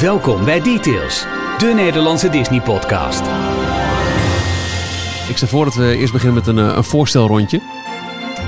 Welkom 0.00 0.44
bij 0.44 0.60
Details, 0.60 1.26
de 1.58 1.72
Nederlandse 1.74 2.28
Disney-podcast. 2.28 3.22
Ik 5.28 5.36
stel 5.36 5.48
voor 5.48 5.64
dat 5.64 5.74
we 5.74 5.96
eerst 5.96 6.12
beginnen 6.12 6.34
met 6.38 6.46
een, 6.46 6.58
eh, 6.58 6.76
een 6.76 6.84
voorstelrondje. 6.84 7.60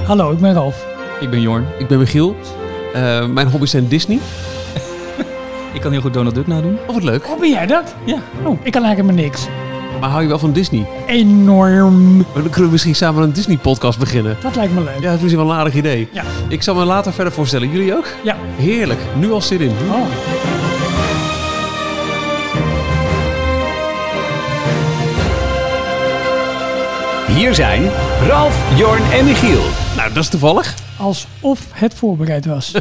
Hallo, 0.07 0.31
ik 0.31 0.39
ben 0.39 0.55
Ralf. 0.55 0.87
Ik 1.21 1.31
ben 1.31 1.41
Jorn. 1.41 1.67
Ik 1.79 1.87
ben 1.89 1.99
Michiel. 1.99 2.37
Eh, 2.95 3.27
mijn 3.27 3.49
hobby's 3.51 3.71
zijn 3.71 3.89
Disney. 3.89 4.19
Ik 5.73 5.81
kan 5.81 5.93
heel 5.93 6.01
goed 6.01 6.13
Donald 6.13 6.35
Duck 6.35 6.47
nadoen. 6.47 6.79
Oh, 6.87 6.95
wat 6.95 7.03
leuk. 7.03 7.29
Oh, 7.29 7.41
ben 7.41 7.51
jij 7.51 7.67
dat? 7.67 7.95
Ja. 8.05 8.19
Oh, 8.45 8.59
ik 8.63 8.73
kan 8.73 8.85
eigenlijk 8.85 9.15
maar 9.15 9.25
niks. 9.25 9.47
Maar 10.01 10.11
hou 10.11 10.23
je 10.23 10.29
wel 10.29 10.39
van 10.39 10.53
Disney? 10.53 10.87
Enorm. 11.07 12.17
Maar 12.17 12.27
Dan 12.35 12.43
kunnen 12.43 12.65
we 12.65 12.71
misschien 12.71 12.95
samen 12.95 13.23
een 13.23 13.33
Disney-podcast 13.33 13.99
beginnen. 13.99 14.37
Dat 14.43 14.57
lijkt 14.57 14.75
me 14.75 14.81
leuk. 14.83 14.95
Ja, 14.95 15.01
dat 15.03 15.15
is 15.15 15.21
misschien 15.21 15.43
wel 15.45 15.51
een 15.53 15.59
aardig 15.59 15.75
idee. 15.75 16.09
Ja. 16.13 16.23
Ik 16.49 16.63
zal 16.63 16.75
me 16.75 16.85
later 16.85 17.13
verder 17.13 17.33
voorstellen. 17.33 17.71
Jullie 17.71 17.97
ook? 17.97 18.07
Ja. 18.25 18.37
Heerlijk. 18.57 19.01
Nu 19.19 19.33
al 19.33 19.41
zin 19.43 19.61
in. 19.61 19.75
Oh. 19.91 20.07
Hier 27.37 27.55
zijn 27.55 27.83
Ralf, 28.23 28.79
Jorn 28.79 29.03
en 29.13 29.25
Michiel. 29.25 29.63
Nou, 29.97 30.13
dat 30.13 30.23
is 30.23 30.29
toevallig. 30.29 30.75
Alsof 30.99 31.69
het 31.73 31.95
voorbereid 31.95 32.47
was. 32.47 32.73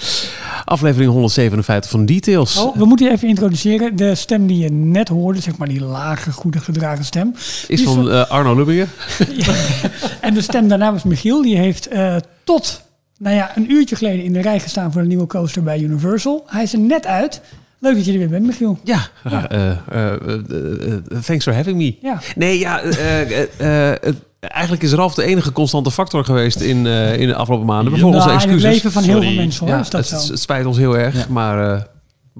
Aflevering 0.64 1.10
157 1.10 1.90
van 1.90 2.06
Details. 2.06 2.56
Oh, 2.56 2.76
we 2.76 2.84
moeten 2.84 3.06
je 3.06 3.12
even 3.12 3.28
introduceren. 3.28 3.96
De 3.96 4.14
stem 4.14 4.46
die 4.46 4.58
je 4.58 4.70
net 4.70 5.08
hoorde, 5.08 5.40
zeg 5.40 5.56
maar 5.56 5.68
die 5.68 5.84
lage, 5.84 6.32
goede 6.32 6.60
gedragen 6.60 7.04
stem. 7.04 7.34
is 7.68 7.82
van 7.82 8.10
eh, 8.10 8.30
Arno 8.30 8.54
Lubbingen. 8.54 8.88
En 10.20 10.34
de 10.34 10.42
stem 10.42 10.68
daarna 10.68 10.92
was 10.92 11.02
Michiel. 11.02 11.42
Die 11.42 11.56
heeft 11.56 11.88
eh, 11.88 12.16
tot 12.44 12.82
nou 13.18 13.34
ja, 13.36 13.56
een 13.56 13.72
uurtje 13.72 13.96
geleden 13.96 14.24
in 14.24 14.32
de 14.32 14.40
rij 14.40 14.60
gestaan 14.60 14.92
voor 14.92 15.00
een 15.00 15.08
nieuwe 15.08 15.26
coaster 15.26 15.62
bij 15.62 15.80
Universal. 15.80 16.44
Hij 16.46 16.62
is 16.62 16.72
er 16.72 16.78
net 16.78 17.06
uit. 17.06 17.40
Leuk 17.80 17.94
dat 17.94 18.04
je 18.04 18.12
er 18.12 18.18
weer 18.18 18.28
bent, 18.28 18.46
Michiel. 18.46 18.78
Ja. 18.84 18.98
eh, 19.24 19.70
eh, 19.70 20.12
eh, 20.12 20.98
thanks 21.24 21.44
for 21.44 21.54
having 21.54 21.76
me. 21.76 21.96
Ja. 22.02 22.20
Nee, 22.36 22.58
ja, 22.58 22.80
eh, 22.82 23.20
eh, 23.60 23.90
eh, 23.90 24.14
eigenlijk 24.40 24.82
is 24.82 24.92
Ralf 24.92 25.14
de 25.14 25.24
enige 25.24 25.52
constante 25.52 25.90
factor 25.90 26.24
geweest 26.24 26.60
in, 26.60 26.86
eh, 26.86 27.20
in 27.20 27.26
de 27.28 27.34
afgelopen 27.34 27.66
maanden. 27.66 27.92
Ja. 27.94 27.98
Voor 27.98 28.08
onze 28.14 28.18
Nou, 28.26 28.30
in 28.30 28.36
het 28.38 28.44
excuses. 28.48 28.72
leven 28.74 28.92
van 28.92 29.02
heel 29.02 29.22
veel 29.22 29.32
mensen 29.34 29.66
hoor, 29.66 29.74
Ja, 29.74 29.80
is 29.80 29.90
dat 29.90 30.10
het, 30.10 30.20
zo. 30.20 30.30
het 30.32 30.40
spijt 30.40 30.66
ons 30.66 30.76
heel 30.76 30.98
erg, 30.98 31.14
Ja. 31.14 31.24
maar 31.28 31.72
eh, 31.74 31.82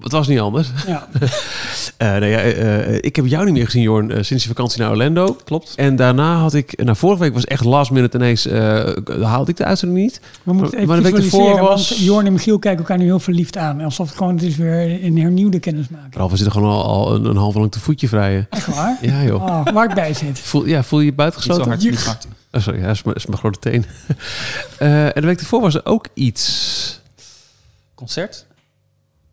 het 0.01 0.13
was 0.13 0.29
niet 0.29 0.41
anders. 0.41 0.69
Ja. 0.87 1.09
Eh, 1.97 2.17
nee, 2.17 2.31
ja, 2.31 2.39
eh, 2.39 2.89
eh, 2.89 2.99
ik 3.01 3.17
heb 3.17 3.27
jou 3.27 3.45
niet 3.45 3.55
meer 3.55 3.65
gezien, 3.65 3.83
Jorn, 3.83 4.25
sinds 4.25 4.43
je 4.43 4.49
vakantie 4.49 4.81
naar 4.81 4.91
Orlando. 4.91 5.37
Klopt. 5.45 5.73
En 5.77 5.97
daarna 5.97 6.37
had 6.37 6.55
ik, 6.55 6.85
nou 6.85 6.97
vorige 6.97 7.21
week 7.23 7.33
was 7.33 7.45
echt 7.45 7.65
last 7.65 7.91
minute 7.91 8.17
ineens, 8.17 8.47
eh, 8.47 8.93
haalde 9.23 9.51
ik 9.51 9.57
de 9.57 9.65
uitzending 9.65 10.01
niet. 10.01 10.21
We 10.43 10.53
moeten 10.53 10.75
even 10.75 10.87
Maar 10.89 10.97
de 10.97 11.03
week 11.03 11.15
ervoor 11.17 11.61
was- 11.61 11.89
Jorn 11.99 12.27
en 12.27 12.33
Michiel 12.33 12.59
kijken 12.59 12.81
elkaar 12.81 12.99
nu 12.99 13.05
heel 13.05 13.21
verliefd 13.21 13.57
aan. 13.57 13.81
Alsof 13.81 14.09
het 14.09 14.17
gewoon 14.17 14.35
het 14.35 14.43
is 14.43 14.57
weer 14.57 15.05
een 15.05 15.19
hernieuwde 15.19 15.59
kennismaking. 15.59 16.15
Ralf, 16.15 16.31
we 16.31 16.37
zitten 16.37 16.55
gewoon 16.55 16.71
al, 16.73 16.85
al 16.85 17.15
een, 17.15 17.25
een 17.25 17.37
half 17.37 17.55
lang 17.55 17.71
te 17.73 17.81
voetje 17.81 18.09
vrijen. 18.09 18.47
Echt 18.51 18.67
waar? 18.67 18.99
Ja 19.01 19.23
joh. 19.23 19.43
Oh, 19.43 19.67
waar 19.73 19.89
ik 19.89 19.95
bij 19.95 20.15
zit. 20.15 20.39
Voel, 20.39 20.67
ja, 20.67 20.83
voel 20.83 21.01
je 21.01 21.05
je 21.05 21.11
Niet 21.11 21.21
zo 21.21 21.25
buitengesloten? 21.25 21.69
hard, 21.69 21.83
niet 21.91 22.05
hard. 22.05 22.27
Oh, 22.53 22.61
sorry, 22.61 22.79
ja, 22.81 22.87
dat 22.87 22.95
is 22.95 23.03
mijn, 23.03 23.17
is 23.17 23.27
mijn 23.27 23.39
grote 23.39 23.59
teen. 23.59 23.85
Eh, 24.79 25.05
en 25.05 25.13
de 25.21 25.27
week 25.27 25.41
ervoor 25.41 25.61
was 25.61 25.75
er 25.75 25.85
ook 25.85 26.07
iets. 26.15 27.01
Concert? 27.95 28.47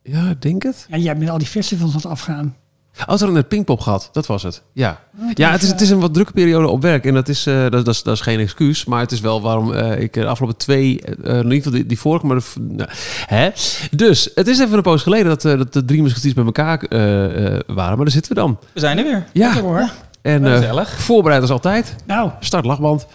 Ja, 0.08 0.30
ik 0.30 0.42
denk 0.42 0.64
het. 0.64 0.86
Ja, 0.90 0.98
jij 0.98 1.18
bent 1.18 1.30
al 1.30 1.38
die 1.38 1.48
festivals 1.48 1.90
aan 1.90 1.96
het 1.98 2.06
afgaan. 2.06 2.56
Oh, 3.00 3.02
ze 3.04 3.10
hadden 3.10 3.34
net 3.34 3.48
Pinkpop 3.48 3.80
gehad. 3.80 4.10
Dat 4.12 4.26
was 4.26 4.44
het. 4.44 4.62
Ja. 4.74 5.00
Oh, 5.20 5.30
Ja, 5.34 5.52
het 5.52 5.62
is, 5.62 5.68
eh, 5.68 5.74
het 5.74 5.82
is 5.82 5.90
een 5.90 6.00
wat 6.00 6.14
drukke 6.14 6.32
periode 6.32 6.68
op 6.68 6.82
werk. 6.82 7.06
En 7.06 7.14
dat 7.14 7.30
is, 7.30 7.46
eh, 7.46 7.62
dat, 7.62 7.72
dat 7.72 7.88
is, 7.88 8.04
dat 8.04 8.14
is 8.14 8.22
geen 8.22 8.40
excuus. 8.40 8.86
Maar 8.86 9.00
het 9.00 9.12
is 9.12 9.20
wel 9.20 9.42
waarom 9.42 9.74
eh, 9.74 10.00
ik 10.02 10.14
de 10.14 10.26
afgelopen 10.26 10.58
twee... 10.58 11.02
eh, 11.02 11.14
in 11.38 11.44
ieder 11.44 11.54
geval 11.54 11.72
die, 11.72 11.86
die 11.86 12.00
vorige, 12.00 12.26
maar... 12.26 12.36
De, 12.38 12.44
nou, 12.60 12.90
hè? 13.26 13.50
Dus, 13.92 14.30
het 14.36 14.48
is 14.48 14.60
even 14.60 14.78
een 14.78 14.82
poos 14.84 15.02
geleden 15.04 15.26
dat, 15.28 15.46
eh, 15.46 15.58
dat 15.58 15.74
de 15.74 15.86
drie 15.86 16.02
musketiers 16.02 16.34
bij 16.34 16.46
elkaar 16.46 16.80
eh, 16.84 17.46
eh, 17.56 17.60
waren. 17.68 17.96
Maar 17.96 18.06
daar 18.06 18.12
zitten 18.14 18.34
we 18.34 18.40
dan. 18.40 18.58
We 18.74 18.80
zijn 18.80 18.98
er 18.98 19.04
weer. 19.04 19.26
Ja, 19.34 19.60
hoor. 19.62 19.90
en 20.22 20.46
eh, 20.46 20.54
Gezellig. 20.56 20.90
voorbereid 21.02 21.42
als 21.42 21.52
altijd. 21.52 21.96
Nou, 22.06 22.30
Start 22.40 22.66
lachband. 22.66 23.08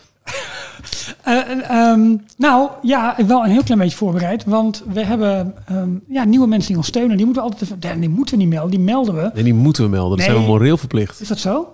Eh, 1.25 1.35
eh, 1.39 1.71
ehm, 1.71 2.17
nou, 2.37 2.71
ja, 2.83 3.19
ik 3.19 3.27
wel 3.27 3.45
een 3.45 3.51
heel 3.51 3.63
klein 3.63 3.81
beetje 3.81 3.97
voorbereid. 3.97 4.45
Want 4.45 4.83
we 4.93 5.05
hebben 5.05 5.55
ehm, 5.67 5.89
ja, 6.09 6.25
nieuwe 6.25 6.47
mensen 6.47 6.69
die 6.69 6.77
ons 6.77 6.87
steunen. 6.87 7.17
Die 7.17 7.25
moeten 7.27 7.43
we 7.45 7.49
altijd 7.51 7.71
even... 7.71 7.91
nee, 7.91 7.99
Die 8.01 8.09
moeten 8.09 8.35
we 8.37 8.41
niet 8.43 8.53
melden, 8.53 8.71
die 8.71 8.81
melden 8.81 9.15
we. 9.15 9.21
En 9.35 9.45
die 9.45 9.55
moeten 9.55 9.85
we 9.85 9.91
melden. 9.91 10.11
Dat 10.17 10.21
zijn 10.27 10.33
we 10.37 10.43
Nee. 10.43 10.49
moreel 10.51 10.77
verplicht. 10.77 11.21
Is 11.21 11.29
dat 11.29 11.39
zo? 11.39 11.69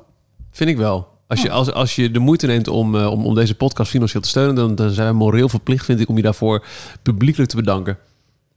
Vind 0.50 0.70
ik 0.70 0.76
wel. 0.76 1.06
Als 1.28 1.38
Oh. 1.38 1.44
je, 1.44 1.50
als, 1.50 1.72
als 1.72 1.94
je 1.96 2.10
de 2.10 2.18
moeite 2.18 2.46
neemt 2.46 2.68
om, 2.68 2.96
eh, 2.96 3.10
om, 3.10 3.24
om 3.26 3.34
deze 3.34 3.54
podcast 3.54 3.90
financieel 3.90 4.22
te 4.22 4.28
steunen... 4.28 4.54
Dan, 4.54 4.74
dan 4.74 4.90
zijn 4.90 5.08
we 5.08 5.14
moreel 5.14 5.48
verplicht, 5.48 5.84
vind 5.84 6.00
ik, 6.00 6.08
om 6.08 6.16
je 6.16 6.22
daarvoor 6.22 6.64
publiekelijk 7.02 7.50
te 7.50 7.56
bedanken. 7.56 7.98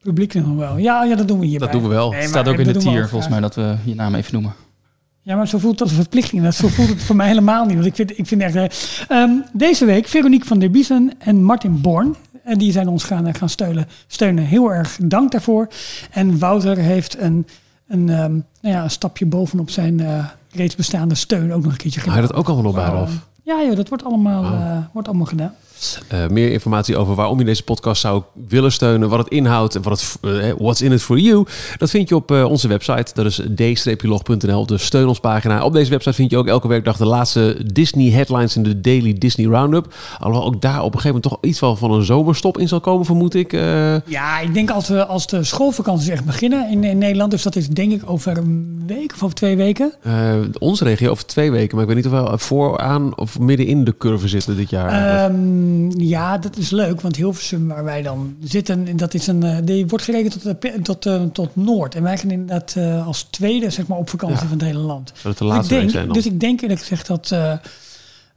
Publiek 0.01 0.33
nog 0.33 0.55
wel. 0.55 0.77
Ja, 0.77 1.03
ja, 1.03 1.15
dat 1.15 1.27
doen 1.27 1.39
we 1.39 1.45
hierbij. 1.45 1.67
Dat 1.71 1.79
doen 1.79 1.89
we 1.89 1.95
wel. 1.95 2.09
Nee, 2.09 2.19
Het 2.19 2.29
staat 2.29 2.47
ook 2.47 2.57
in 2.57 2.73
de 2.73 2.77
tier, 2.77 3.07
volgens 3.09 3.31
mij, 3.31 3.39
dat 3.39 3.55
we 3.55 3.75
je 3.83 3.95
naam 3.95 4.15
even 4.15 4.33
noemen. 4.33 4.53
Ja, 5.29 5.35
maar 5.35 5.47
zo 5.47 5.57
voelt 5.57 5.71
het 5.71 5.81
als 5.81 5.91
een 5.91 5.97
verplichting. 5.97 6.43
Dat, 6.43 6.55
zo 6.55 6.67
voelt 6.67 6.89
het 6.89 7.03
voor 7.03 7.15
mij 7.15 7.27
helemaal 7.27 7.65
niet. 7.65 7.73
Want 7.73 7.85
ik 7.85 7.95
vind, 7.95 8.17
ik 8.19 8.27
vind 8.27 8.41
echt... 8.41 8.55
eh, 8.55 8.65
ehm, 9.07 9.31
deze 9.53 9.85
week 9.85 10.07
Veronique 10.07 10.47
van 10.47 10.59
der 10.59 10.71
Biesen 10.71 11.11
en 11.17 11.43
Martin 11.43 11.81
Born. 11.81 12.15
En 12.43 12.57
die 12.57 12.71
zijn 12.71 12.87
ons 12.87 13.03
gaan, 13.03 13.35
gaan 13.35 13.49
steunen, 13.49 13.87
steunen. 14.07 14.43
Heel 14.43 14.71
erg 14.73 14.97
dank 15.01 15.31
daarvoor. 15.31 15.67
En 16.11 16.39
Wouter 16.39 16.77
heeft 16.77 17.19
een, 17.19 17.47
een, 17.87 18.09
ehm, 18.09 18.31
nou 18.61 18.75
ja, 18.75 18.83
een 18.83 18.91
stapje 18.91 19.25
bovenop 19.25 19.69
zijn 19.69 19.99
eh, 19.99 20.25
reeds 20.51 20.75
bestaande 20.75 21.15
steun 21.15 21.53
ook 21.53 21.63
nog 21.63 21.71
een 21.71 21.77
keertje 21.77 21.99
gedaan. 21.99 22.15
je 22.15 22.27
dat 22.27 22.33
ook 22.33 22.49
allemaal 22.49 22.77
Ehm, 22.77 22.91
Ralf? 22.91 23.11
Ja, 23.43 23.63
joh, 23.63 23.75
dat 23.75 23.89
wordt 23.89 24.03
allemaal, 24.03 24.43
Oh. 24.43 24.53
eh, 24.71 24.77
wordt 24.93 25.07
allemaal 25.07 25.25
gedaan. 25.27 25.53
Eh, 26.07 26.27
meer 26.27 26.51
informatie 26.51 26.97
over 26.97 27.15
waarom 27.15 27.39
je 27.39 27.45
deze 27.45 27.63
podcast 27.63 28.01
zou 28.01 28.23
willen 28.47 28.71
steunen, 28.71 29.09
wat 29.09 29.19
het 29.19 29.27
inhoudt 29.27 29.75
en 29.75 29.81
wat 29.81 30.01
het, 30.01 30.33
eh, 30.41 30.51
what's 30.57 30.81
in 30.81 30.91
it 30.91 31.01
for 31.01 31.17
you, 31.19 31.45
dat 31.77 31.89
vind 31.89 32.09
je 32.09 32.15
op 32.15 32.31
eh, 32.31 32.45
onze 32.45 32.67
website. 32.67 33.11
Dat 33.13 33.25
is 33.25 33.41
d-log.nl, 33.55 34.65
de 34.65 34.77
steun 34.77 35.07
ons 35.07 35.19
pagina. 35.19 35.63
Op 35.63 35.73
deze 35.73 35.89
website 35.89 36.15
vind 36.15 36.31
je 36.31 36.37
ook 36.37 36.47
elke 36.47 36.67
werkdag 36.67 36.97
de 36.97 37.05
laatste 37.05 37.57
Disney 37.73 38.11
headlines 38.11 38.55
in 38.55 38.63
de 38.63 38.81
Daily 38.81 39.13
Disney 39.13 39.47
Roundup. 39.47 39.93
Alhoewel 40.19 40.45
ook 40.47 40.61
daar 40.61 40.77
op 40.83 40.93
een 40.93 40.99
gegeven 40.99 41.07
moment 41.07 41.23
toch 41.23 41.37
iets 41.41 41.59
wel 41.59 41.75
van 41.75 41.91
een 41.91 42.03
zomerstop 42.03 42.57
in 42.57 42.67
zal 42.67 42.79
komen, 42.79 43.05
vermoed 43.05 43.33
ik. 43.35 43.53
Eh, 43.53 43.95
Ja, 44.05 44.39
ik 44.39 44.53
denk 44.53 44.69
als, 44.71 44.87
we, 44.87 45.05
als 45.05 45.27
de 45.27 45.43
schoolvakanties 45.43 46.07
echt 46.07 46.25
beginnen 46.25 46.69
in, 46.71 46.83
in 46.83 46.97
Nederland. 46.97 47.31
Dus 47.31 47.43
dat 47.43 47.55
is 47.55 47.67
denk 47.67 47.91
ik 47.91 48.01
over 48.05 48.37
een 48.37 48.83
week 48.87 49.11
of 49.13 49.23
over 49.23 49.35
twee 49.35 49.55
weken. 49.57 49.93
eh, 50.01 50.33
onze 50.59 50.83
regio 50.83 51.09
over 51.11 51.25
twee 51.25 51.51
weken, 51.51 51.75
maar 51.77 51.87
ik 51.89 51.93
weet 51.93 52.03
niet 52.03 52.13
of 52.13 52.31
we 52.31 52.37
vooraan 52.37 53.17
of 53.17 53.39
midden 53.39 53.65
in 53.65 53.83
de 53.83 53.97
curve 53.97 54.27
zitten 54.27 54.55
dit 54.55 54.69
jaar. 54.69 54.89
eigenlijk. 54.89 55.67
Ehm, 55.69 56.01
ja, 56.01 56.37
dat 56.37 56.57
is 56.57 56.69
leuk, 56.69 57.01
want 57.01 57.15
Hilversum, 57.15 57.67
waar 57.67 57.83
wij 57.83 58.01
dan 58.01 58.35
zitten, 58.43 58.97
dat 58.97 59.13
is 59.13 59.27
een, 59.27 59.43
eh, 59.43 59.57
die 59.63 59.87
wordt 59.87 60.05
gerekend 60.05 60.41
tot, 60.41 60.83
tot, 60.83 61.05
eh, 61.05 61.21
tot 61.23 61.55
Noord. 61.55 61.95
En 61.95 62.03
wij 62.03 62.17
gaan 62.17 62.31
inderdaad 62.31 62.73
eh, 62.77 63.07
als 63.07 63.23
tweede 63.23 63.69
zeg 63.69 63.87
maar, 63.87 63.97
op 63.97 64.09
vakantie 64.09 64.37
Ja. 64.41 64.47
van 64.47 64.57
het 64.57 64.61
hele 64.67 64.79
land. 64.79 65.11
Zou 65.15 65.27
het 65.29 65.37
de 65.37 65.43
Dus 65.45 65.53
laatste 65.53 65.75
ik 65.75 65.81
week 65.81 65.91
denk, 65.91 66.13
dus 66.13 66.25
ik 66.25 66.39
denk 66.39 66.61
eerlijk 66.61 66.79
gezegd 66.79 67.07
dat 67.07 67.31
eh, 67.31 67.53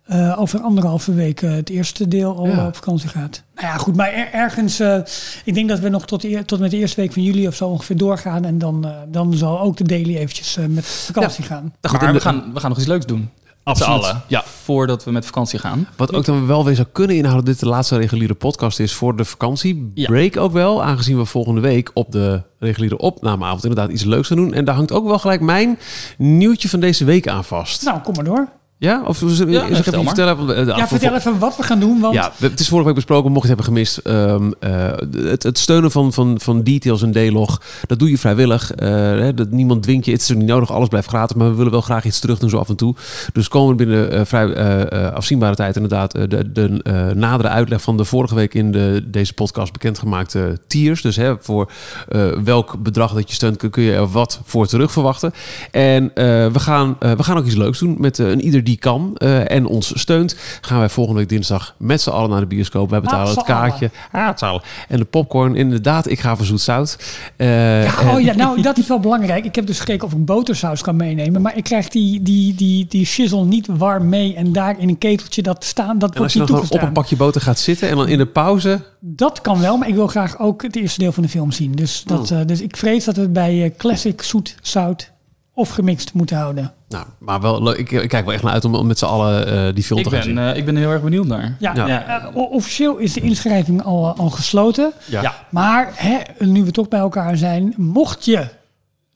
eh, 0.07 0.41
over 0.41 0.61
anderhalve 0.61 1.15
week 1.15 1.41
het 1.41 1.69
eerste 1.71 2.09
deel 2.09 2.37
al 2.37 2.47
Ja. 2.47 2.67
op 2.67 2.75
vakantie 2.75 3.09
gaat. 3.09 3.43
Nou 3.55 3.67
ja, 3.67 3.77
goed, 3.77 3.97
maar 3.97 4.13
er- 4.13 4.33
ergens, 4.33 4.81
eh, 4.81 4.99
ik 5.45 5.55
denk 5.55 5.69
dat 5.69 5.79
we 5.79 5.89
nog 5.89 6.07
tot, 6.07 6.25
eer- 6.25 6.45
tot 6.45 6.59
met 6.61 6.71
de 6.71 6.77
eerste 6.77 7.01
week 7.01 7.13
van 7.13 7.23
juli 7.23 7.47
of 7.47 7.55
zo 7.55 7.69
ongeveer 7.69 7.97
doorgaan. 7.97 8.45
En 8.45 8.59
dan, 8.59 8.85
eh, 8.87 8.91
dan 9.09 9.35
zal 9.35 9.61
ook 9.61 9.77
de 9.77 9.85
daily 9.85 10.17
eventjes 10.17 10.59
met 10.69 10.87
vakantie 10.87 11.45
gaan. 11.45 11.73
Goed, 11.83 12.01
maar 12.01 12.07
we 12.07 12.13
de- 12.13 12.21
gaan, 12.21 12.51
we 12.55 12.61
gaan 12.61 12.69
nog 12.71 12.79
iets 12.79 12.89
leuks 12.89 13.07
doen. 13.07 13.29
Absoluut. 13.65 14.03
allen. 14.03 14.23
Ja. 14.27 14.45
Voordat 14.63 15.05
we 15.05 15.11
met 15.11 15.27
vakantie 15.27 15.59
gaan. 15.59 15.89
Wat 15.97 16.15
ook 16.15 16.25
dan 16.25 16.47
wel 16.47 16.65
weer 16.65 16.75
zou 16.75 16.89
kunnen 16.93 17.17
inhouden, 17.17 17.45
dat 17.45 17.55
dit 17.55 17.63
de 17.63 17.71
laatste 17.71 17.97
reguliere 17.97 18.35
podcast 18.35 18.81
is 18.81 18.93
voor 18.93 19.17
de 19.17 19.25
vakantie. 19.25 19.91
Ja. 19.95 20.07
Break 20.07 20.37
ook 20.37 20.53
wel, 20.53 20.83
aangezien 20.83 21.19
we 21.19 21.25
volgende 21.25 21.61
week 21.61 21.91
op 21.95 22.13
de 22.13 22.43
reguliere 22.59 22.99
opnameavond 22.99 23.65
inderdaad 23.65 23.91
iets 23.91 24.05
leuks 24.05 24.29
gaan 24.29 24.37
doen. 24.37 24.53
En 24.53 24.65
daar 24.65 24.75
hangt 24.75 24.93
ook 24.93 25.07
wel 25.07 25.19
gelijk 25.19 25.41
mijn 25.41 25.79
nieuwtje 26.19 26.69
van 26.69 26.81
deze 26.81 27.05
week 27.05 27.29
aan 27.29 27.45
vast. 27.45 27.85
Nou, 27.85 28.01
kom 28.01 28.15
maar 28.15 28.25
door. 28.25 28.49
Ja? 28.83 29.03
Of 29.07 29.21
Ja, 29.21 29.67
vertel 29.67 30.03
maar. 30.03 30.15
vertellen? 30.15 30.47
De 30.47 30.73
Ja, 30.77 30.89
vertel 30.89 31.15
even 31.15 31.39
wat 31.39 31.57
we 31.57 31.63
gaan 31.63 31.81
doen, 31.81 32.01
want 32.01 32.15
Ja, 32.15 32.33
het 32.39 32.61
is 32.61 32.69
vorige 32.69 32.87
week 32.87 32.95
besproken, 32.95 33.33
mocht 33.33 33.47
je 33.49 33.55
het 33.55 33.65
hebben 33.65 33.75
gemist. 33.77 33.97
ehm, 33.99 34.51
eh, 34.61 35.31
het, 35.31 35.43
het 35.43 35.59
steunen 35.59 35.91
van, 35.91 36.13
van, 36.13 36.41
van 36.41 36.63
details 36.63 37.03
en 37.03 37.13
D-log, 37.13 37.61
dat 37.87 37.99
doe 37.99 38.11
je 38.11 38.19
vrijwillig. 38.19 38.73
Eh, 38.73 38.89
hè, 38.99 39.35
dat, 39.35 39.51
niemand 39.51 39.83
dwingt 39.83 40.05
je, 40.05 40.13
het 40.13 40.21
is 40.21 40.33
ook 40.33 40.37
niet 40.39 40.47
nodig, 40.47 40.71
alles 40.73 40.89
blijft 40.89 41.09
gratis. 41.09 41.37
Maar 41.37 41.51
we 41.51 41.57
willen 41.57 41.73
wel 41.73 41.81
graag 41.81 42.05
iets 42.05 42.19
terug 42.21 42.39
doen 42.39 42.51
zo 42.51 42.59
af 42.59 42.69
en 42.69 42.77
toe. 42.77 42.95
Dus 43.33 43.49
komen 43.49 43.71
we 43.77 43.85
binnen 43.85 44.11
eh, 44.13 44.21
vrij 44.25 44.53
eh, 44.53 45.07
eh, 45.07 45.15
afzienbare 45.15 45.55
tijd 45.55 45.75
inderdaad 45.77 46.13
de, 46.13 46.53
de 46.53 46.81
eh, 46.83 47.07
nadere 47.15 47.49
uitleg 47.49 47.83
van 47.83 47.97
de 47.97 48.05
vorige 48.05 48.35
week 48.35 48.55
in 48.55 48.73
de, 48.73 49.05
deze 49.07 49.33
podcast 49.35 49.73
bekendgemaakte 49.73 50.59
tiers. 50.67 51.03
Dus 51.03 51.17
hè, 51.17 51.35
voor 51.41 51.71
eh, 52.09 52.27
welk 52.45 52.83
bedrag 52.83 53.13
dat 53.15 53.29
je 53.29 53.35
steunt 53.35 53.57
kun, 53.57 53.71
kun 53.71 53.83
je 53.83 53.93
er 53.95 54.09
wat 54.11 54.41
voor 54.45 54.67
terug 54.67 54.93
verwachten. 54.93 55.33
En 55.71 56.11
eh, 56.15 56.25
we, 56.47 56.59
gaan, 56.61 56.97
eh, 56.99 57.13
we 57.13 57.23
gaan 57.23 57.37
ook 57.39 57.47
iets 57.47 57.55
leuks 57.57 57.79
doen 57.79 57.95
met 57.99 58.19
een 58.19 58.41
ieder 58.41 58.65
die 58.65 58.72
die 58.73 58.81
kan 58.81 59.17
eh, 59.17 59.51
en 59.51 59.67
ons 59.67 60.01
steunt, 60.01 60.37
gaan 60.61 60.79
wij 60.79 60.89
volgende 60.89 61.19
week 61.21 61.29
dinsdag 61.29 61.75
met 61.79 62.01
z'n 62.01 62.11
allen 62.11 62.31
naar 62.31 62.41
de 62.41 62.47
bioscoop. 62.47 62.91
Wij 62.91 63.01
betalen 63.01 63.35
het 63.35 63.45
kaartje. 63.45 63.91
Zal. 64.37 64.63
En 64.89 64.99
de 64.99 65.05
popcorn, 65.05 65.55
inderdaad, 65.55 66.09
ik 66.09 66.21
ga 66.21 66.37
voor 66.37 66.47
zoet 66.47 66.61
zout. 66.61 66.99
Eh, 67.37 67.85
Ja, 67.85 68.15
oh 68.15 68.21
ja, 68.21 68.35
nou 68.35 68.63
dat 68.63 68.79
is 68.79 68.87
wel 68.87 69.01
belangrijk. 69.01 69.45
Ik 69.45 69.55
heb 69.55 69.67
dus 69.67 69.79
gekeken 69.79 70.07
of 70.07 70.13
ik 70.13 70.25
botersaus 70.25 70.83
kan 70.83 70.97
meenemen. 70.97 71.43
Maar 71.43 71.57
ik 71.57 71.65
krijg 71.65 71.89
die, 71.89 72.23
die, 72.23 72.55
die, 72.55 72.87
die 72.89 73.07
shizzle 73.07 73.45
niet 73.45 73.67
warm 73.67 74.09
mee. 74.09 74.35
En 74.35 74.53
daar 74.53 74.79
in 74.79 74.89
een 74.89 74.99
keteltje 74.99 75.43
dat 75.43 75.65
staan, 75.65 75.99
dat 75.99 76.17
wordt 76.17 76.33
je 76.33 76.39
niet 76.39 76.49
dan 76.49 76.57
gewoon 76.57 76.71
op 76.73 76.81
toegestaan. 76.81 76.89
een 76.89 76.93
pakje 77.03 77.17
boter 77.17 77.41
gaat 77.41 77.59
zitten 77.59 77.89
en 77.89 77.97
dan 77.97 78.09
in 78.09 78.19
de 78.19 78.27
pauze... 78.27 78.81
Dat 79.01 79.41
kan 79.41 79.61
wel, 79.61 79.77
maar 79.77 79.89
ik 79.89 79.95
wil 79.95 80.07
graag 80.07 80.39
ook 80.39 80.63
het 80.63 80.77
eerste 80.77 80.99
deel 81.01 81.13
van 81.13 81.23
de 81.23 81.29
film 81.29 81.53
zien. 81.53 81.73
Dus, 81.73 82.03
dat, 82.07 82.31
Oh. 82.31 82.41
eh, 82.41 82.47
dus 82.47 82.61
ik 82.61 82.77
vrees 82.77 83.05
dat 83.05 83.17
we 83.17 83.29
bij 83.29 83.75
classic 83.77 84.23
zoet, 84.23 84.57
zout 84.63 85.11
of 85.55 85.69
gemixt 85.71 86.13
moeten 86.15 86.37
houden. 86.37 86.73
Nou, 86.89 87.07
maar 87.19 87.41
wel 87.41 87.63
leuk. 87.63 87.77
Ik, 87.79 87.91
ik 87.91 88.09
kijk 88.09 88.25
wel 88.25 88.35
echt 88.35 88.43
naar 88.43 88.53
uit 88.53 88.65
om, 88.65 88.75
om 88.75 88.87
met 88.87 88.99
z'n 88.99 89.05
allen 89.05 89.47
eh, 89.69 89.75
die 89.75 89.85
film 89.85 89.99
Ik 89.99 90.05
te 90.05 90.11
gaan 90.11 90.19
ben, 90.21 90.29
zien. 90.29 90.39
eh, 90.39 90.57
ik 90.57 90.65
ben 90.65 90.77
heel 90.77 90.91
erg 90.91 91.03
benieuwd 91.03 91.27
naar. 91.27 91.57
Ja, 91.59 91.75
Ja. 91.75 92.07
eh, 92.25 92.37
officieel 92.37 92.97
is 92.97 93.13
de 93.13 93.21
inschrijving 93.21 93.83
al, 93.83 94.17
al 94.17 94.31
gesloten. 94.31 94.93
Ja. 95.05 95.23
Ja. 95.23 95.35
Maar 95.51 95.91
hè, 95.95 96.19
nu 96.39 96.65
we 96.65 96.71
toch 96.71 96.89
bij 96.89 97.01
elkaar 97.01 97.37
zijn, 97.37 97.75
mocht 97.77 98.25
je 98.25 98.47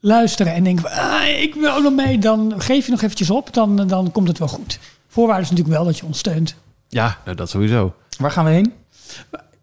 luisteren 0.00 0.54
en 0.54 0.64
denken, 0.64 0.90
ah, 0.90 1.28
ik 1.40 1.54
wil 1.54 1.72
ook 1.74 1.82
nog 1.82 1.94
mee, 1.94 2.18
dan 2.18 2.54
geef 2.58 2.84
je 2.84 2.90
nog 2.90 3.02
eventjes 3.02 3.30
op, 3.30 3.54
dan, 3.54 3.86
dan 3.86 4.12
komt 4.12 4.28
het 4.28 4.38
wel 4.38 4.48
goed. 4.48 4.78
Voorwaarde 5.08 5.42
is 5.42 5.50
natuurlijk 5.50 5.76
wel 5.76 5.84
dat 5.86 5.98
je 5.98 6.06
ons 6.06 6.18
steunt. 6.18 6.54
Ja, 6.88 7.16
nou, 7.24 7.36
dat 7.36 7.50
sowieso. 7.50 7.94
Waar 8.18 8.30
gaan 8.30 8.44
we 8.44 8.50
heen? 8.50 8.72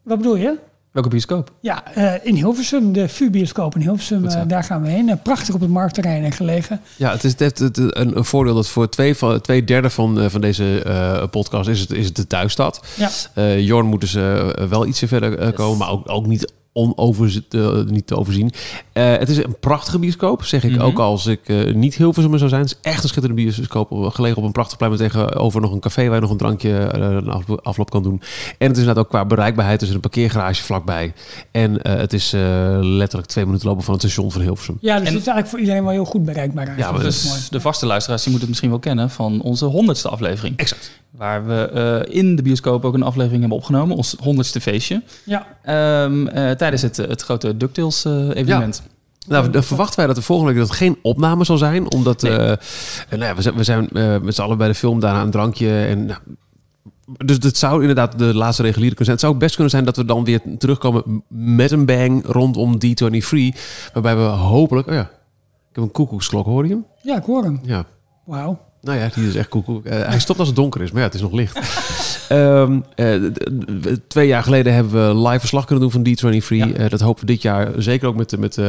Wat 0.03 0.17
bedoel 0.17 0.35
je? 0.35 0.57
Welke 0.93 1.09
bioscoop? 1.09 1.51
Ja, 1.59 1.93
eh, 1.93 2.13
in 2.23 2.35
Hilversum, 2.35 2.93
de 2.93 3.07
VU-bioscoop 3.09 3.75
in 3.75 3.81
Hilversum, 3.81 4.25
eh, 4.25 4.41
daar 4.47 4.63
gaan 4.63 4.81
we 4.81 4.89
heen. 4.89 5.09
Eh, 5.09 5.15
prachtig 5.23 5.55
op 5.55 5.61
het 5.61 5.69
marktterrein 5.69 6.31
gelegen. 6.31 6.81
Ja, 6.95 7.11
het 7.11 7.23
is 7.23 7.31
het 7.31 7.39
heeft 7.39 7.59
het, 7.59 7.77
een, 7.77 8.17
een 8.17 8.25
voordeel 8.25 8.53
dat 8.55 8.67
voor 8.67 8.89
twee, 8.89 9.15
van, 9.15 9.41
twee 9.41 9.63
derde 9.63 9.89
van, 9.89 10.19
eh, 10.19 10.29
van 10.29 10.41
deze 10.41 10.83
eh, 10.83 11.23
podcast 11.29 11.69
is 11.69 11.79
het, 11.79 11.91
is 11.91 12.05
het 12.05 12.15
de 12.15 12.27
thuisstad. 12.27 12.85
Ja. 12.97 13.09
Eh 13.33 13.59
Jorn 13.59 13.85
moet 13.85 14.01
dus 14.01 14.15
eh, 14.15 14.49
wel 14.69 14.85
ietsje 14.85 15.07
verder 15.07 15.53
komen, 15.53 15.77
maar 15.77 15.89
ook, 15.89 16.09
ook 16.09 16.25
niet, 16.25 16.53
onover, 16.73 17.41
eh, 17.49 17.81
niet 17.85 18.07
te 18.07 18.17
overzien. 18.17 18.51
Eh, 18.93 19.11
het 19.17 19.29
is 19.29 19.37
een 19.37 19.55
prachtige 19.59 19.99
bioscoop, 19.99 20.43
zeg 20.43 20.63
ik 20.63 20.71
Mhm. 20.71 20.81
ook 20.81 20.99
als 20.99 21.25
ik 21.25 21.39
eh, 21.49 21.73
niet 21.73 21.95
heel 21.95 22.13
veel 22.13 22.37
zou 22.37 22.49
zijn. 22.49 22.61
Het 22.61 22.69
is 22.71 22.77
echt 22.91 23.03
een 23.03 23.09
schitterende 23.09 23.41
bioscoop, 23.43 24.09
gelegen 24.13 24.37
op 24.37 24.43
een 24.43 24.51
prachtig 24.51 24.77
plein 24.77 24.91
met 24.91 25.01
tegenover 25.01 25.61
nog 25.61 25.71
een 25.71 25.79
café 25.79 26.05
waar 26.05 26.15
je 26.15 26.21
nog 26.21 26.29
een 26.31 26.37
drankje 26.37 26.77
eh, 26.77 27.55
afloop 27.61 27.89
kan 27.89 28.03
doen. 28.03 28.21
En 28.57 28.67
het 28.67 28.71
is 28.71 28.77
inderdaad 28.77 29.03
ook 29.03 29.09
qua 29.09 29.25
bereikbaarheid, 29.25 29.81
er 29.81 29.87
is 29.87 29.93
een 29.93 29.99
parkeergarage 29.99 30.63
vlakbij. 30.63 31.13
En 31.51 31.81
eh, 31.81 31.95
het 31.95 32.13
is 32.13 32.33
eh, 32.33 32.39
letterlijk 32.81 33.29
twee 33.29 33.45
minuten 33.45 33.67
lopen 33.67 33.83
van 33.83 33.93
het 33.93 34.03
station 34.03 34.31
van 34.31 34.41
Hilversum. 34.41 34.77
Ja, 34.81 34.99
dus 34.99 35.07
En- 35.07 35.13
het 35.13 35.21
is 35.21 35.27
eigenlijk 35.27 35.47
voor 35.47 35.59
iedereen 35.59 35.83
wel 35.83 35.91
heel 35.91 36.05
goed 36.05 36.25
bereikbaar. 36.25 36.73
Ja, 36.77 36.91
maar 36.91 37.01
Dus 37.01 37.27
mooi. 37.27 37.39
de 37.49 37.59
vaste 37.61 37.85
luisteraars 37.85 38.21
die 38.23 38.31
moeten 38.31 38.49
het 38.49 38.61
misschien 38.61 38.69
wel 38.69 38.93
kennen 38.93 39.09
van 39.09 39.41
onze 39.41 39.65
honderdste 39.65 40.09
aflevering. 40.09 40.57
Exact. 40.57 41.01
Waar 41.17 41.45
we 41.45 41.69
eh, 42.07 42.15
in 42.15 42.35
de 42.35 42.41
bioscoop 42.41 42.85
ook 42.85 42.93
een 42.93 43.03
aflevering 43.03 43.39
hebben 43.39 43.57
opgenomen. 43.57 43.95
Ons 43.97 44.15
honderdste 44.19 44.61
feestje. 44.61 45.01
Ja, 45.25 45.45
Ehm, 45.63 46.27
eh, 46.27 46.51
tijdens 46.51 46.81
het, 46.81 46.97
het 46.97 47.21
grote 47.21 47.57
DuckTales 47.57 48.05
eh, 48.05 48.29
evenement. 48.29 48.83
Nou, 49.27 49.49
dan 49.49 49.63
verwachten 49.63 49.97
wij 49.97 50.07
dat 50.07 50.17
er 50.17 50.23
volgende 50.23 50.51
week 50.53 50.61
dat 50.61 50.71
geen 50.71 50.97
opname 51.01 51.43
zal 51.43 51.57
zijn. 51.57 51.91
Omdat 51.91 52.21
Nee. 52.21 52.31
eh, 52.37 52.51
eh, 52.51 52.57
nou 53.09 53.23
ja, 53.23 53.35
we 53.35 53.41
zijn, 53.41 53.55
we 53.55 53.63
zijn 53.63 53.89
eh, 53.89 54.19
met 54.19 54.35
z'n 54.35 54.41
allen 54.41 54.57
bij 54.57 54.67
de 54.67 54.75
film 54.75 54.99
daarna 54.99 55.21
een 55.21 55.31
drankje. 55.31 55.85
En, 55.85 56.05
nou, 56.05 56.19
dus 57.25 57.37
het 57.39 57.57
zou 57.57 57.79
inderdaad 57.79 58.17
de 58.17 58.33
laatste 58.35 58.61
reguliere 58.63 58.95
kunnen 58.95 59.05
zijn. 59.05 59.11
Het 59.17 59.19
zou 59.19 59.33
ook 59.33 59.39
best 59.39 59.53
kunnen 59.53 59.71
zijn 59.71 59.85
dat 59.85 59.95
we 59.97 60.05
dan 60.05 60.23
weer 60.23 60.41
terugkomen 60.57 61.23
met 61.29 61.71
een 61.71 61.85
bang 61.85 62.25
rondom 62.25 62.77
D23. 62.85 63.59
Waarbij 63.93 64.15
we 64.15 64.21
hopelijk... 64.21 64.87
Oh 64.87 64.93
ja, 64.93 65.01
ik 65.69 65.75
heb 65.75 65.83
een 65.83 65.91
koekoeksklok, 65.91 66.45
hoor 66.45 66.63
je 66.67 66.69
hem? 66.69 66.85
ja 67.01 67.17
ik 67.17 67.23
hoor 67.23 67.43
hem. 67.43 67.59
Ja. 67.63 67.85
Wauw. 68.25 68.59
Nou 68.83 68.99
ja, 68.99 69.09
die 69.15 69.27
is 69.27 69.35
echt 69.35 69.47
koekoek. 69.47 69.85
Eh, 69.85 70.07
hij 70.07 70.19
stopt 70.19 70.39
als 70.39 70.47
het 70.47 70.57
donker 70.57 70.81
is, 70.81 70.91
maar 70.91 70.99
ja, 70.99 71.05
het 71.05 71.15
is 71.15 71.21
nog 71.21 71.31
licht. 71.31 71.59
Ehm, 72.29 72.79
eh, 72.95 73.13
twee 74.07 74.27
jaar 74.27 74.43
geleden 74.43 74.73
hebben 74.73 75.07
we 75.21 75.27
live 75.27 75.39
verslag 75.39 75.65
kunnen 75.65 75.89
doen 75.89 76.03
van 76.03 76.31
D23. 76.41 76.47
Ja. 76.47 76.71
Eh, 76.73 76.89
dat 76.89 76.99
hopen 76.99 77.25
we 77.25 77.31
dit 77.31 77.41
jaar, 77.41 77.71
zeker 77.77 78.07
ook 78.07 78.15
met, 78.15 78.29
de- 78.29 78.37
met 78.37 78.59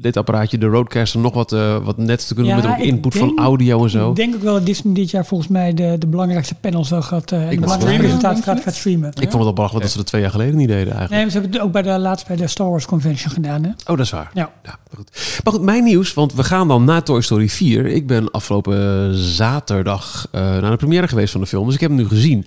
dit 0.00 0.16
apparaatje, 0.16 0.58
de 0.58 0.66
Roadcaster, 0.66 1.20
nog 1.20 1.34
wat, 1.34 1.52
eh, 1.52 1.76
wat 1.84 1.96
net 1.96 2.26
te 2.28 2.34
kunnen 2.34 2.56
Ja, 2.56 2.62
met 2.62 2.70
ook 2.70 2.78
input 2.78 3.12
denk- 3.12 3.24
van 3.24 3.38
audio 3.44 3.82
en 3.84 3.90
zo. 3.90 4.10
Ik 4.10 4.16
denk 4.16 4.34
ook 4.34 4.42
wel 4.42 4.54
dat 4.54 4.66
Disney 4.66 4.94
dit 4.94 5.10
jaar 5.10 5.26
volgens 5.26 5.48
mij 5.50 5.74
de, 5.74 5.96
de 5.98 6.06
belangrijkste 6.06 6.54
panels 6.54 6.88
wel 6.90 7.02
gaat, 7.02 7.32
eh 7.32 7.38
en 7.38 7.48
de 7.48 7.60
belangrijkste 7.60 7.80
streamen, 7.86 8.00
presentatie 8.06 8.42
gaat, 8.42 8.60
gaat 8.62 8.74
streamen. 8.74 9.08
Ik 9.08 9.14
vond 9.18 9.32
het 9.32 9.42
al 9.42 9.52
belachelijk 9.52 9.82
dat 9.84 9.92
ze 9.92 9.98
dat 9.98 10.06
twee 10.06 10.20
jaar 10.20 10.30
geleden 10.30 10.56
niet 10.56 10.68
deden 10.68 10.82
eigenlijk. 10.82 11.10
Nee, 11.10 11.20
maar 11.22 11.30
ze 11.30 11.38
hebben 11.38 11.56
het 11.56 11.66
ook 11.66 11.72
bij 11.72 11.82
de 11.82 11.98
laatst 11.98 12.26
bij 12.26 12.36
de 12.36 12.46
Star 12.46 12.70
Wars 12.70 12.86
Convention 12.86 13.30
gedaan. 13.32 13.62
Hè? 13.64 13.68
Oh, 13.68 13.76
dat 13.86 13.98
is 13.98 14.10
waar. 14.10 14.30
Ja. 14.34 14.50
Ja, 14.62 14.70
maar 14.88 14.96
goed. 14.96 15.40
Maar 15.44 15.52
goed, 15.52 15.62
mijn 15.62 15.84
nieuws, 15.84 16.14
want 16.14 16.34
we 16.34 16.44
gaan 16.44 16.68
dan 16.68 16.84
na 16.84 17.00
Toy 17.00 17.20
Story 17.20 17.48
4. 17.48 17.86
Ik 17.86 18.06
ben 18.06 18.30
afgelopen 18.30 19.14
zaterdag 19.14 20.28
eh, 20.32 20.40
naar 20.40 20.70
de 20.70 20.76
première 20.76 21.08
geweest 21.08 21.32
van 21.32 21.40
de 21.40 21.46
film, 21.46 21.64
dus 21.66 21.74
ik 21.74 21.80
heb 21.80 21.90
hem 21.90 21.98
nu 21.98 22.08
gezien. 22.08 22.46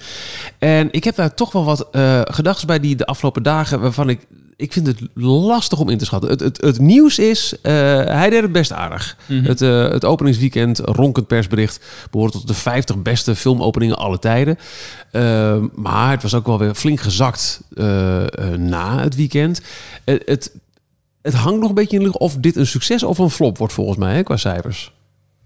En 0.59 0.88
ik 0.92 1.03
heb 1.03 1.15
daar 1.15 1.33
toch 1.33 1.51
wel 1.51 1.63
wat 1.65 1.88
eh 1.92 2.21
gedachten 2.24 2.68
bij 2.68 2.80
die 2.80 2.95
de 2.95 3.06
afgelopen 3.06 3.44
dagen, 3.44 3.80
waarvan 3.81 4.09
ik, 4.09 4.27
ik 4.61 4.73
vind 4.73 4.87
het 4.87 4.99
lastig 5.13 5.79
om 5.79 5.89
in 5.89 5.97
te 5.97 6.05
schatten. 6.05 6.29
Het, 6.29 6.39
het, 6.39 6.61
het 6.61 6.79
nieuws 6.79 7.19
is, 7.19 7.53
eh, 7.61 7.73
hij 8.05 8.29
deed 8.29 8.41
het 8.41 8.51
best 8.51 8.71
aardig. 8.71 9.17
Mhm. 9.25 9.43
Het, 9.43 9.61
eh, 9.61 9.89
het 9.89 10.05
openingsweekend, 10.05 10.79
ronkend 10.79 11.27
persbericht, 11.27 11.85
behoort 12.11 12.31
tot 12.31 12.47
de 12.47 12.53
50 12.53 13.01
beste 13.01 13.35
filmopeningen 13.35 13.97
alle 13.97 14.19
tijden. 14.19 14.57
Ehm, 15.11 15.67
maar 15.75 16.11
het 16.11 16.21
was 16.21 16.33
ook 16.33 16.45
wel 16.45 16.57
weer 16.59 16.73
flink 16.75 16.99
gezakt 16.99 17.61
eh, 17.75 17.85
na 18.57 18.99
het 18.99 19.15
weekend. 19.15 19.61
Het, 20.05 20.51
het 21.21 21.33
hangt 21.33 21.59
nog 21.59 21.69
een 21.69 21.75
beetje 21.75 21.97
in 21.97 22.03
de 22.03 22.05
lucht 22.05 22.17
of 22.19 22.35
dit 22.35 22.55
een 22.55 22.67
succes 22.67 23.03
of 23.03 23.17
een 23.17 23.29
flop 23.29 23.57
wordt 23.57 23.73
volgens 23.73 23.97
mij 23.97 24.15
hè, 24.15 24.23
qua 24.23 24.37
cijfers. 24.37 24.91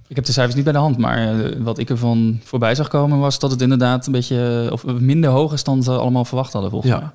Ik 0.08 0.16
heb 0.16 0.26
de 0.26 0.32
cijfers 0.32 0.56
niet 0.56 0.64
bij 0.64 0.74
de 0.74 0.80
hand, 0.80 0.98
maar 0.98 1.54
wat 1.64 1.78
ik 1.78 1.90
ervan 1.90 2.40
voorbij 2.44 2.76
zag 2.76 2.88
komen 2.88 3.20
was 3.20 3.40
dat 3.40 3.52
het 3.52 3.62
inderdaad 3.62 4.06
een 4.06 4.12
beetje 4.12 4.68
of 4.72 4.86
minder 4.86 5.30
hoog 5.30 5.54
is 5.54 5.64
dan 5.64 5.84
ze 5.84 5.92
allemaal 5.92 6.26
verwacht 6.26 6.54
hadden 6.54 6.72
volgens 6.72 6.92
Ja. 6.92 7.00
mij. 7.00 7.10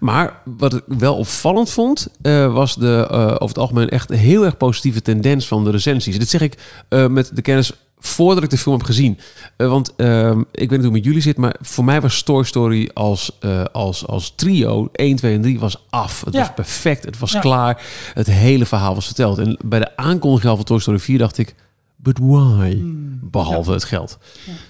Maar 0.00 0.42
wat 0.44 0.74
ik 0.74 0.82
wel 0.86 1.16
opvallend 1.16 1.70
vond, 1.70 2.08
eh, 2.22 2.52
was 2.52 2.74
de 2.74 3.06
eh, 3.10 3.20
over 3.26 3.38
het 3.48 3.58
algemeen 3.58 3.88
echt 3.88 4.08
heel 4.10 4.44
erg 4.44 4.56
positieve 4.56 5.02
tendens 5.02 5.46
van 5.48 5.64
de 5.64 5.70
recensies. 5.70 6.18
Dit 6.18 6.28
zeg 6.28 6.40
ik 6.40 6.82
eh, 6.88 7.06
met 7.06 7.30
de 7.34 7.42
kennis 7.42 7.72
voordat 8.02 8.42
ik 8.42 8.50
de 8.50 8.58
film 8.58 8.76
heb 8.76 8.86
gezien. 8.86 9.18
Eh, 9.56 9.68
want 9.68 9.92
ehm, 9.96 10.40
ik 10.40 10.44
weet 10.58 10.70
niet 10.70 10.70
hoe 10.70 10.82
het 10.84 10.92
met 10.92 11.04
jullie 11.04 11.20
zit, 11.20 11.36
maar 11.36 11.54
voor 11.60 11.84
mij 11.84 12.00
was 12.00 12.22
Toy 12.22 12.44
Story 12.44 12.90
als, 12.94 13.36
eh, 13.40 13.64
als, 13.72 14.06
als 14.06 14.32
trio 14.36 14.88
1, 14.92 15.16
2 15.16 15.34
en 15.34 15.42
3 15.42 15.58
was 15.60 15.76
af. 15.90 16.24
Het 16.24 16.34
Ja. 16.34 16.40
was 16.40 16.54
perfect, 16.54 17.04
het 17.04 17.18
was 17.18 17.32
Ja. 17.32 17.40
klaar. 17.40 17.82
Het 18.14 18.26
hele 18.26 18.66
verhaal 18.66 18.94
was 18.94 19.06
verteld. 19.06 19.38
En 19.38 19.58
bij 19.64 19.78
de 19.78 19.96
aankondiging 19.96 20.50
al 20.50 20.56
van 20.56 20.64
Toy 20.64 20.78
Story 20.80 20.98
4 20.98 21.18
dacht 21.18 21.38
ik, 21.38 21.54
but 21.96 22.18
why? 22.18 22.70
Hmm. 22.72 23.18
Behalve 23.22 23.72
het 23.72 23.84
geld. 23.84 24.18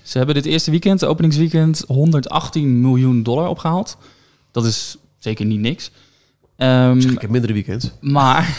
Ze 0.03 0.17
hebben 0.19 0.35
dit 0.35 0.47
eerste 0.47 0.71
weekend, 0.71 1.05
openingsweekend, 1.05 1.85
118 1.87 2.81
miljoen 2.81 3.23
dollar 3.23 3.49
opgehaald. 3.49 3.97
Dat 4.51 4.65
is 4.65 4.97
zeker 5.21 5.47
niet 5.47 5.61
niks. 5.61 5.91
Ehm, 6.57 6.99
ik 6.99 7.21
heb 7.21 7.31
mindere 7.31 7.53
weekends. 7.53 7.91
maar 8.01 8.43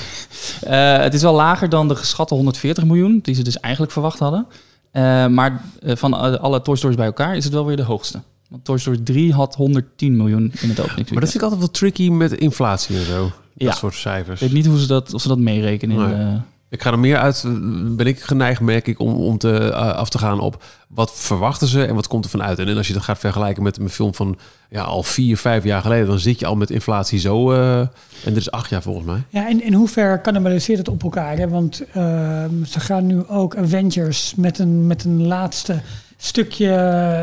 eh, 0.61 0.97
het 0.97 1.13
is 1.13 1.21
wel 1.21 1.33
lager 1.33 1.69
dan 1.69 1.87
de 1.87 1.95
geschatte 1.95 2.33
140 2.35 2.83
miljoen, 2.85 3.19
die 3.23 3.35
ze 3.35 3.43
dus 3.43 3.59
eigenlijk 3.59 3.93
verwacht 3.93 4.19
hadden. 4.19 4.47
Eh, 4.91 5.27
maar 5.27 5.61
eh, 5.81 5.95
van 5.95 6.39
alle 6.39 6.61
Toy 6.61 6.75
Stories 6.75 6.97
bij 6.97 7.05
elkaar 7.05 7.35
is 7.35 7.43
het 7.43 7.53
wel 7.53 7.65
weer 7.65 7.75
de 7.75 7.83
hoogste. 7.83 8.21
Want 8.49 8.65
Toy 8.65 8.77
Story 8.77 8.97
3 9.03 9.33
had 9.33 9.55
110 9.55 10.17
miljoen 10.17 10.39
in 10.41 10.47
het 10.49 10.53
openingsweekend. 10.61 11.11
Maar 11.11 11.19
dat 11.21 11.29
vind 11.31 11.35
ik 11.35 11.49
altijd 11.49 11.59
wel 11.59 11.71
tricky 11.71 12.09
met 12.09 12.31
inflatie 12.31 12.97
en 12.97 13.05
zo. 13.05 13.21
Dat 13.23 13.31
Ja. 13.53 13.71
soort 13.71 13.95
cijfers. 13.95 14.41
Ik 14.41 14.47
weet 14.47 14.55
niet 14.57 14.65
hoe 14.65 14.79
ze 14.79 14.87
dat, 14.87 15.13
of 15.13 15.21
ze 15.21 15.27
dat 15.27 15.37
meerekenen. 15.37 16.09
In 16.11 16.17
Nee. 16.27 16.37
Ik 16.71 16.81
ga 16.81 16.91
er 16.91 16.99
meer 16.99 17.17
uit, 17.17 17.43
eh, 17.45 17.51
ben 17.95 18.05
ik 18.07 18.19
geneigd, 18.19 18.61
merk 18.61 18.87
ik, 18.87 18.99
om, 18.99 19.13
om 19.13 19.37
te, 19.37 19.57
eh, 19.57 19.71
af 19.93 20.09
te 20.09 20.17
gaan 20.17 20.39
op 20.39 20.63
wat 20.87 21.11
verwachten 21.15 21.67
ze 21.67 21.85
en 21.85 21.95
wat 21.95 22.07
komt 22.07 22.23
er 22.23 22.29
vanuit. 22.31 22.59
En 22.59 22.77
als 22.77 22.87
je 22.87 22.93
dat 22.93 23.03
gaat 23.03 23.19
vergelijken 23.19 23.63
met 23.63 23.77
een 23.79 23.89
film 23.89 24.13
van 24.13 24.37
ja, 24.69 24.81
al 24.83 25.03
vier, 25.03 25.37
vijf 25.37 25.63
jaar 25.63 25.81
geleden, 25.81 26.07
dan 26.07 26.19
zit 26.19 26.39
je 26.39 26.45
al 26.45 26.55
met 26.55 26.69
inflatie 26.69 27.19
zo. 27.19 27.51
eh, 27.51 27.79
en 27.79 27.89
dit 28.23 28.37
is 28.37 28.51
acht 28.51 28.69
jaar 28.69 28.81
volgens 28.81 29.05
mij. 29.05 29.23
Ja, 29.29 29.47
en 29.49 29.63
in 29.63 29.73
hoever 29.73 30.21
cannibaliseert 30.21 30.77
het 30.77 30.87
op 30.89 31.03
elkaar? 31.03 31.37
Hè? 31.37 31.47
Want 31.49 31.83
ehm, 31.93 32.63
ze 32.63 32.79
gaan 32.79 33.05
nu 33.05 33.27
ook 33.27 33.55
Avengers 33.55 34.33
met 34.35 34.59
een, 34.59 34.87
met 34.87 35.03
een 35.03 35.27
laatste 35.27 35.81
stukje... 36.17 36.67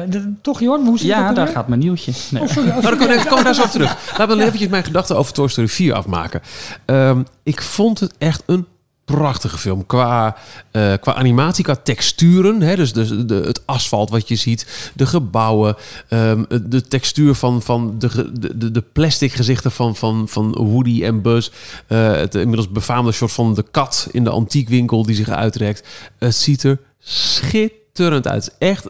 de- 0.08 0.32
toch, 0.42 0.60
Jorn? 0.60 0.86
Hoe 0.86 0.98
zit 0.98 1.08
het 1.08 1.18
ja, 1.18 1.32
daar 1.32 1.48
gaat 1.48 1.68
mijn 1.68 1.80
nieuwtje. 1.80 2.12
Nee. 2.30 2.42
Oh, 2.42 2.48
sorry. 2.48 2.68
Oh, 2.68 2.74
Nou, 2.74 2.82
dan 2.82 2.98
sorry. 2.98 3.06
kom 3.14 3.22
ik 3.22 3.28
kom 3.28 3.38
ik 3.38 3.44
daar 3.44 3.54
zo 3.54 3.62
op 3.62 3.70
terug. 3.70 3.96
Laten 4.10 4.28
we 4.28 4.34
dan 4.36 4.40
eventjes 4.46 4.68
mijn 4.68 4.84
gedachten 4.84 5.16
over 5.16 5.32
Toy 5.32 5.48
Story 5.48 5.68
4 5.68 5.94
afmaken. 5.94 6.40
Ehm, 6.84 7.22
ik 7.42 7.62
vond 7.62 8.00
het 8.00 8.14
echt 8.18 8.42
een 8.46 8.66
prachtige 9.16 9.58
film. 9.58 9.86
Qua, 9.86 10.36
eh, 10.70 10.92
qua 11.00 11.14
animatie, 11.14 11.64
qua 11.64 11.76
texturen. 11.76 12.62
Hè, 12.62 12.76
dus 12.76 12.92
de, 12.92 13.24
de, 13.24 13.34
het 13.34 13.66
asfalt 13.66 14.10
wat 14.10 14.28
je 14.28 14.36
ziet. 14.36 14.92
De 14.94 15.06
gebouwen. 15.06 15.76
ehm, 16.08 16.44
de 16.62 16.82
textuur 16.82 17.34
van, 17.34 17.62
van 17.62 17.94
de, 17.98 18.32
de, 18.56 18.70
de, 18.70 18.80
plastic 18.80 19.32
gezichten 19.32 19.70
van, 19.70 19.96
van, 19.96 20.28
van 20.28 20.52
Woody 20.52 21.04
en 21.04 21.22
Buzz. 21.22 21.50
Eh, 21.86 22.12
het 22.12 22.34
inmiddels 22.34 22.70
befaamde 22.70 23.12
soort 23.12 23.32
van 23.32 23.54
de 23.54 23.64
kat 23.70 24.08
in 24.10 24.24
de 24.24 24.30
antiekwinkel 24.30 25.02
die 25.02 25.14
zich 25.14 25.28
uitrekt. 25.28 25.88
Het 26.18 26.34
ziet 26.34 26.62
er 26.62 26.78
schitterend 26.98 28.26
uit. 28.26 28.54
Echt 28.58 28.88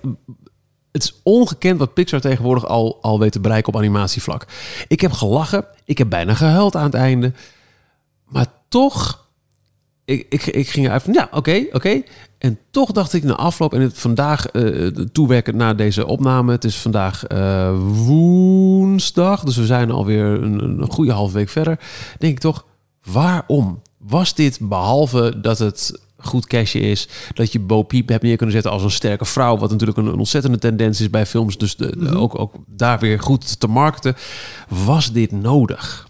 het 0.93 1.03
is 1.03 1.21
ongekend 1.23 1.79
wat 1.79 1.95
Pixar 1.95 2.21
tegenwoordig 2.21 2.67
al, 2.67 2.99
al 3.03 3.19
weet 3.19 3.33
te 3.33 3.41
bereiken 3.41 3.73
op 3.73 3.79
animatievlak. 3.79 4.47
Ik 4.89 5.01
heb 5.01 5.13
gelachen. 5.13 5.65
Ik 5.85 5.99
heb 5.99 6.09
bijna 6.09 6.35
gehuild 6.35 6.77
aan 6.77 6.85
het 6.85 6.95
einde. 6.95 7.33
Maar 8.29 8.47
toch, 8.69 9.28
ik, 10.09 10.27
ik, 10.29 10.47
ik 10.47 10.69
ging 10.69 10.87
eruit 10.87 11.03
van, 11.03 11.13
ja, 11.13 11.29
oké, 11.33 11.65
oké. 11.73 12.03
En 12.39 12.59
toch 12.71 12.93
dacht 12.93 13.13
ik 13.13 13.23
na 13.23 13.35
afloop 13.37 13.75
en 13.75 13.81
het 13.81 13.99
vandaag 13.99 14.47
eh 14.47 14.87
toewerken 15.13 15.57
naar 15.57 15.77
deze 15.77 16.07
opname. 16.07 16.53
Het 16.53 16.65
is 16.65 16.77
vandaag 16.77 17.25
eh, 17.27 17.77
woensdag, 18.07 19.45
dus 19.45 19.57
we 19.57 19.67
zijn 19.67 19.91
alweer 19.91 20.25
een, 20.25 20.61
een 20.81 20.91
goede 20.91 21.13
halve 21.13 21.35
week 21.35 21.49
verder. 21.49 21.79
Denk 22.19 22.33
ik 22.33 22.39
toch, 22.39 22.67
waarom 23.05 23.83
was 23.99 24.35
dit 24.35 24.59
behalve 24.63 25.41
dat 25.41 25.59
het 25.59 26.01
goed 26.19 26.47
cashje 26.47 26.81
is, 26.81 27.09
dat 27.35 27.53
je 27.53 27.59
Bo 27.61 27.83
Peep 27.83 28.09
hebt 28.09 28.23
neer 28.23 28.37
kunnen 28.37 28.55
zetten 28.55 28.73
als 28.73 28.83
een 28.83 28.91
sterke 28.91 29.25
vrouw, 29.25 29.57
wat 29.59 29.71
natuurlijk 29.71 29.99
een, 29.99 30.07
een 30.07 30.19
ontzettende 30.19 30.59
tendens 30.59 31.01
is 31.01 31.11
bij 31.11 31.27
films, 31.27 31.59
dus 31.59 31.77
de, 31.77 31.97
de- 31.99 32.17
ook, 32.17 32.39
ook 32.39 32.55
daar 32.67 32.99
weer 32.99 33.21
goed 33.21 33.61
te 33.61 33.67
markten. 33.67 34.17
Was 34.69 35.13
dit 35.13 35.33
nodig? 35.33 36.09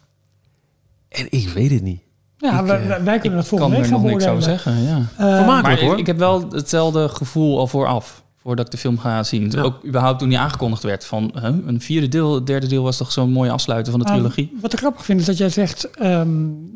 En 1.09 1.26
ik 1.31 1.49
weet 1.49 1.71
het 1.71 1.83
niet. 1.83 2.00
Ja, 2.38 2.61
Ik, 2.61 2.66
wij, 2.66 2.80
eh, 2.88 3.02
wij- 3.02 3.18
kunnen 3.18 3.38
dat 3.38 3.52
Ik 3.52 3.59
kan 3.59 3.59
volgende 3.59 3.76
week 3.76 3.85
er 3.85 3.90
gaan 3.92 4.00
nog 4.02 4.11
niks 4.11 4.26
over 4.26 4.38
beoordelen. 4.38 4.42
zeggen, 4.42 4.83
ja. 4.83 5.26
Eh, 5.30 5.37
Vermakelijk. 5.37 5.80
Hoor. 5.80 5.92
ik, 5.92 5.99
ik 5.99 6.07
heb 6.07 6.18
wel 6.18 6.49
hetzelfde 6.50 7.09
gevoel 7.09 7.59
al 7.59 7.66
vooraf. 7.66 8.23
Voordat 8.42 8.66
ik 8.66 8.73
de 8.73 8.78
film 8.78 8.99
ga 8.99 9.23
zien. 9.23 9.50
Ja. 9.50 9.61
Ook 9.62 9.85
überhaupt 9.87 10.18
toen 10.18 10.28
die 10.28 10.38
aangekondigd 10.38 10.83
werd. 10.83 11.04
Van 11.04 11.30
huh, 11.40 11.54
een 11.66 11.80
vierde 11.80 12.09
deel, 12.09 12.35
het 12.35 12.47
derde 12.47 12.66
deel 12.66 12.83
was 12.83 12.97
toch 12.97 13.12
zo'n 13.12 13.30
mooi 13.30 13.50
afsluiten 13.50 13.92
van 13.92 14.00
de 14.00 14.07
trilogie. 14.07 14.52
wat 14.61 14.73
ik 14.73 14.78
grappig 14.78 15.04
vind 15.04 15.21
is 15.21 15.26
dat 15.26 15.37
jij 15.38 15.49
zegt... 15.49 15.90
ehm, 15.90 16.28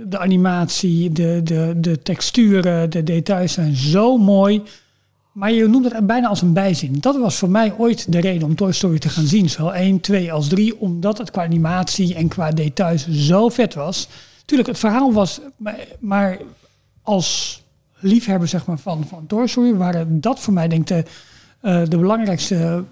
de 0.09 0.19
animatie, 0.19 1.13
de, 1.13 1.41
de, 1.45 1.75
de 1.77 2.03
texturen, 2.03 2.91
de 2.91 3.03
details 3.03 3.53
zijn 3.53 3.77
zo 3.77 4.17
mooi. 4.19 4.63
Maar 5.33 5.53
je 5.53 5.69
noemt 5.69 5.93
het 5.93 6.07
bijna 6.07 6.29
als 6.29 6.43
een 6.43 6.53
bijzin. 6.53 6.97
Dat 7.01 7.17
was 7.19 7.37
voor 7.37 7.51
mij 7.51 7.75
ooit 7.79 8.13
de 8.13 8.21
reden 8.21 8.49
om 8.49 8.55
Toy 8.55 8.73
Story 8.73 8.99
te 8.99 9.09
gaan 9.09 9.27
zien. 9.27 9.51
Zowel 9.51 9.75
1, 9.75 10.01
2 10.01 10.33
als 10.33 10.49
3. 10.49 10.81
Omdat 10.81 11.19
het 11.19 11.31
qua 11.31 11.43
animatie 11.45 12.15
en 12.15 12.29
qua 12.29 12.51
details 12.51 13.09
zo 13.11 13.49
vet 13.49 13.75
was. 13.75 14.09
Tuurlijk, 14.45 14.69
het 14.69 14.79
verhaal 14.79 15.13
was... 15.13 15.41
Maar, 15.99 16.39
als 17.03 17.61
liefhebber 17.99 18.49
zeg 18.49 18.67
maar, 18.67 18.79
van, 18.79 19.07
van 19.07 19.27
Toy 19.27 19.75
waren 19.77 20.21
dat 20.21 20.41
voor 20.41 20.53
mij 20.53 20.69
denk 20.69 20.81
ik 20.81 20.87
de, 20.87 21.05
eh, 21.61 21.83
de 21.89 21.99
belangrijkste 21.99 22.85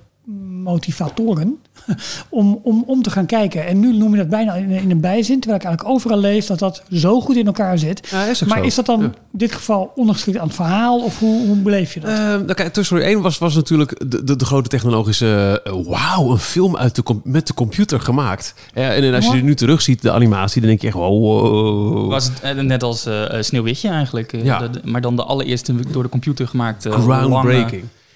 motivatoren 0.63 1.59
om, 2.29 2.61
om, 2.63 2.85
om 2.87 3.03
te 3.03 3.11
gaan 3.11 3.27
kijken. 3.27 3.67
En 3.67 3.81
nu 3.81 3.97
noem 3.97 4.11
je 4.11 4.17
dat 4.17 4.29
bijna 4.29 4.55
in, 4.55 4.71
in 4.71 4.91
een 4.91 5.01
bijzin, 5.01 5.41
terwijl 5.41 5.61
ik 5.61 5.67
eigenlijk 5.67 5.97
overal 5.97 6.19
lees 6.19 6.47
dat 6.47 6.59
dat 6.59 6.83
zo 6.93 7.21
goed 7.21 7.37
in 7.37 7.47
elkaar 7.47 7.79
zit. 7.79 8.09
Ja, 8.11 8.25
is 8.25 8.43
ook 8.43 8.49
maar 8.49 8.59
zo. 8.59 8.65
is 8.65 8.75
dat 8.75 8.87
dan 8.87 8.99
Ja. 9.01 9.05
in 9.07 9.13
dit 9.33 9.53
geval 9.53 9.93
ondergeschikt 9.95 10.39
aan 10.39 10.47
het 10.47 10.57
verhaal 10.57 10.99
of 11.05 11.19
hoe, 11.19 11.47
hoe 11.47 11.57
beleef 11.57 11.95
je 11.95 12.01
dat? 12.01 12.11
Ehm, 12.11 12.19
nou 12.21 12.55
kijk, 12.55 12.73
Toy 12.73 12.85
Story 12.85 13.03
1 13.03 13.21
was, 13.23 13.39
was 13.39 13.55
natuurlijk 13.55 14.11
de, 14.11 14.25
de, 14.25 14.37
de 14.37 14.45
grote 14.45 14.69
technologische... 14.69 15.61
eh, 15.65 15.73
Wauw, 15.87 16.31
een 16.31 16.39
film 16.39 16.77
uit 16.77 16.95
de, 16.97 17.03
met 17.25 17.47
de 17.47 17.55
computer 17.55 18.01
gemaakt. 18.01 18.55
Ja, 18.75 18.93
en, 18.93 19.03
en 19.03 19.15
als 19.15 19.27
je 19.27 19.33
er 19.37 19.43
nu 19.43 19.55
terug 19.55 19.83
ziet, 19.83 20.03
de 20.03 20.13
animatie, 20.13 20.61
dan 20.61 20.69
denk 20.69 20.81
je 20.81 20.87
echt... 20.87 20.97
Wow. 20.97 22.11
Was 22.11 22.25
het 22.25 22.41
eh, 22.41 22.55
net 22.55 22.83
als 22.83 23.07
eh, 23.07 23.25
Sneeuwwitje 23.41 23.89
eigenlijk. 23.89 24.33
eh, 24.33 24.45
Ja. 24.45 24.59
de- 24.59 24.71
de- 24.71 24.81
maar 24.85 25.01
dan 25.01 25.17
de 25.17 25.25
allereerste 25.25 25.75
door 25.93 26.03
de 26.03 26.09
computer 26.09 26.49
gemaakte 26.49 26.89
lange, 26.89 27.67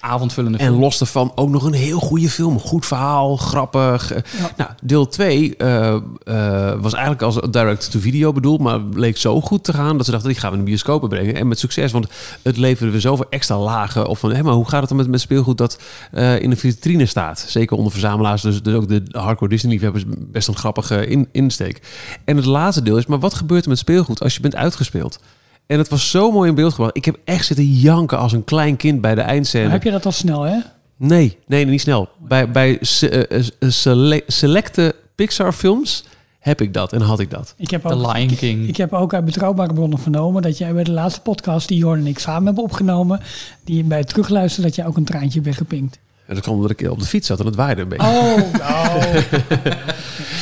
avondvullende 0.05 0.59
En 0.59 0.73
los 0.73 0.99
daarvan 0.99 1.33
ook 1.35 1.49
nog 1.49 1.65
een 1.65 1.73
heel 1.73 1.99
goede 1.99 2.29
film. 2.29 2.59
Goed 2.59 2.87
verhaal, 2.87 3.37
grappig. 3.37 4.09
Ja. 4.09 4.51
Nou, 4.57 4.71
deel 4.83 5.09
2 5.09 5.57
eh, 5.57 5.95
eh, 5.95 6.01
was 6.81 6.93
eigenlijk 6.93 7.23
als 7.23 7.39
direct-to-video 7.51 8.33
bedoeld... 8.33 8.61
maar 8.61 8.81
bleek 8.81 9.17
zo 9.17 9.41
goed 9.41 9.65
te 9.65 9.73
gaan 9.73 9.97
dat 9.97 10.05
ze 10.05 10.11
dachten... 10.13 10.31
die 10.31 10.39
gaan 10.39 10.51
we 10.51 10.57
in 10.57 10.65
de 10.65 10.71
bioscopen 10.71 11.09
brengen. 11.09 11.35
En 11.35 11.49
met 11.49 11.59
succes, 11.59 11.93
want 11.93 12.07
het 12.43 12.57
leverde 12.57 12.93
weer 12.93 13.01
zoveel 13.01 13.27
extra 13.31 13.59
lagen. 13.59 14.07
Of 14.07 14.19
van, 14.19 14.33
hé, 14.35 14.43
maar 14.43 14.55
hoe 14.55 14.69
gaat 14.69 14.81
het 14.81 14.89
dan 14.89 14.99
met, 14.99 15.09
met 15.09 15.21
speelgoed 15.21 15.59
dat 15.59 15.79
eh, 16.13 16.41
in 16.41 16.51
de 16.51 16.57
vitrine 16.57 17.07
staat? 17.07 17.45
Zeker 17.49 17.77
onder 17.77 17.93
verzamelaars, 17.93 18.43
dus, 18.43 18.63
dus 18.63 18.75
ook 18.75 18.89
de 18.89 19.03
hardcore 19.11 19.51
Disney-liefhebbers... 19.51 20.05
best 20.09 20.49
een 20.49 20.57
grappige 20.57 21.07
in, 21.07 21.29
insteek. 21.33 21.83
En 22.25 22.37
het 22.37 22.47
laatste 22.47 22.83
deel 22.83 22.97
is, 22.97 23.07
maar 23.07 23.21
wat 23.21 23.35
gebeurt 23.35 23.63
er 23.63 23.69
met 23.69 23.79
speelgoed 23.79 24.23
als 24.23 24.35
je 24.35 24.41
bent 24.41 24.57
uitgespeeld? 24.57 25.19
En 25.67 25.79
het 25.79 25.89
was 25.89 26.11
zo 26.11 26.31
mooi 26.33 26.49
in 26.49 26.55
beeld 26.55 26.73
gebracht. 26.73 26.97
Ik 26.97 27.05
heb 27.05 27.19
echt 27.25 27.47
zitten 27.47 27.65
janken 27.73 28.19
als 28.19 28.33
een 28.33 28.45
klein 28.45 28.77
kind 28.77 29.01
bij 29.01 29.15
de 29.15 29.21
eindscène. 29.21 29.65
Maar 29.65 29.73
heb 29.73 29.83
je 29.83 29.91
dat 29.91 30.07
al 30.07 30.13
snel, 30.13 30.43
hè? 30.43 30.59
Nee, 30.97 31.39
nee, 31.47 31.67
niet 31.67 31.81
snel. 31.81 32.09
Bij, 32.19 32.51
bij 32.51 32.79
se- 32.81 33.09
eh, 33.27 33.39
eh, 33.59 33.71
sele- 33.71 34.23
selecte 34.27 34.95
Pixar-films 35.15 36.05
heb 36.39 36.61
ik 36.61 36.75
dat 36.75 36.93
en 36.93 37.01
had 37.01 37.21
ik 37.21 37.31
dat. 37.31 37.55
Ik 37.57 37.71
heb 37.71 37.83
The 37.83 37.95
ook, 37.95 38.15
Lion 38.15 38.35
King. 38.35 38.69
ik 38.69 38.77
heb 38.77 38.93
ook 38.93 39.15
uit 39.15 39.25
betrouwbare 39.25 39.73
bronnen 39.73 39.99
vernomen 39.99 40.43
dat 40.43 40.59
jij 40.59 40.73
bij 40.75 40.85
de 40.85 40.93
laatste 40.93 41.21
podcast 41.21 41.69
die 41.69 41.79
Jorn 41.79 42.01
en 42.01 42.07
ik 42.07 42.19
samen 42.19 42.45
hebben 42.47 42.65
opgenomen, 42.65 43.21
die 43.65 43.77
je 43.77 43.83
bij 43.85 43.99
het 43.99 44.09
terugluisteren, 44.09 44.67
dat 44.67 44.77
jij 44.77 44.87
ook 44.87 44.97
een 44.97 45.05
traantje 45.05 45.33
hebt 45.33 45.45
weggepinkt. 45.45 45.99
En 46.27 46.35
dat 46.35 46.43
kwam 46.43 46.55
omdat 46.55 46.71
ik 46.71 46.91
op 46.91 46.99
de 46.99 47.05
fiets 47.05 47.27
zat 47.27 47.41
en 47.41 47.47
het 47.47 47.55
waaide 47.55 47.83
een 47.83 47.89
beetje. 47.89 48.07
Oh, 48.07 48.53
nou. 48.53 49.03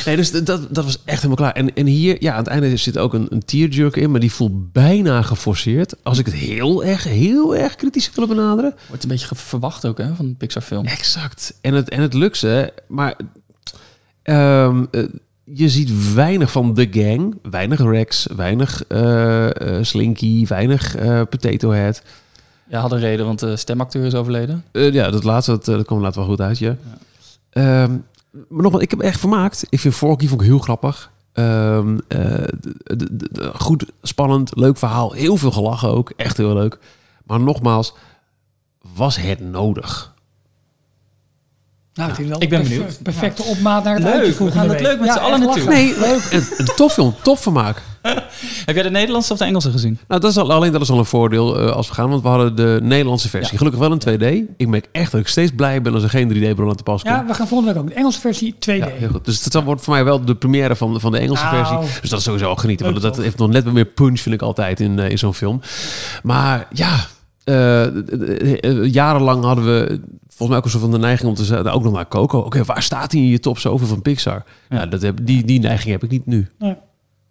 Nee, 0.05 0.15
dus 0.15 0.31
dat, 0.31 0.45
dat 0.45 0.83
was 0.83 0.97
echt 1.05 1.21
helemaal 1.21 1.35
klaar. 1.35 1.53
En, 1.53 1.75
en 1.75 1.85
hier, 1.85 2.17
ja, 2.19 2.31
aan 2.31 2.37
het 2.37 2.47
einde 2.47 2.77
zit 2.77 2.97
ook 2.97 3.13
een, 3.13 3.27
een 3.29 3.45
tearjerker 3.45 4.01
in, 4.01 4.11
maar 4.11 4.19
die 4.19 4.31
voelt 4.31 4.71
bijna 4.71 5.21
geforceerd. 5.21 5.95
Als 6.03 6.19
ik 6.19 6.25
het 6.25 6.35
heel 6.35 6.83
erg, 6.83 7.03
heel 7.03 7.55
erg 7.55 7.75
kritisch 7.75 8.11
wil 8.13 8.27
benaderen. 8.27 8.75
Wordt 8.87 9.03
een 9.03 9.09
beetje 9.09 9.35
verwacht 9.35 9.85
ook 9.85 9.97
hè, 9.97 10.15
van 10.15 10.25
een 10.25 10.37
Pixar 10.37 10.61
film. 10.61 10.85
Exact. 10.85 11.53
En 11.61 11.73
het, 11.73 11.89
en 11.89 12.01
het 12.01 12.13
lukt 12.13 12.37
ze, 12.37 12.73
maar 12.87 13.15
ehm, 14.23 14.85
eh, 14.91 15.03
je 15.43 15.69
ziet 15.69 16.13
weinig 16.13 16.51
van 16.51 16.73
de 16.73 16.87
gang. 16.91 17.37
Weinig 17.41 17.79
Rex, 17.79 18.27
weinig 18.35 18.83
eh, 18.87 19.77
eh, 19.77 19.83
Slinky, 19.83 20.45
weinig 20.47 20.95
Potato 21.29 21.71
Head. 21.71 22.01
Ja, 22.67 22.79
had 22.79 22.91
een 22.91 22.99
reden, 22.99 23.25
want 23.25 23.39
de 23.39 23.57
stemacteur 23.57 24.05
is 24.05 24.15
overleden. 24.15 24.63
Eh, 24.71 24.93
ja, 24.93 25.09
dat 25.09 25.23
laatste, 25.23 25.51
dat, 25.51 25.67
eh, 25.67 25.75
dat 25.75 25.85
kwam 25.85 26.01
later 26.01 26.19
wel 26.19 26.29
goed 26.29 26.41
uit, 26.41 26.57
ja. 26.57 26.75
Ehm, 27.49 27.91
maar 28.31 28.61
nogmaals, 28.61 28.83
ik 28.83 28.89
heb 28.89 28.99
echt 28.99 29.19
vermaakt. 29.19 29.65
Ik 29.69 29.79
vind 29.79 29.93
Forky 29.93 30.27
vond 30.27 30.41
ik 30.41 30.47
heel 30.47 30.59
grappig. 30.59 31.11
Ehm, 31.33 31.97
eh, 32.07 32.43
goed, 33.53 33.85
spannend, 34.01 34.55
leuk 34.55 34.77
verhaal. 34.77 35.11
Heel 35.11 35.37
veel 35.37 35.51
gelachen 35.51 35.89
ook. 35.89 36.13
Echt 36.15 36.37
heel 36.37 36.53
leuk. 36.53 36.79
Maar 37.25 37.39
nogmaals, 37.39 37.93
was 38.95 39.15
het 39.15 39.39
nodig? 39.39 40.12
Nou, 41.95 42.09
het 42.09 42.19
is 42.19 42.27
wel 42.27 42.41
Ik 42.41 42.49
ben 42.49 42.63
benieuwd. 42.63 42.99
perfecte 43.03 43.43
opmaat 43.43 43.83
naar 43.83 43.93
het 43.93 44.03
Leuk, 44.03 44.13
uitje 44.13 44.43
we 44.45 44.51
gaan 44.51 44.69
het 44.69 44.71
week. 44.71 44.81
leuk 44.81 44.99
met 44.99 45.09
z'n 45.11 45.17
Ja, 45.17 45.21
allen 45.23 45.35
echt 45.41 45.45
naartoe. 45.45 45.63
lachen. 45.65 45.83
Nee, 45.85 45.99
leuk. 45.99 46.27
Een, 46.31 46.47
een 46.57 46.75
topfilm, 46.75 47.15
topvermaak. 47.21 47.81
Heb 48.65 48.75
jij 48.75 48.83
de 48.83 48.89
Nederlandse 48.89 49.33
of 49.33 49.39
de 49.39 49.45
Engelse 49.45 49.71
gezien? 49.71 49.99
Nou, 50.07 50.21
dat 50.21 50.31
is 50.31 50.37
al, 50.37 50.51
alleen 50.51 50.71
dat 50.71 50.81
is 50.81 50.89
al 50.89 50.97
een 50.97 51.05
voordeel 51.05 51.59
eh, 51.59 51.71
als 51.71 51.87
we 51.87 51.93
gaan. 51.93 52.09
Want 52.09 52.21
we 52.21 52.27
hadden 52.27 52.55
de 52.55 52.79
Nederlandse 52.81 53.29
versie. 53.29 53.51
Ja. 53.51 53.57
Gelukkig 53.57 53.81
wel 53.81 53.91
in 53.91 54.19
2D. 54.45 54.53
Ik 54.57 54.67
merk 54.67 54.87
echt 54.91 55.11
dat 55.11 55.21
ik 55.21 55.27
steeds 55.27 55.51
blij 55.55 55.81
ben 55.81 55.93
als 55.93 56.03
er 56.03 56.09
geen 56.09 56.33
3D-bron 56.33 56.69
aan 56.69 56.75
te 56.75 56.83
pas 56.83 57.01
komt. 57.03 57.15
Ja, 57.15 57.25
we 57.25 57.33
gaan 57.33 57.47
volgende 57.47 57.73
week 57.73 57.81
ook 57.83 57.89
de 57.89 57.95
Engelse 57.95 58.19
versie 58.19 58.53
2D. 58.53 58.57
Ja, 58.77 58.87
heel 58.87 59.09
goed. 59.09 59.25
Dus 59.25 59.43
het 59.43 59.63
wordt 59.63 59.83
voor 59.83 59.93
mij 59.93 60.03
wel 60.03 60.25
de 60.25 60.35
première 60.35 60.75
van, 60.75 60.99
van 60.99 61.11
de 61.11 61.17
Engelse 61.17 61.43
Nou. 61.43 61.55
versie. 61.55 62.01
Dus 62.01 62.09
dat 62.09 62.19
is 62.19 62.25
sowieso 62.25 62.47
al 62.47 62.55
genieten. 62.55 62.85
Want 62.85 63.01
dat 63.01 63.17
heeft 63.17 63.37
nog 63.37 63.49
net 63.49 63.63
wat 63.63 63.73
meer 63.73 63.85
punch, 63.85 64.19
vind 64.19 64.35
ik 64.35 64.41
altijd, 64.41 64.79
in, 64.79 64.99
eh, 64.99 65.09
in 65.09 65.17
zo'n 65.17 65.33
film. 65.33 65.61
Maar 66.23 66.67
ja, 66.73 67.05
eh, 67.43 67.83
eh, 67.85 67.93
eh, 68.63 68.93
jarenlang 68.93 69.43
hadden 69.43 69.65
we 69.65 70.01
volgens 70.43 70.49
mij 70.49 70.57
ook 70.57 70.63
een 70.63 70.69
soort 70.69 70.83
van 70.83 70.91
de 70.91 71.07
neiging 71.07 71.29
om 71.29 71.35
te 71.35 71.45
zeggen, 71.45 71.71
ook 71.71 71.83
nog 71.83 71.93
naar 71.93 72.07
Coco. 72.07 72.39
Oké, 72.39 72.63
waar 72.63 72.83
staat 72.83 73.11
hij 73.11 73.21
in 73.21 73.27
je 73.27 73.39
top 73.39 73.57
zoveel 73.59 73.87
van 73.87 74.01
Pixar? 74.01 74.43
Ja, 74.69 74.85
dat 74.85 75.01
heb, 75.01 75.19
die, 75.21 75.43
die 75.45 75.59
neiging 75.59 75.91
heb 75.91 76.03
ik 76.03 76.09
niet 76.09 76.25
nu. 76.25 76.47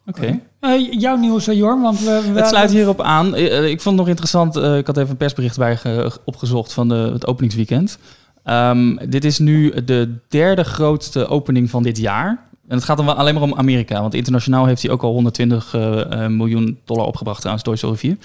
Oké. 0.07 0.41
Eh, 0.61 0.93
jouw 1.01 1.17
nieuws, 1.17 1.45
Jorn, 1.45 1.83
want 1.83 2.01
we, 2.01 2.31
we 2.33 2.39
Het 2.39 2.49
sluit 2.49 2.71
hierop 2.71 3.01
aan. 3.01 3.35
Eh, 3.35 3.59
eh, 3.59 3.65
Ik 3.65 3.81
vond 3.81 3.85
het 3.85 3.95
nog 3.95 4.09
interessant. 4.09 4.57
eh, 4.57 4.77
ik 4.77 4.87
had 4.87 4.97
even 4.97 5.11
een 5.11 5.17
persbericht 5.17 5.59
bij 5.59 5.77
ge- 5.77 6.13
opgezocht 6.25 6.73
van 6.73 6.89
de, 6.89 6.95
het 7.13 7.27
openingsweekend. 7.27 7.99
Ehm, 8.45 8.97
dit 9.09 9.25
is 9.25 9.39
nu 9.39 9.85
de 9.85 10.15
derde 10.29 10.65
grootste 10.65 11.27
opening 11.27 11.71
van 11.71 11.83
dit 11.83 11.99
jaar. 11.99 12.29
En 12.69 12.77
het 12.77 12.85
gaat 12.85 12.97
dan 12.97 13.07
wel 13.07 13.15
alleen 13.15 13.35
maar 13.35 13.43
om 13.43 13.55
Amerika. 13.55 14.01
Want 14.01 14.15
internationaal 14.15 14.67
heeft 14.67 14.83
hij 14.83 14.91
ook 14.91 15.03
al 15.03 15.13
120 15.13 15.75
eh, 15.75 16.25
eh, 16.25 16.31
miljoen 16.31 16.79
dollar 16.85 17.07
opgebracht 17.07 17.39
trouwens, 17.39 17.65
Toy 17.67 17.77
Story 17.77 17.97
4. 17.97 18.17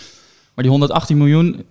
Maar 0.57 0.65
die 0.65 0.75
118 0.75 1.17
miljoen, 1.17 1.65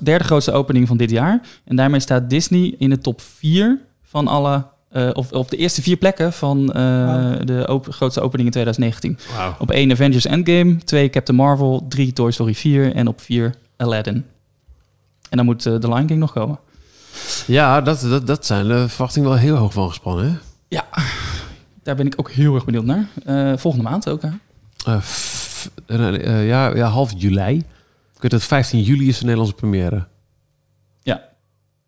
derde 0.00 0.24
grootste 0.24 0.52
opening 0.52 0.88
van 0.88 0.96
dit 0.96 1.10
jaar. 1.10 1.40
En 1.64 1.76
daarmee 1.76 2.00
staat 2.00 2.30
Disney 2.30 2.74
in 2.78 2.90
de 2.90 2.98
top 2.98 3.20
4 3.20 3.78
van 4.02 4.28
alle... 4.28 4.66
eh, 4.90 5.10
of 5.12 5.32
op 5.32 5.50
de 5.50 5.56
eerste 5.56 5.82
vier 5.82 5.96
plekken 5.96 6.32
van 6.32 6.72
eh, 6.72 7.32
de 7.44 7.64
op- 7.68 7.86
grootste 7.90 8.20
opening 8.20 8.46
in 8.46 8.52
2019. 8.52 9.18
Wauw. 9.36 9.54
Op 9.58 9.70
1 9.70 9.90
Avengers 9.92 10.24
Endgame, 10.26 10.76
2 10.76 11.10
Captain 11.10 11.38
Marvel, 11.38 11.86
3 11.88 12.12
Toy 12.12 12.30
Story 12.30 12.54
4 12.54 12.94
en 12.94 13.08
op 13.08 13.20
4 13.20 13.54
Aladdin. 13.76 14.24
En 15.30 15.36
dan 15.36 15.44
moet 15.46 15.66
eh, 15.66 15.74
The 15.74 15.88
Lion 15.88 16.06
King 16.06 16.18
nog 16.20 16.32
komen. 16.32 16.58
Ja, 17.46 17.80
dat, 17.80 18.00
dat, 18.00 18.26
dat 18.26 18.46
zijn 18.46 18.66
de 18.68 18.88
verwachtingen 18.88 19.28
wel 19.28 19.38
heel 19.38 19.56
hoog 19.56 19.72
van 19.72 19.88
gespannen. 19.88 20.24
Hè? 20.30 20.36
Ja, 20.68 20.84
daar 21.82 21.94
ben 21.96 22.06
ik 22.06 22.14
ook 22.16 22.30
heel 22.30 22.54
erg 22.54 22.64
benieuwd 22.64 22.84
naar. 22.84 23.08
Eh, 23.24 23.52
volgende 23.56 23.88
maand 23.88 24.08
ook, 24.08 24.22
hè? 24.22 24.28
Ja, 26.46 26.74
ja, 26.76 26.86
half 26.88 27.12
juli. 27.16 27.62
Weet 28.22 28.30
dat 28.30 28.44
15 28.44 28.82
juli 28.82 29.08
is 29.08 29.18
de 29.18 29.22
Nederlandse 29.22 29.54
première. 29.54 30.08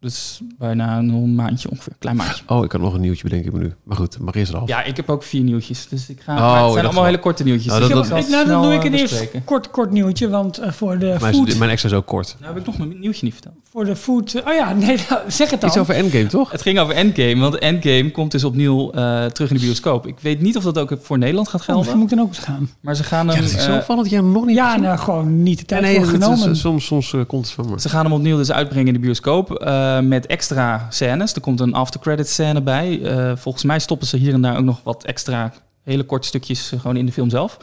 Ja. 0.04 0.10
Dus 0.10 0.40
bijna 0.58 0.98
een 0.98 1.34
maandje 1.34 1.70
ongeveer, 1.70 1.92
klein 1.98 2.16
maandje. 2.16 2.42
Oh, 2.46 2.64
ik 2.64 2.68
kan 2.70 2.80
nog 2.80 2.94
een 2.94 3.00
nieuwtje 3.00 3.22
bedenken 3.22 3.48
ik 3.48 3.56
me 3.56 3.62
nu. 3.62 3.72
Maar 3.84 3.96
goed, 3.96 4.18
mag 4.18 4.34
eerst 4.34 4.52
eraf. 4.52 4.68
Ja, 4.68 4.82
ik 4.82 4.96
heb 4.96 5.10
ook 5.10 5.22
vier 5.22 5.42
nieuwtjes. 5.42 5.86
Dus 5.88 6.08
ik 6.08 6.20
ga. 6.20 6.32
Oh, 6.34 6.38
maar 6.40 6.48
het 6.62 6.72
zijn 6.72 6.74
allemaal 6.84 6.94
wel. 6.94 7.04
hele 7.04 7.18
korte 7.18 7.44
nieuwtjes. 7.44 7.66
Nou, 7.66 7.80
dus 7.80 7.88
dat- 7.90 8.06
zal 8.06 8.16
Ik, 8.18 8.28
nou, 8.28 8.46
dan 8.46 8.62
doe 8.62 8.72
ik 8.72 8.78
eh, 8.84 8.84
een 8.92 8.94
eerst 8.98 9.30
kort, 9.44 9.70
kort 9.70 9.90
nieuwtje, 9.90 10.28
want 10.28 10.58
eh, 10.58 10.70
voor 10.72 10.98
de 10.98 11.16
Mijn, 11.20 11.34
food... 11.34 11.58
mijn 11.58 11.70
extra 11.70 11.88
is 11.88 11.94
ook 11.94 12.06
kort. 12.06 12.36
Nou 12.40 12.52
heb 12.52 12.60
ik 12.62 12.66
nog 12.66 12.78
mijn 12.78 12.98
nieuwtje 13.00 13.24
niet 13.24 13.32
verteld. 13.32 13.54
Voor 13.70 13.84
de 13.84 13.96
food... 13.96 14.42
Oh 14.46 14.54
ja, 14.54 14.72
nee, 14.72 14.98
nou, 15.10 15.20
zeg 15.40 15.50
het 15.50 15.60
dan. 15.60 15.68
Iets 15.70 15.78
over 15.78 15.94
Endgame, 15.94 16.26
toch? 16.26 16.50
Het 16.50 16.62
ging 16.62 16.78
over 16.78 16.94
Endgame, 16.94 17.36
want 17.36 17.58
Endgame 17.58 18.10
komt 18.10 18.30
dus 18.30 18.44
opnieuw 18.44 18.90
eh, 18.90 19.24
terug 19.24 19.50
in 19.50 19.56
de 19.56 19.62
bioscoop. 19.62 20.06
Ik 20.06 20.20
weet 20.20 20.40
niet 20.40 20.56
of 20.56 20.62
dat 20.64 20.78
ook 20.78 20.98
voor 21.02 21.18
Nederland 21.18 21.48
gaat 21.48 21.60
Oh, 21.60 21.66
gelden, 21.66 21.82
misschien 21.82 22.00
moet 22.02 22.10
ik 22.10 22.16
dan 22.16 22.26
ook 22.26 22.32
eens 22.34 22.44
gaan. 22.44 22.70
maar 22.80 22.94
ze 22.96 23.04
gaan 23.04 23.26
Ja, 23.26 23.32
hem, 23.32 23.42
dat 23.42 23.50
is 23.50 23.64
zo 23.64 24.02
jij 24.04 24.18
hem 24.18 24.32
nog 24.32 24.46
niet 24.46 24.56
Ja, 24.56 24.76
nou, 24.76 24.98
gewoon 24.98 25.42
niet 25.42 25.58
de 25.58 25.64
tijd 25.64 25.82
nee, 25.82 25.94
voor 25.94 26.06
het 26.06 26.20
is- 26.20 26.24
genomen. 26.26 26.56
soms, 26.56 26.84
soms 26.86 27.14
komt 27.26 27.44
het 27.46 27.54
van 27.54 27.70
me. 27.70 27.80
ze 27.80 27.88
gaan 27.88 28.04
hem 28.04 28.12
opnieuw 28.12 28.36
dus 28.36 28.52
uitbrengen 28.52 28.86
in 28.86 28.92
de 28.92 28.98
bioscoop 28.98 29.50
eh, 29.96 30.00
met 30.00 30.26
extra 30.26 30.86
scènes. 30.90 31.34
Er 31.34 31.40
komt 31.40 31.60
een 31.60 31.74
after 31.74 32.00
credit 32.00 32.28
scène 32.28 32.60
bij. 32.60 33.02
Eh, 33.02 33.32
volgens 33.36 33.64
mij 33.64 33.78
stoppen 33.78 34.06
ze 34.06 34.16
hier 34.16 34.32
en 34.32 34.40
daar 34.42 34.56
ook 34.56 34.64
nog 34.64 34.80
wat 34.82 35.04
extra 35.04 35.52
hele 35.82 36.02
korte 36.02 36.26
stukjes 36.26 36.72
eh, 36.72 36.80
gewoon 36.80 36.96
in 36.96 37.06
de 37.06 37.12
film 37.12 37.30
zelf. 37.30 37.58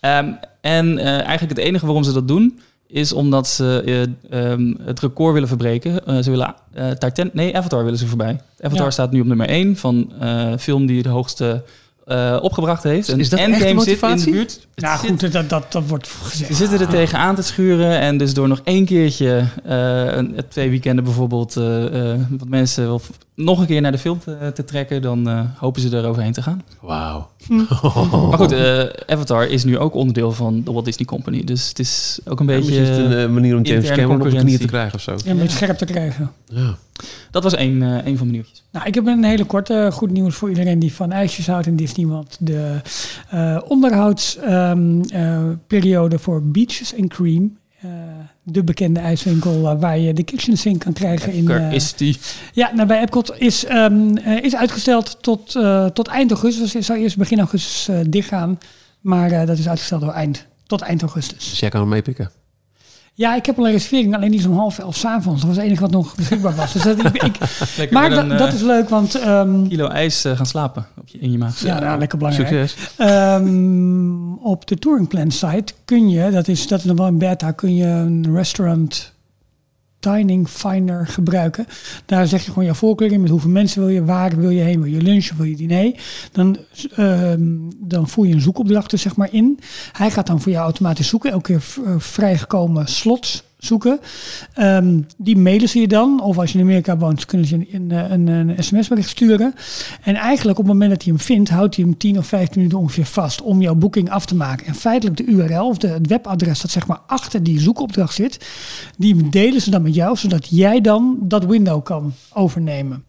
Ehm, 0.00 0.32
en 0.60 0.98
eigenlijk 0.98 1.48
het 1.48 1.58
enige 1.58 1.84
waarom 1.86 2.04
ze 2.04 2.12
dat 2.12 2.28
doen 2.28 2.58
is 2.86 3.12
omdat 3.12 3.48
ze 3.48 3.82
eh, 4.30 4.50
ehm, 4.50 4.74
het 4.82 5.00
record 5.00 5.32
willen 5.32 5.48
verbreken. 5.48 6.24
Ze 6.24 6.30
willen 6.30 6.54
Titan, 6.98 7.30
nee, 7.32 7.56
Avatar 7.56 7.84
willen 7.84 7.98
ze 7.98 8.06
voorbij. 8.06 8.40
Avatar 8.60 8.84
Ja. 8.84 8.90
staat 8.90 9.10
nu 9.10 9.20
op 9.20 9.26
nummer 9.26 9.48
1 9.48 9.76
van 9.76 10.12
film 10.58 10.86
die 10.86 11.02
de 11.02 11.08
hoogste 11.08 11.62
eh, 12.04 12.38
opgebracht 12.42 12.82
heeft. 12.82 13.08
En 13.08 13.18
Is 13.18 13.28
dat 13.28 13.38
Endgame 13.38 13.60
zit 13.60 13.70
in 13.70 13.76
de 13.76 13.84
motivatie? 13.84 14.32
buurt. 14.32 14.66
Nou 14.74 14.98
zit- 14.98 15.10
goed, 15.10 15.32
dat, 15.32 15.48
dat, 15.48 15.72
dat 15.72 15.82
wordt 15.86 16.08
gezegd. 16.08 16.50
ze 16.50 16.56
zitten 16.56 16.80
er 16.80 16.88
tegen 16.88 17.18
aan 17.18 17.34
te 17.34 17.42
schuren 17.42 17.98
en 18.00 18.16
dus 18.18 18.34
door 18.34 18.48
nog 18.48 18.60
één 18.64 18.84
keertje, 18.84 19.44
eh, 19.64 20.16
een, 20.16 20.36
twee 20.48 20.70
weekenden 20.70 21.04
bijvoorbeeld, 21.04 21.56
eh, 21.56 22.10
eh, 22.12 22.20
wat 22.38 22.48
mensen 22.48 22.92
of 22.92 23.10
nog 23.34 23.60
een 23.60 23.66
keer 23.66 23.80
naar 23.80 23.92
de 23.92 23.98
film 23.98 24.18
te, 24.18 24.50
te 24.54 24.64
trekken, 24.64 25.02
dan 25.02 25.28
eh, 25.28 25.40
hopen 25.56 25.80
ze 25.80 25.96
er 25.96 26.06
overheen 26.06 26.32
te 26.32 26.42
gaan. 26.42 26.62
Wauw. 26.80 27.28
Maar 28.28 28.38
goed, 28.38 28.52
eh, 28.52 28.82
Avatar 29.06 29.46
is 29.46 29.64
nu 29.64 29.78
ook 29.78 29.94
onderdeel 29.94 30.32
van 30.32 30.62
de 30.64 30.72
Walt 30.72 30.84
Disney 30.84 31.06
Company, 31.06 31.44
dus 31.44 31.68
het 31.68 31.78
is 31.78 32.20
ook 32.24 32.40
een 32.40 32.46
beetje... 32.46 32.80
Beetje 32.80 32.92
een 32.92 33.16
eh, 33.16 33.28
manier 33.28 33.56
om 33.56 33.62
James 33.62 33.88
Cameron 33.88 34.22
op 34.22 34.30
de 34.30 34.36
knieën 34.36 34.58
te 34.58 34.66
krijgen 34.66 34.94
of 34.94 35.00
zo. 35.00 35.16
Ja, 35.24 35.30
een 35.30 35.36
beetje 35.36 35.56
scherp 35.56 35.76
te 35.76 35.84
krijgen. 35.84 36.30
Ja. 36.46 36.76
dat 37.30 37.42
was 37.42 37.54
één, 37.54 37.82
eh, 37.82 37.88
één 37.88 38.04
van 38.04 38.26
mijn 38.26 38.30
nieuwtjes. 38.30 38.64
Nou, 38.72 38.86
ik 38.86 38.94
heb 38.94 39.06
een 39.06 39.24
hele 39.24 39.44
korte 39.44 39.74
eh, 39.74 39.92
goed 39.92 40.10
nieuws 40.10 40.34
voor 40.34 40.48
iedereen 40.48 40.78
die 40.78 40.94
van 40.94 41.12
ijsjes 41.12 41.46
houdt 41.46 41.66
in 41.66 41.76
Disney. 41.76 42.06
Want 42.06 42.36
de 42.40 42.80
eh 43.30 43.58
onderhoudsperiode 43.68 46.18
voor 46.18 46.42
Beaches 46.42 46.94
and 46.98 47.08
Cream, 47.08 47.44
eh, 47.44 47.50
de 48.42 48.64
bekende 48.64 49.00
ijswinkel 49.00 49.68
eh, 49.70 49.80
waar 49.80 49.98
je 49.98 50.12
de 50.12 50.22
kitchen 50.22 50.56
sink 50.56 50.80
kan 50.80 50.92
krijgen 50.92 51.32
in... 51.32 51.44
Lekker 51.46 51.68
eh, 51.68 51.72
is 51.72 51.94
die. 51.94 52.18
Ja, 52.52 52.70
nou, 52.74 52.88
bij 52.88 53.00
Epcot 53.00 53.32
is, 53.38 53.64
ehm, 53.64 54.16
eh, 54.16 54.42
is 54.42 54.56
uitgesteld 54.56 55.22
tot, 55.22 55.56
eh, 55.56 55.86
tot 55.86 56.08
eind 56.08 56.30
augustus. 56.30 56.72
Het 56.72 56.84
zou 56.84 56.98
eerst 56.98 57.16
begin 57.16 57.38
augustus 57.38 57.88
eh, 57.88 58.00
dichtgaan. 58.08 58.58
Maar 59.00 59.30
eh, 59.30 59.46
dat 59.46 59.58
is 59.58 59.68
uitgesteld 59.68 60.00
door 60.00 60.12
eind, 60.12 60.46
tot 60.66 60.80
eind 60.80 61.00
augustus. 61.02 61.50
Dus 61.50 61.60
jij 61.60 61.70
kan 61.70 61.80
hem 61.80 61.88
meepikken. 61.88 62.30
Ja, 63.16 63.34
ik 63.34 63.46
heb 63.46 63.58
al 63.58 63.66
een 63.66 63.72
reservering, 63.72 64.14
alleen 64.14 64.32
is 64.32 64.46
om 64.46 64.56
half 64.56 64.78
elf 64.78 64.96
's 64.96 65.04
avonds. 65.04 65.40
Dat 65.40 65.48
was 65.48 65.56
het 65.56 65.66
enige 65.66 65.80
wat 65.80 65.90
nog 65.90 66.14
beschikbaar 66.14 66.54
was. 66.54 66.72
Dus 66.72 66.82
dat, 66.82 66.98
ik, 66.98 67.38
maar 67.90 68.10
dat, 68.10 68.18
een 68.18 68.28
dat 68.28 68.48
eh, 68.48 68.54
is 68.54 68.60
leuk, 68.60 68.88
want... 68.88 69.14
ehm, 69.14 69.68
kilo 69.68 69.88
ijs 69.88 70.24
eh, 70.24 70.36
gaan 70.36 70.46
slapen 70.46 70.86
op 71.00 71.08
je, 71.08 71.18
in 71.18 71.32
je 71.32 71.38
maag. 71.38 71.60
ja, 71.60 71.80
nou, 71.80 71.98
lekker 71.98 72.18
belangrijk. 72.18 72.48
Succes. 72.48 72.94
Ehm, 72.96 74.34
op 74.34 74.66
de 74.66 74.78
Touring 74.78 75.08
Plan 75.08 75.30
site 75.30 75.72
kun 75.84 76.08
je, 76.08 76.30
dat 76.30 76.48
is, 76.48 76.66
dat 76.66 76.78
is 76.78 76.84
nog 76.84 76.96
wel 76.96 77.06
een 77.06 77.18
beta, 77.18 77.50
kun 77.50 77.76
je 77.76 77.86
een 77.86 78.34
restaurant 78.34 79.13
dining 80.04 80.48
finder 80.48 81.06
gebruiken. 81.06 81.66
Daar 82.06 82.26
zeg 82.26 82.44
je 82.44 82.52
gewoon 82.52 82.64
je 82.64 82.74
voorkeur 82.74 83.12
in 83.12 83.20
met 83.20 83.30
hoeveel 83.30 83.50
mensen 83.50 83.80
wil 83.80 83.88
je, 83.88 84.04
waar 84.04 84.36
wil 84.36 84.50
je 84.50 84.62
heen, 84.62 84.82
wil 84.82 84.92
je 84.92 85.02
lunchen, 85.02 85.36
wil 85.36 85.46
je 85.46 85.56
diner. 85.56 85.94
Dan, 86.32 86.56
ehm, 86.94 87.42
dan 87.76 88.08
voer 88.08 88.26
je 88.26 88.34
een 88.34 88.40
zoekopdracht 88.40 88.92
er 88.92 88.98
zeg 88.98 89.16
maar 89.16 89.32
in. 89.32 89.58
Hij 89.92 90.10
gaat 90.10 90.26
dan 90.26 90.40
voor 90.40 90.52
jou 90.52 90.64
automatisch 90.64 91.08
zoeken, 91.08 91.30
elke 91.30 91.52
keer 91.52 91.84
eh, 91.84 91.94
vrijgekomen 91.98 92.86
slots 92.86 93.44
zoeken. 93.64 94.00
Ehm, 94.54 95.00
die 95.16 95.36
mailen 95.36 95.68
ze 95.68 95.80
je 95.80 95.88
dan. 95.88 96.22
Of 96.22 96.38
als 96.38 96.52
je 96.52 96.58
in 96.58 96.64
Amerika 96.64 96.96
woont, 96.96 97.26
kunnen 97.26 97.46
ze 97.46 97.66
een, 97.72 97.90
een, 97.90 98.26
een 98.26 98.64
sms-bericht 98.64 99.08
sturen. 99.08 99.54
En 100.02 100.14
eigenlijk 100.14 100.58
op 100.58 100.64
het 100.64 100.72
moment 100.72 100.90
dat 100.90 101.02
hij 101.02 101.12
hem 101.12 101.22
vindt, 101.22 101.50
houdt 101.50 101.76
hij 101.76 101.84
hem 101.84 101.96
10 101.96 102.18
of 102.18 102.26
15 102.26 102.56
minuten 102.56 102.78
ongeveer 102.78 103.06
vast 103.06 103.42
om 103.42 103.60
jouw 103.60 103.74
boeking 103.74 104.10
af 104.10 104.26
te 104.26 104.34
maken. 104.34 104.66
En 104.66 104.74
feitelijk 104.74 105.16
de 105.16 105.24
URL 105.24 105.68
of 105.68 105.78
de, 105.78 105.88
het 105.88 106.06
webadres 106.06 106.60
dat 106.60 106.70
zeg 106.70 106.86
maar 106.86 107.00
achter 107.06 107.42
die 107.42 107.60
zoekopdracht 107.60 108.14
zit, 108.14 108.46
die 108.96 109.28
delen 109.28 109.60
ze 109.60 109.70
dan 109.70 109.82
met 109.82 109.94
jou, 109.94 110.16
zodat 110.16 110.48
jij 110.50 110.80
dan 110.80 111.16
dat 111.20 111.44
window 111.44 111.84
kan 111.84 112.12
overnemen. 112.32 113.04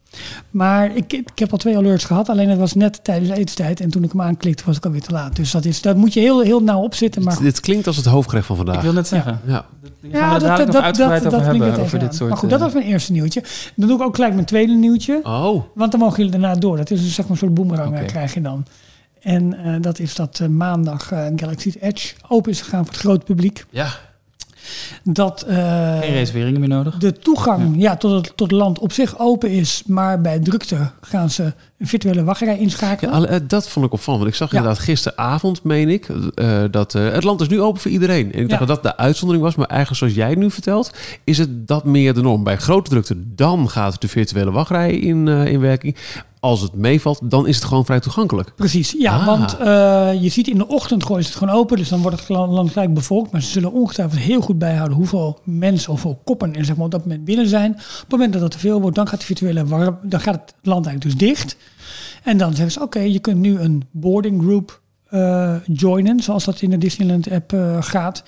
Maar 0.50 0.95
ik, 0.95 1.13
ik 1.13 1.39
heb 1.39 1.51
al 1.51 1.57
twee 1.57 1.77
alerts 1.77 2.05
gehad, 2.05 2.29
alleen 2.29 2.50
het 2.50 2.60
was 2.60 2.74
net 2.74 3.03
tijdens 3.03 3.29
etenstijd. 3.29 3.79
En 3.79 3.89
toen 3.89 4.03
ik 4.03 4.12
hem 4.12 4.22
aanklikte, 4.22 4.63
was 4.65 4.77
ik 4.77 4.86
alweer 4.86 5.01
te 5.01 5.12
laat. 5.12 5.36
Dus 5.36 5.51
dat 5.51 5.65
is, 5.65 5.81
daar 5.81 5.98
moet 5.98 6.13
je 6.13 6.19
heel, 6.19 6.41
heel 6.41 6.63
nauw 6.63 6.81
op 6.81 6.93
zitten. 6.95 7.24
Maar 7.24 7.34
Dit, 7.34 7.43
dit 7.43 7.60
klinkt 7.60 7.88
als 7.88 7.95
het 7.95 8.05
hoofdgerecht 8.05 8.45
van 8.48 8.55
Ik 8.60 8.63
vandaag. 8.65 8.84
wil 8.84 8.93
net 8.93 9.07
zeggen. 9.07 9.39
Ja. 9.45 9.65
Nog 10.01 10.13
uitgebreid 10.43 11.25
over 11.25 11.39
klinkt 11.39 11.65
hebben, 11.65 11.79
over 11.84 12.00
dit 12.00 12.15
soort... 12.15 12.29
Maar 12.29 12.39
goed, 12.39 12.50
dat 12.50 12.60
eh, 12.60 12.65
was 12.65 12.74
mijn 12.74 12.86
eerste 12.86 13.12
nieuwtje. 13.12 13.43
Dan 13.75 13.88
doe 13.88 13.98
ik 13.98 14.03
ook 14.03 14.15
gelijk 14.15 14.34
mijn 14.34 14.45
tweede 14.45 14.74
nieuwtje. 14.74 15.19
Oh, 15.24 15.63
Want 15.74 15.91
dan 15.91 16.00
mogen 16.00 16.17
jullie 16.17 16.31
daarna 16.31 16.55
door. 16.55 16.77
Dat 16.77 16.91
is 16.91 17.01
dus 17.01 17.13
zeg 17.13 17.24
maar 17.25 17.31
een 17.31 17.38
soort 17.38 17.53
boemerang 17.53 18.05
krijg 18.05 18.34
je 18.34 18.41
dan. 18.41 18.65
En 19.22 19.63
eh, 19.63 19.75
dat 19.81 20.00
is 20.00 20.15
dat 20.15 20.39
eh, 20.39 20.48
maandag 20.48 21.12
eh, 21.12 21.25
Galaxy's 21.36 21.75
Edge 21.79 22.13
open 22.27 22.51
is 22.51 22.62
gegaan 22.62 22.84
voor 22.86 22.93
het 22.93 23.01
grote 23.01 23.25
publiek. 23.25 23.65
ja. 23.69 23.88
Dat 25.03 25.41
eh, 25.41 26.00
Geen 26.00 26.12
reserveringen 26.13 26.60
meer 26.60 26.69
nodig. 26.69 26.97
de 26.97 27.13
toegang 27.13 27.75
ja. 27.82 27.97
tot, 27.97 28.12
het, 28.12 28.38
tot 28.38 28.51
het 28.51 28.60
land 28.60 28.80
op 28.80 28.91
zich 28.91 29.19
open 29.19 29.49
is. 29.49 29.84
Maar 29.88 30.21
bij 30.21 30.39
drukte 30.39 30.91
gaan 31.01 31.30
ze 31.30 31.54
een 31.78 31.88
virtuele 31.88 32.23
wachtrij 32.23 32.54
Ja, 32.54 32.60
inschakelen. 32.60 33.13
alle- 33.13 33.28
eh, 33.28 33.39
dat 33.47 33.69
vond 33.69 33.86
ik 33.86 33.93
opvallend. 33.93 34.23
Want 34.23 34.34
ik 34.36 34.39
zag 34.41 34.51
Ja. 34.51 34.58
inderdaad 34.58 34.82
gisteravond, 34.84 35.63
meen 35.63 35.89
ik, 35.89 36.08
eh, 36.36 36.63
dat 36.71 36.93
het 36.93 37.23
land 37.23 37.41
is 37.41 37.47
nu 37.47 37.62
open 37.62 37.82
voor 37.82 37.91
iedereen. 37.91 38.34
En 38.34 38.39
ik 38.39 38.49
dacht 38.49 38.62
Ja. 38.62 38.67
dat 38.67 38.84
dat 38.84 38.84
de 38.97 38.97
uitzondering 39.04 39.45
was. 39.45 39.56
Maar 39.56 39.67
eigenlijk 39.67 39.99
zoals 39.99 40.13
jij 40.13 40.30
het 40.30 40.39
nu 40.39 40.51
vertelt, 40.51 40.91
is 41.23 41.38
het 41.38 41.67
dat 41.67 41.84
meer 41.86 42.13
de 42.13 42.21
norm. 42.21 42.43
Bij 42.43 42.58
grote 42.58 42.89
drukte, 42.89 43.15
dan 43.36 43.69
gaat 43.69 44.01
de 44.01 44.08
virtuele 44.08 44.51
wachtrij 44.51 44.91
in, 44.95 45.28
eh, 45.28 45.45
in 45.45 45.60
werking. 45.60 45.95
Als 46.45 46.62
het 46.62 46.73
meevalt, 46.75 47.19
dan 47.23 47.47
is 47.47 47.55
het 47.55 47.65
gewoon 47.65 47.86
vrij 47.86 47.99
toegankelijk. 47.99 48.55
Precies, 48.55 48.95
ja, 48.97 49.17
Ah. 49.17 49.25
want 49.25 49.58
eh, 49.58 50.21
je 50.23 50.29
ziet 50.29 50.47
in 50.47 50.58
de 50.58 50.67
ochtend 50.67 51.03
gooien 51.03 51.23
ze 51.23 51.29
het 51.29 51.38
gewoon 51.38 51.55
open, 51.55 51.77
dus 51.77 51.89
dan 51.89 52.01
wordt 52.01 52.19
het 52.19 52.29
land 52.29 52.71
gelijk 52.71 52.93
bevolkt. 52.93 53.31
Maar 53.31 53.41
ze 53.41 53.49
zullen 53.49 53.71
ongetwijfeld 53.71 54.21
heel 54.21 54.41
goed 54.41 54.58
bijhouden 54.60 54.97
hoeveel 54.97 55.39
mensen 55.43 55.91
of 55.93 56.01
hoeveel 56.03 56.21
koppen 56.23 56.55
er 56.55 56.65
zeg 56.65 56.75
maar, 56.75 56.86
op 56.86 56.91
dat 56.91 57.05
moment 57.05 57.25
binnen 57.25 57.47
zijn. 57.47 57.71
Op 57.71 57.79
het 57.99 58.10
moment 58.12 58.34
dat 58.34 58.41
het 58.41 58.51
te 58.51 58.60
veel 58.60 58.81
wordt, 58.81 58.95
dan 58.95 59.08
gaat, 59.08 59.19
de 59.19 59.25
virtuele 59.25 59.65
war- 59.65 59.99
dan 60.03 60.19
gaat 60.19 60.34
het 60.36 60.53
land 60.62 60.86
eigenlijk 60.86 61.19
dus 61.19 61.27
dicht. 61.27 61.58
En 62.23 62.38
dan 62.38 62.53
zeggen 62.53 62.71
ze, 62.71 62.81
oké, 62.81 62.99
je 62.99 63.19
kunt 63.19 63.39
nu 63.39 63.60
een 63.60 63.84
boarding 63.91 64.41
group 64.41 64.81
eh, 65.05 65.55
joinen, 65.65 66.19
zoals 66.19 66.45
dat 66.45 66.62
in 66.62 66.69
de 66.69 66.77
Disneyland 66.77 67.31
app 67.31 67.53
eh, 67.53 67.77
gaat. 67.79 68.23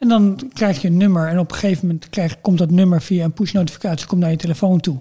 En 0.00 0.08
dan 0.08 0.50
krijg 0.52 0.82
je 0.82 0.88
een 0.88 0.96
nummer 0.96 1.28
en 1.28 1.38
op 1.38 1.50
een 1.50 1.56
gegeven 1.56 1.86
moment 1.86 2.08
krijg, 2.08 2.40
komt 2.40 2.58
dat 2.58 2.70
nummer 2.70 3.02
via 3.02 3.24
een 3.24 3.32
push 3.32 3.52
notificatie 3.52 4.06
komt 4.06 4.20
naar 4.20 4.30
je 4.30 4.36
telefoon 4.36 4.80
toe. 4.80 4.98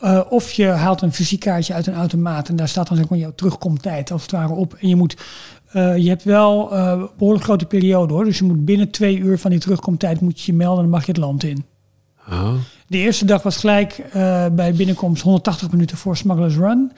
Eh, 0.00 0.20
of 0.28 0.52
je 0.52 0.66
haalt 0.66 1.02
een 1.02 1.12
visitekaartje 1.12 1.74
uit 1.74 1.86
een 1.86 1.94
automaat 1.94 2.48
en 2.48 2.56
daar 2.56 2.68
staat 2.68 2.88
dan 2.88 2.96
zeg 2.96 3.08
maar 3.08 3.18
jouw 3.18 3.34
terugkomtijd 3.34 4.10
als 4.10 4.22
het 4.22 4.30
ware 4.30 4.52
op. 4.52 4.74
En 4.74 4.88
je 4.88 4.96
moet, 4.96 5.16
eh, 5.72 5.96
je 5.96 6.08
hebt 6.08 6.24
wel 6.24 6.72
een 6.72 7.08
behoorlijk 7.18 7.44
grote 7.44 7.64
periode 7.64 8.12
hoor. 8.12 8.24
Dus 8.24 8.38
je 8.38 8.44
moet 8.44 8.64
binnen 8.64 8.90
twee 8.90 9.18
uur 9.18 9.38
van 9.38 9.50
die 9.50 9.60
terugkomtijd 9.60 10.20
moet 10.20 10.40
je 10.40 10.52
je 10.52 10.58
melden 10.58 10.76
en 10.76 10.90
dan 10.90 10.98
mag 10.98 11.06
je 11.06 11.12
het 11.12 11.20
land 11.20 11.44
in. 11.44 11.64
Oh. 12.30 12.52
De 12.86 12.98
eerste 12.98 13.24
dag 13.24 13.42
was 13.42 13.56
gelijk 13.56 14.04
bij 14.52 14.72
binnenkomst 14.76 15.22
180 15.22 15.70
minuten 15.70 15.96
voor 15.96 16.16
Smugglers 16.16 16.56
Run. 16.56 16.92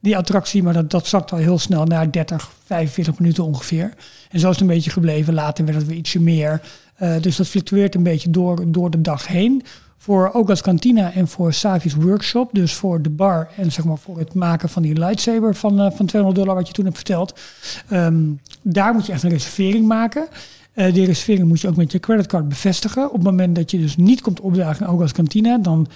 Die 0.00 0.16
attractie, 0.16 0.62
maar 0.62 0.72
dat, 0.72 0.90
dat 0.90 1.06
zakt 1.06 1.32
al 1.32 1.38
heel 1.38 1.58
snel 1.58 1.84
naar 1.84 2.12
30, 2.12 2.50
45 2.64 3.18
minuten 3.18 3.44
ongeveer. 3.44 3.92
En 4.30 4.40
zo 4.40 4.46
is 4.46 4.52
het 4.52 4.60
een 4.60 4.74
beetje 4.74 4.90
gebleven. 4.90 5.34
Later 5.34 5.64
werd 5.64 5.76
het 5.76 5.86
weer 5.86 5.96
ietsje 5.96 6.20
meer. 6.20 6.60
Eh, 6.94 7.14
dus 7.20 7.36
dat 7.36 7.48
fluctueert 7.48 7.94
een 7.94 8.02
beetje 8.02 8.30
door, 8.30 8.72
door 8.72 8.90
de 8.90 9.00
dag 9.00 9.26
heen. 9.26 9.62
Voor 9.98 10.30
ook 10.32 10.50
als 10.50 10.60
kantina 10.60 11.12
en 11.12 11.28
voor 11.28 11.52
Savi's 11.52 11.94
workshop. 11.94 12.50
Dus 12.52 12.74
voor 12.74 13.02
de 13.02 13.10
bar 13.10 13.48
en 13.56 13.72
zeg 13.72 13.84
maar 13.84 13.98
voor 13.98 14.18
het 14.18 14.34
maken 14.34 14.68
van 14.68 14.82
die 14.82 14.98
lightsaber 14.98 15.54
van, 15.54 15.80
eh, 15.80 15.90
van 15.90 16.06
200 16.06 16.34
dollar 16.34 16.54
wat 16.54 16.66
je 16.66 16.72
toen 16.72 16.84
hebt 16.84 16.96
verteld. 16.96 17.40
Ehm, 17.88 18.24
daar 18.62 18.94
moet 18.94 19.06
je 19.06 19.12
echt 19.12 19.22
een 19.22 19.30
reservering 19.30 19.86
maken. 19.86 20.28
Eh, 20.72 20.94
die 20.94 21.06
reservering 21.06 21.48
moet 21.48 21.60
je 21.60 21.68
ook 21.68 21.76
met 21.76 21.92
je 21.92 22.00
creditcard 22.00 22.48
bevestigen. 22.48 23.06
Op 23.06 23.12
het 23.12 23.22
moment 23.22 23.54
dat 23.54 23.70
je 23.70 23.78
dus 23.78 23.96
niet 23.96 24.20
komt 24.20 24.40
opdagen, 24.40 24.86
ook 24.86 25.00
als 25.00 25.12
kantina, 25.12 25.58
dan 25.58 25.86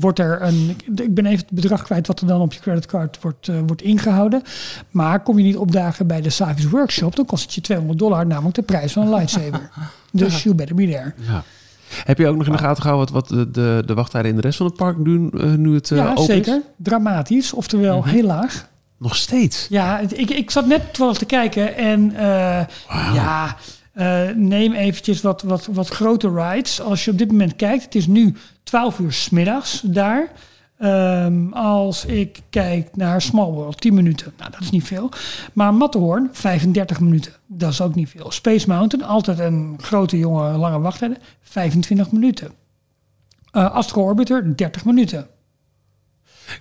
wordt 0.00 0.18
er 0.18 0.42
een. 0.42 0.76
Ik 0.94 1.14
ben 1.14 1.26
even 1.26 1.38
het 1.38 1.50
bedrag 1.50 1.82
kwijt 1.82 2.06
wat 2.06 2.20
er 2.20 2.26
dan 2.26 2.40
op 2.40 2.52
je 2.52 2.60
creditcard 2.60 3.18
wordt, 3.20 3.48
eh, 3.48 3.56
wordt 3.66 3.82
ingehouden. 3.82 4.42
Maar 4.90 5.22
kom 5.22 5.38
je 5.38 5.44
niet 5.44 5.56
opdagen 5.56 6.06
bij 6.06 6.20
de 6.20 6.30
Savi's 6.30 6.68
Workshop, 6.68 7.16
dan 7.16 7.24
kost 7.24 7.42
het 7.42 7.54
je 7.54 7.60
200 7.60 7.98
dollar, 7.98 8.26
namelijk 8.26 8.54
de 8.54 8.62
prijs 8.62 8.92
van 8.92 9.02
een 9.02 9.14
lightsaber. 9.14 9.70
dus 10.12 10.42
you 10.42 10.54
better 10.54 10.76
be 10.76 10.86
there. 10.86 11.12
Ja. 11.16 11.44
Heb 12.04 12.18
je 12.18 12.28
ook 12.28 12.36
nog 12.36 12.46
in 12.46 12.52
de 12.52 12.58
gaten 12.58 12.82
gehouden 12.82 13.14
wat, 13.14 13.28
wat 13.28 13.38
de, 13.38 13.50
de, 13.50 13.82
de 13.86 13.94
wachttijden 13.94 14.30
in 14.30 14.36
de 14.36 14.42
rest 14.42 14.56
van 14.56 14.66
het 14.66 14.76
park 14.76 15.04
doen 15.04 15.30
eh, 15.30 15.52
nu 15.52 15.74
het 15.74 15.90
eh, 15.90 15.98
ja, 15.98 16.10
open 16.10 16.24
zeker. 16.24 16.54
is? 16.54 16.62
Dramatisch, 16.76 17.52
oftewel 17.52 18.04
heel 18.04 18.24
laag. 18.24 18.68
Nog 18.98 19.16
steeds. 19.16 19.66
Ja, 19.70 19.98
ik, 19.98 20.30
ik 20.30 20.50
zat 20.50 20.66
net 20.66 20.84
toevallig 20.94 21.18
te 21.18 21.24
kijken 21.24 21.76
en 21.76 22.16
eh, 22.16 22.66
ja, 23.14 23.56
eh, 23.98 24.28
neem 24.34 24.72
eventjes 24.72 25.20
wat, 25.20 25.42
wat, 25.42 25.66
wat 25.66 25.88
grote 25.88 26.30
rides. 26.34 26.80
Als 26.80 27.04
je 27.04 27.10
op 27.10 27.18
dit 27.18 27.30
moment 27.30 27.56
kijkt, 27.56 27.84
het 27.84 27.94
is 27.94 28.06
nu 28.06 28.34
12 28.62 28.98
uur 28.98 29.12
smiddags 29.12 29.80
daar. 29.80 30.32
Ehm, 30.78 31.52
als 31.52 32.04
ik 32.04 32.40
kijk 32.50 32.96
naar 32.96 33.22
Small 33.22 33.50
World, 33.50 33.80
10 33.80 33.94
minuten. 33.94 34.32
Nou, 34.38 34.50
dat 34.50 34.60
is 34.60 34.70
niet 34.70 34.84
veel. 34.84 35.10
Maar 35.52 35.74
Matterhorn, 35.74 36.28
35 36.32 37.00
minuten. 37.00 37.32
Dat 37.46 37.70
is 37.70 37.80
ook 37.80 37.94
niet 37.94 38.08
veel. 38.08 38.30
Space 38.30 38.68
Mountain, 38.68 39.06
altijd 39.06 39.38
een 39.38 39.78
grote, 39.80 40.18
jonge, 40.18 40.56
lange 40.56 40.80
wachttijden. 40.80 41.18
25 41.42 42.12
minuten. 42.12 42.52
Uh, 43.52 43.74
Astro 43.74 44.02
Orbiter, 44.02 44.56
30 44.56 44.84
minuten. 44.84 45.26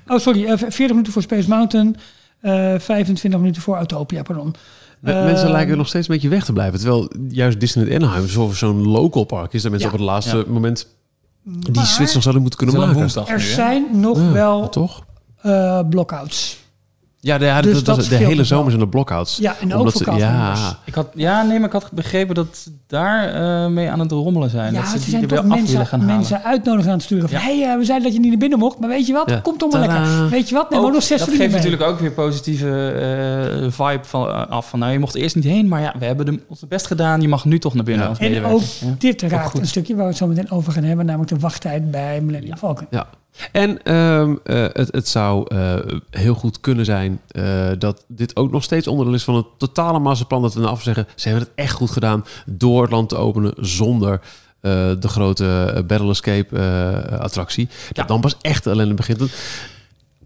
Oh, 0.08 0.20
sorry. 0.20 0.44
Uh, 0.44 0.58
40 0.58 0.88
minuten 0.88 1.14
voor 1.14 1.22
Space 1.22 1.50
Mountain. 1.50 1.96
Uh, 2.42 2.80
25 2.80 3.40
minuten 3.40 3.62
voor 3.62 3.76
Autopia, 3.76 4.22
pardon. 4.22 4.56
Mensen 5.00 5.44
Ehm, 5.44 5.52
lijken 5.52 5.78
nog 5.78 5.88
steeds 5.88 6.08
een 6.08 6.14
beetje 6.14 6.30
weg 6.30 6.46
te 6.46 6.54
blijven. 6.54 6.80
Terwijl 6.80 7.12
juist 7.30 7.60
Disneyland 7.60 8.04
Anaheim 8.04 8.28
zo- 8.28 8.52
zo'n 8.54 8.88
local 8.88 9.24
park 9.24 9.54
is. 9.54 9.62
Dat 9.62 9.72
mensen 9.72 9.90
Ja. 9.90 9.96
op 9.96 10.00
het 10.02 10.10
laatste 10.10 10.38
Ja. 10.38 10.44
moment 10.48 10.88
die 11.44 11.76
Maar 11.76 11.86
switch 11.86 12.14
nog 12.14 12.22
zouden 12.24 12.42
moeten 12.42 12.60
kunnen 12.60 12.80
maken. 12.80 12.96
woensdag 12.96 13.28
Er 13.28 13.38
nu, 13.38 13.44
zijn 13.44 13.86
nog 13.92 14.18
Ja, 14.18 14.32
wel 14.32 14.70
toch? 14.70 15.04
eh 15.42 15.80
blockouts. 15.90 16.58
Ja, 17.28 17.38
de, 17.38 17.46
ja, 17.46 17.62
Dus 17.62 17.74
dat- 17.74 17.86
dat 17.86 17.96
dat- 17.96 18.06
de 18.10 18.16
hele 18.16 18.44
zomer 18.44 18.70
zijn 18.72 18.82
er 18.84 18.90
blockouts. 18.90 19.38
Ja, 19.38 19.56
en 19.62 19.74
ook 19.74 19.80
Omdat 19.80 19.98
ze- 19.98 20.12
ja, 20.18 20.56
Ik 20.86 20.94
had, 20.94 21.08
ja, 21.16 21.42
nee, 21.44 21.58
maar 21.60 21.68
ik 21.68 21.74
had 21.74 21.92
begrepen 21.92 22.36
dat 22.36 22.48
ze 22.58 22.72
daar 22.88 23.28
eh, 23.34 23.70
mee 23.70 23.90
aan 23.92 24.00
het 24.00 24.12
rommelen 24.12 24.50
zijn. 24.50 24.74
Ja, 24.74 24.80
dat 24.82 24.90
ze 24.90 25.10
zijn 25.10 25.22
er 25.22 25.28
toch 25.28 25.38
af 25.38 25.44
willen 25.46 25.86
gaan 25.86 26.00
mensen, 26.00 26.16
mensen 26.18 26.44
uitnodigen 26.44 26.88
aan 26.92 26.96
het 26.98 27.04
sturen. 27.06 27.30
Van, 27.30 27.40
Ja. 27.40 27.46
hey, 27.46 27.64
eh, 27.72 27.78
we 27.78 27.86
zeiden 27.86 28.04
dat 28.08 28.14
je 28.16 28.20
niet 28.20 28.30
naar 28.30 28.40
binnen 28.40 28.60
mocht, 28.60 28.80
maar 28.80 28.90
weet 28.90 29.08
je 29.08 29.14
wat? 29.14 29.30
Ja. 29.30 29.40
Komt 29.40 29.60
toch 29.60 29.72
maar 29.72 29.80
lekker. 29.82 30.30
Weet 30.30 30.50
je 30.50 30.56
wat? 30.56 30.70
Nee, 30.70 30.80
Ook- 30.80 30.86
maar 30.86 30.94
nog 30.94 31.04
zes 31.04 31.20
dat 31.20 31.28
geeft 31.28 31.40
mee. 31.40 31.50
natuurlijk 31.50 31.82
ook 31.82 32.00
weer 32.00 32.12
positieve 32.12 32.92
eh, 32.92 33.72
vibe 33.72 34.04
van, 34.04 34.50
af. 34.50 34.70
Van, 34.70 34.80
nou, 34.80 34.92
je 34.92 35.00
mocht 35.00 35.16
er 35.16 35.22
eerst 35.22 35.36
niet 35.36 35.44
heen, 35.44 35.68
maar 35.68 35.82
ja, 35.82 35.94
we 36.00 36.06
hebben 36.06 36.26
de, 36.26 36.40
ons 36.50 36.62
best 36.68 36.88
gedaan. 36.88 37.22
Je 37.22 37.28
mag 37.28 37.46
nu 37.46 37.60
toch 37.60 37.74
naar 37.74 37.84
binnen 37.84 38.04
Ja. 38.04 38.10
als 38.10 38.20
En 38.20 38.46
ook 38.46 38.62
Ja. 38.80 38.96
dit 38.98 39.22
raakt 39.22 39.60
een 39.60 39.68
stukje 39.68 39.94
waar 39.94 40.04
we 40.04 40.10
het 40.10 40.18
zo 40.18 40.28
meteen 40.28 40.52
over 40.52 40.72
gaan 40.74 40.84
hebben, 40.84 41.06
namelijk 41.06 41.32
de 41.32 41.40
wachttijd 41.40 41.92
bij 41.92 42.22
Millennium 42.22 42.58
Falcon. 42.58 42.88
Ja. 42.90 43.08
En 43.52 43.84
ehm, 43.84 44.36
eh, 44.44 44.66
het, 44.74 44.92
het 44.92 45.08
zou 45.08 45.56
eh, 45.56 45.76
heel 46.10 46.34
goed 46.34 46.60
kunnen 46.60 46.86
zijn 46.86 47.22
eh, 47.28 47.70
dat 47.78 48.06
dit 48.08 48.36
ook 48.36 48.52
nog 48.52 48.64
steeds 48.64 48.88
onderdeel 48.88 49.14
is 49.14 49.24
van 49.24 49.36
het 49.36 49.46
totale 49.58 50.00
masterplan. 50.00 50.42
Dat 50.42 50.54
we 50.54 50.60
nou 50.60 50.72
afzeggen, 50.72 51.08
ze 51.16 51.28
hebben 51.30 51.48
het 51.48 51.56
echt 51.66 51.74
goed 51.74 51.92
gedaan 51.92 52.26
door 52.46 52.82
het 52.82 52.92
land 52.92 53.10
te 53.10 53.16
openen 53.18 53.54
zonder 53.58 54.20
de 55.00 55.08
grote 55.08 55.84
Battle 55.88 56.10
Escape 56.10 56.58
attractie. 57.20 57.66
Dat 57.68 57.98
Ja. 57.98 58.04
dan 58.04 58.22
pas 58.22 58.36
echt 58.42 58.64
de 58.64 58.70
ellende 58.70 58.94
begint. 58.94 59.22
Eh, 59.22 59.28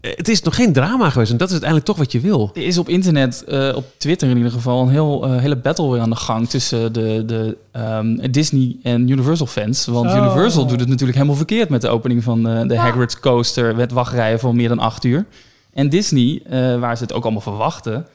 Het 0.02 0.28
is 0.28 0.42
nog 0.42 0.54
geen 0.54 0.72
drama 0.72 1.10
geweest 1.10 1.30
en 1.30 1.36
dat 1.36 1.46
is 1.46 1.52
uiteindelijk 1.52 1.90
toch 1.90 1.98
wat 1.98 2.12
je 2.12 2.20
wil. 2.20 2.50
Er 2.54 2.62
is 2.62 2.78
op 2.78 2.88
internet, 2.88 3.44
eh, 3.44 3.72
op 3.74 3.84
Twitter 3.96 4.28
in 4.28 4.36
ieder 4.36 4.52
geval, 4.52 4.82
een 4.82 4.88
heel, 4.88 5.24
eh, 5.24 5.40
hele 5.40 5.56
battle 5.56 5.90
weer 5.90 6.00
aan 6.00 6.10
de 6.10 6.16
gang 6.16 6.48
tussen 6.48 6.92
de, 6.92 7.22
de 7.26 7.56
ehm, 7.72 8.30
Disney 8.30 8.76
en 8.82 9.08
Universal 9.08 9.46
fans. 9.46 9.86
Want. 9.86 10.10
Universal 10.14 10.66
doet 10.66 10.80
het 10.80 10.88
natuurlijk 10.88 11.18
helemaal 11.18 11.36
verkeerd 11.36 11.68
met 11.68 11.80
de 11.80 11.88
opening 11.88 12.22
van 12.22 12.48
eh, 12.48 12.68
de 12.68 12.74
Ja. 12.74 12.80
Hagrid's 12.80 13.20
Coaster 13.20 13.76
met 13.76 13.92
wachtrijen 13.92 14.38
van 14.38 14.56
meer 14.56 14.68
dan 14.68 14.78
acht 14.78 15.04
uur. 15.04 15.26
En 15.72 15.88
Disney, 15.88 16.42
eh, 16.44 16.78
waar 16.78 16.96
ze 16.96 17.02
het 17.02 17.12
ook 17.12 17.22
allemaal 17.22 17.40
verwachten, 17.40 18.06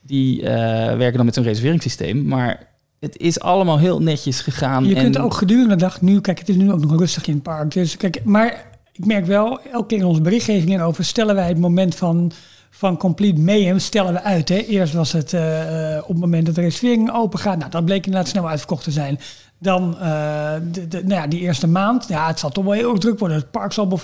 die 0.00 0.42
eh, 0.42 0.96
werken 0.96 1.16
dan 1.16 1.24
met 1.24 1.34
zo'n 1.34 1.44
reserveringssysteem. 1.44 2.24
Maar 2.24 2.66
het 3.00 3.16
is 3.18 3.40
allemaal 3.40 3.78
heel 3.78 4.02
netjes 4.02 4.40
gegaan. 4.40 4.84
Je 4.84 4.94
en 4.94 5.02
kunt 5.02 5.18
ook 5.18 5.34
gedurende 5.34 5.74
de 5.74 5.76
dag, 5.76 6.00
nu, 6.00 6.20
kijk, 6.20 6.38
het 6.38 6.48
is 6.48 6.56
nu 6.56 6.72
ook 6.72 6.80
nog 6.80 6.98
rustig 6.98 7.26
in 7.26 7.34
het 7.34 7.42
park. 7.42 7.72
Dus 7.72 7.96
kijk, 7.96 8.24
maar 8.24 8.70
ik 8.92 9.06
merk 9.06 9.26
wel, 9.26 9.60
elke 9.72 9.86
keer 9.86 9.98
in 9.98 10.04
onze 10.04 10.20
berichtgevingen 10.20 10.80
over 10.80 11.04
stellen 11.04 11.34
wij 11.34 11.48
het 11.48 11.58
moment 11.58 11.94
van, 11.94 12.32
van 12.70 12.96
complete 12.96 13.40
mayhem 13.40 13.78
stellen 13.78 14.12
we 14.12 14.22
uit. 14.22 14.48
Hè. 14.48 14.56
Eerst 14.56 14.92
was 14.92 15.12
het 15.12 15.32
eh, 15.32 15.98
op 16.02 16.08
het 16.08 16.18
moment 16.18 16.46
dat 16.46 16.54
de 16.54 16.60
reservering 16.60 17.12
open 17.12 17.38
gaat. 17.38 17.58
Nou, 17.58 17.70
dat 17.70 17.84
bleek 17.84 18.06
inderdaad 18.06 18.28
snel 18.30 18.48
uitverkocht 18.48 18.84
te 18.84 18.90
zijn. 18.90 19.18
Dan 19.58 19.98
eh, 19.98 20.52
de, 20.72 20.88
de, 20.88 21.04
nou 21.04 21.20
ja, 21.20 21.26
die 21.26 21.40
eerste 21.40 21.66
maand. 21.66 22.08
Ja, 22.08 22.26
het 22.26 22.38
zal 22.38 22.50
toch 22.50 22.64
wel 22.64 22.72
heel 22.72 22.90
erg 22.90 22.98
druk 22.98 23.18
worden. 23.18 23.36
Het 23.36 23.50
park 23.50 23.72
zal, 23.72 24.00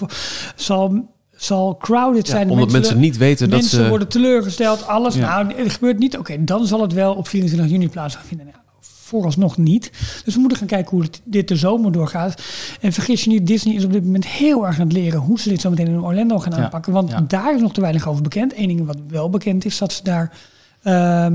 zal, 0.56 1.08
zal 1.36 1.76
crowded 1.76 2.26
Ja, 2.26 2.32
zijn. 2.32 2.50
omdat 2.50 2.70
mensen 2.72 2.98
niet 2.98 3.16
weten 3.16 3.50
dat 3.50 3.58
mensen 3.58 3.82
ze... 3.82 3.88
worden 3.88 4.08
teleurgesteld, 4.08 4.86
alles. 4.86 5.14
Ja. 5.14 5.42
Nou, 5.42 5.62
het 5.62 5.72
gebeurt 5.72 5.98
niet. 5.98 6.18
Oké, 6.18 6.44
dan 6.44 6.66
zal 6.66 6.80
het 6.80 6.92
wel 6.92 7.14
op 7.14 7.28
24 7.28 7.70
juni 7.70 7.88
plaats 7.88 8.14
gaan 8.14 8.24
vinden. 8.24 8.46
Nou, 8.46 8.58
vooralsnog 9.06 9.56
niet. 9.56 9.90
Dus 10.24 10.34
we 10.34 10.40
moeten 10.40 10.58
gaan 10.58 10.66
kijken 10.66 10.96
hoe 10.96 11.06
dit 11.24 11.48
de 11.48 11.56
zomer 11.56 11.92
doorgaat. 11.92 12.42
En 12.80 12.92
vergis 12.92 13.24
je 13.24 13.30
niet, 13.30 13.46
Disney 13.46 13.74
is 13.74 13.84
op 13.84 13.92
dit 13.92 14.04
moment 14.04 14.26
heel 14.26 14.66
erg 14.66 14.80
aan 14.80 14.86
het 14.86 14.96
leren 14.96 15.20
hoe 15.20 15.40
ze 15.40 15.48
dit 15.48 15.60
zo 15.60 15.70
meteen 15.70 15.86
in 15.86 16.00
Orlando 16.00 16.38
gaan 16.38 16.52
Ja, 16.56 16.64
aanpakken. 16.64 16.92
Want 16.92 17.10
ja. 17.10 17.24
daar 17.28 17.54
is 17.54 17.60
nog 17.60 17.72
te 17.72 17.80
weinig 17.80 18.08
over 18.08 18.22
bekend. 18.22 18.56
Eén 18.56 18.66
ding 18.66 18.86
wat 18.86 18.98
wel 19.08 19.30
bekend 19.30 19.64
is, 19.64 19.78
dat 19.78 19.92
ze 19.92 20.02
daar 20.02 20.38
ehm 20.82 21.34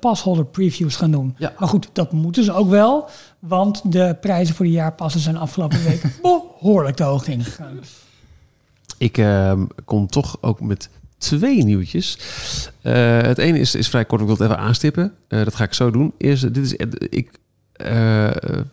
pasholder 0.00 0.44
previews 0.44 0.96
gaan 0.96 1.10
doen. 1.10 1.34
Ja. 1.38 1.52
Maar 1.58 1.68
goed, 1.68 1.88
dat 1.92 2.12
moeten 2.12 2.44
ze 2.44 2.52
ook 2.52 2.68
wel. 2.68 3.08
Want 3.38 3.92
de 3.92 4.16
prijzen 4.20 4.54
voor 4.54 4.64
de 4.64 4.70
jaarpassen 4.70 5.20
zijn 5.20 5.36
afgelopen 5.36 5.82
week 5.84 6.02
behoorlijk 6.22 6.96
de 6.96 7.02
hoogte 7.02 7.32
ingegaan. 7.32 7.78
Ik 8.98 9.18
ehm, 9.18 9.64
kom 9.84 10.06
toch 10.06 10.36
ook 10.40 10.60
met 10.60 10.90
twee 11.20 11.64
nieuwtjes. 11.64 12.18
Eh, 12.82 13.20
het 13.20 13.38
ene 13.38 13.58
is, 13.58 13.74
is 13.74 13.88
vrij 13.88 14.04
kort, 14.04 14.20
ik 14.20 14.26
wil 14.26 14.36
het 14.36 14.44
even 14.44 14.58
aanstippen. 14.58 15.12
Eh, 15.28 15.44
dat 15.44 15.54
ga 15.54 15.64
ik 15.64 15.74
zo 15.74 15.90
doen. 15.90 16.12
Eerst, 16.18 16.54
dit 16.54 16.64
is, 16.64 16.76
eh, 16.76 16.86
ik, 17.08 17.30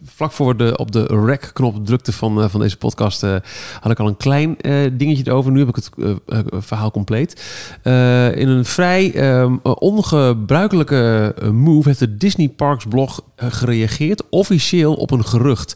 vlak 0.03 0.31
voor 0.31 0.57
de 0.57 0.77
op 0.77 0.91
de 0.91 1.05
rec-knop 1.25 1.85
drukte 1.85 2.11
van, 2.11 2.49
van 2.49 2.59
deze 2.59 2.77
podcast... 2.77 3.21
had 3.81 3.91
ik 3.91 3.99
al 3.99 4.07
een 4.07 4.17
klein 4.17 4.57
dingetje 4.93 5.23
erover. 5.25 5.51
Nu 5.51 5.59
heb 5.59 5.67
ik 5.67 5.75
het 5.75 5.89
verhaal 6.65 6.91
compleet. 6.91 7.41
In 8.35 8.47
een 8.47 8.65
vrij 8.65 9.13
ehm, 9.13 9.55
ongebruikelijke 9.63 11.35
move... 11.51 11.87
heeft 11.87 11.99
de 11.99 12.17
Disney 12.17 12.49
Parks 12.49 12.85
blog 12.85 13.21
gereageerd... 13.37 14.23
officieel 14.29 14.93
op 14.93 15.11
een 15.11 15.25
gerucht... 15.25 15.75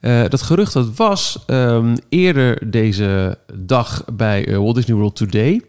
Dat 0.00 0.42
gerucht 0.42 0.72
dat 0.72 0.96
was 0.96 1.42
ehm, 1.46 1.96
eerder 2.08 2.70
deze 2.70 3.38
dag 3.54 4.04
bij 4.12 4.46
eh, 4.46 4.56
Walt 4.56 4.74
Disney 4.74 4.96
World 4.96 5.16
Today. 5.16 5.62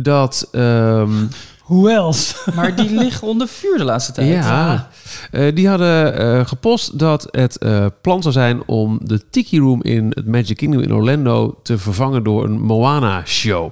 Dat 0.00 0.48
ehm, 0.52 1.26
Hoe 1.60 1.90
else? 1.90 2.34
Maar 2.56 2.76
die 2.76 2.90
liggen 2.90 3.28
onder 3.28 3.48
vuur 3.48 3.78
de 3.78 3.84
laatste 3.84 4.12
tijd. 4.12 4.28
ja, 4.28 4.88
eh, 5.30 5.54
die 5.54 5.68
hadden 5.68 6.18
eh, 6.18 6.46
gepost 6.46 6.98
dat 6.98 7.28
het 7.30 7.58
eh, 7.58 7.86
plan 8.02 8.22
zou 8.22 8.34
zijn 8.34 8.62
om 8.66 8.98
de 9.02 9.30
Tiki 9.30 9.58
Room 9.58 9.82
in 9.82 10.06
het 10.14 10.26
Magic 10.26 10.56
Kingdom 10.56 10.82
in 10.82 10.94
Orlando 10.94 11.58
te 11.62 11.78
vervangen 11.78 12.22
door 12.22 12.44
een 12.44 12.60
Moana 12.60 13.22
show. 13.24 13.70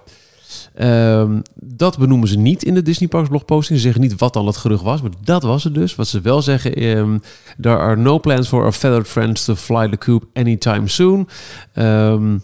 Ehm, 0.74 1.40
dat 1.54 1.98
benoemen 1.98 2.28
ze 2.28 2.38
niet 2.38 2.64
in 2.64 2.74
de 2.74 2.82
Disney 2.82 3.08
Parks 3.08 3.28
blogposting. 3.28 3.78
Ze 3.78 3.84
zeggen 3.84 4.02
niet 4.02 4.18
wat 4.18 4.32
dan 4.32 4.46
het 4.46 4.56
gerucht 4.56 4.82
was, 4.82 5.02
maar 5.02 5.10
dat 5.24 5.42
was 5.42 5.64
het 5.64 5.74
dus. 5.74 5.94
Wat 5.94 6.08
ze 6.08 6.20
wel 6.20 6.42
zeggen, 6.42 6.74
ehm 6.74 7.18
there 7.60 7.76
are 7.76 7.96
no 7.96 8.18
plans 8.20 8.48
for 8.48 8.62
our 8.62 8.72
feathered 8.72 9.08
friends 9.08 9.44
to 9.44 9.54
fly 9.54 9.88
the 9.88 9.98
coop 9.98 10.24
anytime 10.32 10.88
soon. 10.88 11.28
Ehm, 11.72 12.38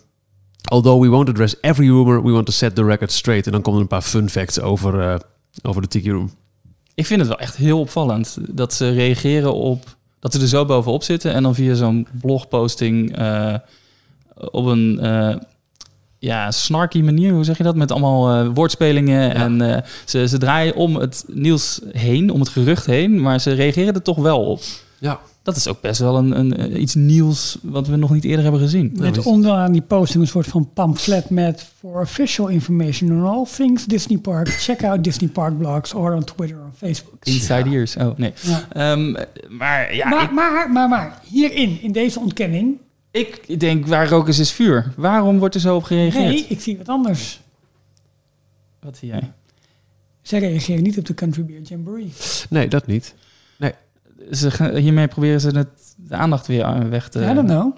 although 0.70 0.96
we 0.96 1.08
won't 1.08 1.28
address 1.28 1.54
every 1.60 1.88
rumor, 1.88 2.22
we 2.22 2.30
want 2.30 2.46
to 2.46 2.52
set 2.52 2.74
the 2.74 2.84
record 2.84 3.12
straight. 3.12 3.46
En 3.46 3.52
dan 3.52 3.62
komen 3.62 3.74
er 3.74 3.82
een 3.82 3.98
paar 3.98 4.02
fun 4.02 4.30
facts 4.30 4.60
over, 4.60 5.00
eh, 5.00 5.18
over 5.62 5.82
de 5.82 5.88
Tiki 5.88 6.10
Room. 6.10 6.30
Ik 6.94 7.06
vind 7.06 7.20
het 7.20 7.28
wel 7.28 7.38
echt 7.38 7.56
heel 7.56 7.80
opvallend 7.80 8.38
dat 8.48 8.74
ze 8.74 8.90
reageren 8.90 9.54
op 9.54 9.96
dat 10.18 10.32
ze 10.32 10.40
er 10.40 10.48
zo 10.48 10.64
bovenop 10.64 11.02
zitten 11.02 11.32
en 11.32 11.42
dan 11.42 11.54
via 11.54 11.74
zo'n 11.74 12.06
blogposting 12.20 13.16
eh, 13.16 13.54
op 14.34 14.66
een 14.66 14.98
eh, 15.00 15.36
ja, 16.18 16.50
snarky 16.50 17.00
manier, 17.00 17.32
hoe 17.32 17.44
zeg 17.44 17.56
je 17.56 17.62
dat? 17.62 17.76
Met 17.76 17.90
allemaal 17.90 18.52
woordspelingen 18.52 19.34
en 19.34 19.84
ze, 20.04 20.28
ze 20.28 20.38
draaien 20.38 20.74
om 20.74 20.96
het 20.96 21.24
nieuws 21.26 21.80
heen, 21.92 22.30
om 22.30 22.40
het 22.40 22.48
gerucht 22.48 22.86
heen, 22.86 23.20
maar 23.20 23.40
ze 23.40 23.52
reageren 23.52 23.94
er 23.94 24.02
toch 24.02 24.16
wel 24.16 24.44
op. 24.44 24.60
Ja. 24.98 25.20
Dat 25.50 25.58
is 25.58 25.68
ook 25.68 25.80
best 25.80 26.00
wel 26.00 26.16
een, 26.16 26.38
een, 26.38 26.56
eh, 26.56 26.80
iets 26.80 26.94
nieuws 26.94 27.58
wat 27.62 27.86
we 27.86 27.96
nog 27.96 28.10
niet 28.10 28.24
eerder 28.24 28.42
hebben 28.42 28.60
gezien. 28.60 28.92
Met 28.98 29.26
onderaan 29.26 29.72
die 29.72 29.82
posting 29.82 30.22
een 30.22 30.28
soort 30.28 30.46
van 30.46 30.70
pamflet 30.74 31.30
met 31.30 31.66
for 31.78 32.00
official 32.00 32.48
information 32.48 33.10
on 33.10 33.26
all 33.26 33.44
things 33.56 33.84
Disney 33.84 34.18
Park. 34.18 34.48
Check 34.48 34.84
out 34.84 35.04
Disney 35.04 35.30
Park 35.30 35.58
blogs 35.58 35.94
or 35.94 36.14
on 36.14 36.24
Twitter 36.24 36.56
or 36.56 36.70
Facebook. 36.76 37.14
Inside 37.22 37.70
ears. 37.70 37.96
Oh, 37.96 38.16
nee. 38.16 38.32
Ja. 38.40 38.66
Ehm, 38.72 39.12
maar 39.48 39.94
ja, 39.94 40.08
maar, 40.08 40.22
ik, 40.22 40.30
maar, 40.30 40.70
maar, 40.70 40.88
maar, 40.88 41.20
hierin, 41.24 41.82
in 41.82 41.92
deze 41.92 42.20
ontkenning, 42.20 42.78
ik 43.10 43.60
denk 43.60 43.86
waar 43.86 44.08
rook 44.08 44.28
is, 44.28 44.38
is 44.38 44.52
vuur. 44.52 44.92
Waarom 44.96 45.38
wordt 45.38 45.54
er 45.54 45.60
zo 45.60 45.76
op 45.76 45.82
gereageerd? 45.82 46.24
nee, 46.24 46.46
ik 46.48 46.60
zie 46.60 46.76
wat 46.76 46.88
anders. 46.88 47.40
Wat 48.80 48.96
zie 48.96 49.08
jij? 49.08 49.32
Zij 50.22 50.38
reageren 50.38 50.82
niet 50.82 50.98
op 50.98 51.06
de 51.06 51.14
Country 51.14 51.44
Beer 51.44 51.60
Jamboree. 51.62 52.12
Nee, 52.48 52.68
dat 52.68 52.86
niet. 52.86 53.14
Ze, 54.30 54.70
hiermee 54.78 55.08
proberen 55.08 55.40
ze 55.40 55.48
het, 55.48 55.68
de 55.96 56.14
aandacht 56.14 56.46
weer 56.46 56.64
aan- 56.64 56.90
weg 56.90 57.08
te... 57.08 57.20
I 57.30 57.34
don't 57.34 57.48
know. 57.48 57.76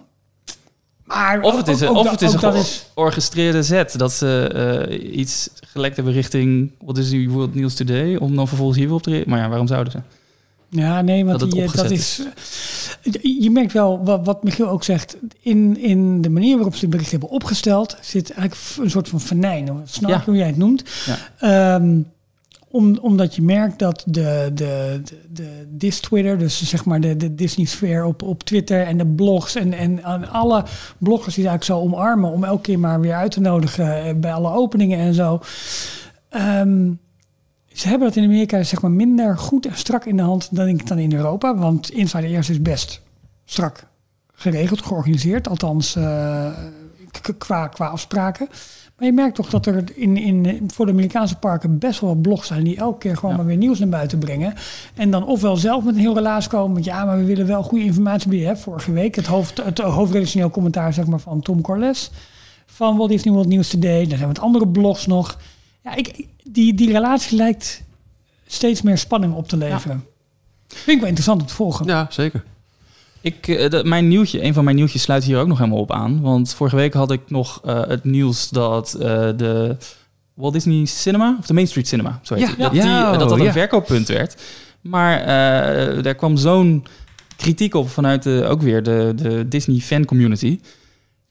Maar 1.05 1.41
Of 1.41 1.57
het 1.57 1.69
is, 1.69 1.83
ook- 1.83 1.91
een- 1.91 1.97
ook 1.97 2.05
of 2.05 2.11
het 2.11 2.23
is 2.23 2.35
ook 2.45 2.55
een 2.55 2.63
georchestreerde 2.95 3.63
zet. 3.63 3.99
Dat 3.99 4.13
ze 4.13 4.49
eh, 4.89 5.19
iets 5.19 5.51
gelekt 5.67 5.97
hebben 5.97 6.15
richting... 6.15 6.71
Wat 6.85 6.99
is 6.99 7.09
die 7.11 7.31
World 7.31 7.55
News 7.55 7.75
Today? 7.75 8.17
Om 8.17 8.37
dan 8.37 8.49
vervolgens 8.49 8.79
hier 8.79 8.87
weer 8.87 8.97
op 8.97 9.03
te 9.03 9.11
reageren. 9.11 9.33
Maar 9.35 9.43
ja, 9.43 9.49
waarom 9.49 9.67
zouden 9.67 9.93
ze? 9.93 9.99
Ja, 10.69 11.01
nee, 11.01 11.25
want 11.25 11.41
Dat 11.41 11.51
die, 11.51 11.63
eh, 11.63 11.73
dat 11.75 11.91
is. 11.91 12.23
eh, 13.13 13.41
Je 13.41 13.51
merkt 13.51 13.73
wel 13.73 14.05
wat, 14.05 14.21
wat 14.27 14.43
Michiel 14.45 14.69
ook 14.69 14.85
zegt. 14.85 15.17
In, 15.41 15.79
in 15.79 16.21
de 16.23 16.31
manier 16.31 16.55
waarop 16.55 16.75
ze 16.75 16.81
het 16.81 16.91
bericht 16.91 17.11
hebben 17.11 17.29
opgesteld, 17.29 17.97
zit 18.01 18.31
eigenlijk 18.31 18.61
een 18.83 18.91
soort 18.91 19.09
van 19.09 19.21
venijn. 19.21 19.71
Of 19.73 19.79
snap 19.85 20.11
Ja. 20.11 20.23
hoe 20.25 20.37
jij 20.37 20.47
het 20.47 20.57
noemt. 20.57 20.83
Ja. 21.07 21.19
Ehm, 21.77 21.99
om, 22.73 22.99
omdat 22.99 23.35
je 23.35 23.43
merkt 23.43 23.79
dat 23.79 24.03
de, 24.07 24.51
de, 24.55 25.01
de, 25.05 25.17
de 25.33 25.67
Dis 25.69 26.01
Twitter, 26.01 26.39
dus 26.39 26.69
zeg 26.69 26.85
maar 26.85 27.01
de, 27.01 27.17
de 27.17 27.35
Disney 27.35 27.67
sfeer 27.67 28.05
op, 28.05 28.23
op 28.23 28.43
Twitter 28.43 28.87
en 28.87 28.99
de 28.99 29.07
blogs 29.07 29.55
en, 29.55 29.73
en 29.73 30.05
aan 30.05 30.29
alle 30.31 30.65
bloggers 30.99 31.35
die 31.35 31.49
eigenlijk 31.49 31.81
zo 31.81 31.87
omarmen 31.87 32.31
om 32.31 32.45
elke 32.45 32.63
keer 32.63 32.79
maar 32.79 33.01
weer 33.01 33.15
uit 33.15 33.33
te 33.33 33.41
nodigen 33.41 34.05
eh, 34.05 34.15
bij 34.15 34.33
alle 34.33 34.53
openingen 34.53 34.99
en 34.99 35.15
zo. 35.15 35.41
Ehm, 36.29 36.91
ze 37.73 37.89
hebben 37.89 38.09
dat 38.09 38.17
in 38.17 38.25
Amerika 38.25 38.63
zeg 38.63 38.83
maar 38.83 38.91
minder 38.91 39.39
goed 39.39 39.67
en 39.67 39.77
strak 39.77 40.05
in 40.05 40.17
de 40.17 40.23
hand 40.23 40.57
dan, 40.57 40.69
ik 40.69 40.87
dan 40.87 40.99
in 40.99 41.15
Europa. 41.15 41.57
Want 41.57 41.91
Inside 41.91 42.27
Ears 42.27 42.51
is 42.51 42.63
best 42.63 43.01
strak 43.45 43.87
geregeld, 44.35 44.83
georganiseerd. 44.83 45.49
Althans, 45.49 45.97
uh, 45.97 46.53
qua, 47.39 47.67
qua 47.67 47.87
afspraken. 47.87 48.49
Maar 49.03 49.11
je 49.11 49.17
merkt 49.17 49.35
toch 49.35 49.51
dat 49.51 49.67
er 49.67 49.85
in, 49.95 50.17
in, 50.17 50.71
voor 50.73 50.87
de 50.87 50.93
Amerikaanse 50.93 51.37
parken 51.37 51.79
best 51.79 52.01
wel 52.01 52.11
wat 52.11 52.23
blogs 52.23 52.47
zijn 52.47 52.65
die 52.65 52.77
elke 52.77 52.99
keer 52.99 53.17
gewoon 53.17 53.37
maar 53.37 53.47
weer 53.47 53.57
nieuws 53.57 53.79
naar 53.79 53.89
buiten 53.89 54.19
brengen. 54.19 54.55
En 54.95 55.11
dan 55.11 55.27
ofwel 55.27 55.57
zelf 55.57 55.85
met 55.85 55.95
een 55.95 56.01
heel 56.01 56.15
relaas 56.15 56.49
komen 56.49 56.73
met 56.73 56.85
ja, 56.85 57.05
maar 57.05 57.19
we 57.19 57.25
willen 57.25 57.47
wel 57.47 57.63
goede 57.63 57.85
informatie 57.85 58.29
bieden. 58.29 58.59
Vorige 58.59 58.93
week 58.93 59.15
het, 59.15 59.27
hoofd, 59.27 59.65
het 59.65 59.79
hoofdredactioneel 59.79 60.51
commentaar 60.51 60.93
zeg 60.93 61.07
maar, 61.07 61.19
van 61.19 61.41
Tom 61.41 61.61
Corles 61.61 62.11
van 62.67 62.97
Walt 62.97 63.11
Disney 63.11 63.33
World 63.33 63.49
Nieuws 63.49 63.69
Today. 63.69 64.07
Dan 64.07 64.17
zijn 64.17 64.29
met 64.29 64.41
andere 64.41 64.69
blogs 64.69 65.07
nog. 65.07 65.39
Ja, 65.85 65.95
ik, 65.95 66.27
die, 66.43 66.75
die 66.75 66.93
relatie 66.93 67.37
lijkt 67.37 67.83
steeds 68.47 68.83
meer 68.83 68.99
spanning 68.99 69.35
op 69.35 69.49
te 69.49 69.57
leveren. 69.57 70.05
Vind 70.69 70.87
ik 70.87 70.99
wel 70.99 71.09
interessant 71.09 71.41
om 71.41 71.47
te 71.47 71.55
volgen. 71.55 71.87
Ja, 71.87 72.07
zeker. 72.11 72.45
Ik, 73.23 73.49
eh, 73.49 73.71
de, 73.71 73.85
mijn 73.85 74.09
nieuwtje, 74.09 74.45
een 74.45 74.55
van 74.55 74.65
mijn 74.65 74.77
nieuwtjes 74.77 75.03
sluit 75.03 75.25
hier 75.25 75.39
ook 75.39 75.47
nog 75.47 75.59
helemaal 75.59 75.81
op 75.81 75.93
aan. 75.93 76.21
Want 76.21 76.55
vorige 76.55 76.77
week 76.77 76.95
had 76.95 77.11
ik 77.11 77.21
nog 77.27 77.61
uh, 77.67 77.81
het 77.87 78.05
nieuws 78.05 78.49
dat 78.49 78.97
uh, 78.97 79.03
de 79.37 79.77
Walt 80.35 80.53
Disney 80.53 80.85
Cinema, 80.85 81.37
of 81.39 81.47
de 81.47 81.55
Main 81.55 81.67
Street 81.67 81.89
Cinema, 81.89 82.21
zo 82.23 82.35
heet 82.35 82.43
ja, 82.43 82.49
het, 82.49 82.59
dat, 82.59 83.19
dat 83.19 83.29
dat 83.29 83.39
een 83.39 83.45
ja. 83.45 83.53
verkooppunt 83.53 84.09
werd. 84.09 84.43
Maar 84.81 85.27
daar 86.03 86.15
kwam 86.15 86.37
zo'n 86.37 86.85
kritiek 87.37 87.75
op 87.75 87.91
vanuit 87.91 88.23
de, 88.23 88.47
ook 88.49 88.63
weer 88.63 88.83
de, 88.83 89.13
de 89.17 89.49
Disney 89.49 89.79
fan 89.79 90.05
community. 90.05 90.61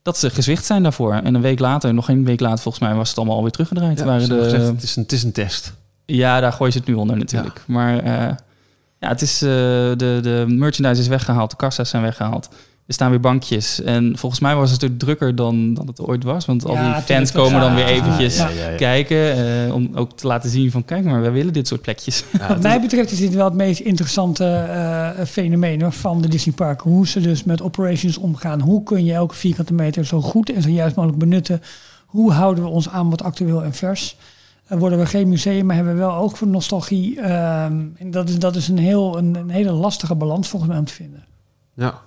Dat 0.01 0.17
ze 0.17 0.30
gezwicht 0.30 0.65
zijn 0.65 0.84
daarvoor. 0.84 1.13
En 1.13 1.36
een 1.36 1.41
week 1.41 1.60
later, 1.60 1.93
nog 1.93 2.10
een 2.10 2.25
week 2.25 2.39
later 2.39 2.60
volgens 2.60 2.84
mij, 2.84 2.95
was 2.95 3.10
het 3.10 3.17
allemaal 3.17 3.36
alweer 3.36 3.51
teruggedraaid. 3.51 4.04
Waren 4.04 4.30
de, 4.30 4.43
gezegd, 4.43 4.67
het, 4.67 4.84
is 4.84 4.95
een, 4.95 5.04
het 5.04 5.12
is 5.12 5.23
een 5.23 5.32
test. 5.32 5.73
Ja, 6.06 6.39
daar 6.39 6.54
gooien 6.54 6.73
ze 6.73 6.80
het 6.80 6.88
nu 6.88 6.93
onder 6.93 7.17
natuurlijk. 7.17 7.63
Maar 7.67 8.04
ja, 9.02 9.08
het 9.08 9.22
is, 9.22 9.44
uh, 9.44 9.50
de, 9.50 10.20
de 10.22 10.46
merchandise 10.48 11.02
is 11.02 11.08
weggehaald, 11.08 11.50
de 11.50 11.56
kassa's 11.56 11.90
zijn 11.90 12.04
weggehaald. 12.04 12.50
Er 12.88 12.94
staan 12.94 13.10
weer 13.10 13.20
bankjes. 13.20 13.82
En 13.82 14.18
volgens 14.18 14.42
mij 14.42 14.56
was 14.56 14.72
het 14.72 14.82
er 14.82 14.98
drukker 14.98 15.36
dan, 15.36 15.74
dan 15.74 15.88
het 15.88 16.02
ooit 16.02 16.24
was. 16.24 16.46
Want 16.46 16.66
al 16.66 16.74
Ja, 16.74 16.94
die 16.94 17.04
fans 17.04 17.32
komen 17.32 17.60
dan 17.60 17.76
weer 17.76 17.86
eventjes 17.86 18.38
ja, 18.38 18.50
ja, 18.50 18.70
ja. 18.70 18.76
kijken. 18.76 19.18
eh, 19.68 19.74
om 19.74 19.90
ook 19.96 20.18
te 20.18 20.28
laten 20.28 20.50
zien 20.50 20.72
van, 20.72 20.86
kijk 20.86 21.04
maar, 21.04 21.22
wij 21.22 21.32
willen 21.32 21.54
dit 21.54 21.68
soort 21.68 21.82
plekjes. 21.82 22.24
Wat 22.48 22.62
mij 22.62 22.82
betreft 22.82 23.12
is 23.12 23.20
dit 23.20 23.34
wel 23.34 23.46
het 23.46 23.54
meest 23.54 23.80
interessante 23.80 24.46
eh, 24.46 25.26
fenomeen 25.26 25.82
hoor, 25.82 25.92
van 25.92 26.22
de 26.22 26.28
Disney 26.28 26.56
Park. 26.56 26.82
Hoe 26.82 27.08
ze 27.08 27.20
dus 27.20 27.44
met 27.44 27.62
operations 27.62 28.18
omgaan. 28.18 28.62
Hoe 28.62 28.84
kun 28.84 29.06
je 29.06 29.14
elke 29.14 29.36
vierkante 29.36 29.74
meter 29.74 30.06
zo 30.06 30.22
goed 30.22 30.54
en 30.54 30.62
zo 30.62 30.70
juist 30.70 30.96
mogelijk 30.96 31.20
benutten? 31.20 31.62
Hoe 32.06 32.32
houden 32.32 32.64
we 32.64 32.70
ons 32.70 32.90
aanbod 32.90 33.24
actueel 33.24 33.64
en 33.64 33.74
vers? 33.74 34.18
Uh, 34.71 34.77
worden 34.79 34.99
we 34.99 35.05
geen 35.05 35.29
museum, 35.29 35.65
maar 35.65 35.75
hebben 35.75 35.93
we 35.93 35.99
wel 35.99 36.13
oog 36.13 36.38
voor 36.38 36.47
nostalgie. 36.47 37.21
Ehm, 37.21 37.86
en 37.95 38.12
dat 38.12 38.29
is, 38.29 38.39
dat 38.39 38.55
is 38.55 38.67
een, 38.67 38.77
heel, 38.77 39.17
een, 39.17 39.36
een 39.36 39.49
hele 39.49 39.71
lastige 39.71 40.15
balans 40.15 40.47
volgens 40.47 40.71
mij 40.71 40.79
om 40.79 40.86
te 40.86 40.93
vinden. 40.93 41.25
Ja. 41.73 42.01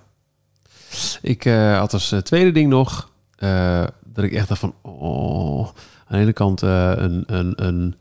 Ik 1.21 1.45
uh, 1.45 1.77
had 1.77 1.93
als 1.93 2.11
uh, 2.11 2.19
tweede 2.19 2.51
ding 2.51 2.69
nog 2.69 3.11
uh, 3.39 3.83
dat 4.03 4.23
ik 4.23 4.31
echt 4.31 4.47
dacht 4.47 4.59
van, 4.59 4.73
oh, 4.81 5.67
aan 6.07 6.17
de 6.17 6.17
ene 6.17 6.33
kant 6.33 6.61
een, 6.61 7.23
een, 7.25 7.53
een, 7.65 7.95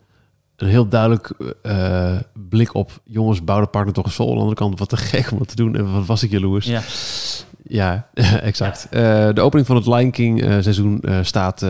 een 0.57 0.69
heel 0.69 0.89
duidelijk 0.89 1.33
blik 2.49 2.75
op, 2.75 3.01
jongens, 3.05 3.45
bouw 3.45 3.61
de 3.61 3.67
partner 3.67 3.95
toch 3.95 4.05
eens 4.05 4.15
vol. 4.15 4.27
Aan 4.27 4.35
de 4.35 4.41
andere 4.41 4.57
kant, 4.57 4.79
wat 4.79 4.89
te 4.89 4.97
gek 4.97 5.31
om 5.31 5.39
dat 5.39 5.49
te 5.49 5.57
doen 5.57 5.77
en 5.77 5.93
wat 5.93 6.07
was 6.07 6.23
ik 6.23 6.31
jaloers. 6.31 6.67
Ja. 6.67 6.83
Ja, 7.67 8.07
exact. 8.51 8.87
Ja. 8.91 9.29
Uh, 9.29 9.35
de 9.35 9.41
opening 9.41 9.67
van 9.67 9.77
het 9.77 9.87
Lion 9.87 10.11
King 10.11 10.43
uh, 10.43 10.49
seizoen 10.49 11.01
uh, 11.03 11.19
staat 11.23 11.63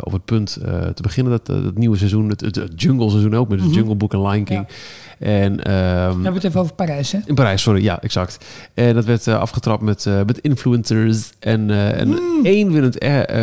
op 0.00 0.12
het 0.12 0.24
punt 0.24 0.58
te 0.94 1.02
beginnen. 1.02 1.32
Dat, 1.32 1.46
dat 1.46 1.76
nieuwe 1.76 1.96
seizoen, 1.96 2.28
het, 2.28 2.40
het, 2.40 2.72
Jungle 2.76 3.10
seizoen 3.10 3.34
ook, 3.34 3.48
met 3.48 3.58
het 3.58 3.66
mm 3.68 3.74
-hmm. 3.74 3.80
Jungle 3.80 3.96
Book 3.96 4.12
en 4.12 4.22
Lion 4.22 4.44
King. 4.44 4.66
Ja. 4.68 5.26
En, 5.26 5.52
um, 5.52 5.58
We 5.62 5.70
hebben 5.70 6.34
het 6.34 6.44
even 6.44 6.60
over 6.60 6.74
Parijs, 6.74 7.12
hè? 7.12 7.18
In 7.26 7.34
Parijs, 7.34 7.62
sorry. 7.62 7.82
Ja, 7.82 8.02
exact. 8.02 8.44
En 8.74 8.94
dat 8.94 9.04
werd 9.04 9.28
afgetrapt 9.28 9.82
met, 9.82 10.08
met 10.26 10.38
influencers 10.38 11.32
en, 11.38 11.70
en 11.70 12.08
mm. 12.08 12.44
één 12.44 12.72
winnend 12.72 12.98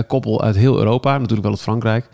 koppel 0.08 0.42
uit 0.44 0.56
heel 0.56 0.78
Europa. 0.78 1.12
Natuurlijk 1.14 1.42
wel 1.42 1.52
uit 1.52 1.62
Frankrijk. 1.62 2.10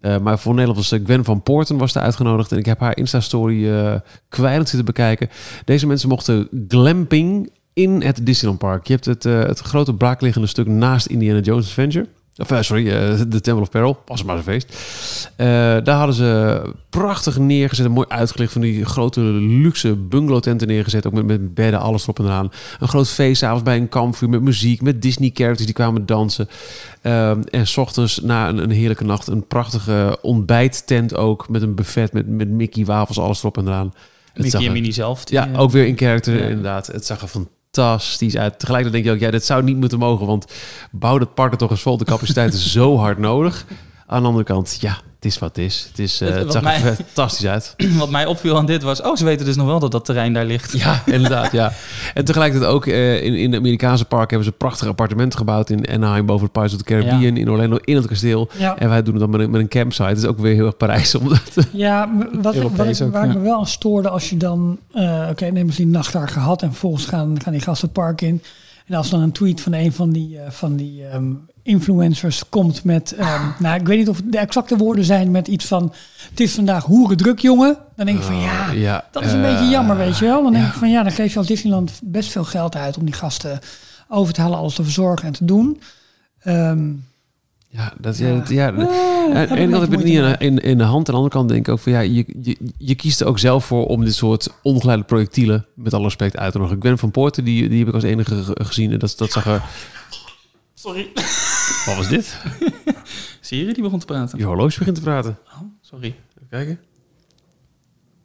Uh, 0.00 0.18
maar 0.18 0.38
voor 0.38 0.54
Nederland 0.54 0.78
was 0.90 1.00
Gwen 1.04 1.24
van 1.24 1.42
Poorten 1.42 1.78
was 1.78 1.92
daar 1.92 2.02
uitgenodigd. 2.02 2.52
En 2.52 2.58
ik 2.58 2.66
heb 2.66 2.80
haar 2.80 2.96
Insta-story 2.96 3.64
uh, 3.64 3.94
kwijlend 4.28 4.68
zitten 4.68 4.84
bekijken. 4.84 5.28
Deze 5.64 5.86
mensen 5.86 6.08
mochten 6.08 6.48
glamping 6.68 7.50
in 7.72 8.02
het 8.02 8.26
Disneyland 8.26 8.60
Park. 8.60 8.86
Je 8.86 8.92
hebt 8.92 9.04
het, 9.04 9.24
uh, 9.24 9.42
het 9.42 9.58
grote 9.58 9.94
braakliggende 9.94 10.46
stuk 10.46 10.66
naast 10.66 11.06
Indiana 11.06 11.40
Jones 11.40 11.66
Adventure. 11.66 12.06
Of, 12.36 12.52
uh, 12.52 12.60
sorry, 12.60 12.86
uh, 12.86 13.20
de 13.28 13.40
Temple 13.40 13.62
of 13.62 13.70
Peril. 13.70 14.02
Was 14.06 14.24
maar 14.24 14.36
een 14.36 14.42
feest. 14.42 14.76
daar 15.84 15.96
hadden 15.96 16.14
ze 16.14 16.62
prachtig 16.90 17.38
neergezet. 17.38 17.86
En 17.86 17.92
mooi 17.92 18.08
uitgelicht 18.08 18.52
van 18.52 18.60
die 18.60 18.84
grote 18.84 19.20
luxe 19.20 19.96
bungalow 19.96 20.40
tenten 20.40 20.68
neergezet. 20.68 21.06
Ook 21.06 21.12
met, 21.12 21.26
met 21.26 21.54
bedden, 21.54 21.80
alles 21.80 22.02
erop 22.02 22.18
en 22.18 22.24
eraan. 22.24 22.52
Een 22.78 22.88
groot 22.88 23.08
feest 23.08 23.42
avonds 23.42 23.62
bij 23.62 23.76
een 23.76 23.88
kampvuur 23.88 24.28
met 24.28 24.40
muziek. 24.40 24.82
Met 24.82 25.02
Disney 25.02 25.30
characters 25.34 25.64
die 25.64 25.74
kwamen 25.74 26.06
dansen. 26.06 26.48
En 27.00 27.66
s 27.66 27.76
ochtends 27.76 28.20
na 28.20 28.48
een, 28.48 28.58
een, 28.58 28.70
heerlijke 28.70 29.04
nacht 29.04 29.26
een 29.26 29.46
prachtige 29.46 30.18
ontbijttent 30.22 31.16
ook. 31.16 31.48
Met 31.48 31.62
een 31.62 31.74
buffet 31.74 32.12
met, 32.12 32.28
met 32.28 32.48
Mickey 32.48 32.84
wafels, 32.84 33.18
alles 33.18 33.38
erop 33.38 33.58
en 33.58 33.66
eraan. 33.66 33.92
Mickey 34.34 34.66
en 34.66 34.72
Minnie 34.72 34.92
zelf. 34.92 35.24
Die, 35.24 35.38
ja, 35.38 35.48
ook 35.56 35.70
weer 35.70 35.86
in 35.86 35.98
character 35.98 36.34
ja. 36.34 36.44
inderdaad. 36.44 36.86
Het 36.86 37.06
zag 37.06 37.20
er 37.20 37.28
fantastisch 37.28 37.58
uit. 37.78 38.58
Tegelijkertijd 38.58 38.92
denk 38.92 39.04
je 39.04 39.10
ook, 39.10 39.18
ja, 39.18 39.30
dit 39.30 39.44
zou 39.44 39.62
niet 39.62 39.76
moeten 39.76 39.98
mogen, 39.98 40.26
want 40.26 40.46
bouw 40.90 41.18
dat 41.18 41.34
park 41.34 41.52
er 41.52 41.58
toch 41.58 41.70
eens 41.70 41.82
vol. 41.82 41.96
De 41.96 42.04
capaciteit 42.04 42.54
is 42.54 42.72
zo 42.72 42.96
hard 42.96 43.18
nodig. 43.18 43.66
Aan 44.10 44.22
de 44.22 44.28
andere 44.28 44.44
kant, 44.44 44.78
ja, 44.80 44.98
het 45.14 45.24
is 45.24 45.38
wat 45.38 45.56
het 45.56 45.64
is. 45.64 45.86
Het, 45.88 45.98
is, 45.98 46.22
uh, 46.22 46.28
het, 46.28 46.38
het 46.38 46.52
zag 46.52 46.62
mij, 46.62 46.82
er 46.82 46.94
fantastisch 47.06 47.46
uit. 47.46 47.74
Wat 47.98 48.10
mij 48.10 48.26
opviel 48.26 48.56
aan 48.56 48.66
dit 48.66 48.82
was, 48.82 49.02
oh, 49.02 49.16
ze 49.16 49.24
weten 49.24 49.46
dus 49.46 49.56
nog 49.56 49.66
wel 49.66 49.78
dat 49.78 49.90
dat 49.90 50.04
terrein 50.04 50.32
daar 50.32 50.44
ligt. 50.44 50.78
Ja, 50.78 51.02
inderdaad, 51.06 51.52
ja. 51.52 51.72
En 52.14 52.24
tegelijkertijd 52.24 52.70
ook 52.70 52.86
uh, 52.86 53.22
in, 53.22 53.34
in 53.34 53.50
de 53.50 53.56
Amerikaanse 53.56 54.04
park 54.04 54.30
hebben 54.30 54.48
ze 54.48 54.52
prachtige 54.52 54.90
appartementen 54.90 55.38
gebouwd 55.38 55.70
in 55.70 55.88
Anaheim 55.88 56.26
boven 56.26 56.42
het 56.42 56.52
Pirates 56.52 56.74
of 56.74 56.82
the 56.82 56.84
Caribbean, 56.84 57.20
ja. 57.20 57.40
in 57.40 57.50
Orlando, 57.50 57.78
in 57.84 57.96
het 57.96 58.06
kasteel. 58.06 58.48
Ja. 58.58 58.78
En 58.78 58.88
wij 58.88 59.02
doen 59.02 59.14
het 59.14 59.22
dan 59.22 59.30
met 59.30 59.40
een, 59.40 59.50
met 59.50 59.60
een 59.60 59.68
campsite. 59.68 60.08
Het 60.08 60.18
is 60.18 60.26
ook 60.26 60.38
weer 60.38 60.54
heel 60.54 60.66
erg 60.66 60.76
Parijs. 60.76 61.14
Omdat 61.20 61.42
ja, 61.72 62.10
wat, 62.32 62.54
ik, 62.54 62.62
wat 62.62 63.00
ik, 63.00 63.12
waar 63.12 63.28
ik 63.28 63.34
me 63.34 63.40
wel 63.40 63.58
aan 63.58 63.66
stoorde 63.66 64.08
als 64.08 64.30
je 64.30 64.36
dan, 64.36 64.78
uh, 64.94 65.02
oké, 65.02 65.30
okay, 65.30 65.48
nemen 65.48 65.72
ze 65.72 65.82
die 65.82 65.90
nacht 65.90 66.12
daar 66.12 66.28
gehad 66.28 66.62
en 66.62 66.68
vervolgens 66.68 67.06
gaan, 67.06 67.40
gaan 67.42 67.52
die 67.52 67.62
gasten 67.62 67.88
het 67.88 67.96
park 67.96 68.20
in. 68.20 68.42
En 68.86 68.94
als 68.94 69.10
dan 69.10 69.20
een 69.20 69.32
tweet 69.32 69.60
van 69.60 69.72
een 69.72 69.92
van 69.92 70.10
die, 70.10 70.34
uh, 70.34 70.40
van 70.48 70.76
die 70.76 71.14
um, 71.14 71.48
influencers 71.62 72.48
komt 72.48 72.84
met, 72.84 73.12
um, 73.12 73.54
nou, 73.58 73.80
ik 73.80 73.86
weet 73.86 73.98
niet 73.98 74.08
of 74.08 74.20
de 74.24 74.38
exacte 74.38 74.76
woorden 74.76 75.04
zijn 75.04 75.30
met 75.30 75.48
iets 75.48 75.64
van, 75.64 75.92
het 76.30 76.40
is 76.40 76.54
vandaag 76.54 76.84
hoeren 76.84 77.16
druk, 77.16 77.38
jongen. 77.38 77.76
Dan 77.96 78.06
denk 78.06 78.18
ik 78.18 78.24
van, 78.24 78.40
ja, 78.40 78.72
uh, 78.72 78.82
ja 78.82 79.04
dat 79.10 79.24
is 79.24 79.32
een 79.32 79.44
uh, 79.44 79.50
beetje 79.50 79.68
jammer, 79.68 79.96
weet 79.96 80.18
je 80.18 80.24
wel. 80.24 80.42
Dan 80.42 80.52
denk 80.52 80.64
ja. 80.64 80.70
ik 80.70 80.76
van, 80.76 80.90
ja, 80.90 81.02
dan 81.02 81.12
geef 81.12 81.32
je 81.32 81.38
als 81.38 81.46
Disneyland 81.46 82.00
best 82.02 82.30
veel 82.30 82.44
geld 82.44 82.76
uit 82.76 82.96
om 82.96 83.04
die 83.04 83.14
gasten 83.14 83.58
over 84.08 84.34
te 84.34 84.40
halen, 84.40 84.58
alles 84.58 84.74
te 84.74 84.82
verzorgen 84.82 85.26
en 85.26 85.32
te 85.32 85.44
doen. 85.44 85.80
Um, 86.44 87.08
ja, 87.72 87.92
dat, 87.98 88.18
ja, 88.18 88.34
dat, 88.34 88.48
ja. 88.48 88.68
Ah, 88.68 89.34
aan 89.34 89.48
de 89.48 89.56
ene 89.56 89.70
kant 89.70 89.82
heb 89.82 89.92
ik 89.92 89.98
het 89.98 90.04
niet 90.04 90.18
in, 90.18 90.38
in, 90.38 90.58
in, 90.58 90.78
de 90.78 90.84
hand. 90.84 91.08
Aan 91.08 91.14
de 91.14 91.20
andere 91.20 91.34
kant 91.34 91.48
denk 91.48 91.66
ik 91.66 91.72
ook 91.72 91.78
van 91.78 91.92
ja, 91.92 92.00
je, 92.00 92.24
je, 92.42 92.56
je 92.78 92.94
kiest 92.94 93.20
er 93.20 93.26
ook 93.26 93.38
zelf 93.38 93.64
voor 93.64 93.86
om 93.86 94.04
dit 94.04 94.14
soort 94.14 94.48
ongeleide 94.62 95.04
projectielen, 95.04 95.66
met 95.74 95.94
alle 95.94 96.04
respect, 96.04 96.36
uit 96.36 96.52
te 96.52 96.58
nodigen. 96.58 96.78
Ik 96.78 96.82
ben 96.82 96.98
van 96.98 97.10
Poorten, 97.10 97.44
die, 97.44 97.68
die 97.68 97.78
heb 97.78 97.88
ik 97.88 97.94
als 97.94 98.02
enige 98.02 98.44
gezien. 98.54 98.92
En 98.92 98.98
dat, 98.98 99.14
dat 99.16 99.32
zag 99.32 99.46
er. 99.46 99.62
Sorry. 100.74 101.10
Wat 101.86 101.96
was 101.96 102.08
dit? 102.08 102.36
Siri 103.40 103.72
die 103.72 103.82
begon 103.82 103.98
te 103.98 104.06
praten. 104.06 104.38
Je 104.38 104.44
horloge 104.44 104.78
begint 104.78 104.96
te 104.96 105.02
praten. 105.02 105.38
Oh, 105.54 105.60
sorry. 105.80 106.06
Even 106.36 106.48
kijken. 106.50 106.80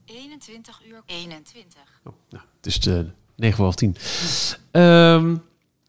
21 0.05 0.81
uur 0.89 1.01
21. 1.05 1.81
Oh, 2.03 2.13
nou, 2.29 2.43
het 2.57 2.65
is 2.65 2.79
de 2.79 3.05
9 3.35 3.55
voor 3.55 3.65
half 3.65 3.75
10. 3.75 3.95
Um, 4.71 5.41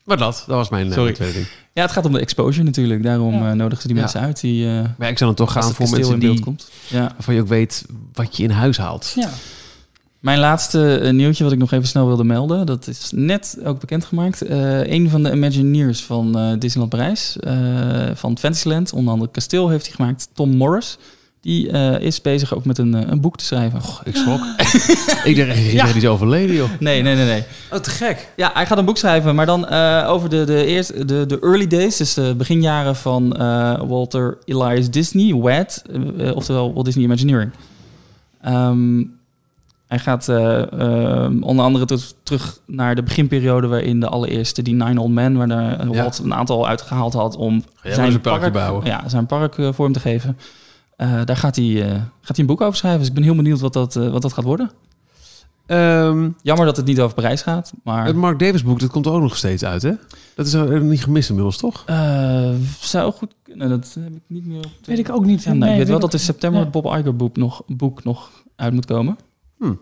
maar 0.04 0.16
dat, 0.16 0.44
dat 0.46 0.56
was 0.56 0.68
mijn 0.68 0.92
Sorry. 0.92 1.08
uh, 1.08 1.14
tweede 1.14 1.34
ding. 1.34 1.46
Ja, 1.72 1.82
het 1.82 1.92
gaat 1.92 2.04
om 2.04 2.12
de 2.12 2.20
exposure 2.20 2.64
natuurlijk. 2.64 3.02
Daarom 3.02 3.34
Ja. 3.34 3.50
uh, 3.50 3.56
nodigen 3.56 3.80
ze 3.82 3.86
die 3.86 3.96
Ja. 3.96 4.02
mensen 4.02 4.20
uit. 4.20 4.40
Die, 4.40 4.66
uh, 4.66 4.84
Maar 4.98 5.08
ik 5.08 5.18
zou 5.18 5.34
dan 5.34 5.46
toch 5.46 5.52
gaan 5.52 5.72
voor 5.74 5.88
mensen 5.90 6.12
in 6.12 6.18
beeld 6.18 6.34
die, 6.36 6.44
komt. 6.44 6.70
Ja. 6.88 7.00
waarvan 7.12 7.34
je 7.34 7.40
ook 7.40 7.48
weet 7.48 7.84
wat 8.12 8.36
je 8.36 8.42
in 8.42 8.50
huis 8.50 8.76
haalt. 8.76 9.12
Ja. 9.14 9.30
Mijn 10.20 10.38
laatste 10.38 10.98
eh, 10.98 11.12
nieuwtje 11.12 11.44
wat 11.44 11.52
ik 11.52 11.58
nog 11.58 11.72
even 11.72 11.88
snel 11.88 12.06
wilde 12.06 12.24
melden, 12.24 12.66
dat 12.66 12.86
is 12.86 13.10
net 13.14 13.58
ook 13.64 13.80
bekendgemaakt. 13.80 14.42
Eh 14.42 14.86
een 14.92 15.10
van 15.10 15.22
de 15.22 15.32
Imagineers 15.32 16.02
van 16.02 16.38
eh, 16.38 16.50
Disneyland 16.58 16.90
Parijs, 16.90 17.36
eh, 17.40 17.54
van 18.14 18.38
Fantasyland, 18.38 18.92
onder 18.92 19.12
andere 19.12 19.30
Kasteel 19.30 19.68
heeft 19.68 19.86
hij 19.86 19.94
gemaakt, 19.94 20.28
Tom 20.32 20.56
Morris. 20.56 20.98
Die 21.40 21.70
eh, 21.70 22.00
is 22.00 22.20
bezig 22.20 22.54
ook 22.54 22.64
met 22.64 22.78
een, 22.78 22.92
een 23.10 23.20
boek 23.20 23.36
te 23.36 23.44
schrijven. 23.44 23.80
Ik 24.04 24.16
schrok. 24.16 24.40
ik 25.24 25.36
dacht, 25.36 25.56
je 25.56 25.72
Ja. 25.72 25.86
is 25.86 26.06
overleden, 26.06 26.56
joh. 26.56 26.68
Nee, 26.80 27.02
nee, 27.02 27.14
nee, 27.14 27.24
nee. 27.26 27.44
Oh, 27.72 27.78
te 27.78 27.90
gek. 27.90 28.32
Ja, 28.36 28.50
hij 28.54 28.66
gaat 28.66 28.78
een 28.78 28.84
boek 28.84 28.96
schrijven, 28.96 29.34
maar 29.34 29.46
dan 29.46 29.66
eh, 29.68 30.04
over 30.08 30.28
de, 30.28 30.44
de, 30.44 30.64
eerste, 30.64 31.04
de, 31.04 31.26
de 31.26 31.40
early 31.40 31.66
days, 31.66 31.96
dus 31.96 32.14
de 32.14 32.34
beginjaren 32.36 32.96
van 32.96 33.36
eh, 33.36 33.80
Walter 33.86 34.38
Elias 34.44 34.90
Disney, 34.90 35.34
WAD, 35.34 35.82
oftewel 36.34 36.72
Walt 36.72 36.84
Disney 36.84 37.04
Imagineering. 37.04 37.50
Ehm, 38.42 39.02
hij 39.86 39.98
gaat 39.98 40.28
eh, 40.28 40.62
eh, 41.24 41.32
onder 41.40 41.64
andere 41.64 41.84
ter- 41.84 42.12
terug 42.22 42.60
naar 42.66 42.94
de 42.94 43.02
beginperiode 43.02 43.66
waarin 43.66 44.00
de 44.00 44.08
allereerste, 44.08 44.62
die 44.62 44.74
Nine 44.74 45.00
Old 45.00 45.10
Men, 45.12 45.36
waar 45.36 45.48
Ja. 45.48 45.86
Walt 45.86 46.18
een 46.18 46.34
aantal 46.34 46.68
uitgehaald 46.68 47.12
had 47.12 47.36
om 47.36 47.62
eens 47.82 47.96
een 47.96 48.20
parkje 48.20 48.50
bouwen? 48.50 48.84
Ja, 48.86 49.08
zijn 49.08 49.26
park 49.26 49.58
eh, 49.58 49.72
vorm 49.72 49.92
te 49.92 50.00
geven. 50.00 50.38
Eh, 50.96 51.20
daar 51.24 51.36
gaat 51.36 51.56
hij, 51.56 51.82
eh, 51.82 51.90
gaat 52.20 52.36
hij 52.36 52.38
een 52.38 52.46
boek 52.46 52.60
over 52.60 52.76
schrijven. 52.76 53.00
Dus 53.00 53.08
ik 53.08 53.14
ben 53.14 53.22
heel 53.24 53.34
benieuwd 53.36 53.60
wat 53.60 53.72
dat, 53.72 53.94
wat 53.94 54.22
dat 54.22 54.32
gaat 54.32 54.44
worden. 54.44 54.70
Ehm, 55.66 56.28
Jammer 56.42 56.66
dat 56.66 56.76
het 56.76 56.86
niet 56.86 57.00
over 57.00 57.14
Parijs 57.14 57.42
gaat, 57.42 57.72
maar 57.84 58.06
het 58.06 58.16
Mark 58.16 58.38
Davis 58.38 58.62
boek, 58.62 58.80
dat 58.80 58.90
komt 58.90 59.06
er 59.06 59.12
ook 59.12 59.20
nog 59.20 59.36
steeds 59.36 59.64
uit, 59.64 59.82
hè? 59.82 59.92
Dat 60.34 60.46
is 60.46 60.52
er 60.52 60.80
niet 60.82 61.02
gemist 61.04 61.28
inmiddels, 61.28 61.56
toch? 61.56 61.82
eh, 61.86 62.50
zou 62.80 63.12
goed 63.12 63.34
kunnen. 63.42 63.68
Dat 63.68 63.96
heb 64.00 64.12
ik 64.12 64.22
niet 64.26 64.46
meer 64.46 64.56
op. 64.56 64.62
de- 64.62 64.70
Weet 64.84 64.98
ik 64.98 65.10
ook 65.10 65.24
niet. 65.24 65.42
Ja, 65.42 65.50
nee, 65.50 65.58
Nee, 65.58 65.70
ik 65.70 65.76
weet 65.78 65.88
wel 65.88 65.98
dat 65.98 66.12
in 66.12 66.18
september 66.18 66.60
het 66.60 66.70
Bob 66.70 66.84
Iger 66.86 67.16
boek 67.16 67.36
nog, 67.36 67.62
boek 67.66 68.04
nog 68.04 68.30
uit 68.56 68.72
moet 68.72 68.84
komen. 68.86 69.16
Hmm. 69.58 69.80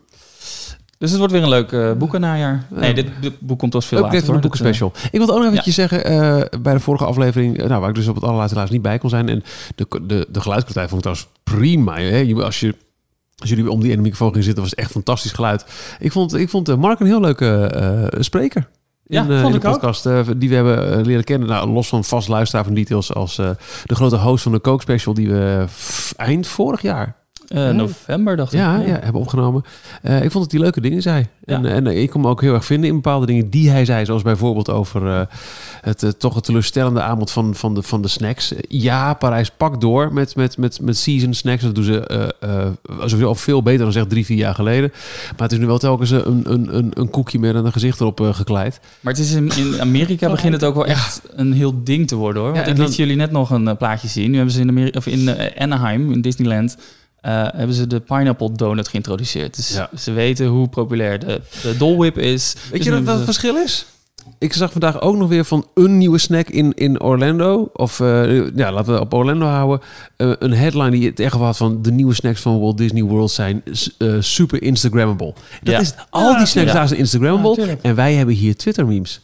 Dus 0.98 1.10
het 1.10 1.18
wordt 1.18 1.34
weer 1.34 1.42
een 1.42 1.48
leuk 1.48 1.72
eh 1.72 1.92
boekennajaar. 1.92 2.66
Ja. 2.70 2.78
Nee, 2.78 2.94
dit, 2.94 3.06
dit 3.20 3.40
boek 3.40 3.58
komt 3.58 3.72
pas 3.72 3.86
veel 3.86 3.98
Ook 3.98 4.04
later. 4.04 4.24
van 4.24 4.34
eh, 4.34 4.40
boekenspecial. 4.40 4.92
Ik 5.10 5.18
wilde 5.18 5.32
ook 5.32 5.38
nog 5.38 5.48
eventjes 5.48 5.74
zeggen, 5.74 6.04
eh, 6.04 6.60
bij 6.60 6.72
de 6.74 6.80
vorige 6.80 7.04
aflevering, 7.04 7.58
eh, 7.58 7.68
nou, 7.68 7.80
waar 7.80 7.88
ik 7.88 7.94
dus 7.94 8.08
op 8.08 8.14
het 8.14 8.24
allerlaatste 8.24 8.54
helaas 8.54 8.70
niet 8.72 8.82
bij 8.82 8.98
kon 8.98 9.10
zijn. 9.10 9.28
En 9.28 9.42
de, 9.74 9.86
de, 10.02 10.26
de 10.30 10.40
geluidskwaliteit 10.40 10.88
vond 10.90 11.04
ik 11.06 11.12
trouwens 11.12 11.28
prima. 11.44 11.96
Hè? 11.96 12.34
Als, 12.44 12.60
je, 12.60 12.74
als 13.38 13.48
jullie 13.48 13.70
om 13.70 13.80
die 13.80 13.90
ene 13.92 14.02
microfoon 14.02 14.28
gingen 14.28 14.44
zitten, 14.44 14.62
was 14.62 14.70
het 14.70 14.80
echt 14.80 14.90
fantastisch 14.90 15.32
geluid. 15.32 15.64
Ik 15.98 16.12
vond, 16.12 16.34
ik 16.34 16.48
vond 16.48 16.68
eh, 16.68 16.76
Mark 16.76 17.00
een 17.00 17.06
heel 17.06 17.20
leuke 17.20 17.56
eh, 17.66 18.20
spreker. 18.20 18.68
In, 19.06 19.14
Ja, 19.16 19.20
eh, 19.20 19.40
vond 19.40 19.54
in 19.54 19.60
de 19.60 19.66
ik 19.66 19.72
podcast 19.72 20.06
eh, 20.06 20.20
die 20.36 20.48
we 20.48 20.54
hebben 20.54 20.98
eh, 20.98 21.04
leren 21.04 21.24
kennen. 21.24 21.48
Nou, 21.48 21.68
los 21.70 21.88
van 21.88 22.04
vast 22.04 22.28
luisteraar 22.28 22.64
van 22.64 22.74
Details 22.74 23.14
als 23.14 23.38
eh, 23.38 23.50
de 23.84 23.94
grote 23.94 24.16
host 24.16 24.42
van 24.42 24.52
de 24.52 24.60
Coke 24.60 24.82
Special 24.82 25.14
die 25.14 25.28
we 25.28 25.64
eind 26.16 26.46
vorig 26.46 26.82
jaar 26.82 27.16
eh, 27.48 27.70
november 27.70 28.36
dacht 28.36 28.52
ik. 28.52 28.58
ja, 28.58 28.76
ja. 28.80 28.98
hebben 29.02 29.20
opgenomen. 29.20 29.62
Eh, 30.02 30.22
ik 30.22 30.30
vond 30.30 30.44
dat 30.44 30.52
hij 30.52 30.60
leuke 30.60 30.80
dingen 30.80 31.02
zei. 31.02 31.26
Ja. 31.44 31.54
En, 31.56 31.66
en 31.66 31.86
ik 31.86 32.10
kon 32.10 32.20
me 32.20 32.28
ook 32.28 32.40
heel 32.40 32.54
erg 32.54 32.64
vinden 32.64 32.88
in 32.88 32.94
bepaalde 32.94 33.26
dingen 33.26 33.50
die 33.50 33.70
hij 33.70 33.84
zei. 33.84 34.04
Zoals 34.04 34.22
bijvoorbeeld 34.22 34.70
over 34.70 35.06
eh, 35.08 35.20
het 35.80 36.02
eh, 36.02 36.10
toch 36.10 36.34
het 36.34 36.44
teleurstellende 36.44 37.02
aanbod 37.02 37.30
van, 37.30 37.54
van, 37.54 37.74
de, 37.74 37.82
van 37.82 38.02
de 38.02 38.08
snacks. 38.08 38.52
Ja, 38.68 39.14
Parijs 39.14 39.50
pakt 39.50 39.80
door 39.80 40.12
met, 40.12 40.36
met, 40.36 40.58
met, 40.58 40.80
met 40.80 40.96
season 40.96 41.34
snacks. 41.34 41.62
Dat 41.62 41.74
doen 41.74 41.84
ze 41.84 42.06
eh 42.06 42.24
eh, 42.40 42.66
sowieso 42.98 43.26
al 43.26 43.34
veel 43.34 43.62
beter 43.62 43.82
dan 43.82 43.92
zeg 43.92 44.06
drie, 44.06 44.24
vier 44.24 44.36
jaar 44.36 44.54
geleden. 44.54 44.92
Maar 45.30 45.42
het 45.42 45.52
is 45.52 45.58
nu 45.58 45.66
wel 45.66 45.78
telkens 45.78 46.10
een, 46.10 46.52
een, 46.52 46.76
een, 46.76 46.90
een 46.94 47.10
koekje 47.10 47.38
met 47.38 47.54
een 47.54 47.72
gezicht 47.72 48.00
erop 48.00 48.20
eh, 48.20 48.34
gekleid. 48.34 48.80
Maar 49.00 49.12
het 49.12 49.22
is 49.22 49.32
in, 49.32 49.50
in 49.56 49.80
Amerika 49.80 50.30
begint 50.30 50.52
het 50.52 50.64
ook 50.64 50.74
wel 50.74 50.86
echt 50.86 51.22
een 51.30 51.52
heel 51.52 51.82
ding 51.84 52.08
te 52.08 52.16
worden 52.16 52.42
hoor. 52.42 52.52
Want 52.52 52.66
ik 52.66 52.76
dan- 52.76 52.86
liet 52.86 52.96
jullie 52.96 53.16
net 53.16 53.30
nog 53.30 53.50
een 53.50 53.68
eh, 53.68 53.76
plaatje 53.76 54.08
zien. 54.08 54.30
Nu 54.30 54.36
hebben 54.36 54.54
ze 54.54 54.60
in, 54.60 54.68
Amerika, 54.68 54.98
of 54.98 55.06
in 55.06 55.28
eh, 55.28 55.62
Anaheim, 55.62 56.12
in 56.12 56.20
Disneyland, 56.20 56.76
eh, 57.24 57.46
hebben 57.56 57.76
ze 57.76 57.86
de 57.86 58.00
pineapple 58.00 58.52
donut 58.52 58.88
geïntroduceerd. 58.88 59.56
Dus 59.56 59.74
Ja. 59.74 59.90
ze 59.98 60.12
weten 60.12 60.46
hoe 60.46 60.68
populair 60.68 61.18
de, 61.18 61.40
de 61.62 61.76
Dole 61.76 61.96
Whip 61.96 62.18
is. 62.18 62.54
Weet 62.70 62.72
Dus 62.72 62.84
je 62.84 62.90
wat, 63.02 63.06
het 63.06 63.18
ze- 63.18 63.24
verschil 63.24 63.56
is? 63.56 63.86
Ik 64.38 64.52
zag 64.52 64.70
vandaag 64.72 65.00
ook 65.00 65.16
nog 65.16 65.28
weer 65.28 65.44
van 65.44 65.66
een 65.74 65.98
nieuwe 65.98 66.18
snack 66.18 66.48
in, 66.48 66.72
in 66.74 67.00
Orlando. 67.02 67.70
Of 67.72 68.00
eh, 68.00 68.46
ja, 68.56 68.72
laten 68.72 68.94
we 68.94 69.00
op 69.00 69.14
Orlando 69.14 69.46
houden. 69.46 69.80
Eh, 70.16 70.32
een 70.38 70.52
headline 70.52 70.90
die 70.90 71.06
het 71.08 71.20
echt 71.20 71.34
had 71.34 71.56
van 71.56 71.82
de 71.82 71.92
nieuwe 71.92 72.14
snacks 72.14 72.40
van 72.40 72.60
Walt 72.60 72.78
Disney 72.78 73.02
World 73.02 73.30
zijn 73.30 73.62
eh, 73.98 74.08
super 74.20 74.62
Instagrammable. 74.62 75.34
Dat 75.62 75.74
Ja. 75.74 75.80
is, 75.80 75.94
al 76.10 76.28
die 76.30 76.38
Ja, 76.38 76.44
snacks 76.44 76.68
ja. 76.68 76.74
daar 76.76 76.88
zijn 76.88 77.00
Instagrammable. 77.00 77.76
En 77.82 77.94
wij 77.94 78.14
hebben 78.14 78.34
hier 78.34 78.56
Twitter 78.56 78.86
memes. 78.86 79.20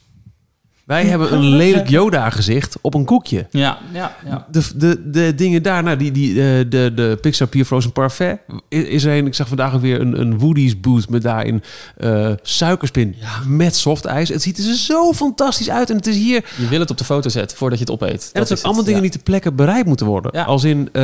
Wij 0.91 1.05
hebben 1.05 1.33
een 1.33 1.49
lelijk 1.57 1.89
Yoda 1.89 2.31
gezicht 2.31 2.77
op 2.81 2.95
een 2.95 3.05
koekje. 3.05 3.47
Ja, 3.51 3.79
ja, 3.93 4.17
ja. 4.25 4.47
De, 4.51 4.63
de, 4.77 5.11
de 5.11 5.35
dingen 5.35 5.63
daar, 5.63 5.83
nou, 5.83 5.97
die, 5.97 6.13
die, 6.13 6.31
eh, 6.31 6.65
de, 6.69 6.93
de 6.95 7.19
Pixar 7.21 7.47
Pure 7.47 7.65
Frozen 7.65 7.93
Parfait 7.93 8.39
is 8.69 9.05
er 9.05 9.17
een. 9.17 9.27
Ik 9.27 9.35
zag 9.35 9.49
vandaag 9.49 9.75
ook 9.75 9.81
weer 9.81 10.01
een, 10.01 10.21
een 10.21 10.39
Woody's 10.39 10.81
booth 10.81 11.09
met 11.09 11.23
daarin 11.23 11.63
eh 11.97 12.31
suikerspin 12.43 13.15
met 13.47 13.77
softijs. 13.77 14.29
Het 14.29 14.43
ziet 14.43 14.59
er 14.59 14.75
zo 14.75 15.13
fantastisch 15.13 15.71
uit 15.71 15.91
en 15.91 15.97
het 15.97 16.07
is 16.07 16.17
hier... 16.17 16.45
Je 16.57 16.69
wil 16.69 16.81
het 16.81 16.91
op 16.91 16.99
de 16.99 17.05
foto 17.05 17.29
zetten 17.29 17.57
voordat 17.57 17.79
je 17.79 17.85
het 17.85 17.95
opeet. 17.95 18.31
En 18.33 18.41
Dat 18.41 18.47
zijn 18.47 18.63
allemaal 18.63 18.77
het, 18.77 18.87
dingen 18.87 19.03
ja. 19.03 19.09
die 19.09 19.17
ter 19.17 19.25
plekke 19.25 19.53
bereid 19.53 19.87
moeten 19.87 20.07
worden. 20.07 20.31
Ja. 20.35 20.45
Als 20.45 20.65
in, 20.65 20.89
eh 20.93 21.03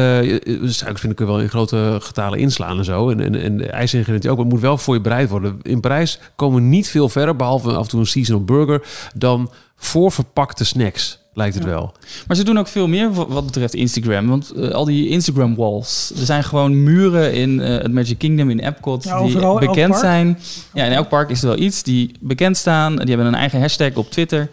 suikerspinnen 0.62 1.14
kun 1.16 1.26
je 1.26 1.32
wel 1.32 1.40
in 1.40 1.48
grote 1.48 1.98
getalen 2.00 2.38
inslaan 2.38 2.78
en 2.78 2.84
zo. 2.84 3.10
En, 3.10 3.20
en, 3.20 3.34
en 3.34 3.56
de 3.56 3.66
ijsingrediënten 3.66 4.30
ook. 4.30 4.36
Maar 4.36 4.44
het 4.44 4.54
moet 4.54 4.62
wel 4.62 4.78
voor 4.78 4.94
je 4.94 5.00
bereid 5.00 5.28
worden. 5.28 5.58
In 5.62 5.80
Parijs 5.80 6.18
komen 6.36 6.62
we 6.62 6.66
niet 6.68 6.88
veel 6.88 7.08
verder, 7.08 7.36
behalve 7.36 7.72
af 7.72 7.82
en 7.82 7.88
toe 7.88 8.00
een 8.00 8.06
seasonal 8.06 8.44
burger, 8.44 8.82
dan 9.14 9.50
voorverpakte 9.76 10.64
snacks, 10.64 11.18
lijkt 11.34 11.54
het 11.54 11.64
wel. 11.64 11.92
Maar 12.26 12.36
ze 12.36 12.44
doen 12.44 12.58
ook 12.58 12.66
veel 12.68 12.88
meer 12.88 13.12
wa- 13.12 13.26
wat 13.26 13.44
betreft 13.46 13.74
Instagram. 13.74 14.28
Want 14.28 14.50
eh, 14.50 14.70
al 14.70 14.84
die 14.84 15.08
Instagram 15.08 15.54
walls. 15.56 16.12
Er 16.18 16.24
zijn 16.26 16.44
gewoon 16.44 16.82
muren 16.82 17.34
in 17.34 17.60
eh, 17.60 17.82
het 17.82 17.92
Magic 17.92 18.18
Kingdom, 18.18 18.50
in 18.50 18.58
Epcot, 18.58 19.04
Ja, 19.04 19.16
die 19.18 19.26
overal, 19.26 19.58
bekend 19.58 19.96
zijn. 19.96 20.38
Ja, 20.74 20.84
in 20.84 20.92
elk 20.92 21.08
park 21.08 21.30
is 21.30 21.42
er 21.42 21.48
wel 21.48 21.58
iets 21.58 21.82
die 21.82 22.14
bekend 22.20 22.56
staan. 22.56 22.96
Die 22.96 23.08
hebben 23.08 23.26
een 23.26 23.34
eigen 23.34 23.60
hashtag 23.60 23.94
op 23.94 24.10
Twitter. 24.10 24.48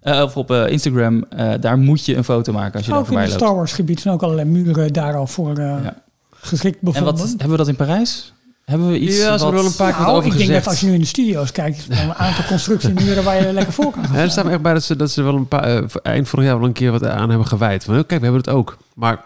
eh, 0.00 0.22
of 0.22 0.36
op 0.36 0.50
Instagram. 0.50 1.24
Eh, 1.28 1.52
daar 1.60 1.78
moet 1.78 2.04
je 2.06 2.16
een 2.16 2.24
foto 2.24 2.52
maken 2.52 2.74
als 2.76 2.84
je 2.84 2.90
daar 2.90 3.00
Ook 3.00 3.10
in 3.10 3.18
het. 3.18 3.30
Star 3.30 3.54
Wars 3.54 3.72
gebied 3.72 4.00
zijn 4.00 4.14
ook 4.14 4.22
allerlei 4.22 4.48
muren 4.48 4.92
daar 4.92 5.14
al 5.16 5.26
voor 5.26 5.50
eh, 5.58 5.64
Ja. 5.84 6.02
geschikt 6.30 6.78
En 6.82 6.84
wat, 6.84 6.94
bevonden. 6.94 7.28
hebben 7.28 7.50
we 7.50 7.56
dat 7.56 7.68
in 7.68 7.76
Parijs? 7.76 8.32
Hebben 8.64 8.88
we 8.90 8.98
iets 8.98 9.16
Ja, 9.16 9.22
ze 9.22 9.28
wat... 9.30 9.40
hebben 9.40 9.60
wel 9.60 9.70
een 9.70 9.76
paar 9.76 9.92
keer 9.92 10.02
Nou, 10.02 10.16
over 10.16 10.24
ik 10.30 10.36
denk 10.36 10.44
gezegd. 10.44 10.64
dat 10.64 10.72
als 10.72 10.80
je 10.80 10.86
nu 10.86 10.92
in 10.94 11.00
de 11.00 11.06
studio's 11.06 11.52
kijkt, 11.52 11.78
is 11.78 11.84
er 11.88 11.94
wel 11.96 12.04
een 12.04 12.14
aantal 12.14 12.44
constructiemuren 12.44 13.24
waar 13.24 13.46
je 13.46 13.52
lekker 13.52 13.72
voor 13.72 13.90
kan 13.90 14.04
gaan 14.04 14.16
Ja, 14.16 14.22
er 14.22 14.30
staat 14.30 14.44
me 14.44 14.50
echt 14.50 14.62
bij 14.62 14.72
dat 14.72 14.82
ze, 14.82 14.96
dat 14.96 15.10
ze 15.10 15.22
wel 15.22 15.34
een 15.34 15.48
paar, 15.48 15.62
eh, 15.64 15.84
eind 16.02 16.28
vorig 16.28 16.44
jaar 16.44 16.58
wel 16.58 16.66
een 16.66 16.72
keer 16.72 16.90
wat 16.90 17.04
aan 17.04 17.28
hebben 17.28 17.46
gewijd. 17.46 17.84
Van, 17.84 17.94
oh, 17.98 18.00
kijk, 18.06 18.20
we 18.20 18.26
hebben 18.26 18.42
het 18.44 18.50
ook. 18.50 18.76
Maar 18.94 19.24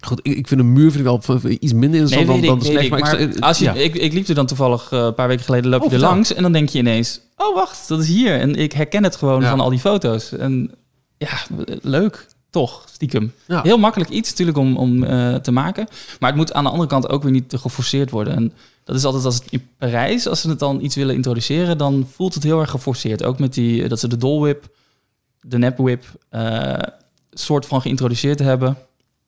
goed, 0.00 0.20
ik, 0.22 0.36
ik 0.36 0.48
vind 0.48 0.60
een 0.60 0.72
muur 0.72 0.90
vind 0.92 1.06
ik 1.08 1.20
wel 1.26 1.40
iets 1.58 1.72
minder 1.72 1.90
Nee, 1.90 2.00
interessant 2.00 2.26
dan, 2.26 2.36
ik, 2.36 2.44
dan 2.46 2.58
de 2.58 2.72
ik. 2.84 2.90
Maar, 2.90 3.00
Maar 3.00 3.18
ik, 3.20 3.38
als 3.38 3.58
je, 3.58 3.64
ja. 3.64 3.72
ik, 3.72 3.94
ik 3.94 4.12
liep 4.12 4.28
er 4.28 4.34
dan 4.34 4.46
toevallig 4.46 4.92
eh, 4.92 4.98
een 4.98 5.14
paar 5.14 5.28
weken 5.28 5.44
geleden, 5.44 5.70
loop 5.70 5.80
je 5.80 5.86
Oh, 5.86 5.92
er 5.92 5.98
langs 5.98 6.34
en 6.34 6.42
dan 6.42 6.52
denk 6.52 6.68
je 6.68 6.78
ineens, 6.78 7.20
oh 7.36 7.54
wacht, 7.54 7.88
dat 7.88 8.00
is 8.00 8.08
hier. 8.08 8.40
En 8.40 8.54
ik 8.54 8.72
herken 8.72 9.04
het 9.04 9.16
gewoon 9.16 9.40
Ja. 9.42 9.50
van 9.50 9.60
al 9.60 9.70
die 9.70 9.78
foto's. 9.78 10.32
En 10.32 10.70
ja, 11.18 11.28
leuk, 11.82 12.26
toch, 12.52 12.84
stiekem. 12.92 13.32
Ja. 13.46 13.62
Heel 13.62 13.78
makkelijk 13.78 14.10
iets 14.10 14.30
natuurlijk 14.30 14.58
om, 14.58 14.76
om 14.76 15.04
eh, 15.04 15.34
te 15.34 15.52
maken. 15.52 15.86
Maar 16.20 16.28
het 16.28 16.38
moet 16.38 16.52
aan 16.52 16.64
de 16.64 16.70
andere 16.70 16.88
kant 16.88 17.08
ook 17.08 17.22
weer 17.22 17.32
niet 17.32 17.48
te 17.48 17.58
geforceerd 17.58 18.10
worden. 18.10 18.34
En 18.34 18.52
dat 18.84 18.96
is 18.96 19.04
altijd 19.04 19.24
als 19.24 19.34
het 19.34 19.44
in 19.50 19.68
Parijs, 19.78 20.26
als 20.26 20.40
ze 20.40 20.48
het 20.48 20.58
dan 20.58 20.80
iets 20.80 20.94
willen 20.94 21.14
introduceren, 21.14 21.78
dan 21.78 22.08
voelt 22.14 22.34
het 22.34 22.42
heel 22.42 22.60
erg 22.60 22.70
geforceerd. 22.70 23.24
Ook 23.24 23.38
met 23.38 23.54
die, 23.54 23.88
dat 23.88 24.00
ze 24.00 24.08
de 24.08 24.16
Dole 24.16 24.40
Whip, 24.40 24.68
de 25.40 25.58
Nap 25.58 25.76
Whip, 25.76 26.04
eh, 26.28 26.78
soort 27.30 27.66
van 27.66 27.80
geïntroduceerd 27.80 28.38
hebben. 28.38 28.76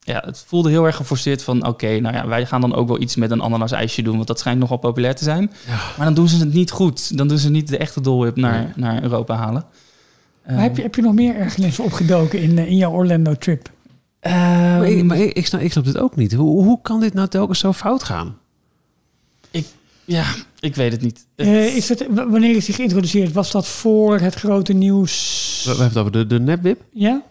Ja, 0.00 0.22
het 0.24 0.44
voelde 0.46 0.70
heel 0.70 0.84
erg 0.84 0.96
geforceerd 0.96 1.42
van... 1.42 1.66
oké, 1.66 1.98
nou 2.00 2.14
ja, 2.14 2.26
wij 2.26 2.46
gaan 2.46 2.60
dan 2.60 2.74
ook 2.74 2.88
wel 2.88 3.00
iets 3.00 3.16
met 3.16 3.30
een 3.30 3.42
ananas-ijsje 3.42 4.02
doen... 4.02 4.16
want 4.16 4.26
dat 4.26 4.38
schijnt 4.38 4.60
nogal 4.60 4.76
populair 4.76 5.14
te 5.14 5.24
zijn. 5.24 5.52
Maar 5.96 6.06
dan 6.06 6.14
doen 6.14 6.28
ze 6.28 6.38
het 6.38 6.52
niet 6.52 6.70
goed. 6.70 7.16
Dan 7.16 7.28
doen 7.28 7.38
ze 7.38 7.50
niet 7.50 7.68
de 7.68 7.78
echte 7.78 8.00
Dole 8.00 8.20
Whip 8.20 8.37
naar, 8.37 8.72
naar 8.76 9.02
Europa 9.02 9.37
halen. 9.37 9.64
Maar 10.46 10.62
heb, 10.62 10.76
je, 10.76 10.83
heb 10.83 10.94
je 10.94 11.02
nog 11.02 11.14
meer 11.14 11.37
ergernissen 11.37 11.85
opgedoken 11.85 12.40
in, 12.42 12.59
eh, 12.59 12.66
in 12.66 12.76
jouw 12.76 12.92
Orlando-trip? 12.92 13.70
maar 14.22 14.88
ik, 14.88 15.04
maar 15.04 15.18
ik, 15.18 15.33
ik 15.33 15.46
snap, 15.46 15.61
ik 15.61 15.72
snap 15.72 15.85
dit 15.85 15.98
ook 15.98 16.16
niet. 16.16 16.33
Hoe, 16.33 16.64
hoe 16.64 16.78
kan 16.83 17.00
dit 17.00 17.14
nou 17.14 17.28
telkens 17.28 17.59
zo 17.59 17.72
fout 17.72 18.02
gaan? 18.02 18.37
Ja, 20.07 20.24
ik 20.61 20.74
weet 20.74 20.92
het 20.92 21.00
niet. 21.00 21.26
Het- 21.37 21.46
Eh, 21.46 21.76
is 21.76 21.88
het, 21.88 22.07
wanneer 22.11 22.57
is 22.57 22.64
die 22.64 22.74
geïntroduceerd? 22.74 23.33
Was 23.33 23.50
dat 23.50 23.66
voor 23.68 24.18
het 24.18 24.35
grote 24.35 24.72
nieuws? 24.72 25.62
We, 25.66 25.70
we 25.74 25.83
hebben 25.83 25.88
het 25.88 25.96
over 25.98 26.12
de, 26.12 26.26
de 26.26 26.40
nepwip. 26.40 26.85
Ja? 26.92 27.22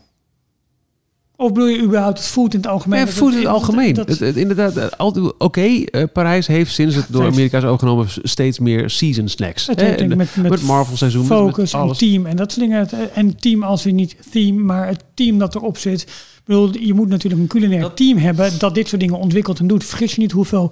Of 1.44 1.52
bedoel 1.52 1.68
je 1.70 1.82
überhaupt 1.82 2.18
het 2.18 2.28
food 2.28 2.54
in 2.54 2.60
het 2.60 2.70
algemeen? 2.70 3.06
Dat 3.06 3.14
voet 3.14 3.30
in 3.32 3.36
het 3.36 3.44
dat- 3.46 3.54
algemeen. 3.54 3.94
dat- 3.94 4.08
Het- 4.08 4.20
het- 4.20 4.36
inderdaad, 4.36 4.78
eh, 4.78 5.28
oké, 5.38 5.62
eh, 5.62 6.04
Parijs 6.14 6.48
heeft 6.48 6.74
sinds 6.74 6.96
het 6.96 7.06
door 7.10 7.22
heeft- 7.22 7.34
Amerika 7.34 7.58
is 7.58 7.64
overgenomen 7.64 8.08
steeds 8.24 8.60
meer 8.60 8.90
season 8.90 9.28
snacks. 9.28 9.68
Het 9.68 9.80
Hè, 9.80 9.86
heeft 9.86 10.08
met, 10.08 10.18
met, 10.36 10.50
met 10.50 10.62
Marvel 10.64 10.98
seizoen, 10.98 11.26
focus 11.26 11.58
met 11.72 11.74
en 11.74 11.80
alles. 11.80 11.98
team 11.98 12.26
en 12.26 12.36
dat 12.36 12.52
soort 12.52 12.66
dingen. 12.66 12.80
Het- 12.80 13.12
En 13.14 13.38
team 13.38 13.64
als 13.64 13.84
je 13.84 13.92
niet 13.92 14.16
theme, 14.32 14.64
maar 14.64 14.88
het 14.88 15.04
team 15.14 15.38
dat 15.38 15.56
erop 15.56 15.78
zit. 15.78 16.02
Ik 16.02 16.10
bedoel, 16.46 16.78
je 16.78 16.94
moet 16.94 17.08
natuurlijk 17.08 17.42
een 17.42 17.48
culinair 17.48 17.82
Dat- 17.82 17.98
team 17.98 18.18
hebben 18.18 18.52
dat 18.60 18.76
dit 18.76 18.88
soort 18.88 19.02
dingen 19.02 19.18
ontwikkelt 19.20 19.60
en 19.60 19.68
doet. 19.68 19.84
Vergis 19.84 20.16
je 20.16 20.22
niet 20.22 20.32
hoeveel 20.32 20.72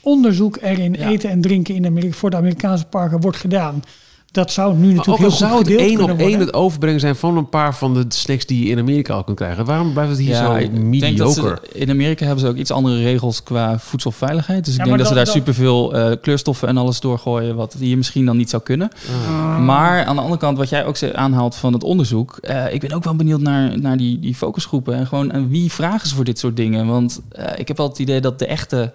onderzoek 0.00 0.58
er 0.60 0.78
in 0.78 0.92
Ja. 0.92 1.08
eten 1.08 1.30
en 1.30 1.40
drinken 1.40 1.74
in 1.74 1.86
Amerika, 1.86 2.14
voor 2.16 2.30
de 2.30 2.36
Amerikaanse 2.36 2.84
parken 2.84 3.20
wordt 3.20 3.36
gedaan. 3.36 3.82
Dat 4.32 4.52
zou 4.52 4.74
nu 4.76 4.86
natuurlijk 4.92 5.18
heel 5.18 5.28
goed 5.30 5.38
zou 5.38 5.58
het 5.58 5.76
één 5.76 6.00
op 6.00 6.18
één 6.18 6.40
het 6.40 6.54
overbrengen 6.54 7.00
zijn 7.00 7.16
van 7.16 7.36
een 7.36 7.48
paar 7.48 7.74
van 7.74 7.94
de 7.94 8.04
snacks 8.08 8.46
die 8.46 8.64
je 8.64 8.70
in 8.70 8.78
Amerika 8.78 9.14
al 9.14 9.24
kunt 9.24 9.36
krijgen. 9.36 9.64
Waarom 9.64 9.92
blijft 9.92 10.10
het 10.10 10.20
hier 10.20 10.34
zo 10.34 10.54
ik 10.54 10.60
denk 11.00 11.18
dat 11.18 11.36
mediocre? 11.36 11.58
ze, 11.72 11.78
in 11.78 11.90
Amerika 11.90 12.24
hebben 12.24 12.44
ze 12.44 12.50
ook 12.50 12.56
iets 12.56 12.70
andere 12.70 13.02
regels 13.02 13.42
qua 13.42 13.78
voedselveiligheid. 13.78 14.64
Dus 14.64 14.74
ik 14.74 14.80
Ja, 14.80 14.86
denk 14.86 14.98
dat, 14.98 15.08
ze 15.08 15.14
daar 15.14 15.26
superveel 15.26 15.94
eh 15.94 16.16
kleurstoffen 16.22 16.68
en 16.68 16.76
alles 16.76 17.00
doorgooien... 17.00 17.56
wat 17.56 17.76
hier 17.78 17.96
misschien 17.96 18.24
dan 18.26 18.36
niet 18.36 18.50
zou 18.50 18.62
kunnen. 18.62 18.90
Ah. 19.28 19.58
Maar 19.64 20.04
aan 20.04 20.14
de 20.16 20.22
andere 20.22 20.40
kant, 20.40 20.58
wat 20.58 20.68
jij 20.68 20.84
ook 20.86 20.96
ze- 20.96 21.16
aanhaalt 21.16 21.54
van 21.56 21.72
het 21.72 21.82
onderzoek... 21.84 22.36
eh, 22.40 22.72
ik 22.74 22.80
ben 22.80 22.92
ook 22.92 23.04
wel 23.04 23.16
benieuwd 23.16 23.40
naar, 23.40 23.78
naar 23.80 23.96
die, 23.96 24.18
die 24.18 24.34
focusgroepen. 24.34 24.94
En 24.94 25.06
gewoon 25.06 25.48
wie 25.48 25.72
vragen 25.72 26.08
ze 26.08 26.14
voor 26.14 26.24
dit 26.24 26.38
soort 26.38 26.56
dingen? 26.56 26.86
Want 26.86 27.20
eh, 27.28 27.44
ik 27.56 27.68
heb 27.68 27.76
wel 27.76 27.88
het 27.88 27.98
idee 27.98 28.20
dat 28.20 28.38
de 28.38 28.46
echte 28.46 28.92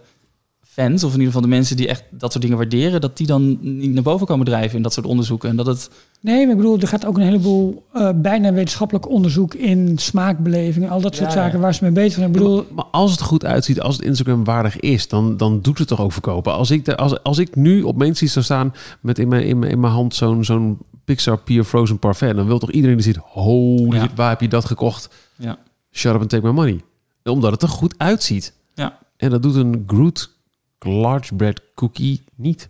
fans, 0.77 1.03
of 1.03 1.13
in 1.13 1.19
ieder 1.19 1.33
geval 1.33 1.49
de 1.49 1.55
mensen 1.55 1.75
die 1.77 1.87
echt 1.87 2.03
dat 2.09 2.31
soort 2.31 2.43
dingen 2.43 2.57
waarderen, 2.57 3.01
dat 3.01 3.17
die 3.17 3.27
dan 3.27 3.57
niet 3.61 3.93
naar 3.93 4.03
boven 4.03 4.27
komen 4.27 4.45
drijven 4.45 4.77
in 4.77 4.81
dat 4.81 4.93
soort 4.93 5.05
onderzoeken. 5.05 5.49
En 5.49 5.55
dat 5.55 5.65
het. 5.65 5.89
Nee, 6.21 6.41
maar 6.41 6.51
ik 6.51 6.57
bedoel, 6.57 6.79
er 6.79 6.87
gaat 6.87 7.05
ook 7.05 7.17
een 7.17 7.23
heleboel 7.23 7.85
eh, 7.93 8.09
bijna 8.15 8.53
wetenschappelijk 8.53 9.09
onderzoek 9.09 9.53
in 9.53 9.97
smaakbeleving, 9.97 10.89
al 10.89 11.01
dat 11.01 11.15
soort 11.15 11.33
Ja, 11.33 11.37
ja. 11.37 11.43
zaken 11.43 11.59
waar 11.59 11.73
ze 11.73 11.83
mee 11.83 11.93
bezig 11.93 12.13
zijn. 12.13 12.27
Ik 12.27 12.33
bedoel, 12.33 12.65
Maar 12.71 12.85
als 12.91 13.11
het 13.11 13.19
er 13.19 13.25
goed 13.25 13.45
uitziet, 13.45 13.81
als 13.81 13.95
het 13.95 14.05
Instagram 14.05 14.43
waardig 14.43 14.79
is, 14.79 15.07
dan, 15.07 15.37
dan 15.37 15.61
doet 15.61 15.77
het 15.77 15.87
toch 15.87 16.01
ook 16.01 16.11
verkopen. 16.11 16.53
Als 16.53 16.71
ik, 16.71 16.85
de, 16.85 16.97
als, 16.97 17.23
als 17.23 17.37
ik 17.37 17.55
nu 17.55 17.81
op 17.81 17.95
Street 18.01 18.31
zou 18.31 18.45
staan 18.45 18.73
met 19.01 19.19
in 19.19 19.27
mijn, 19.27 19.43
in 19.45 19.59
mijn, 19.59 19.71
in 19.71 19.79
mijn 19.79 19.93
hand 19.93 20.15
zo'n 20.15 20.45
zo'n 20.45 20.77
Pixar 21.05 21.37
Pier 21.37 21.63
Frozen 21.63 21.99
Parfait, 21.99 22.35
dan 22.35 22.45
wil 22.45 22.59
toch 22.59 22.71
iedereen 22.71 22.95
die 22.95 23.05
ziet, 23.05 23.17
holy 23.17 24.09
waar 24.15 24.29
heb 24.29 24.41
je 24.41 24.47
dat 24.47 24.65
gekocht? 24.65 25.09
Ja. 25.35 25.57
Shut 25.91 26.13
up 26.13 26.21
and 26.21 26.29
take 26.29 26.45
my 26.45 26.51
money. 26.51 26.81
Omdat 27.23 27.51
het 27.51 27.61
er 27.61 27.69
goed 27.69 27.93
uitziet. 27.97 28.53
Ja. 28.73 28.97
En 29.17 29.29
dat 29.29 29.43
doet 29.43 29.56
een 29.56 29.83
Groot 29.87 30.37
large 30.80 31.36
bread 31.36 31.62
cookie 31.75 32.23
niet. 32.36 32.69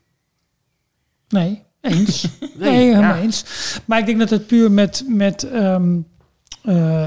Nee, 1.27 1.63
eens. 1.81 2.27
nee, 2.59 2.85
helemaal 2.85 3.15
eens. 3.15 3.45
Maar 3.85 3.99
ik 3.99 4.05
denk 4.05 4.19
dat 4.19 4.29
het 4.29 4.47
puur 4.47 4.71
met, 4.71 5.03
met 5.07 5.43
ehm, 5.43 5.99
eh, 6.67 7.05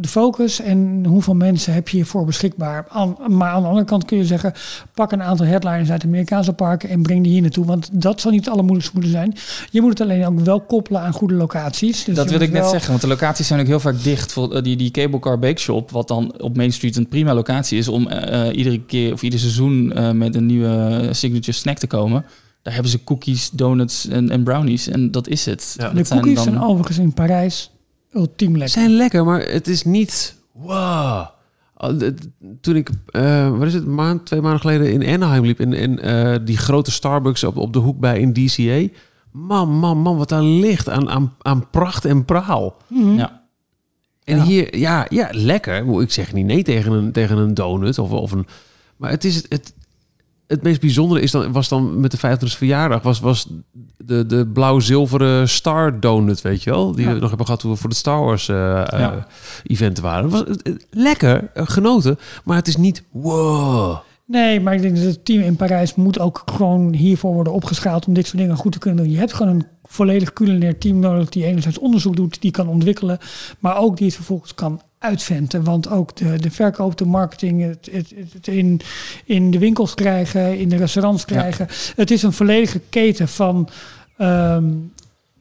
de 0.00 0.08
focus 0.08 0.60
en 0.60 1.04
hoeveel 1.08 1.34
mensen 1.34 1.72
heb 1.72 1.88
je 1.88 1.96
hiervoor 1.96 2.24
beschikbaar. 2.24 2.86
Aan, 2.88 3.16
maar 3.28 3.50
aan 3.50 3.62
de 3.62 3.68
andere 3.68 3.86
kant 3.86 4.04
kun 4.04 4.16
je 4.16 4.24
zeggen, 4.24 4.52
pak 4.94 5.12
een 5.12 5.22
aantal 5.22 5.46
headliners 5.46 5.90
uit 5.90 6.04
Amerikaanse 6.04 6.52
parken 6.52 6.88
en 6.88 7.02
breng 7.02 7.22
die 7.22 7.32
hier 7.32 7.40
naartoe. 7.42 7.64
Want 7.64 7.88
dat 8.02 8.20
zal 8.20 8.30
niet 8.30 8.40
het 8.40 8.48
allermoeilijkste 8.48 8.94
moeten 8.94 9.12
zijn. 9.14 9.34
Je 9.70 9.80
moet 9.80 9.90
het 9.90 10.00
alleen 10.00 10.26
ook 10.26 10.40
wel 10.40 10.60
koppelen 10.60 11.00
aan 11.00 11.12
goede 11.12 11.34
locaties. 11.34 12.04
Dus 12.04 12.14
dat 12.16 12.30
wil 12.30 12.40
ik 12.40 12.50
net 12.52 12.60
wel- 12.62 12.70
zeggen, 12.70 12.88
want 12.90 13.00
de 13.02 13.08
locaties 13.08 13.46
zijn 13.46 13.60
ook 13.60 13.66
heel 13.66 13.80
vaak 13.80 14.02
dicht. 14.02 14.32
Voor, 14.32 14.54
eh, 14.54 14.62
die, 14.62 14.76
die 14.76 14.90
Cable 14.90 15.18
Car 15.18 15.38
Bake 15.38 15.60
Shop, 15.60 15.90
wat 15.90 16.08
dan 16.08 16.40
op 16.40 16.56
Main 16.56 16.72
Street 16.72 16.96
een 16.96 17.08
prima 17.08 17.34
locatie 17.34 17.78
is 17.78 17.88
om 17.88 18.08
eh, 18.08 18.56
iedere 18.58 18.80
keer 18.84 19.12
of 19.12 19.22
ieder 19.22 19.38
seizoen 19.38 19.92
eh, 19.92 20.10
met 20.10 20.34
een 20.34 20.46
nieuwe 20.46 21.08
signature 21.10 21.52
snack 21.52 21.78
te 21.78 21.86
komen. 21.86 22.24
Daar 22.62 22.74
hebben 22.74 22.92
ze 22.92 23.04
cookies, 23.04 23.50
donuts 23.50 24.08
en, 24.08 24.30
en 24.30 24.42
brownies. 24.42 24.88
En 24.88 25.10
dat 25.10 25.28
is 25.28 25.46
het. 25.46 25.74
Ja. 25.78 25.88
De 25.88 25.94
Dat 25.94 26.06
zijn 26.06 26.20
cookies 26.20 26.36
dan- 26.44 26.52
zijn 26.52 26.62
overigens 26.64 26.98
in 26.98 27.12
Parijs 27.12 27.70
ultiem 28.12 28.50
lekker. 28.50 28.68
zijn 28.68 28.90
lekker, 28.90 29.24
maar 29.24 29.40
het 29.40 29.68
is 29.68 29.82
niet. 29.84 30.36
Wow. 30.52 31.26
Toen 32.60 32.76
ik, 32.76 32.90
eh, 33.06 33.58
wat 33.58 33.66
is 33.66 33.74
het, 33.74 33.82
een 33.84 33.94
maand, 33.94 34.26
twee 34.26 34.40
maanden 34.40 34.60
geleden 34.60 34.92
in 34.92 35.14
Anaheim 35.14 35.44
liep 35.44 35.60
in, 35.60 35.72
in 35.72 36.00
eh, 36.00 36.34
die 36.44 36.56
grote 36.56 36.90
Starbucks 36.90 37.44
op, 37.44 37.56
op 37.56 37.72
de 37.72 37.78
hoek 37.78 37.98
bij 37.98 38.20
in 38.20 38.32
DCA. 38.32 38.94
Man, 39.30 39.68
man, 39.78 39.98
man, 39.98 40.16
wat 40.16 40.28
daar 40.28 40.42
ligt 40.42 40.88
aan, 40.88 41.10
aan, 41.10 41.34
aan 41.42 41.70
pracht 41.70 42.04
en 42.04 42.24
praal. 42.24 42.76
Mhm. 42.88 43.14
Ja. 43.14 43.44
En 44.24 44.36
Ja. 44.36 44.44
hier, 44.44 44.76
ja, 44.78 45.06
ja, 45.08 45.28
lekker. 45.32 46.00
Ik 46.00 46.12
zeg 46.12 46.32
niet 46.32 46.46
nee 46.46 46.62
tegen 46.62 46.92
een, 46.92 47.12
tegen 47.12 47.38
een 47.38 47.54
donut 47.54 47.98
of, 47.98 48.10
of 48.10 48.32
een. 48.32 48.46
Maar 48.96 49.10
het 49.10 49.24
is 49.24 49.44
het. 49.48 49.74
Het 50.46 50.62
meest 50.62 50.80
bijzondere 50.80 51.20
is 51.20 51.30
dan, 51.30 51.52
was 51.52 51.68
dan 51.68 52.00
met 52.00 52.10
de 52.10 52.16
25e 52.18 52.38
verjaardag, 52.56 53.02
was, 53.02 53.20
was 53.20 53.48
de, 53.96 54.26
de 54.26 54.46
blauw-zilveren 54.46 55.48
Star 55.48 56.00
Donut, 56.00 56.42
weet 56.42 56.62
je 56.62 56.70
wel? 56.70 56.92
Die 56.92 57.06
Ja. 57.06 57.12
we 57.14 57.18
nog 57.20 57.28
hebben 57.28 57.46
gehad 57.46 57.60
toen 57.60 57.70
we 57.70 57.76
voor 57.76 57.88
de 57.90 57.94
Star 57.96 58.20
Wars 58.24 58.48
eh, 58.48 58.80
eh, 58.80 58.98
Ja. 58.98 59.26
event 59.66 59.98
waren. 60.00 60.30
Was 60.30 60.44
eh, 60.44 60.72
lekker, 60.90 61.50
genoten, 61.54 62.18
maar 62.44 62.56
het 62.56 62.68
is 62.68 62.76
niet 62.76 63.02
wow. 63.10 63.96
Nee, 64.26 64.60
maar 64.60 64.74
ik 64.74 64.82
denk 64.82 64.96
dat 64.96 65.04
het 65.04 65.24
team 65.24 65.42
in 65.42 65.56
Parijs 65.56 65.94
moet 65.94 66.18
ook 66.18 66.42
gewoon 66.46 66.92
hiervoor 66.92 67.34
worden 67.34 67.52
opgeschaald 67.52 68.06
om 68.06 68.14
dit 68.14 68.26
soort 68.26 68.38
dingen 68.38 68.56
goed 68.56 68.72
te 68.72 68.78
kunnen 68.78 69.02
doen. 69.04 69.12
Je 69.12 69.18
hebt 69.18 69.32
gewoon 69.32 69.54
een 69.54 69.66
volledig 69.84 70.32
culinair 70.32 70.78
team 70.78 70.98
nodig 70.98 71.28
die 71.28 71.44
enerzijds 71.44 71.78
onderzoek 71.78 72.16
doet, 72.16 72.40
die 72.40 72.50
kan 72.50 72.68
ontwikkelen, 72.68 73.18
maar 73.58 73.76
ook 73.76 73.96
die 73.96 74.06
het 74.06 74.14
vervolgens 74.14 74.54
kan 74.54 74.80
uitventen. 75.06 75.64
Want 75.64 75.90
ook 75.90 76.16
de, 76.16 76.38
de 76.38 76.50
verkoop, 76.50 76.98
de 76.98 77.04
marketing, 77.06 77.62
het, 77.62 77.88
het, 77.92 78.12
het, 78.16 78.32
het 78.32 78.46
in, 78.48 78.80
in 79.24 79.50
de 79.50 79.58
winkels 79.58 79.94
krijgen, 79.94 80.58
in 80.58 80.68
de 80.68 80.76
restaurants 80.76 81.24
krijgen. 81.24 81.68
Het 81.96 82.10
is 82.10 82.22
een 82.22 82.32
volledige 82.32 82.80
keten 82.90 83.28
van, 83.28 83.68
ehm, 84.18 84.64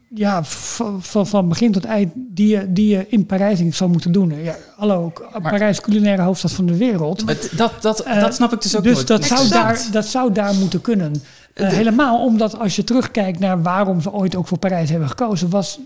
ja, 0.09 0.43
van, 0.43 1.03
van, 1.03 1.27
van 1.27 1.49
begin 1.49 1.71
tot 1.71 1.85
eind 1.85 2.11
die 2.15 2.47
je, 2.47 2.73
die 2.73 2.87
je 2.87 3.05
in 3.09 3.25
Parijs 3.25 3.59
zou 3.69 3.89
moeten 3.91 4.11
doen. 4.11 4.43
Ja, 4.43 4.55
hallo, 4.75 5.13
Parijs 5.41 5.81
culinaire 5.81 6.21
hoofdstad 6.21 6.51
van 6.51 6.65
de 6.65 6.77
wereld. 6.77 7.23
Het- 7.25 7.51
dat, 7.55 7.71
dat, 7.81 7.99
Eh, 7.99 8.19
dat 8.21 8.33
snap 8.35 8.53
ik 8.53 8.61
dus 8.61 8.75
ook 8.77 8.83
Dus 8.83 8.93
nooit. 8.93 9.07
dat 9.07 9.23
zou, 9.25 9.49
daar, 9.49 9.85
dat 9.91 10.05
zou 10.05 10.31
daar 10.31 10.53
moeten 10.55 10.81
kunnen. 10.81 11.13
Eh, 11.53 11.67
helemaal 11.69 12.25
omdat 12.25 12.59
als 12.59 12.75
je 12.75 12.83
terugkijkt 12.83 13.39
naar 13.39 13.61
waarom 13.61 14.01
ze 14.01 14.11
ooit 14.11 14.35
ook 14.35 14.47
voor 14.47 14.57
Parijs 14.57 14.89
hebben 14.89 15.09
gekozen, 15.09 15.49
was 15.49 15.79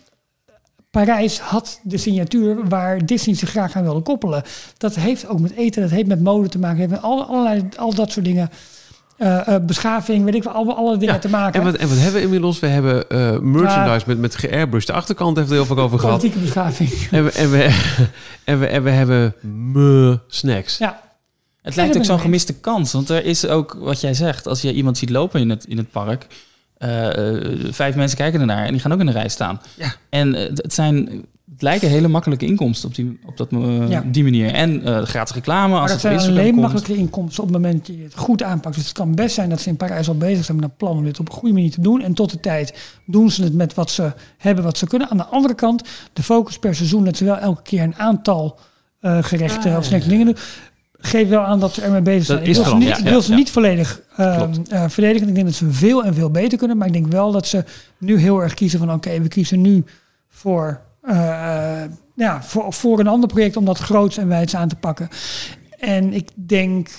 Parijs 0.91 1.39
had 1.39 1.79
de 1.83 1.97
signatuur 1.97 2.67
waar 2.67 3.05
Disney 3.05 3.35
zich 3.35 3.49
graag 3.49 3.75
aan 3.75 3.83
wilde 3.83 4.01
koppelen. 4.01 4.43
Dat 4.77 4.95
heeft 4.95 5.27
ook 5.27 5.39
met 5.39 5.51
eten, 5.51 5.81
dat 5.81 5.91
heeft 5.91 6.07
met 6.07 6.21
mode 6.21 6.49
te 6.49 6.59
maken, 6.59 6.77
heeft 6.77 6.91
met 6.91 7.01
al, 7.01 7.25
allerlei, 7.25 7.67
al 7.77 7.93
dat 7.93 8.11
soort 8.11 8.25
dingen. 8.25 8.49
Eh, 9.17 9.47
eh, 9.47 9.65
beschaving, 9.65 10.25
weet 10.25 10.35
ik 10.35 10.43
wel, 10.43 10.53
alle, 10.53 10.73
alle 10.73 10.97
dingen 10.97 11.13
Ja, 11.13 11.19
te 11.19 11.29
maken. 11.29 11.59
En 11.59 11.65
wat, 11.65 11.75
en 11.75 11.87
wat 11.87 11.97
hebben 11.97 12.13
we 12.13 12.21
inmiddels? 12.21 12.59
We 12.59 12.67
hebben 12.67 13.09
eh, 13.09 13.39
merchandise 13.39 14.05
met, 14.07 14.17
met 14.17 14.35
geairbrushed. 14.35 14.87
De 14.87 14.93
achterkant 14.93 15.37
heeft 15.37 15.49
er 15.49 15.55
heel 15.55 15.65
veel 15.65 15.77
over 15.77 15.99
gehad. 15.99 16.15
Politieke 16.15 16.43
beschaving. 16.43 17.07
En 17.11 17.23
we, 17.23 17.31
en, 17.31 17.51
we, 17.51 17.63
en, 18.43 18.59
we, 18.59 18.67
en 18.67 18.83
we 18.83 18.89
hebben 18.89 19.35
me 19.41 20.19
snacks. 20.27 20.77
Ja, 20.77 21.01
Het 21.61 21.75
lijkt 21.75 21.97
ook 21.97 22.05
zo'n 22.05 22.19
gemiste 22.19 22.53
kans. 22.53 22.91
Want 22.91 23.09
er 23.09 23.25
is 23.25 23.47
ook, 23.47 23.77
wat 23.79 24.01
jij 24.01 24.13
zegt, 24.13 24.47
als 24.47 24.61
je 24.61 24.73
iemand 24.73 24.97
ziet 24.97 25.09
lopen 25.09 25.39
in 25.39 25.49
het, 25.49 25.65
in 25.65 25.77
het 25.77 25.91
park... 25.91 26.27
eh, 26.79 27.35
eh, 27.35 27.57
vijf 27.71 27.95
mensen 27.95 28.17
kijken 28.17 28.39
ernaar 28.39 28.65
en 28.65 28.71
die 28.71 28.81
gaan 28.81 28.93
ook 28.93 28.99
in 28.99 29.05
de 29.05 29.11
rij 29.11 29.29
staan. 29.29 29.61
Ja. 29.77 29.93
En 30.09 30.35
eh, 30.35 30.49
het 30.55 30.73
zijn... 30.73 31.25
Het 31.53 31.67
lijken 31.67 31.89
hele 31.89 32.07
makkelijke 32.07 32.45
inkomsten 32.45 32.89
op 32.89 32.95
die, 32.95 33.19
op 33.25 33.37
dat, 33.37 33.47
Ja. 33.89 34.03
die 34.05 34.23
manier. 34.23 34.53
En 34.53 34.83
eh, 34.83 35.03
gratis 35.03 35.35
reclame. 35.35 35.73
Als 35.79 35.91
dat 35.91 36.01
het 36.01 36.21
zijn 36.21 36.31
alleen 36.31 36.49
komt. 36.51 36.61
makkelijke 36.61 36.95
inkomsten 36.95 37.43
op 37.43 37.49
het 37.53 37.61
moment 37.61 37.87
dat 37.87 37.95
je 37.95 38.03
het 38.03 38.15
goed 38.15 38.43
aanpakt. 38.43 38.75
Dus 38.75 38.83
het 38.83 38.93
kan 38.93 39.15
best 39.15 39.35
zijn 39.35 39.49
dat 39.49 39.61
ze 39.61 39.69
in 39.69 39.77
Parijs 39.77 40.07
al 40.07 40.17
bezig 40.17 40.45
zijn 40.45 40.57
met 40.57 40.65
een 40.69 40.75
plan 40.77 40.97
om 40.97 41.03
dit 41.03 41.19
op 41.19 41.27
een 41.27 41.33
goede 41.33 41.53
manier 41.53 41.71
te 41.71 41.81
doen. 41.81 42.01
En 42.01 42.13
tot 42.13 42.31
de 42.31 42.39
tijd 42.39 42.97
doen 43.05 43.31
ze 43.31 43.43
het 43.43 43.53
met 43.53 43.73
wat 43.73 43.91
ze 43.91 44.11
hebben, 44.37 44.63
wat 44.63 44.77
ze 44.77 44.87
kunnen. 44.87 45.09
Aan 45.09 45.17
de 45.17 45.25
andere 45.25 45.55
kant, 45.55 45.83
de 46.13 46.23
focus 46.23 46.59
per 46.59 46.75
seizoen, 46.75 47.03
dat 47.05 47.17
ze 47.17 47.25
wel 47.25 47.37
elke 47.37 47.61
keer 47.61 47.81
een 47.83 47.95
aantal 47.95 48.59
gerechten 49.01 49.71
Ah, 49.71 49.77
of 49.77 49.85
snacks 49.85 50.05
dingen 50.07 50.25
doen. 50.25 50.35
Geeft 51.01 51.29
wel 51.29 51.41
aan 51.41 51.59
dat 51.59 51.73
ze 51.73 51.81
ermee 51.81 52.01
bezig 52.01 52.27
Dat 52.27 52.37
zijn. 52.37 52.49
is 52.49 52.57
ik 52.57 52.63
wil 52.63 52.73
ze 52.73 52.77
niet, 52.77 52.97
ja, 52.97 53.03
wil 53.03 53.21
ze 53.21 53.31
ja. 53.31 53.37
niet 53.37 53.51
volledig 53.51 54.01
eh, 54.15 54.49
verdedigen. 54.87 55.27
Ik 55.27 55.33
denk 55.35 55.45
dat 55.45 55.55
ze 55.55 55.71
veel 55.71 56.03
en 56.03 56.13
veel 56.13 56.31
beter 56.31 56.57
kunnen. 56.57 56.77
Maar 56.77 56.87
ik 56.87 56.93
denk 56.93 57.07
wel 57.07 57.31
dat 57.31 57.47
ze 57.47 57.63
nu 57.97 58.17
heel 58.17 58.41
erg 58.41 58.53
kiezen 58.53 58.79
van 58.79 58.93
oké, 58.93 59.21
we 59.21 59.27
kiezen 59.27 59.61
nu 59.61 59.83
voor, 60.27 60.81
eh, 61.01 61.83
ja, 62.15 62.43
voor, 62.43 62.73
voor 62.73 62.99
een 62.99 63.07
ander 63.07 63.29
project 63.29 63.57
om 63.57 63.65
dat 63.65 63.77
groots 63.77 64.17
en 64.17 64.27
wijds 64.27 64.55
aan 64.55 64.67
te 64.67 64.75
pakken. 64.75 65.09
En 65.79 66.13
ik 66.13 66.29
denk 66.35 66.89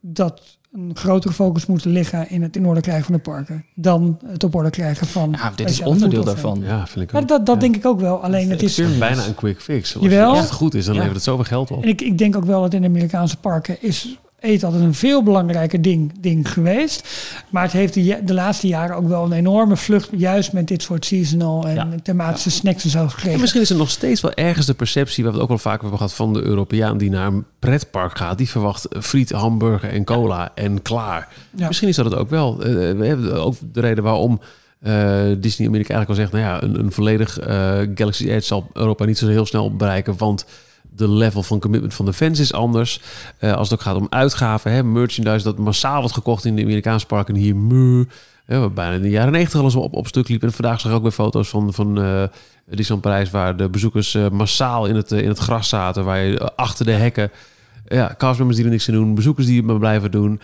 dat 0.00 0.58
een 0.72 0.90
grotere 0.94 1.32
focus 1.34 1.66
moet 1.66 1.84
liggen 1.84 2.30
in 2.30 2.42
het 2.42 2.56
in 2.56 2.66
orde 2.66 2.80
krijgen 2.80 3.04
van 3.04 3.14
de 3.14 3.20
parken. 3.20 3.64
Dan 3.74 4.18
het 4.26 4.44
op 4.44 4.54
orde 4.54 4.70
krijgen 4.70 5.06
van... 5.06 5.34
Ja, 5.38 5.52
dit 5.56 5.70
is 5.70 5.80
onderdeel 5.82 6.24
daarvan. 6.24 6.60
Ja, 6.64 6.86
vind 6.86 7.04
ik 7.04 7.12
Maar 7.12 7.22
ook. 7.22 7.28
dat, 7.28 7.46
dat 7.46 7.54
Ja. 7.54 7.60
denk 7.60 7.76
ik 7.76 7.86
ook 7.86 8.00
wel. 8.00 8.22
Alleen 8.22 8.50
het 8.50 8.62
is... 8.62 8.76
Het 8.76 8.88
is 8.88 8.98
bijna 8.98 9.26
een 9.26 9.34
quick 9.34 9.60
fix. 9.60 9.94
Als 9.96 10.04
Jawel. 10.04 10.30
het 10.30 10.38
echt 10.42 10.50
goed 10.50 10.74
is, 10.74 10.84
dan 10.84 10.94
Ja. 10.94 10.98
levert 11.00 11.16
het 11.16 11.26
zoveel 11.26 11.44
geld 11.44 11.70
op. 11.70 11.82
En 11.82 11.88
ik, 11.88 12.00
ik 12.00 12.18
denk 12.18 12.36
ook 12.36 12.44
wel 12.44 12.60
dat 12.60 12.74
in 12.74 12.80
de 12.82 12.88
Amerikaanse 12.88 13.36
parken 13.36 13.76
is 13.82 14.18
eten 14.42 14.66
altijd 14.66 14.84
een 14.84 14.94
veel 14.94 15.22
belangrijker 15.22 15.82
ding, 15.82 16.12
ding 16.20 16.52
geweest. 16.52 17.08
Maar 17.50 17.62
het 17.62 17.72
heeft 17.72 17.94
de, 17.94 18.20
de 18.24 18.34
laatste 18.34 18.66
jaren 18.66 18.96
ook 18.96 19.08
wel 19.08 19.24
een 19.24 19.32
enorme 19.32 19.76
vlucht, 19.76 20.08
juist 20.16 20.52
met 20.52 20.68
dit 20.68 20.82
soort 20.82 21.04
seasonal 21.04 21.66
en 21.66 21.74
Ja. 21.74 21.88
thematische 22.02 22.50
snacks 22.50 22.84
en 22.84 22.90
zo 22.90 22.98
En 23.02 23.10
gekregen. 23.10 23.40
misschien 23.40 23.60
is 23.60 23.70
er 23.70 23.76
nog 23.76 23.90
steeds 23.90 24.20
wel 24.20 24.32
ergens 24.34 24.66
de 24.66 24.74
perceptie, 24.74 25.24
waar 25.24 25.32
we 25.32 25.38
het 25.38 25.48
ook 25.50 25.52
wel 25.54 25.62
vaker 25.72 25.80
hebben 25.80 25.98
gehad, 25.98 26.14
van 26.14 26.32
de 26.32 26.42
Europeaan 26.42 26.98
die 26.98 27.10
naar 27.10 27.26
een 27.26 27.44
pretpark 27.58 28.16
gaat. 28.16 28.38
Die 28.38 28.48
verwacht 28.48 28.86
friet, 29.00 29.30
hamburger 29.30 29.90
en 29.90 30.04
cola 30.04 30.52
en 30.54 30.82
klaar. 30.82 31.28
Misschien 31.50 31.88
is 31.88 31.96
dat 31.96 32.04
het 32.04 32.14
ook 32.14 32.30
wel. 32.30 32.62
Eh, 32.62 32.72
we 32.72 33.06
hebben 33.06 33.42
ook 33.42 33.54
de 33.72 33.80
reden 33.80 34.04
waarom 34.04 34.40
eh, 34.80 34.92
Disney 35.38 35.68
Amerika 35.68 35.94
eigenlijk 35.94 36.08
al 36.08 36.14
zegt, 36.14 36.32
nou 36.32 36.44
ja, 36.44 36.62
een, 36.62 36.78
een 36.84 36.92
volledig 36.92 37.38
eh, 37.38 37.78
Galaxy 37.94 38.28
Edge 38.28 38.46
zal 38.46 38.70
Europa 38.72 39.04
niet 39.04 39.18
zo 39.18 39.28
heel 39.28 39.46
snel 39.46 39.76
bereiken, 39.76 40.14
want 40.16 40.44
de 40.96 41.08
level 41.08 41.42
van 41.42 41.60
commitment 41.60 41.94
van 41.94 42.04
de 42.04 42.12
fans 42.12 42.38
is 42.38 42.52
anders. 42.52 43.00
Eh, 43.38 43.52
als 43.52 43.70
het 43.70 43.78
ook 43.78 43.84
gaat 43.84 43.96
om 43.96 44.06
uitgaven, 44.10 44.72
hè, 44.72 44.82
merchandise 44.82 45.44
dat 45.44 45.58
massaal 45.58 45.98
wordt 45.98 46.14
gekocht 46.14 46.44
in 46.44 46.56
de 46.56 46.62
Amerikaanse 46.62 47.06
parken, 47.06 47.34
hier 47.34 47.56
mu. 47.56 48.06
Ja, 48.46 48.58
wat 48.58 48.74
bijna 48.74 48.94
in 48.94 49.02
de 49.02 49.10
jaren 49.10 49.32
negentig 49.32 49.58
al 49.58 49.64
eens 49.64 49.74
op, 49.74 49.94
op 49.94 50.06
stuk 50.06 50.28
liep. 50.28 50.42
En 50.42 50.52
vandaag 50.52 50.80
zag 50.80 50.90
ik 50.90 50.96
ook 50.96 51.02
weer 51.02 51.12
foto's 51.12 51.48
van, 51.48 51.72
van 51.72 52.02
eh 52.02 52.24
Disneyland 52.66 53.00
Parijs... 53.00 53.30
waar 53.30 53.56
de 53.56 53.68
bezoekers 53.68 54.14
eh, 54.14 54.28
massaal 54.28 54.86
in 54.86 54.96
het, 54.96 55.12
in 55.12 55.28
het 55.28 55.38
gras 55.38 55.68
zaten. 55.68 56.04
Waar 56.04 56.22
je 56.22 56.54
achter 56.56 56.84
de 56.84 56.92
hekken... 56.92 57.30
Ja, 57.86 58.14
castmembers 58.18 58.56
die 58.56 58.66
er 58.66 58.72
niks 58.72 58.88
aan 58.88 58.94
doen. 58.94 59.14
Bezoekers 59.14 59.46
die 59.46 59.56
het 59.56 59.66
maar 59.66 59.78
blijven 59.78 60.10
doen. 60.10 60.40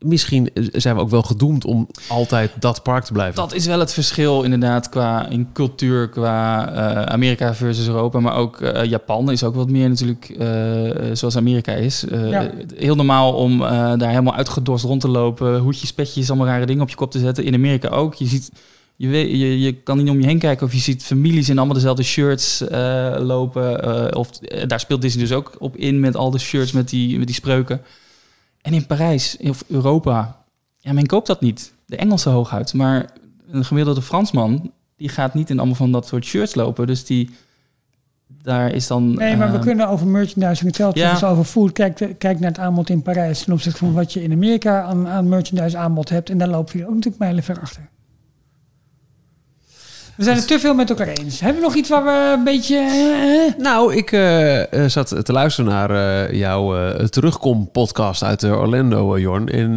Misschien 0.00 0.50
zijn 0.72 0.94
we 0.96 1.00
ook 1.00 1.10
wel 1.10 1.22
gedoemd 1.22 1.64
om 1.64 1.88
altijd 2.08 2.50
dat 2.60 2.82
park 2.82 3.04
te 3.04 3.12
blijven. 3.12 3.34
Dat 3.34 3.54
is 3.54 3.66
wel 3.66 3.78
het 3.78 3.92
verschil 3.92 4.42
inderdaad 4.42 4.88
qua 4.88 5.26
in 5.28 5.48
cultuur, 5.52 6.08
qua 6.08 6.68
eh, 6.72 7.02
Amerika 7.02 7.54
versus 7.54 7.86
Europa. 7.86 8.20
Maar 8.20 8.34
ook 8.36 8.60
eh, 8.60 8.84
Japan 8.84 9.30
is 9.30 9.44
ook 9.44 9.54
wat 9.54 9.70
meer 9.70 9.88
natuurlijk 9.88 10.28
eh, 10.38 10.48
zoals 11.12 11.36
Amerika 11.36 11.72
is. 11.72 12.04
Eh, 12.04 12.30
Ja. 12.30 12.50
Heel 12.76 12.94
normaal 12.96 13.32
om 13.32 13.62
eh, 13.62 13.68
daar 13.96 14.08
helemaal 14.08 14.34
uitgedorst 14.34 14.84
rond 14.84 15.00
te 15.00 15.08
lopen. 15.08 15.58
Hoedjes, 15.58 15.92
petjes, 15.92 16.28
allemaal 16.28 16.46
rare 16.48 16.66
dingen 16.66 16.82
op 16.82 16.88
je 16.90 16.96
kop 16.96 17.10
te 17.10 17.18
zetten. 17.18 17.44
In 17.44 17.54
Amerika 17.54 17.88
ook. 17.88 18.14
Je 18.14 18.26
ziet... 18.26 18.50
Je, 18.96 19.08
weet, 19.08 19.30
je, 19.30 19.60
je 19.60 19.72
kan 19.72 19.96
niet 19.98 20.08
om 20.10 20.20
je 20.20 20.26
heen 20.26 20.38
kijken 20.38 20.66
of 20.66 20.72
je 20.72 20.78
ziet 20.78 21.02
families 21.04 21.48
in 21.48 21.56
allemaal 21.58 21.74
dezelfde 21.74 22.02
shirts 22.02 22.60
eh, 22.68 23.14
lopen. 23.18 23.82
eh, 24.10 24.18
of 24.18 24.30
daar 24.66 24.80
speelt 24.80 25.02
Disney 25.02 25.24
dus 25.24 25.32
ook 25.36 25.52
op 25.58 25.76
in 25.76 26.00
met 26.00 26.16
al 26.16 26.30
de 26.30 26.38
shirts 26.38 26.72
met 26.72 26.88
die, 26.88 27.18
met 27.18 27.26
die 27.26 27.36
spreuken. 27.36 27.80
En 28.62 28.72
in 28.72 28.86
Parijs 28.86 29.36
of 29.36 29.64
Europa 29.68 30.40
ja, 30.80 30.92
men 30.92 31.06
koopt 31.06 31.26
dat 31.26 31.40
niet. 31.40 31.72
De 31.86 31.96
Engelse 31.96 32.28
hooguit. 32.28 32.74
Maar 32.74 33.10
een 33.50 33.64
gemiddelde 33.64 34.02
Fransman, 34.02 34.72
die 34.96 35.08
gaat 35.08 35.34
niet 35.34 35.50
in 35.50 35.58
allemaal 35.58 35.76
van 35.76 35.92
dat 35.92 36.06
soort 36.06 36.24
shirts 36.24 36.54
lopen. 36.54 36.86
Dus 36.86 37.04
die, 37.04 37.30
daar 38.42 38.72
is 38.72 38.86
dan... 38.86 39.14
Nee, 39.14 39.36
maar 39.36 39.50
we 39.50 39.56
eh, 39.56 39.62
kunnen 39.62 39.88
over 39.88 40.06
merchandising 40.06 40.66
hetzelfde 40.66 41.00
ja. 41.00 41.20
over 41.22 41.44
food. 41.44 41.72
Kijk, 41.72 42.14
kijk 42.18 42.40
naar 42.40 42.50
het 42.50 42.58
aanbod 42.58 42.90
in 42.90 43.02
Parijs 43.02 43.42
ten 43.44 43.52
opzichte 43.52 43.78
van 43.78 43.92
wat 43.92 44.12
je 44.12 44.22
in 44.22 44.32
Amerika 44.32 44.82
aan, 44.82 45.08
aan 45.08 45.28
merchandise 45.28 45.76
aanbod 45.76 46.08
hebt. 46.08 46.30
En 46.30 46.38
daar 46.38 46.48
lopen 46.48 46.76
we 46.76 46.82
ook 46.82 46.94
natuurlijk 46.94 47.18
mijlenver 47.18 47.60
achter. 47.60 47.88
We 50.20 50.26
zijn 50.26 50.38
het 50.38 50.46
te 50.48 50.58
veel 50.58 50.74
met 50.74 50.90
elkaar 50.90 51.08
eens. 51.08 51.40
Hebben 51.40 51.60
we 51.62 51.66
nog 51.68 51.76
iets 51.76 51.88
waar 51.88 52.04
we 52.04 52.34
een 52.38 52.44
beetje... 52.44 52.76
eh, 52.76 53.46
eh? 53.46 53.54
Nou, 53.58 53.94
ik 53.94 54.12
eh, 54.12 54.84
zat 54.86 55.24
te 55.24 55.32
luisteren 55.32 55.70
naar 55.70 55.90
eh, 55.90 56.38
jouw 56.38 56.76
eh, 56.76 57.04
terugkom-podcast 57.04 58.22
uit 58.22 58.44
Orlando, 58.44 59.18
Jorn. 59.18 59.48
En 59.48 59.74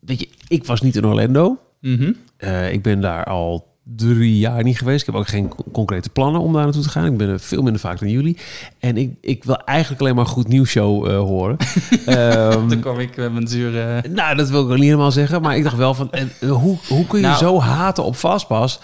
weet 0.00 0.20
je, 0.20 0.28
ik 0.48 0.66
was 0.66 0.80
niet 0.80 0.96
in 0.96 1.06
Orlando. 1.06 1.58
mhm. 1.80 2.12
Eh, 2.36 2.72
ik 2.72 2.82
ben 2.82 3.00
daar 3.00 3.24
al 3.24 3.67
drie 3.96 4.38
jaar 4.38 4.62
niet 4.62 4.78
geweest. 4.78 5.00
Ik 5.00 5.06
heb 5.06 5.14
ook 5.14 5.26
geen 5.28 5.48
co- 5.48 5.64
concrete 5.72 6.10
plannen 6.10 6.40
om 6.40 6.52
daar 6.52 6.62
naartoe 6.62 6.82
te 6.82 6.88
gaan. 6.88 7.04
Ik 7.06 7.16
ben 7.16 7.28
er 7.28 7.40
veel 7.40 7.62
minder 7.62 7.80
vaak 7.80 7.98
dan 7.98 8.08
jullie. 8.10 8.36
En 8.78 8.96
ik, 8.96 9.12
ik 9.20 9.44
wil 9.44 9.56
eigenlijk 9.64 10.00
alleen 10.00 10.14
maar 10.14 10.24
een 10.24 10.30
goed 10.30 10.48
nieuwsshow 10.48 11.06
eh 11.06 11.18
horen. 11.18 11.56
Ehm, 12.06 12.68
Dan 12.68 12.80
kom 12.80 12.98
ik 12.98 13.16
met 13.16 13.32
mijn 13.32 13.48
zure... 13.48 14.04
nou, 14.08 14.36
dat 14.36 14.48
wil 14.48 14.62
ik 14.62 14.74
niet 14.74 14.84
helemaal 14.84 15.12
zeggen. 15.12 15.42
Maar 15.42 15.56
ik 15.56 15.62
dacht 15.62 15.76
wel 15.76 15.94
van, 15.94 16.12
en, 16.12 16.30
eh, 16.40 16.50
hoe, 16.50 16.76
hoe 16.88 17.06
kun 17.06 17.20
je 17.20 17.26
Nou. 17.26 17.38
zo 17.38 17.60
haten 17.60 18.04
op 18.04 18.16
Fastpass? 18.16 18.80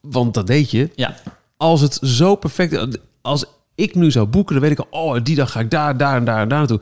Want 0.00 0.34
dat 0.34 0.46
deed 0.46 0.70
je. 0.70 0.90
Ja, 0.94 1.14
Als 1.56 1.80
het 1.80 1.98
zo 2.02 2.34
perfect... 2.34 2.98
Als 3.22 3.44
ik 3.74 3.94
nu 3.94 4.10
zou 4.10 4.26
boeken, 4.26 4.54
dan 4.54 4.62
weet 4.68 4.78
ik 4.78 4.86
al... 4.90 5.00
Oh, 5.04 5.16
die 5.22 5.36
dag 5.36 5.52
ga 5.52 5.60
ik 5.60 5.70
daar, 5.70 5.96
daar 5.96 6.16
en 6.16 6.24
daar 6.24 6.40
en 6.40 6.48
daar 6.48 6.58
naartoe. 6.58 6.80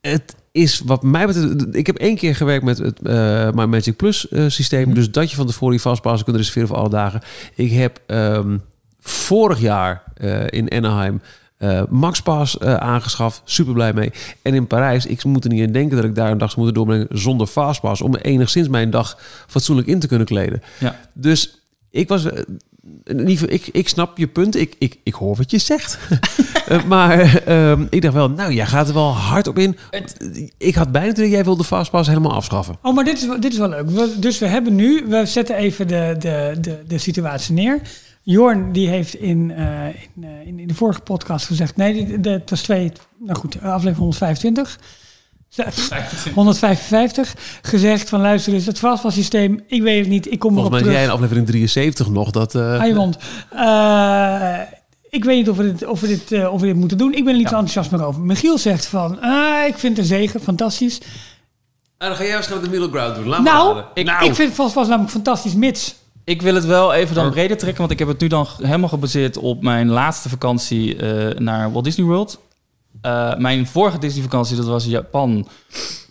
Het 0.00 0.36
is 0.54 0.82
wat 0.84 1.02
mij 1.02 1.26
betreft... 1.26 1.76
Ik 1.76 1.86
heb 1.86 1.96
één 1.96 2.16
keer 2.16 2.34
gewerkt 2.34 2.64
met 2.64 2.78
het 2.78 3.02
eh 3.02 3.50
My 3.52 3.64
Magic 3.64 3.96
Plus 3.96 4.28
eh, 4.28 4.44
systeem. 4.48 4.84
Mhm. 4.84 4.94
Dus 4.94 5.10
dat 5.10 5.30
je 5.30 5.36
van 5.36 5.46
tevoren 5.46 5.74
je 5.74 5.80
vastpassen 5.80 6.24
kunt 6.24 6.36
reserveren 6.36 6.68
voor 6.68 6.76
alle 6.76 6.88
dagen. 6.88 7.20
Ik 7.54 7.70
heb 7.72 8.00
ehm, 8.06 8.58
vorig 9.00 9.60
jaar 9.60 10.02
eh, 10.14 10.46
in 10.46 10.70
Anaheim... 10.70 11.20
eh 11.56 11.82
MaxPass 11.88 12.58
eh, 12.58 12.74
aangeschaft, 12.74 13.42
super 13.44 13.72
blij 13.74 13.92
mee. 13.92 14.12
En 14.42 14.54
in 14.54 14.66
Parijs, 14.66 15.06
ik 15.06 15.24
moet 15.24 15.44
er 15.44 15.50
niet 15.50 15.66
aan 15.66 15.72
denken 15.72 15.96
dat 15.96 16.04
ik 16.04 16.14
daar 16.14 16.30
een 16.30 16.38
dag 16.38 16.50
zou 16.50 16.60
moeten 16.64 16.84
doorbrengen 16.84 17.18
zonder 17.18 17.46
Fastpass, 17.46 18.00
om 18.00 18.14
enigszins 18.14 18.68
mijn 18.68 18.90
dag 18.90 19.18
fatsoenlijk 19.46 19.88
in 19.88 19.98
te 19.98 20.06
kunnen 20.08 20.26
kleden. 20.26 20.62
ja. 20.80 21.00
Dus 21.12 21.60
ik 21.90 22.08
was. 22.08 22.26
Niet, 23.04 23.50
ik, 23.52 23.66
ik 23.72 23.88
snap 23.88 24.18
je 24.18 24.26
punt. 24.28 24.56
Ik, 24.56 24.74
ik, 24.78 24.98
ik 25.02 25.14
hoor 25.14 25.36
wat 25.36 25.50
je 25.50 25.58
zegt. 25.58 25.98
Eh, 26.64 26.84
maar 26.84 27.42
ehm, 27.46 27.86
ik 27.90 28.02
dacht 28.02 28.14
wel, 28.14 28.30
nou, 28.30 28.52
jij 28.52 28.66
gaat 28.66 28.88
er 28.88 28.94
wel 28.94 29.12
hard 29.14 29.46
op 29.46 29.58
in. 29.58 29.76
Ik 30.58 30.74
had 30.74 30.92
bijna 30.92 31.12
dat 31.12 31.30
jij 31.30 31.44
wilde 31.44 31.64
Fastpass 31.64 32.08
helemaal 32.08 32.32
afschaffen. 32.32 32.76
Oh, 32.82 32.94
maar 32.94 33.04
dit 33.04 33.16
is, 33.18 33.26
wel- 33.26 33.40
dit 33.40 33.52
is 33.52 33.58
wel 33.58 33.68
leuk. 33.68 33.90
We- 33.90 34.14
Dus 34.18 34.38
we 34.38 34.46
hebben 34.46 34.74
nu, 34.74 35.04
we 35.08 35.26
zetten 35.26 35.56
even 35.56 35.86
de, 35.88 36.16
de, 36.18 36.56
de, 36.60 36.82
de 36.86 36.98
situatie 36.98 37.54
neer. 37.54 37.80
Jorn 38.22 38.72
die 38.72 38.88
heeft 38.88 39.14
in, 39.14 39.50
eh, 39.50 39.86
in, 39.86 40.24
eh, 40.24 40.46
in, 40.46 40.58
in 40.58 40.68
de 40.68 40.74
vorige 40.74 41.00
podcast 41.00 41.46
gezegd, 41.46 41.76
nee, 41.76 42.18
het 42.22 42.50
was 42.50 42.62
twee, 42.62 42.92
nou 43.18 43.38
goed, 43.38 43.54
aflevering 43.62 43.96
125. 43.96 44.78
Z- 45.54 46.32
155 46.34 47.34
gezegd 47.62 48.08
van 48.08 48.20
luister 48.20 48.52
eens, 48.52 48.66
het 48.66 48.78
fastpass-systeem, 48.78 49.60
ik 49.66 49.82
weet 49.82 49.98
het 50.00 50.08
niet, 50.08 50.30
ik 50.32 50.38
kom 50.38 50.50
erop 50.52 50.62
Volgens 50.62 50.70
mij 50.70 50.78
terug. 50.80 50.94
jij 50.96 51.04
in 51.04 51.10
aflevering 51.10 51.46
73 51.46 52.08
nog 52.08 52.30
dat. 52.30 52.54
eh, 52.54 52.94
mond. 52.94 53.16
Eh, 53.50 54.58
ik 55.10 55.24
weet 55.24 55.36
niet 55.36 55.50
of 55.50 55.56
we 55.56 55.62
dit, 55.72 55.86
of 55.86 56.00
we 56.00 56.06
dit, 56.06 56.32
eh, 56.32 56.52
of 56.52 56.60
we 56.60 56.66
dit 56.66 56.76
moeten 56.76 56.98
doen. 56.98 57.12
Ik 57.14 57.24
ben 57.24 57.32
er 57.32 57.38
niet 57.38 57.48
zo 57.48 57.54
enthousiast 57.54 57.90
meer 57.90 58.04
over. 58.04 58.20
Michiel 58.20 58.58
zegt 58.58 58.86
van, 58.86 59.20
ah, 59.20 59.66
ik 59.66 59.78
vind 59.78 59.96
de 59.96 60.04
zegen 60.04 60.40
fantastisch. 60.40 61.00
Ah, 61.98 62.08
dan 62.08 62.16
ga 62.16 62.22
jij 62.24 62.32
waarschijnlijk 62.32 62.72
de 62.72 62.78
middle 62.78 62.98
ground 62.98 63.16
doen. 63.16 63.26
Laat 63.26 63.42
Nou, 63.42 63.74
maar 63.74 63.84
ik, 63.94 64.04
nou. 64.06 64.24
ik 64.24 64.34
vind 64.34 64.48
het 64.48 64.56
vast 64.56 64.74
was 64.74 64.86
namelijk 64.88 65.12
fantastisch, 65.12 65.54
mits. 65.54 65.94
Ik 66.24 66.42
wil 66.42 66.54
het 66.54 66.64
wel 66.64 66.92
even 66.94 67.14
dan 67.14 67.30
breder 67.30 67.56
trekken, 67.56 67.78
want 67.80 67.90
ik 67.92 67.98
heb 67.98 68.08
het 68.08 68.20
nu 68.20 68.26
dan 68.28 68.46
helemaal 68.62 68.88
gebaseerd 68.88 69.36
op 69.36 69.62
mijn 69.62 69.88
laatste 69.88 70.28
vakantie 70.28 70.96
eh, 70.96 71.38
naar 71.38 71.72
Walt 71.72 71.84
Disney 71.84 72.06
World. 72.06 72.38
Eh, 73.00 73.36
mijn 73.36 73.66
vorige 73.66 73.98
Disney 73.98 74.22
vakantie, 74.22 74.56
dat 74.56 74.66
was 74.66 74.84
Japan. 74.84 75.48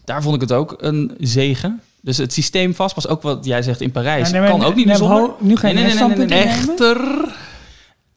Daar 0.06 0.22
vond 0.22 0.36
ik 0.36 0.42
het 0.42 0.52
ook 0.52 0.76
een 0.78 1.12
zegen. 1.20 1.82
Dus 2.02 2.18
het 2.18 2.34
systeem 2.34 2.76
vast 2.76 2.96
was 2.96 3.08
ook 3.08 3.22
wat 3.22 3.46
jij 3.46 3.62
zegt 3.62 3.82
in 3.82 3.92
Parijs. 3.92 4.28
Ja, 4.28 4.32
nee, 4.32 4.42
maar- 4.42 4.50
kan 4.50 4.64
ook 4.64 4.76
niet 4.76 4.86
nee, 4.86 4.96
zonder. 4.96 5.30
nu 5.40 5.56
ga 5.56 5.68
je 5.68 5.74
Nee, 5.74 6.16
nee. 6.16 6.44
Echter. 6.44 6.98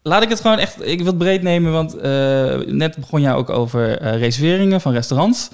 Laat 0.01 0.21
ik 0.21 0.29
het 0.29 0.41
gewoon 0.41 0.57
echt, 0.57 0.87
ik 0.87 0.97
wil 0.97 1.07
het 1.07 1.17
breed 1.17 1.41
nemen, 1.41 1.71
want 1.71 1.95
eh, 1.95 2.57
net 2.65 2.95
begon 2.95 3.21
jij 3.21 3.33
ook 3.33 3.49
over 3.49 3.99
eh, 3.99 4.19
reserveringen 4.19 4.81
van 4.81 4.93
restaurants. 4.93 5.49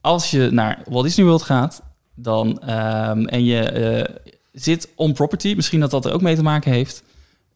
Als 0.00 0.30
je 0.30 0.48
naar 0.52 0.82
Walt 0.88 1.04
Disney 1.04 1.26
World 1.26 1.42
gaat, 1.42 1.82
dan 2.14 2.60
ehm, 2.60 3.24
en 3.24 3.44
je 3.44 4.06
zit 4.52 4.88
on 4.94 5.12
property, 5.12 5.52
misschien 5.56 5.80
dat 5.80 5.90
dat 5.90 6.04
er 6.04 6.12
ook 6.12 6.22
mee 6.22 6.36
te 6.36 6.42
maken 6.42 6.72
heeft, 6.72 7.02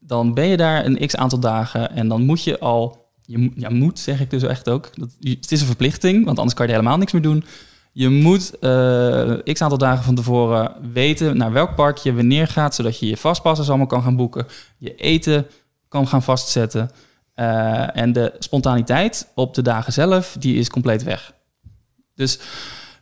dan 0.01 0.35
ben 0.35 0.47
je 0.47 0.57
daar 0.57 0.85
een 0.85 1.07
x 1.07 1.17
aantal 1.17 1.39
dagen 1.39 1.91
en 1.97 2.09
dan 2.09 2.23
moet 2.23 2.45
je 2.45 2.59
al, 2.59 3.02
je 3.33 3.51
ja, 3.55 3.71
moet 3.71 3.99
zeg 3.99 4.21
ik 4.21 4.31
dus 4.31 4.43
echt 4.43 4.69
ook, 4.69 4.91
dat, 4.95 5.09
het 5.21 5.53
is 5.53 5.61
een 5.61 5.67
verplichting, 5.67 6.25
want 6.25 6.39
anders 6.39 6.57
kan 6.57 6.67
je 6.67 6.73
helemaal 6.73 6.99
niks 6.99 7.13
meer 7.13 7.23
doen. 7.23 7.45
Je 7.93 8.09
moet 8.09 8.59
eh, 8.59 9.55
x 9.55 9.63
aantal 9.63 9.79
dagen 9.79 10.05
van 10.05 10.15
tevoren 10.15 10.73
weten 10.93 11.37
naar 11.37 11.53
welk 11.53 11.75
park 11.75 11.97
je 11.97 12.15
wanneer 12.15 12.47
gaat, 12.47 12.75
zodat 12.75 12.99
je 12.99 13.07
je 13.07 13.17
vastpassers 13.17 13.69
allemaal 13.69 13.87
kan 13.87 14.03
gaan 14.03 14.17
boeken, 14.17 14.47
je 14.79 14.95
eten 14.95 15.47
kan 15.89 16.09
gaan 16.09 16.23
vastzetten. 16.23 16.91
Eh, 17.35 17.97
en 17.97 18.13
de 18.13 18.35
spontaniteit 18.39 19.29
op 19.35 19.55
de 19.55 19.63
dagen 19.63 19.93
zelf, 19.93 20.37
die 20.39 20.57
is 20.57 20.69
compleet 20.69 21.03
weg. 21.03 21.35
Dus 22.15 22.39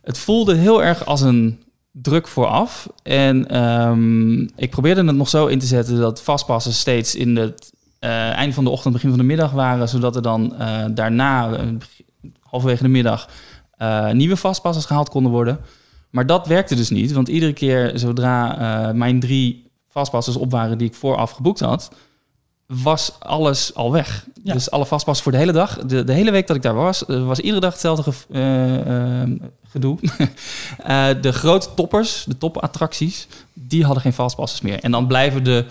het 0.01 0.17
voelde 0.17 0.55
heel 0.55 0.83
erg 0.83 1.05
als 1.05 1.21
een 1.21 1.63
druk 1.91 2.27
vooraf. 2.27 2.89
En 3.03 3.47
ehm, 3.47 4.41
ik 4.41 4.69
probeerde 4.69 5.05
het 5.05 5.15
nog 5.15 5.29
zo 5.29 5.47
in 5.47 5.59
te 5.59 5.65
zetten 5.65 5.99
dat 5.99 6.21
vastpassen 6.21 6.73
steeds 6.73 7.15
in 7.15 7.35
het 7.35 7.71
eind 8.09 8.53
van 8.53 8.63
de 8.63 8.69
ochtend, 8.69 8.93
begin 8.93 9.09
van 9.09 9.19
de 9.19 9.25
middag 9.25 9.51
waren, 9.51 9.89
zodat 9.89 10.15
er 10.15 10.21
dan 10.21 10.55
eh, 10.55 10.85
daarna, 10.91 11.53
eh, 11.53 11.67
halverwege 12.39 12.83
de 12.83 12.89
middag, 12.89 13.29
eh, 13.77 14.11
nieuwe 14.11 14.37
vastpassers 14.37 14.85
gehaald 14.85 15.09
konden 15.09 15.31
worden. 15.31 15.59
Maar 16.09 16.25
dat 16.25 16.47
werkte 16.47 16.75
dus 16.75 16.89
niet, 16.89 17.11
want 17.11 17.27
iedere 17.27 17.53
keer 17.53 17.91
zodra 17.95 18.57
eh, 18.57 18.93
mijn 18.93 19.19
drie 19.19 19.71
vastpassers 19.87 20.35
op 20.35 20.51
waren 20.51 20.77
die 20.77 20.87
ik 20.87 20.93
vooraf 20.93 21.31
geboekt 21.31 21.59
had, 21.59 21.91
was 22.67 23.13
alles 23.19 23.75
al 23.75 23.91
weg. 23.91 24.25
Ja. 24.43 24.53
Dus 24.53 24.71
alle 24.71 24.85
vastpassen 24.85 25.23
voor 25.23 25.31
de 25.31 25.37
hele 25.37 25.51
dag. 25.51 25.77
De, 25.77 26.03
de 26.03 26.13
hele 26.13 26.31
week 26.31 26.47
dat 26.47 26.55
ik 26.55 26.61
daar 26.61 26.73
was, 26.73 27.05
eh, 27.05 27.25
was 27.25 27.39
iedere 27.39 27.61
dag 27.61 27.71
hetzelfde 27.71 28.11
eh, 28.31 29.21
eh, 29.21 29.29
gedoe. 29.69 29.97
Eh, 30.77 31.07
de 31.21 31.31
grote 31.31 31.67
toppers, 31.75 32.23
de 32.27 32.37
topattracties, 32.37 33.27
die 33.53 33.83
hadden 33.83 34.01
geen 34.01 34.13
vastpassers 34.13 34.61
meer. 34.61 34.79
En 34.79 34.91
dan 34.91 35.07
blijven 35.07 35.43
de, 35.43 35.65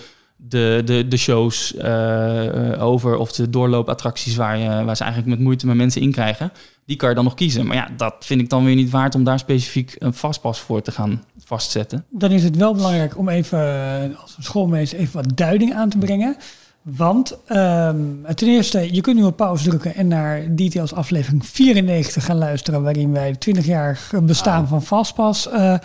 de, 0.48 0.82
de, 0.84 1.08
de 1.08 1.16
shows 1.16 1.74
eh, 1.74 2.82
over 2.82 3.16
of 3.16 3.32
de 3.32 3.50
doorloopattracties 3.50 4.36
waar, 4.36 4.58
je, 4.58 4.84
waar 4.84 4.96
ze 4.96 5.02
eigenlijk 5.02 5.34
met 5.34 5.44
moeite 5.44 5.66
met 5.66 5.76
mensen 5.76 6.00
in 6.00 6.12
krijgen. 6.12 6.52
Die 6.84 6.96
kan 6.96 7.08
je 7.08 7.14
dan 7.14 7.24
nog 7.24 7.34
kiezen. 7.34 7.66
Maar 7.66 7.76
ja, 7.76 7.88
dat 7.96 8.14
vind 8.20 8.40
ik 8.40 8.48
dan 8.48 8.64
weer 8.64 8.74
niet 8.74 8.90
waard 8.90 9.14
om 9.14 9.24
daar 9.24 9.38
specifiek 9.38 9.96
een 9.98 10.14
vastpas 10.14 10.60
voor 10.60 10.82
te 10.82 10.92
gaan 10.92 11.24
vastzetten. 11.44 12.04
Dan 12.10 12.30
is 12.30 12.42
het 12.42 12.56
wel 12.56 12.74
belangrijk 12.74 13.18
om 13.18 13.28
even 13.28 13.58
eh, 13.58 14.20
als 14.20 14.36
schoolmeester 14.40 14.98
even 14.98 15.22
wat 15.22 15.36
duiding 15.36 15.74
aan 15.74 15.88
te 15.88 15.98
brengen. 15.98 16.36
Want 16.96 17.38
ehm, 17.46 17.98
ten 18.34 18.48
eerste, 18.48 18.94
je 18.94 19.00
kunt 19.00 19.16
nu 19.16 19.22
op 19.22 19.36
pauze 19.36 19.68
drukken 19.68 19.94
en 19.94 20.08
naar 20.08 20.54
Details 20.54 20.94
aflevering 20.94 21.46
94 21.46 22.24
gaan 22.24 22.38
luisteren, 22.38 22.82
waarin 22.82 23.12
wij 23.12 23.32
20 23.32 23.66
jaar 23.66 24.00
bestaan 24.22 24.68
van 24.68 24.82
Fastpass 24.82 25.48
eh, 25.48 25.72
eh, 25.72 25.80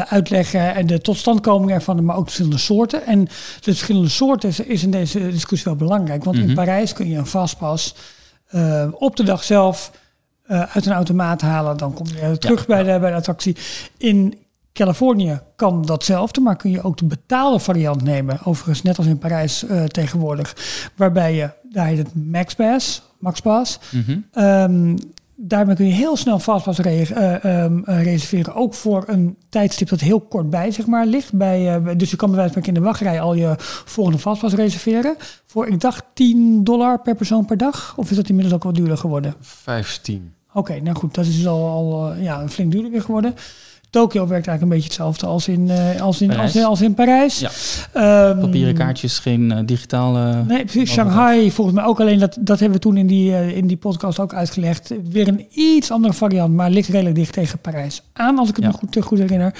uitleggen 0.00 0.74
en 0.74 0.86
de 0.86 1.00
totstandkoming 1.00 1.70
ervan, 1.70 2.04
maar 2.04 2.16
ook 2.16 2.24
de 2.24 2.30
verschillende 2.30 2.58
soorten. 2.58 3.06
En 3.06 3.24
de 3.24 3.30
verschillende 3.60 4.08
soorten 4.08 4.48
is, 4.48 4.60
is 4.60 4.82
in 4.82 4.90
deze 4.90 5.30
discussie 5.30 5.70
wel 5.70 5.88
belangrijk, 5.88 6.24
want 6.24 6.36
in 6.36 6.44
Mhm. 6.44 6.54
Parijs 6.54 6.92
kun 6.92 7.08
je 7.08 7.16
een 7.16 7.26
Fastpass 7.26 7.94
eh, 8.48 8.88
op 8.92 9.16
de 9.16 9.22
dag 9.22 9.44
zelf 9.44 9.90
uit 10.46 10.86
een 10.86 10.92
automaat 10.92 11.40
halen, 11.40 11.76
dan 11.76 11.92
kom 11.92 12.06
je 12.06 12.38
terug 12.38 12.66
bij, 12.66 12.82
de, 12.82 12.98
bij 12.98 13.10
de 13.10 13.16
attractie. 13.16 13.56
In 13.96 14.38
Californië 14.78 15.40
kan 15.56 15.82
datzelfde, 15.82 16.40
maar 16.40 16.56
kun 16.56 16.70
je 16.70 16.82
ook 16.82 16.96
de 16.96 17.04
betaalde 17.04 17.58
variant 17.58 18.02
nemen. 18.02 18.38
Overigens, 18.44 18.82
net 18.82 18.98
als 18.98 19.06
in 19.06 19.18
Parijs 19.18 19.66
eh, 19.66 19.84
tegenwoordig. 19.84 20.56
Waarbij 20.96 21.34
je, 21.34 21.50
daar 21.62 21.86
heet 21.86 21.98
het 21.98 22.14
MaxPass, 22.14 23.02
MaxPass. 23.18 23.78
Ehm, 24.32 24.96
daarmee 25.36 25.74
kun 25.74 25.86
je 25.86 25.92
heel 25.92 26.16
snel 26.16 26.38
Fastpass 26.38 26.78
re 26.78 26.90
eh, 26.90 27.44
ehm, 27.44 27.82
eh, 27.84 28.02
reserveren. 28.02 28.54
Ook 28.54 28.74
voor 28.74 29.04
een 29.06 29.36
tijdstip 29.48 29.88
dat 29.88 30.00
heel 30.00 30.20
kort 30.20 30.50
bij 30.50 30.70
zeg 30.70 30.86
maar, 30.86 31.06
ligt. 31.06 31.32
Bij, 31.32 31.82
dus 31.96 32.10
je 32.10 32.16
kan 32.16 32.28
bij 32.28 32.38
wijze 32.38 32.52
van 32.52 32.62
in 32.62 32.74
de 32.74 32.80
wachtrij 32.80 33.20
al 33.20 33.34
je 33.34 33.54
volgende 33.84 34.18
Fastpass 34.18 34.54
reserveren. 34.54 35.16
Voor, 35.46 35.66
ik 35.66 35.80
dacht, 35.80 36.04
10 36.14 36.64
dollar 36.64 37.00
per 37.00 37.14
persoon 37.14 37.44
per 37.44 37.56
dag. 37.56 37.94
Of 37.96 38.10
is 38.10 38.16
dat 38.16 38.28
inmiddels 38.28 38.54
ook 38.54 38.64
wat 38.64 38.74
duurder 38.74 38.98
geworden? 38.98 39.34
15. 39.40 40.32
Oké, 40.52 40.80
nou 40.80 40.96
goed, 40.96 41.14
dat 41.14 41.26
is 41.26 41.36
dus 41.36 41.46
al, 41.46 41.68
al 41.68 42.14
ja, 42.14 42.48
flink 42.48 42.72
duurder 42.72 42.90
weer 42.90 43.02
geworden. 43.02 43.34
Tokio 43.90 44.26
werkt 44.26 44.46
eigenlijk 44.46 44.62
een 44.62 44.68
beetje 44.68 44.84
hetzelfde 44.84 45.26
als 45.26 45.48
in, 45.48 45.70
eh, 45.70 46.00
als 46.00 46.20
in, 46.20 46.28
als 46.28 46.36
Parijs. 46.36 46.54
in, 46.56 46.64
als 46.64 46.80
in 46.80 46.94
Parijs. 46.94 47.38
Ja. 47.38 47.50
Ehm, 47.92 48.40
Papieren 48.40 48.74
kaartjes, 48.74 49.18
geen 49.18 49.52
eh, 49.52 49.58
digitale... 49.66 50.42
Nee, 50.46 50.64
precies. 50.64 50.90
Shanghai 50.92 51.50
volgens 51.52 51.76
mij 51.76 51.84
ook 51.84 52.00
alleen, 52.00 52.18
dat, 52.18 52.36
dat 52.40 52.58
hebben 52.60 52.76
we 52.78 52.84
toen 52.84 52.96
in 52.96 53.06
die, 53.06 53.34
eh, 53.34 53.56
in 53.56 53.66
die 53.66 53.76
podcast 53.76 54.18
ook 54.20 54.34
uitgelegd. 54.34 54.94
Weer 55.10 55.28
een 55.28 55.46
iets 55.50 55.90
andere 55.90 56.14
variant, 56.14 56.54
maar 56.54 56.70
ligt 56.70 56.88
redelijk 56.88 57.14
dicht 57.14 57.32
tegen 57.32 57.58
Parijs 57.58 58.02
aan, 58.12 58.38
als 58.38 58.48
ik 58.48 58.56
het 58.56 58.64
Ja. 58.64 58.70
me 58.70 58.76
goed, 58.76 59.04
goed 59.04 59.18
herinner. 59.18 59.54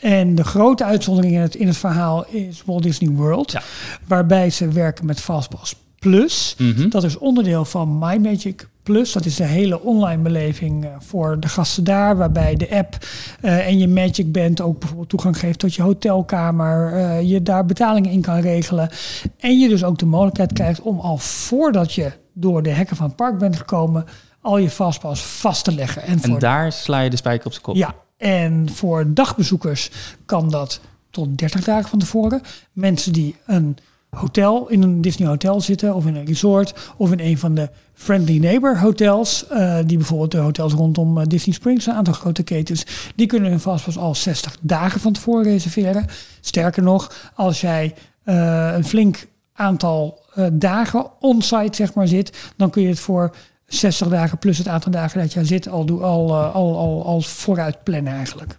En 0.00 0.34
de 0.34 0.44
grote 0.44 0.84
uitzondering 0.84 1.34
in 1.34 1.40
het, 1.40 1.54
in 1.54 1.66
het 1.66 1.76
verhaal 1.76 2.26
is 2.26 2.62
Walt 2.66 2.82
Disney 2.82 3.10
World, 3.10 3.52
Ja. 3.52 3.62
waarbij 4.06 4.50
ze 4.50 4.68
werken 4.68 5.06
met 5.06 5.20
Fastpass 5.20 5.74
Plus. 5.98 6.54
Mhm. 6.58 6.88
Dat 6.88 7.04
is 7.04 7.18
onderdeel 7.18 7.64
van 7.64 7.98
My 7.98 8.16
Magic 8.16 8.68
Plus. 8.86 9.12
Dat 9.12 9.24
is 9.24 9.36
de 9.36 9.44
hele 9.44 9.80
online 9.80 10.22
beleving 10.22 10.84
eh, 10.84 10.90
voor 10.98 11.40
de 11.40 11.48
gasten 11.48 11.84
daar. 11.84 12.16
Waarbij 12.16 12.56
de 12.56 12.70
app 12.70 12.96
eh, 13.40 13.66
en 13.66 13.78
je 13.78 13.88
Magic 13.88 14.32
Band 14.32 14.60
ook 14.60 14.78
bijvoorbeeld 14.78 15.08
toegang 15.08 15.38
geeft 15.38 15.58
tot 15.58 15.74
je 15.74 15.82
hotelkamer. 15.82 16.92
eh, 16.92 17.30
je 17.30 17.42
daar 17.42 17.66
betalingen 17.66 18.10
in 18.10 18.20
kan 18.20 18.40
regelen. 18.40 18.90
En 19.38 19.58
je 19.58 19.68
dus 19.68 19.84
ook 19.84 19.98
de 19.98 20.06
mogelijkheid 20.06 20.52
krijgt 20.52 20.80
om 20.80 21.00
al 21.00 21.18
voordat 21.18 21.92
je 21.92 22.12
door 22.32 22.62
de 22.62 22.70
hekken 22.70 22.96
van 22.96 23.06
het 23.06 23.16
park 23.16 23.38
bent 23.38 23.56
gekomen. 23.56 24.04
al 24.40 24.58
je 24.58 24.70
fastpass 24.70 25.22
vast 25.22 25.64
te 25.64 25.74
leggen. 25.74 26.02
En, 26.02 26.22
En 26.22 26.38
daar 26.38 26.72
sla 26.72 27.00
je 27.00 27.10
de 27.10 27.16
spijker 27.16 27.46
op 27.46 27.52
zijn 27.52 27.64
kop. 27.64 27.76
ja, 27.76 27.94
en 28.16 28.68
voor 28.72 29.14
dagbezoekers 29.14 29.90
kan 30.26 30.50
dat 30.50 30.80
tot 31.10 31.38
30 31.38 31.64
dagen 31.64 31.88
van 31.88 31.98
tevoren. 31.98 32.40
Mensen 32.72 33.12
die 33.12 33.36
een 33.46 33.76
hotel, 34.16 34.68
in 34.68 34.82
een 34.82 35.00
Disney 35.00 35.28
hotel 35.28 35.60
zitten 35.60 35.94
of 35.94 36.06
in 36.06 36.16
een 36.16 36.24
resort 36.24 36.74
of 36.96 37.12
in 37.12 37.20
een 37.20 37.38
van 37.38 37.54
de 37.54 37.70
Friendly 37.94 38.38
Neighbor 38.38 38.78
hotels, 38.78 39.46
eh, 39.46 39.78
die 39.86 39.96
bijvoorbeeld 39.96 40.30
de 40.30 40.38
hotels 40.38 40.72
rondom 40.72 41.18
eh, 41.18 41.26
Disney 41.26 41.54
Springs, 41.54 41.86
een 41.86 41.94
aantal 41.94 42.14
grote 42.14 42.42
ketens, 42.42 42.86
die 43.14 43.26
kunnen 43.26 43.50
hun 43.50 43.60
fastpass 43.60 43.98
al 43.98 44.14
60 44.14 44.56
dagen 44.60 45.00
van 45.00 45.12
tevoren 45.12 45.44
reserveren. 45.44 46.06
Sterker 46.40 46.82
nog, 46.82 47.32
als 47.34 47.60
jij 47.60 47.94
eh, 48.24 48.72
een 48.74 48.84
flink 48.84 49.26
aantal 49.52 50.24
dagen 50.52 51.06
on-site 51.20 51.76
zeg 51.76 51.94
maar 51.94 52.08
zit, 52.08 52.52
dan 52.56 52.70
kun 52.70 52.82
je 52.82 52.88
het 52.88 52.98
voor 52.98 53.34
60 53.66 54.08
dagen 54.08 54.38
plus 54.38 54.58
het 54.58 54.68
aantal 54.68 54.92
dagen 54.92 55.20
dat 55.20 55.32
jij 55.32 55.44
zit 55.44 55.68
al, 55.68 56.02
al, 56.02 56.34
al, 56.34 56.76
al, 56.76 57.04
al 57.04 57.20
vooruit 57.20 57.82
plannen 57.82 58.12
eigenlijk. 58.12 58.58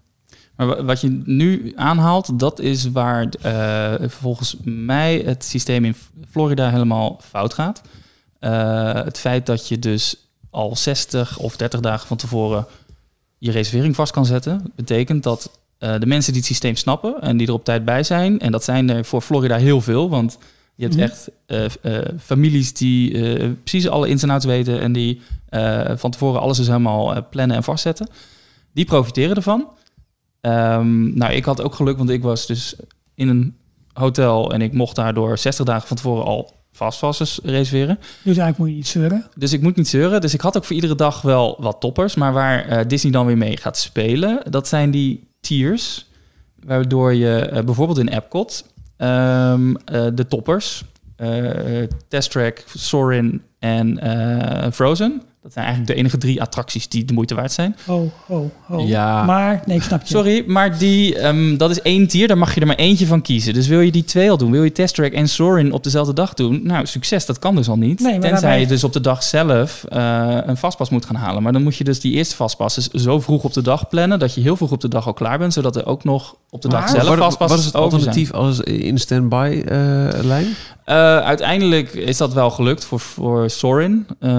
Maar 0.58 0.68
wa- 0.68 0.84
wat 0.84 1.01
je 1.01 1.22
nu 1.26 1.74
aanhaalt, 1.76 2.39
dat 2.39 2.60
is 2.60 2.91
waar 2.91 3.28
eh, 3.41 4.08
volgens 4.10 4.55
mij 4.64 5.22
het 5.26 5.43
systeem 5.45 5.86
in 5.86 5.95
Florida 6.30 6.70
helemaal 6.70 7.20
fout 7.30 7.53
gaat. 7.53 7.82
Eh, 8.39 8.93
het 8.93 9.18
feit 9.20 9.45
dat 9.45 9.68
je 9.68 9.80
dus 9.80 10.16
al 10.49 10.76
60 10.76 11.38
of 11.38 11.55
30 11.58 11.80
dagen 11.80 12.08
van 12.08 12.18
tevoren 12.18 12.66
je 13.38 13.51
reservering 13.51 13.95
vast 13.95 14.12
kan 14.12 14.26
zetten, 14.26 14.72
betekent 14.76 15.24
dat 15.24 15.60
eh, 15.78 15.99
de 15.99 16.05
mensen 16.05 16.32
die 16.34 16.41
het 16.41 16.49
systeem 16.51 16.76
snappen 16.76 17.22
en 17.22 17.38
die 17.38 17.47
er 17.47 17.53
op 17.53 17.64
tijd 17.64 17.86
bij 17.86 18.03
zijn, 18.03 18.39
en 18.39 18.51
dat 18.51 18.64
zijn 18.64 18.89
er 18.89 19.05
voor 19.05 19.22
Florida 19.22 19.55
heel 19.58 19.82
veel, 19.82 20.10
want 20.10 20.38
je 20.76 20.84
hebt 20.84 20.95
Mhm. 20.95 21.03
echt 21.03 21.30
families 22.24 22.74
die 22.74 23.12
precies 23.53 23.88
alle 23.89 24.08
ins 24.10 24.24
en 24.24 24.30
outs 24.30 24.45
weten 24.45 24.80
en 24.82 24.91
die 24.93 25.22
van 25.95 26.12
tevoren 26.12 26.41
alles 26.41 26.58
dus 26.58 26.68
helemaal 26.68 27.28
plannen 27.30 27.55
en 27.58 27.64
vastzetten. 27.64 28.08
Die 28.74 28.86
profiteren 28.86 29.36
ervan. 29.36 29.68
Ehm, 30.42 31.18
nou, 31.18 31.34
ik 31.34 31.46
had 31.46 31.62
ook 31.62 31.76
geluk, 31.76 31.98
want 31.98 32.10
ik 32.10 32.24
was 32.24 32.48
dus 32.48 32.76
in 33.16 33.28
een 33.28 33.56
hotel 33.94 34.54
en 34.54 34.62
ik 34.62 34.74
mocht 34.74 34.96
daardoor 34.96 35.38
60 35.38 35.66
dagen 35.66 35.88
van 35.88 35.98
tevoren 35.98 36.26
al 36.26 36.56
fastpasses 36.78 37.40
reserveren. 37.44 37.98
Dus 38.00 38.38
eigenlijk 38.38 38.58
moet 38.58 38.70
je 38.70 38.76
niet 38.76 38.88
zeuren. 38.88 39.26
Dus 39.36 39.54
ik 39.54 39.62
moet 39.62 39.76
niet 39.76 39.88
zeuren. 39.88 40.22
Dus 40.22 40.34
ik 40.34 40.42
had 40.42 40.58
ook 40.58 40.66
voor 40.66 40.76
iedere 40.76 40.96
dag 40.96 41.22
wel 41.22 41.58
wat 41.60 41.80
toppers. 41.80 42.16
Maar 42.16 42.34
waar 42.34 42.66
eh, 42.66 42.88
Disney 42.88 43.12
dan 43.12 43.26
weer 43.26 43.38
mee 43.38 43.58
gaat 43.58 43.78
spelen, 43.78 44.42
dat 44.50 44.68
zijn 44.68 44.92
die 44.92 45.28
tiers. 45.42 46.06
Waardoor 46.66 47.14
je 47.14 47.40
eh, 47.40 47.64
bijvoorbeeld 47.64 47.98
in 47.98 48.08
Epcot 48.08 48.66
ehm, 48.98 49.76
eh, 49.76 50.06
de 50.14 50.28
toppers, 50.28 50.84
Test 52.08 52.32
Track, 52.32 52.64
Soarin' 52.76 53.42
en 53.60 54.00
Frozen. 54.74 55.22
Dat 55.48 55.56
zijn 55.56 55.68
eigenlijk 55.68 55.95
de 55.95 56.02
enige 56.04 56.18
drie 56.18 56.41
attracties 56.41 56.88
die 56.88 57.06
de 57.06 57.14
moeite 57.14 57.36
waard 57.36 57.52
zijn. 57.52 57.76
Oh, 57.86 58.12
oh, 58.28 58.52
oh. 58.70 58.88
Ja. 58.88 59.24
Maar, 59.24 59.62
nee, 59.66 59.78
ik 59.78 59.84
snap 59.84 60.02
je. 60.02 60.08
Sorry, 60.08 60.43
maar 60.48 60.78
die, 60.78 61.18
ehm, 61.20 61.58
dat 61.58 61.70
is 61.70 61.82
één 61.82 62.08
tier, 62.08 62.28
daar 62.28 62.38
mag 62.38 62.54
je 62.54 62.62
er 62.62 62.68
maar 62.68 62.76
eentje 62.76 63.06
van 63.06 63.22
kiezen. 63.22 63.54
Dus 63.54 63.68
wil 63.68 63.80
je 63.80 63.91
die 63.91 64.04
twee 64.04 64.30
al 64.30 64.38
doen, 64.38 64.52
wil 64.52 64.64
je 64.64 64.72
Test 64.72 64.95
Track 64.95 65.12
en 65.12 65.30
Soarin' 65.30 65.72
op 65.72 65.84
dezelfde 65.84 66.14
dag 66.14 66.34
doen? 66.34 66.60
Nou, 66.64 66.86
succes, 66.86 67.26
dat 67.26 67.39
kan 67.39 67.56
dus 67.56 67.70
al 67.70 67.78
niet. 67.78 68.00
Nee, 68.00 68.12
maar 68.12 68.22
Tenzij 68.22 68.41
daarbij- 68.41 68.60
je 68.60 68.68
dus 68.68 68.84
op 68.84 68.93
de 68.93 69.02
dag 69.02 69.24
zelf 69.24 69.84
eh, 69.84 70.38
een 70.45 70.58
vastpas 70.58 70.89
moet 70.89 71.06
gaan 71.06 71.16
halen. 71.16 71.43
Maar 71.43 71.54
dan 71.54 71.64
moet 71.64 71.76
je 71.76 71.84
dus 71.84 72.00
die 72.00 72.14
eerste 72.14 72.36
vastpassen 72.36 73.00
zo 73.00 73.20
vroeg 73.20 73.43
op 73.43 73.54
de 73.54 73.62
dag 73.62 73.89
plannen... 73.89 74.20
dat 74.20 74.34
je 74.34 74.41
heel 74.41 74.56
vroeg 74.56 74.72
op 74.72 74.82
de 74.82 74.88
dag 74.88 75.08
al 75.08 75.14
klaar 75.14 75.38
bent... 75.38 75.54
zodat 75.54 75.76
er 75.76 75.86
ook 75.86 76.04
nog 76.04 76.36
op 76.50 76.62
de 76.62 76.68
dag 76.68 76.89
zelf 76.89 77.08
wat, 77.08 77.18
vastpassen 77.18 77.58
wat 77.58 77.60
is 77.60 77.66
het 77.66 77.76
alternatief 77.76 78.32
als 78.32 78.60
in 78.60 78.98
standby 78.98 79.62
eh 79.66 80.10
lijn? 80.22 80.48
Eh, 80.88 80.96
uiteindelijk 81.18 81.94
is 81.94 82.18
dat 82.18 82.34
wel 82.34 82.50
gelukt 82.50 82.86
voor, 82.86 83.00
voor 83.00 83.50
Sorin. 83.50 84.08
Eh, 84.20 84.30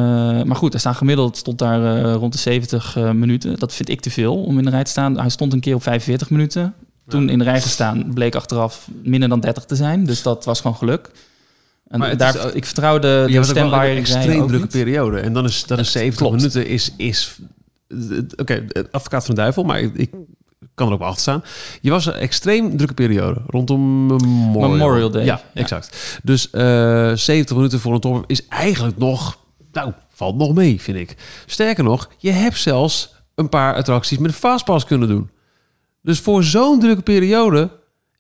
maar 0.43 0.57
goed, 0.57 0.75
er 0.75 0.81
staan 0.81 0.95
gemiddeld 0.95 1.37
stond 1.37 1.59
daar 1.59 2.05
eh, 2.05 2.15
rond 2.15 2.33
de 2.33 2.39
70 2.39 2.97
eh, 2.97 3.11
minuten. 3.11 3.59
Dat 3.59 3.75
vind 3.75 3.89
ik 3.89 4.01
te 4.01 4.11
veel 4.11 4.43
om 4.43 4.59
in 4.59 4.65
de 4.65 4.71
rij 4.71 4.85
te 4.85 4.91
staan. 4.91 5.19
Hij 5.19 5.29
stond 5.29 5.53
een 5.53 5.61
keer 5.61 5.75
op 5.75 5.83
45 5.83 6.31
minuten. 6.31 6.75
Toen 7.09 7.29
in 7.29 7.39
de 7.39 7.45
rij 7.45 7.61
gestaan 7.61 8.11
bleek 8.15 8.35
achteraf 8.35 8.89
minder 9.03 9.29
dan 9.29 9.41
30 9.41 9.65
te 9.65 9.77
zijn. 9.77 10.05
Dus 10.05 10.23
dat 10.23 10.45
was 10.45 10.61
gewoon 10.61 10.77
geluk. 10.77 11.11
En 11.89 12.19
daar, 12.19 12.47
is, 12.47 12.53
ik 12.53 12.65
vertrouw 12.65 12.99
de, 12.99 13.39
standby 13.43 13.87
een 13.91 13.97
extreem 13.97 14.47
drukke 14.47 14.57
niet. 14.57 14.69
periode. 14.69 15.19
En 15.21 15.33
dan 15.33 15.45
is, 15.45 15.65
dan 15.65 15.79
is 15.79 15.93
Ja, 15.93 15.99
70 15.99 16.21
klopt. 16.21 16.37
minuten 16.37 16.67
is... 16.67 16.93
is 16.97 17.39
Oké, 18.37 18.65
advocaat 18.91 19.25
van 19.25 19.35
de 19.35 19.41
duivel, 19.41 19.65
maar 19.65 19.81
ik, 19.81 19.95
ik 19.95 20.11
kan 20.79 20.87
er 20.87 20.93
ook 20.93 20.99
wel 20.99 21.09
achter 21.09 21.23
staan. 21.23 21.45
Je 21.81 21.91
was 21.91 22.07
een 22.07 22.13
extreem 22.13 22.77
drukke 22.77 22.95
periode 22.95 23.41
rondom 23.47 24.07
Memorial, 24.07 24.71
Memorial 24.71 25.11
Day, 25.11 25.25
Ja, 25.25 25.41
ja. 25.55 25.61
exact. 25.61 26.19
Dus 26.23 26.51
eh 26.51 27.13
70 27.15 27.57
minuten 27.57 27.81
voor 27.81 27.95
een 27.95 28.01
top 28.01 28.25
is 28.27 28.47
eigenlijk 28.49 28.99
nog... 28.99 29.39
Nou, 29.73 29.93
valt 30.09 30.37
nog 30.37 30.55
mee, 30.55 30.81
vind 30.81 30.99
ik. 30.99 31.17
Sterker 31.47 31.85
nog, 31.85 32.11
je 32.19 32.31
hebt 32.31 32.59
zelfs 32.59 33.15
een 33.35 33.49
paar 33.49 33.75
attracties 33.75 34.19
met 34.19 34.31
een 34.31 34.37
fastpass 34.37 34.85
kunnen 34.85 35.09
doen. 35.09 35.31
Dus 36.03 36.21
voor 36.21 36.45
zo'n 36.45 36.81
drukke 36.81 37.03
periode 37.03 37.71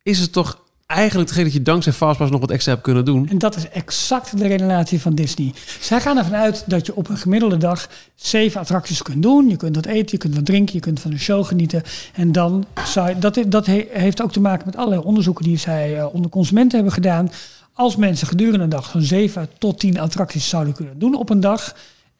is 0.02 0.18
het 0.18 0.32
toch 0.32 0.66
eigenlijk 0.96 1.28
hetgeen 1.28 1.44
dat 1.44 1.54
je 1.54 1.62
dankzij 1.62 1.92
fastpass 1.92 2.30
nog 2.30 2.40
wat 2.40 2.50
extra 2.50 2.72
hebt 2.72 2.84
kunnen 2.84 3.04
doen. 3.04 3.28
En 3.28 3.38
dat 3.38 3.56
is 3.56 3.68
exact 3.68 4.38
de 4.38 4.46
redenatie 4.46 5.00
van 5.00 5.14
Disney. 5.14 5.52
Zij 5.80 6.00
gaan 6.00 6.18
ervan 6.18 6.34
uit 6.34 6.64
dat 6.66 6.86
je 6.86 6.96
op 6.96 7.08
een 7.08 7.16
gemiddelde 7.16 7.56
dag 7.56 7.88
zeven 8.14 8.60
attracties 8.60 9.02
kunt 9.02 9.22
doen. 9.22 9.48
Je 9.48 9.56
kunt 9.56 9.76
wat 9.76 9.86
eten, 9.86 10.08
je 10.10 10.16
kunt 10.16 10.34
wat 10.34 10.44
drinken, 10.46 10.74
je 10.74 10.80
kunt 10.80 11.00
van 11.00 11.10
een 11.10 11.18
show 11.18 11.44
genieten. 11.44 11.82
En 12.14 12.32
dan 12.32 12.64
zou 12.84 13.08
je, 13.08 13.18
dat, 13.18 13.40
dat 13.46 13.66
he- 13.66 13.88
heeft 13.90 14.22
ook 14.22 14.32
te 14.32 14.40
maken 14.40 14.66
met 14.66 14.76
allerlei 14.76 15.02
onderzoeken 15.02 15.44
die 15.44 15.56
zij 15.56 15.98
eh, 15.98 16.14
onder 16.14 16.30
consumenten 16.30 16.76
hebben 16.76 16.94
gedaan. 16.94 17.30
Als 17.72 17.96
mensen 17.96 18.26
gedurende 18.26 18.64
een 18.64 18.68
dag 18.68 18.90
zo'n 18.90 19.02
zeven 19.02 19.48
tot 19.58 19.78
tien 19.78 20.00
attracties 20.00 20.48
zouden 20.48 20.74
kunnen 20.74 20.98
doen 20.98 21.14
op 21.14 21.30
een 21.30 21.40
dag. 21.40 21.74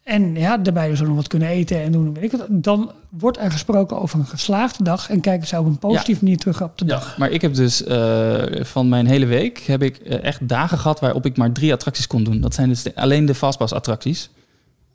En 0.09 0.35
ja, 0.35 0.59
daarbij 0.59 0.89
dus 0.89 1.01
nog 1.01 1.15
wat 1.15 1.27
kunnen 1.29 1.49
eten 1.49 1.83
en 1.83 1.93
doen, 1.93 2.15
weet 2.15 2.23
ik 2.25 2.31
wat. 2.39 2.47
Dan 2.51 2.93
wordt 3.09 3.39
er 3.39 3.51
gesproken 3.51 4.01
over 4.01 4.19
een 4.19 4.27
geslaagde 4.27 4.85
dag. 4.85 5.11
En 5.11 5.21
kijken 5.21 5.47
zij 5.49 5.59
op 5.59 5.67
een 5.67 5.79
positieve 5.79 6.25
manier 6.25 6.39
terug 6.39 6.63
op 6.63 6.79
de 6.79 6.85
Ja, 6.85 6.91
dag. 6.91 7.19
maar 7.19 7.31
ik 7.31 7.41
heb 7.41 7.55
dus 7.55 7.85
eh, 7.85 8.43
van 8.65 8.89
mijn 8.89 9.07
hele 9.07 9.27
week 9.27 9.59
heb 9.59 9.83
ik 9.83 9.97
eh, 9.97 10.25
echt 10.25 10.49
dagen 10.49 10.79
gehad 10.79 11.01
waarop 11.01 11.27
ik 11.27 11.37
maar 11.37 11.53
drie 11.53 11.73
attracties 11.73 12.07
kon 12.07 12.25
doen. 12.25 12.41
Dat 12.41 12.55
zijn 12.55 12.69
dus 12.69 12.83
de- 12.83 12.95
alleen 12.95 13.27
de 13.27 13.35
fastpass 13.35 13.73
attracties. 13.73 14.31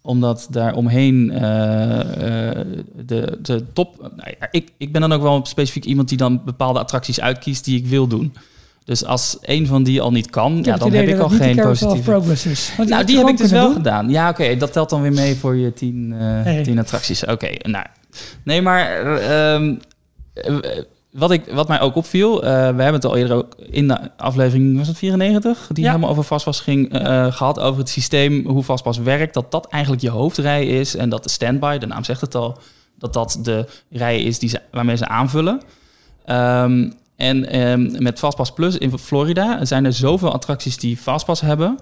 Omdat 0.01 0.47
daar 0.49 0.73
omheen 0.75 1.31
eh, 1.31 1.39
de, 3.05 3.37
de 3.41 3.65
top. 3.73 3.97
Nou 4.15 4.33
ja, 4.39 4.47
ik, 4.51 4.71
ik 4.77 4.91
ben 4.91 5.01
dan 5.01 5.11
ook 5.13 5.21
wel 5.21 5.45
specifiek 5.45 5.85
iemand 5.85 6.09
die 6.09 6.17
dan 6.17 6.41
bepaalde 6.45 6.79
attracties 6.79 7.19
uitkiest 7.21 7.65
die 7.65 7.77
ik 7.77 7.85
wil 7.87 8.07
doen. 8.07 8.33
Dus 8.85 9.05
als 9.05 9.37
een 9.41 9.67
van 9.67 9.83
die 9.83 10.01
al 10.01 10.11
niet 10.11 10.29
kan, 10.29 10.59
ja, 10.63 10.77
dan 10.77 10.91
heb 10.91 11.07
ik 11.07 11.19
al 11.19 11.29
geen 11.29 11.55
positieve. 11.55 12.11
Progress 12.11 12.45
is. 12.45 12.73
Want 12.77 12.89
Nou, 12.89 13.03
die 13.05 13.17
heb 13.17 13.27
ik 13.27 13.37
dus 13.37 13.51
wel 13.51 13.65
doen. 13.65 13.73
gedaan. 13.73 14.09
Ja, 14.09 14.29
oké, 14.29 14.57
dat 14.57 14.73
telt 14.73 14.89
dan 14.89 15.01
weer 15.01 15.13
mee 15.13 15.35
voor 15.35 15.55
je 15.55 15.73
tien, 15.73 16.13
eh, 16.19 16.61
tien 16.61 16.79
attracties. 16.79 17.25
Oké, 17.25 17.49
nou. 17.61 17.85
Nee, 18.43 18.61
maar 18.61 18.85
eh, 19.15 19.53
ehm, 19.53 19.75
eh, 20.33 20.55
wat, 21.11 21.31
ik, 21.31 21.43
wat 21.51 21.67
mij 21.67 21.79
ook 21.81 21.95
opviel, 21.95 22.43
eh, 22.43 22.49
we 22.49 22.55
hebben 22.57 22.93
het 22.93 23.05
al 23.05 23.15
eerder 23.15 23.35
ook 23.37 23.55
in 23.69 23.87
de 23.87 24.17
aflevering, 24.17 24.77
was 24.77 24.87
het 24.87 24.97
94? 24.97 25.67
Die 25.71 25.83
Ja. 25.83 25.89
helemaal 25.89 26.09
over 26.11 26.23
vastpas 26.23 26.59
ging, 26.59 26.93
eh, 26.93 27.31
gehad 27.33 27.59
over 27.59 27.79
het 27.79 27.89
systeem, 27.89 28.45
hoe 28.47 28.63
vastpas 28.63 28.97
werkt. 28.97 29.33
Dat 29.33 29.51
dat 29.51 29.67
eigenlijk 29.69 30.01
je 30.03 30.09
hoofdrij 30.09 30.65
is 30.65 30.95
en 30.95 31.09
dat 31.09 31.23
de 31.23 31.29
standby, 31.29 31.77
de 31.77 31.85
naam 31.87 32.03
zegt 32.03 32.21
het 32.21 32.35
al, 32.35 32.57
dat 32.97 33.13
dat 33.13 33.39
de 33.43 33.65
rij 33.89 34.21
is 34.23 34.39
die 34.39 34.49
ze, 34.49 34.59
waarmee 34.71 34.97
ze 34.97 35.07
aanvullen. 35.07 35.61
Ehm, 36.25 36.89
en 37.15 37.45
ehm, 37.49 38.03
met 38.03 38.19
Fastpass 38.19 38.51
Plus 38.51 38.77
in 38.77 38.97
Florida 38.97 39.65
zijn 39.65 39.85
er 39.85 39.93
zoveel 39.93 40.33
attracties 40.33 40.77
die 40.77 40.97
Fastpass 40.97 41.41
hebben. 41.41 41.79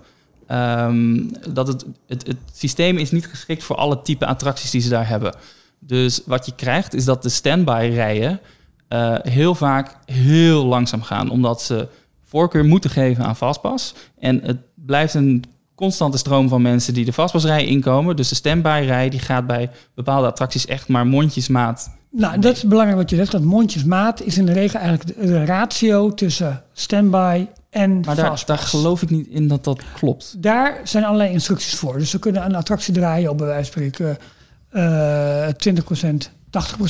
ehm, 0.47 1.23
dat 1.49 1.67
het, 1.67 1.85
het, 2.07 2.27
het 2.27 2.37
systeem 2.53 2.97
is 2.97 3.11
niet 3.11 3.27
geschikt 3.27 3.63
voor 3.63 3.75
alle 3.75 4.01
type 4.01 4.25
attracties 4.25 4.71
die 4.71 4.81
ze 4.81 4.89
daar 4.89 5.07
hebben. 5.07 5.35
Dus 5.79 6.21
wat 6.25 6.45
je 6.45 6.55
krijgt 6.55 6.93
is 6.93 7.05
dat 7.05 7.23
de 7.23 7.29
standby 7.29 7.89
rijen 7.93 8.39
eh, 8.87 9.15
heel 9.21 9.55
vaak 9.55 9.97
heel 10.05 10.65
langzaam 10.65 11.01
gaan. 11.01 11.29
Omdat 11.29 11.61
ze 11.61 11.87
voorkeur 12.25 12.65
moeten 12.65 12.89
geven 12.89 13.25
aan 13.25 13.35
Fastpass. 13.35 13.93
En 14.19 14.41
het 14.43 14.57
blijft 14.75 15.13
een 15.13 15.43
constante 15.75 16.17
stroom 16.17 16.49
van 16.49 16.61
mensen 16.61 16.93
die 16.93 17.05
de 17.05 17.13
Fastpass 17.13 17.45
rij 17.45 17.65
inkomen. 17.65 18.15
Dus 18.15 18.29
de 18.29 18.35
standby 18.35 18.83
rij 18.85 19.09
die 19.09 19.19
gaat 19.19 19.47
bij 19.47 19.69
bepaalde 19.95 20.27
attracties 20.27 20.65
echt 20.65 20.87
maar 20.87 21.07
mondjesmaat 21.07 21.99
Nou, 22.11 22.39
dat 22.39 22.55
is 22.55 22.63
belangrijk 22.63 22.99
wat 22.99 23.09
je 23.09 23.15
zegt. 23.15 23.31
Dat 23.31 23.41
mondjesmaat 23.41 24.21
is 24.21 24.37
in 24.37 24.45
de 24.45 24.53
regel 24.53 24.79
eigenlijk 24.79 25.19
de, 25.19 25.25
de 25.25 25.45
ratio 25.45 26.13
tussen 26.13 26.63
standby 26.73 27.47
en 27.69 27.99
Maar 27.99 28.15
daar, 28.15 28.57
geloof 28.57 29.01
ik 29.01 29.09
niet 29.09 29.27
in 29.27 29.47
dat 29.47 29.63
dat 29.63 29.83
klopt. 29.93 30.35
Daar 30.37 30.79
zijn 30.83 31.03
allerlei 31.03 31.31
instructies 31.31 31.75
voor. 31.75 31.97
Dus 31.97 32.11
we 32.11 32.19
kunnen 32.19 32.45
een 32.45 32.55
attractie 32.55 32.93
draaien 32.93 33.29
op 33.29 33.37
bij 33.37 33.47
wijze 33.47 33.71
van 33.71 33.81
spreken 33.83 34.17
eh 34.69 35.47
20%, 35.47 36.29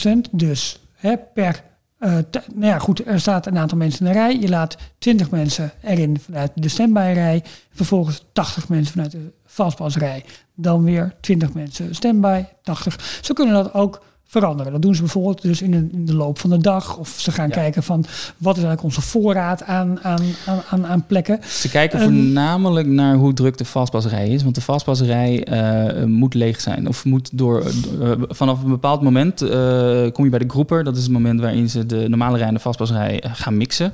80%. 0.07 0.11
Dus 0.31 0.79
hè, 0.93 1.17
per. 1.33 1.63
eh, 1.99 2.11
nou 2.53 2.65
ja, 2.65 2.79
goed, 2.79 3.07
er 3.07 3.19
staat 3.19 3.45
een 3.45 3.57
aantal 3.57 3.77
mensen 3.77 4.05
in 4.05 4.11
de 4.11 4.17
rij. 4.19 4.39
Je 4.39 4.49
laat 4.49 4.77
20 4.97 5.29
mensen 5.29 5.71
erin 5.81 6.19
vanuit 6.19 6.51
de 6.55 6.69
standby-rij. 6.69 7.43
Vervolgens 7.73 8.25
80 8.33 8.69
mensen 8.69 8.91
vanuit 8.93 9.11
de 9.11 9.31
fastpassrij. 9.45 10.25
Dan 10.55 10.83
weer 10.83 11.13
20 11.21 11.53
mensen 11.53 11.95
standby, 11.95 12.43
80. 12.63 13.19
Zo 13.21 13.33
kunnen 13.33 13.53
dat 13.53 13.73
ook 13.73 14.01
veranderen. 14.31 14.71
Dat 14.71 14.81
doen 14.81 14.95
ze 14.95 15.01
bijvoorbeeld 15.01 15.41
dus 15.41 15.61
in 15.61 15.71
de, 15.71 15.87
in 15.91 16.05
de 16.05 16.13
loop 16.15 16.39
van 16.39 16.49
de 16.49 16.57
dag. 16.57 16.97
Of 16.97 17.15
ze 17.17 17.31
gaan 17.31 17.47
Ja. 17.47 17.53
kijken 17.53 17.83
van 17.83 17.99
wat 18.37 18.57
is 18.57 18.63
eigenlijk 18.63 18.83
onze 18.83 19.01
voorraad 19.09 19.63
aan, 19.63 19.99
aan, 20.01 20.21
aan, 20.69 20.85
aan, 20.85 21.05
plekken. 21.05 21.39
Ze 21.47 21.69
kijken 21.69 21.99
Ehm, 21.99 22.07
voornamelijk 22.09 22.87
naar 22.87 23.15
hoe 23.15 23.33
druk 23.33 23.57
de 23.57 23.65
fastpassrij 23.65 24.27
is. 24.29 24.43
Want 24.43 24.55
de 24.55 24.61
fastpassrij 24.61 25.43
eh, 25.43 26.03
moet 26.05 26.33
leeg 26.33 26.61
zijn. 26.61 26.87
Of 26.87 27.05
moet 27.05 27.29
door... 27.37 27.65
eh, 28.01 28.11
vanaf 28.27 28.63
een 28.63 28.69
bepaald 28.69 29.01
moment 29.01 29.41
eh, 29.41 30.11
kom 30.11 30.23
je 30.23 30.29
bij 30.29 30.39
de 30.39 30.49
groeper. 30.49 30.83
Dat 30.83 30.95
is 30.97 31.03
het 31.03 31.11
moment 31.11 31.39
waarin 31.39 31.69
ze 31.69 31.85
de 31.85 32.09
normale 32.09 32.37
rij 32.37 32.47
en 32.47 32.53
de 32.53 32.59
fastpassrij 32.59 33.21
eh, 33.21 33.31
gaan 33.33 33.57
mixen. 33.57 33.91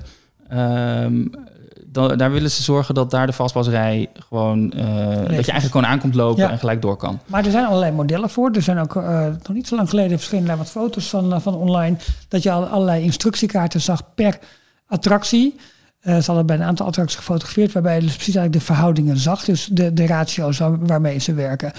Ehm, 0.49 1.25
da- 1.91 2.15
daar 2.15 2.31
willen 2.31 2.51
ze 2.51 2.63
zorgen 2.63 2.95
dat 2.95 3.11
daar 3.11 3.25
de 3.27 3.33
fastpassrij 3.33 4.09
gewoon... 4.27 4.71
eh, 4.71 4.85
dat 5.05 5.25
je 5.27 5.33
eigenlijk 5.33 5.65
gewoon 5.71 5.85
aankomt 5.85 6.15
lopen 6.15 6.43
Ja. 6.43 6.51
en 6.51 6.59
gelijk 6.59 6.81
door 6.81 6.97
kan. 6.97 7.19
Maar 7.25 7.45
er 7.45 7.51
zijn 7.51 7.65
allerlei 7.65 7.91
modellen 7.91 8.29
voor. 8.29 8.49
Er 8.51 8.61
zijn 8.61 8.79
ook 8.79 8.95
eh, 8.95 9.25
nog 9.25 9.53
niet 9.53 9.67
zo 9.67 9.75
lang 9.75 9.89
geleden 9.89 10.17
verschenen 10.17 10.45
daar 10.45 10.57
wat 10.57 10.69
foto's 10.69 11.09
van, 11.09 11.33
eh, 11.33 11.39
van 11.39 11.55
online. 11.55 11.97
Dat 12.27 12.43
je 12.43 12.51
al 12.51 12.65
allerlei 12.65 13.03
instructiekaarten 13.03 13.81
zag 13.81 14.01
per 14.15 14.39
attractie. 14.87 15.55
Ze 16.01 16.23
hadden 16.25 16.45
bij 16.45 16.55
een 16.55 16.63
aantal 16.63 16.85
attracties 16.85 17.17
gefotografeerd, 17.17 17.71
waarbij 17.73 17.95
je 17.95 18.01
dus 18.01 18.15
precies 18.15 18.35
eigenlijk 18.35 18.65
de 18.65 18.73
verhoudingen 18.73 19.17
zag. 19.17 19.43
Dus 19.45 19.65
de, 19.71 19.93
de 19.93 20.05
ratio's 20.05 20.57
waar- 20.57 20.85
waarmee 20.85 21.19
ze 21.19 21.33
werken. 21.33 21.71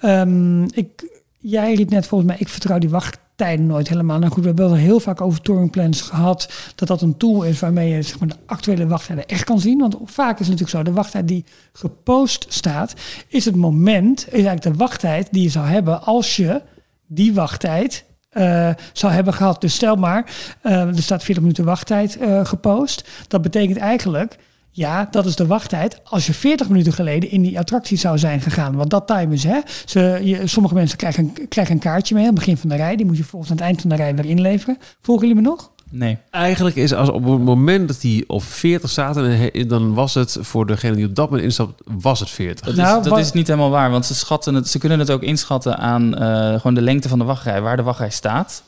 Ehm, 0.00 0.62
ik, 0.62 1.20
jij 1.38 1.74
riep 1.74 1.90
net 1.90 2.06
volgens 2.06 2.30
mij, 2.30 2.40
ik 2.40 2.48
vertrouw 2.48 2.78
die 2.78 2.88
wachttijden 3.36 3.66
nooit 3.66 3.88
helemaal. 3.88 4.18
Nou 4.18 4.32
goed, 4.32 4.42
we 4.42 4.48
hebben 4.48 4.74
heel 4.74 5.00
vaak 5.00 5.20
over 5.20 5.40
touring 5.40 5.70
plans 5.70 6.00
gehad. 6.00 6.52
Dat 6.74 6.88
dat 6.88 7.02
een 7.02 7.16
tool 7.16 7.42
is 7.42 7.60
waarmee 7.60 7.88
je 7.88 8.02
zeg 8.02 8.18
maar, 8.18 8.28
de 8.28 8.36
actuele 8.46 8.86
wachttijden 8.86 9.26
echt 9.26 9.44
kan 9.44 9.60
zien. 9.60 9.78
Want 9.78 9.96
vaak 10.04 10.40
is 10.40 10.48
het 10.48 10.58
natuurlijk 10.58 10.70
zo, 10.70 10.82
de 10.82 10.96
wachttijd 10.96 11.28
die 11.28 11.44
gepost 11.72 12.46
staat, 12.48 12.94
is 13.28 13.44
het 13.44 13.56
moment, 13.56 14.26
is 14.26 14.32
eigenlijk 14.32 14.62
de 14.62 14.74
wachttijd 14.74 15.28
die 15.30 15.42
je 15.42 15.48
zou 15.48 15.66
hebben 15.66 16.02
als 16.02 16.36
je 16.36 16.62
die 17.06 17.34
wachttijd 17.34 18.04
eh, 18.30 18.70
zou 18.92 19.12
hebben 19.12 19.34
gehad. 19.34 19.60
Dus 19.60 19.74
stel 19.74 19.96
maar, 19.96 20.32
eh, 20.62 20.86
er 20.86 21.02
staat 21.02 21.22
40 21.22 21.42
minuten 21.42 21.64
wachttijd 21.64 22.16
eh, 22.16 22.44
gepost. 22.44 23.08
Dat 23.28 23.42
betekent 23.42 23.76
eigenlijk, 23.76 24.36
ja, 24.76 25.08
dat 25.10 25.26
is 25.26 25.36
de 25.36 25.46
wachttijd 25.46 26.00
als 26.04 26.26
je 26.26 26.34
40 26.34 26.68
minuten 26.68 26.92
geleden 26.92 27.30
in 27.30 27.42
die 27.42 27.58
attractie 27.58 27.96
zou 27.98 28.18
zijn 28.18 28.40
gegaan. 28.40 28.74
Want 28.76 28.90
dat 28.90 29.06
time 29.06 29.34
is, 29.34 29.44
hè. 29.44 29.58
Ze, 29.84 30.20
je, 30.22 30.46
sommige 30.46 30.74
mensen 30.74 30.98
krijgen 30.98 31.32
een, 31.36 31.48
krijgen 31.48 31.74
een 31.74 31.80
kaartje 31.80 32.14
mee 32.14 32.22
aan 32.24 32.30
het 32.30 32.38
begin 32.38 32.56
van 32.56 32.68
de 32.68 32.76
rij. 32.76 32.96
Die 32.96 33.06
moet 33.06 33.16
je 33.16 33.24
volgens 33.24 33.50
aan 33.50 33.56
het 33.56 33.66
eind 33.66 33.80
van 33.80 33.90
de 33.90 33.96
rij 33.96 34.14
weer 34.14 34.24
inleveren. 34.24 34.78
Volgen 35.02 35.26
jullie 35.28 35.42
me 35.42 35.48
nog? 35.48 35.70
Nee. 35.90 36.18
Eigenlijk 36.30 36.76
is 36.76 36.94
als 36.94 37.08
op 37.08 37.24
het 37.24 37.40
moment 37.40 37.88
dat 37.88 38.02
hij 38.02 38.24
op 38.26 38.42
40 38.42 38.90
staat, 38.90 39.16
en 39.16 39.38
he- 39.38 39.66
dan 39.66 39.94
was 39.94 40.14
het 40.14 40.36
voor 40.40 40.66
degene 40.66 40.96
die 40.96 41.06
op 41.06 41.14
dat 41.14 41.24
moment 41.24 41.44
instapt, 41.44 41.82
was 41.84 42.20
het 42.20 42.30
40. 42.30 42.66
Dat, 42.66 42.74
Nou, 42.76 42.98
is, 43.00 43.08
dat 43.08 43.18
is 43.18 43.32
niet 43.32 43.46
helemaal 43.46 43.70
waar, 43.70 43.90
want 43.90 44.06
ze, 44.06 44.14
schatten 44.14 44.54
het, 44.54 44.68
ze 44.68 44.78
kunnen 44.78 44.98
het 44.98 45.10
ook 45.10 45.22
inschatten 45.22 45.78
aan 45.78 46.14
eh, 46.18 46.54
gewoon 46.54 46.74
de 46.74 46.82
lengte 46.82 47.08
van 47.08 47.18
de 47.18 47.24
wachtrij, 47.24 47.60
waar 47.60 47.76
de 47.76 47.82
wachtrij 47.82 48.10
staat. 48.10 48.62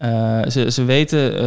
Eh, 0.00 0.40
ze, 0.48 0.70
ze 0.70 0.84
weten, 0.84 1.36
ehm, 1.36 1.42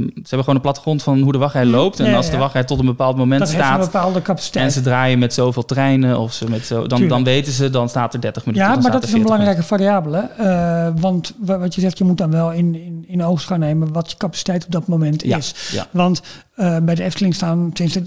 ze 0.00 0.12
hebben 0.14 0.38
gewoon 0.38 0.54
een 0.54 0.60
plattegrond 0.60 1.02
van 1.02 1.20
hoe 1.20 1.32
de 1.32 1.38
wachtrij 1.38 1.64
loopt. 1.66 2.00
En 2.00 2.06
Ja, 2.10 2.16
als 2.16 2.30
de 2.30 2.36
wachtrij 2.36 2.64
tot 2.64 2.78
een 2.78 2.86
bepaald 2.86 3.16
moment 3.16 3.40
dat 3.40 3.48
heeft 3.48 3.60
een 3.60 3.66
staat 3.68 3.80
bepaalde 3.92 4.22
capaciteit. 4.22 4.64
en 4.64 4.72
ze 4.72 4.80
draaien 4.80 5.18
met 5.18 5.34
zoveel 5.34 5.64
treinen 5.64 6.18
of 6.18 6.32
ze 6.32 6.50
met 6.50 6.66
zo, 6.66 6.74
dan, 6.78 6.88
Tuurlijk. 6.88 7.08
dan 7.10 7.24
weten 7.24 7.52
ze, 7.52 7.70
dan 7.70 7.88
staat 7.88 8.14
er 8.14 8.20
30 8.20 8.46
minuten. 8.46 8.66
Ja, 8.68 8.72
maar 8.80 8.90
dat 8.90 9.02
is 9.02 9.12
een 9.12 9.14
40 9.18 9.22
belangrijke 9.30 9.62
variabele. 9.62 10.18
eh, 10.18 10.88
want 11.00 11.34
wa- 11.38 11.58
wat 11.58 11.74
je 11.74 11.80
zegt, 11.80 11.98
je 11.98 12.04
moet 12.04 12.18
dan 12.18 12.30
wel 12.30 12.52
in, 12.52 12.74
in, 12.74 13.04
in 13.08 13.24
oogst 13.24 13.46
gaan 13.46 13.60
nemen 13.60 13.92
wat 13.92 14.10
je 14.10 14.16
capaciteit 14.16 14.64
op 14.64 14.72
dat 14.72 14.86
moment 14.86 15.22
Ja, 15.22 15.36
is. 15.36 15.54
ja. 15.72 15.86
Want 15.90 16.22
eh, 16.54 16.76
bij 16.82 16.94
de 16.94 17.02
Efteling 17.02 17.34
staan, 17.34 17.72
tenminste, 17.72 18.00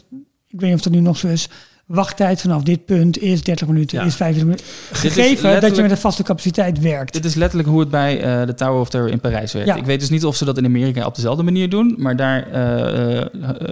ik 0.47 0.59
weet 0.59 0.69
niet 0.69 0.73
of 0.77 0.81
dat 0.81 0.93
nu 0.93 0.99
nog 0.99 1.17
zo 1.17 1.27
is, 1.27 1.49
wachttijd 1.86 2.41
vanaf 2.41 2.63
dit 2.63 2.86
punt 2.86 3.17
is 3.17 3.43
30 3.43 3.67
minuten, 3.67 3.99
Ja. 3.99 4.05
is 4.05 4.15
25 4.15 4.43
minuten. 4.43 4.65
Gegeven 4.91 5.61
dat 5.61 5.75
je 5.75 5.81
met 5.81 5.91
een 5.91 5.97
vaste 5.97 6.23
capaciteit 6.23 6.79
werkt. 6.79 7.13
Dit 7.13 7.25
is 7.25 7.33
letterlijk 7.33 7.69
hoe 7.69 7.79
het 7.79 7.89
bij 7.89 8.21
eh, 8.21 8.47
de 8.47 8.53
Tower 8.53 8.79
of 8.79 8.89
Terror 8.89 9.09
in 9.09 9.19
Parijs 9.19 9.53
werkt. 9.53 9.67
Ja. 9.67 9.75
Ik 9.75 9.86
weet 9.86 9.99
dus 9.99 10.09
niet 10.09 10.25
of 10.25 10.36
ze 10.36 10.45
dat 10.45 10.57
in 10.57 10.65
Amerika 10.65 11.05
op 11.05 11.15
dezelfde 11.15 11.43
manier 11.43 11.69
doen, 11.69 11.95
maar 11.97 12.15
daar 12.15 12.51
eh, 12.51 13.21
eh, 13.21 13.27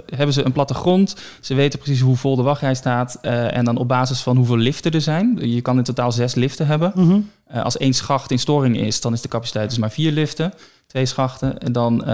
hebben 0.06 0.32
ze 0.34 0.44
een 0.44 0.52
plattegrond. 0.52 1.16
Ze 1.40 1.54
weten 1.54 1.78
precies 1.78 2.00
hoe 2.00 2.16
vol 2.16 2.36
de 2.36 2.42
wachtrij 2.42 2.74
staat 2.74 3.18
en 3.22 3.64
dan 3.64 3.76
op 3.76 3.88
basis 3.88 4.20
van 4.20 4.36
hoeveel 4.36 4.56
liften 4.56 4.92
er 4.92 5.00
zijn. 5.00 5.38
Je 5.40 5.60
kan 5.60 5.78
in 5.78 5.84
totaal 5.84 6.12
zes 6.12 6.34
liften 6.34 6.66
hebben. 6.66 6.92
Mhm. 6.94 7.18
Als 7.62 7.76
één 7.76 7.92
schacht 7.92 8.30
in 8.30 8.38
storing 8.38 8.80
is, 8.80 9.00
dan 9.00 9.12
is 9.12 9.20
de 9.20 9.28
capaciteit 9.28 9.68
dus 9.68 9.78
maar 9.78 9.90
vier 9.90 10.12
liften. 10.12 10.52
Twee 10.86 11.06
schachten. 11.06 11.58
En 11.58 11.72
dan 11.72 12.04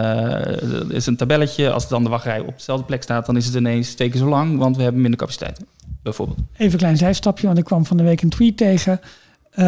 is 0.88 1.07
een 1.07 1.16
tabelletje. 1.16 1.70
Als 1.70 1.88
dan 1.88 2.03
de 2.03 2.09
wachtrij 2.09 2.40
op 2.40 2.57
dezelfde 2.57 2.84
plek 2.84 3.03
staat, 3.03 3.26
dan 3.26 3.36
is 3.36 3.46
het 3.46 3.55
ineens 3.55 3.94
twee 3.94 4.11
keer 4.11 4.20
zo 4.20 4.28
lang, 4.28 4.59
want 4.59 4.76
we 4.76 4.82
hebben 4.82 5.01
minder 5.01 5.20
capaciteit. 5.20 5.61
Bijvoorbeeld. 6.03 6.38
Even 6.57 6.72
een 6.72 6.78
klein 6.78 6.96
zijstapje, 6.96 7.46
want 7.46 7.59
ik 7.59 7.64
kwam 7.64 7.86
van 7.86 7.96
de 7.96 8.03
week 8.03 8.22
een 8.22 8.28
tweet 8.28 8.57
tegen. 8.57 9.01
Oh, 9.57 9.64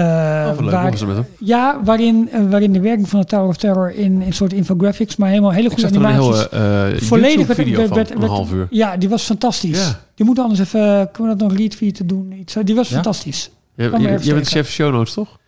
leuk, 0.61 0.71
waar- 0.71 1.25
ja, 1.39 1.81
waarin, 1.85 2.29
eh, 2.33 2.41
waarin 2.51 2.73
de 2.73 2.81
werking 2.81 3.09
van 3.09 3.21
de 3.21 3.27
Tower 3.27 3.49
of 3.49 3.57
Terror 3.57 3.91
in 3.95 4.21
een 4.23 4.33
soort 4.33 4.53
infographics, 4.53 5.17
maar 5.17 5.29
helemaal 5.29 5.51
hele 5.51 5.69
goede 5.69 5.87
animaties. 5.87 6.47
hele 6.51 6.93
uh, 6.93 7.01
Volledig 7.01 7.47
werd- 7.47 7.59
video 7.59 7.77
werd- 7.77 7.89
van, 7.89 7.97
werd- 7.97 8.11
een 8.11 8.23
half 8.23 8.53
uur. 8.53 8.67
Ja, 8.71 8.97
die 8.97 9.09
was 9.09 9.23
fantastisch. 9.23 9.79
Ja. 9.85 10.01
Die 10.15 10.27
moeten 10.27 10.43
anders 10.45 10.61
even, 10.63 11.09
kunnen 11.13 11.33
we 11.33 11.39
dat 11.39 11.49
nog 11.49 11.59
retweeten 11.59 12.07
doen? 12.07 12.33
Iets, 12.33 12.57
die 12.65 12.75
was 12.75 12.89
Ja? 12.89 12.95
fantastisch. 12.95 13.51
Je, 13.75 13.83
je, 13.99 14.19
je 14.23 14.35
bent 14.35 14.49
chef 14.49 14.71
show 14.71 14.93
notes, 14.93 15.13
toch? 15.13 15.39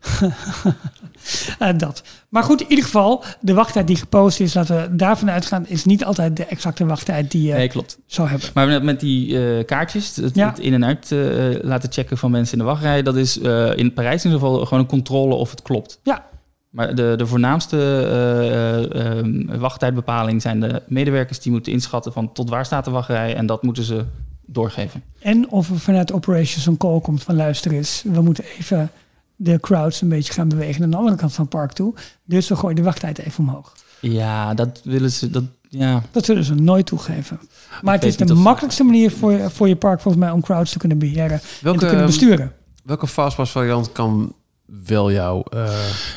Eh, 1.58 1.68
dat. 1.76 2.02
Maar 2.28 2.42
goed, 2.42 2.60
in 2.60 2.68
ieder 2.68 2.84
geval, 2.84 3.24
de 3.40 3.54
wachttijd 3.54 3.86
die 3.86 3.96
gepost 3.96 4.40
is, 4.40 4.54
laten 4.54 4.76
we 4.90 4.96
daarvan 4.96 5.30
uitgaan, 5.30 5.66
is 5.68 5.84
niet 5.84 6.04
altijd 6.04 6.36
de 6.36 6.44
exacte 6.44 6.86
wachttijd 6.86 7.30
die 7.30 7.46
je 7.48 7.52
Nee, 7.52 7.68
klopt. 7.68 7.98
zou 8.06 8.28
hebben. 8.28 8.48
Maar 8.54 8.84
met, 8.84 9.00
die 9.00 9.38
eh, 9.58 9.64
kaartjes, 9.64 10.16
het, 10.16 10.34
Ja. 10.34 10.48
het 10.48 10.58
in- 10.58 10.72
en 10.74 10.84
uit 10.84 11.12
eh, 11.12 11.18
laten 11.62 11.92
checken 11.92 12.18
van 12.18 12.30
mensen 12.30 12.52
in 12.52 12.58
de 12.58 12.70
wachtrij, 12.70 13.02
dat 13.02 13.16
is 13.16 13.36
in 13.76 13.92
Parijs 13.92 14.24
in 14.24 14.30
ieder 14.30 14.46
geval 14.46 14.64
gewoon 14.64 14.82
een 14.82 14.88
controle 14.88 15.34
of 15.34 15.50
het 15.50 15.62
klopt. 15.62 16.00
Ja. 16.02 16.30
Maar 16.70 16.94
de, 16.94 17.14
de 17.16 17.26
voornaamste 17.26 17.76
eh, 17.76 18.80
eh, 18.80 19.18
ehm, 19.18 19.58
wachttijdbepaling 19.58 20.42
zijn 20.42 20.60
de 20.60 20.82
medewerkers 20.86 21.40
die 21.40 21.52
moeten 21.52 21.72
inschatten 21.72 22.12
van 22.12 22.32
tot 22.32 22.48
waar 22.50 22.64
staat 22.64 22.84
de 22.84 22.90
wachtrij 22.90 23.34
en 23.36 23.46
dat 23.46 23.62
moeten 23.62 23.84
ze 23.84 24.04
doorgeven. 24.46 25.02
En 25.18 25.50
of 25.50 25.70
er 25.70 25.78
vanuit 25.78 26.12
operations 26.12 26.66
een 26.66 26.76
call 26.76 27.00
komt 27.00 27.22
van 27.22 27.36
luister 27.36 27.72
eens, 27.72 28.02
we 28.12 28.22
moeten 28.22 28.44
even 28.58 28.90
de 29.42 29.60
crowds 29.60 30.00
een 30.00 30.08
beetje 30.08 30.32
gaan 30.32 30.48
bewegen 30.48 30.80
naar 30.80 30.90
de 30.90 30.96
andere 30.96 31.16
kant 31.16 31.32
van 31.32 31.44
het 31.44 31.52
park 31.54 31.72
toe. 31.72 31.94
Dus 32.24 32.48
we 32.48 32.56
gooien 32.56 32.76
de 32.76 32.82
wachttijd 32.82 33.18
even 33.18 33.44
omhoog. 33.44 33.72
Ja, 34.00 34.54
dat 34.54 34.80
willen 34.84 35.10
ze. 35.12 35.30
Dat, 35.30 35.44
ja. 35.68 36.02
Dat 36.10 36.24
zullen 36.24 36.44
ze 36.44 36.54
nooit 36.54 36.86
toegeven. 36.86 37.40
Maar 37.82 37.94
het 37.94 38.04
is 38.04 38.16
de 38.16 38.34
makkelijkste 38.34 38.84
manier 38.84 39.10
voor 39.10 39.32
je, 39.32 39.50
voor 39.50 39.68
je 39.68 39.76
park 39.76 40.00
volgens 40.00 40.24
mij 40.24 40.32
om 40.32 40.40
crowds 40.42 40.72
te 40.72 40.78
kunnen 40.78 40.98
beheren 40.98 41.40
en 41.62 41.72
te 41.72 41.78
kunnen 41.78 41.96
ehm, 41.96 42.06
besturen. 42.06 42.52
welke 42.84 43.06
fastpass 43.06 43.52
variant 43.52 43.92
kan 43.92 44.34
wel 44.86 45.12
jou... 45.12 45.42
eh, 45.50 45.74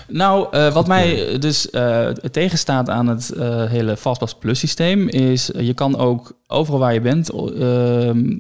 Nou, 0.08 0.48
eh, 0.52 0.74
wat 0.74 0.88
mij 0.88 1.40
dus 1.40 1.70
eh, 1.70 2.10
tegenstaat 2.10 2.90
aan 2.90 3.08
het 3.08 3.30
eh, 3.30 3.66
hele 3.66 3.98
Fastpass 3.98 4.36
Plus 4.36 4.60
systeem 4.60 5.08
is, 5.08 5.50
je 5.58 5.74
kan 5.74 5.98
ook 5.98 6.38
overal 6.48 6.80
waar 6.80 6.94
je 6.94 7.02
bent 7.02 7.30
ehm, 7.30 8.38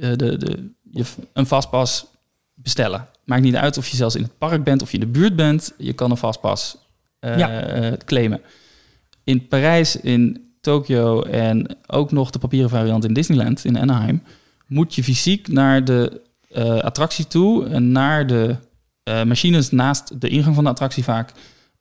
eh, 0.00 0.10
de, 0.16 0.36
de, 0.36 0.72
je, 0.90 1.04
een 1.32 1.46
Fastpass 1.46 2.06
bestellen. 2.54 3.06
Maakt 3.28 3.42
niet 3.42 3.56
uit 3.56 3.78
of 3.78 3.88
je 3.88 3.96
zelfs 3.96 4.14
in 4.14 4.22
het 4.22 4.38
park 4.38 4.64
bent 4.64 4.82
of 4.82 4.90
je 4.90 4.98
in 4.98 5.04
de 5.12 5.18
buurt 5.18 5.36
bent, 5.36 5.72
je 5.78 5.92
kan 5.92 6.10
een 6.10 6.16
Fastpass 6.16 6.76
eh, 7.18 7.38
Ja. 7.38 7.60
eh, 7.60 7.92
claimen. 8.04 8.40
In 9.24 9.46
Parijs, 9.48 9.96
in 9.96 10.50
Tokio 10.60 11.22
en 11.22 11.76
ook 11.86 12.12
nog 12.12 12.30
de 12.30 12.38
papieren 12.38 12.70
variant 12.70 13.04
in 13.04 13.12
Disneyland, 13.12 13.64
in 13.64 13.78
Anaheim, 13.78 14.22
moet 14.66 14.94
je 14.94 15.02
fysiek 15.04 15.48
naar 15.48 15.84
de 15.84 16.20
eh, 16.50 16.78
attractie 16.78 17.26
toe 17.26 17.66
en 17.66 17.92
naar 17.92 18.26
de 18.26 18.56
eh, 19.02 19.22
machines 19.24 19.70
naast 19.70 20.20
de 20.20 20.28
ingang 20.28 20.54
van 20.54 20.64
de 20.64 20.70
attractie 20.70 21.04
vaak, 21.04 21.32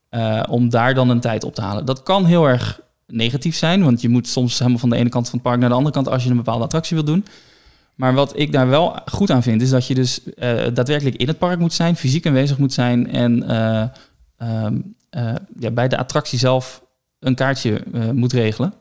eh, 0.09 0.43
om 0.49 0.69
daar 0.69 0.93
dan 0.93 1.09
een 1.09 1.19
tijd 1.19 1.43
op 1.43 1.55
te 1.55 1.61
halen. 1.61 1.85
Dat 1.85 2.03
kan 2.03 2.25
heel 2.25 2.47
erg 2.47 2.79
negatief 3.07 3.55
zijn, 3.55 3.83
want 3.83 4.01
je 4.01 4.09
moet 4.09 4.27
soms 4.27 4.59
helemaal 4.59 4.79
van 4.79 4.89
de 4.89 4.95
ene 4.95 5.09
kant 5.09 5.25
van 5.29 5.33
het 5.39 5.47
park 5.47 5.59
naar 5.59 5.69
de 5.69 5.75
andere 5.75 5.93
kant 5.93 6.09
als 6.09 6.23
je 6.23 6.29
een 6.29 6.35
bepaalde 6.35 6.63
attractie 6.63 6.95
wil 6.95 7.05
doen. 7.05 7.25
Maar 7.97 8.13
wat 8.13 8.39
ik 8.39 8.51
daar 8.51 8.67
wel 8.67 8.95
goed 9.05 9.31
aan 9.31 9.43
vind, 9.43 9.61
is 9.61 9.69
dat 9.69 9.87
je 9.87 9.95
dus 9.95 10.23
eh, 10.33 10.65
daadwerkelijk 10.73 11.15
in 11.15 11.27
het 11.27 11.37
park 11.37 11.59
moet 11.59 11.73
zijn, 11.73 11.95
fysiek 11.95 12.25
aanwezig 12.25 12.57
moet 12.57 12.73
zijn 12.73 13.11
en 13.11 13.43
eh, 13.43 13.83
ehm, 14.37 14.77
eh, 15.09 15.35
ja, 15.59 15.71
bij 15.71 15.87
de 15.87 15.97
attractie 15.97 16.39
zelf 16.39 16.83
een 17.19 17.35
kaartje 17.35 17.81
moet 18.13 18.33
regelen. 18.33 18.73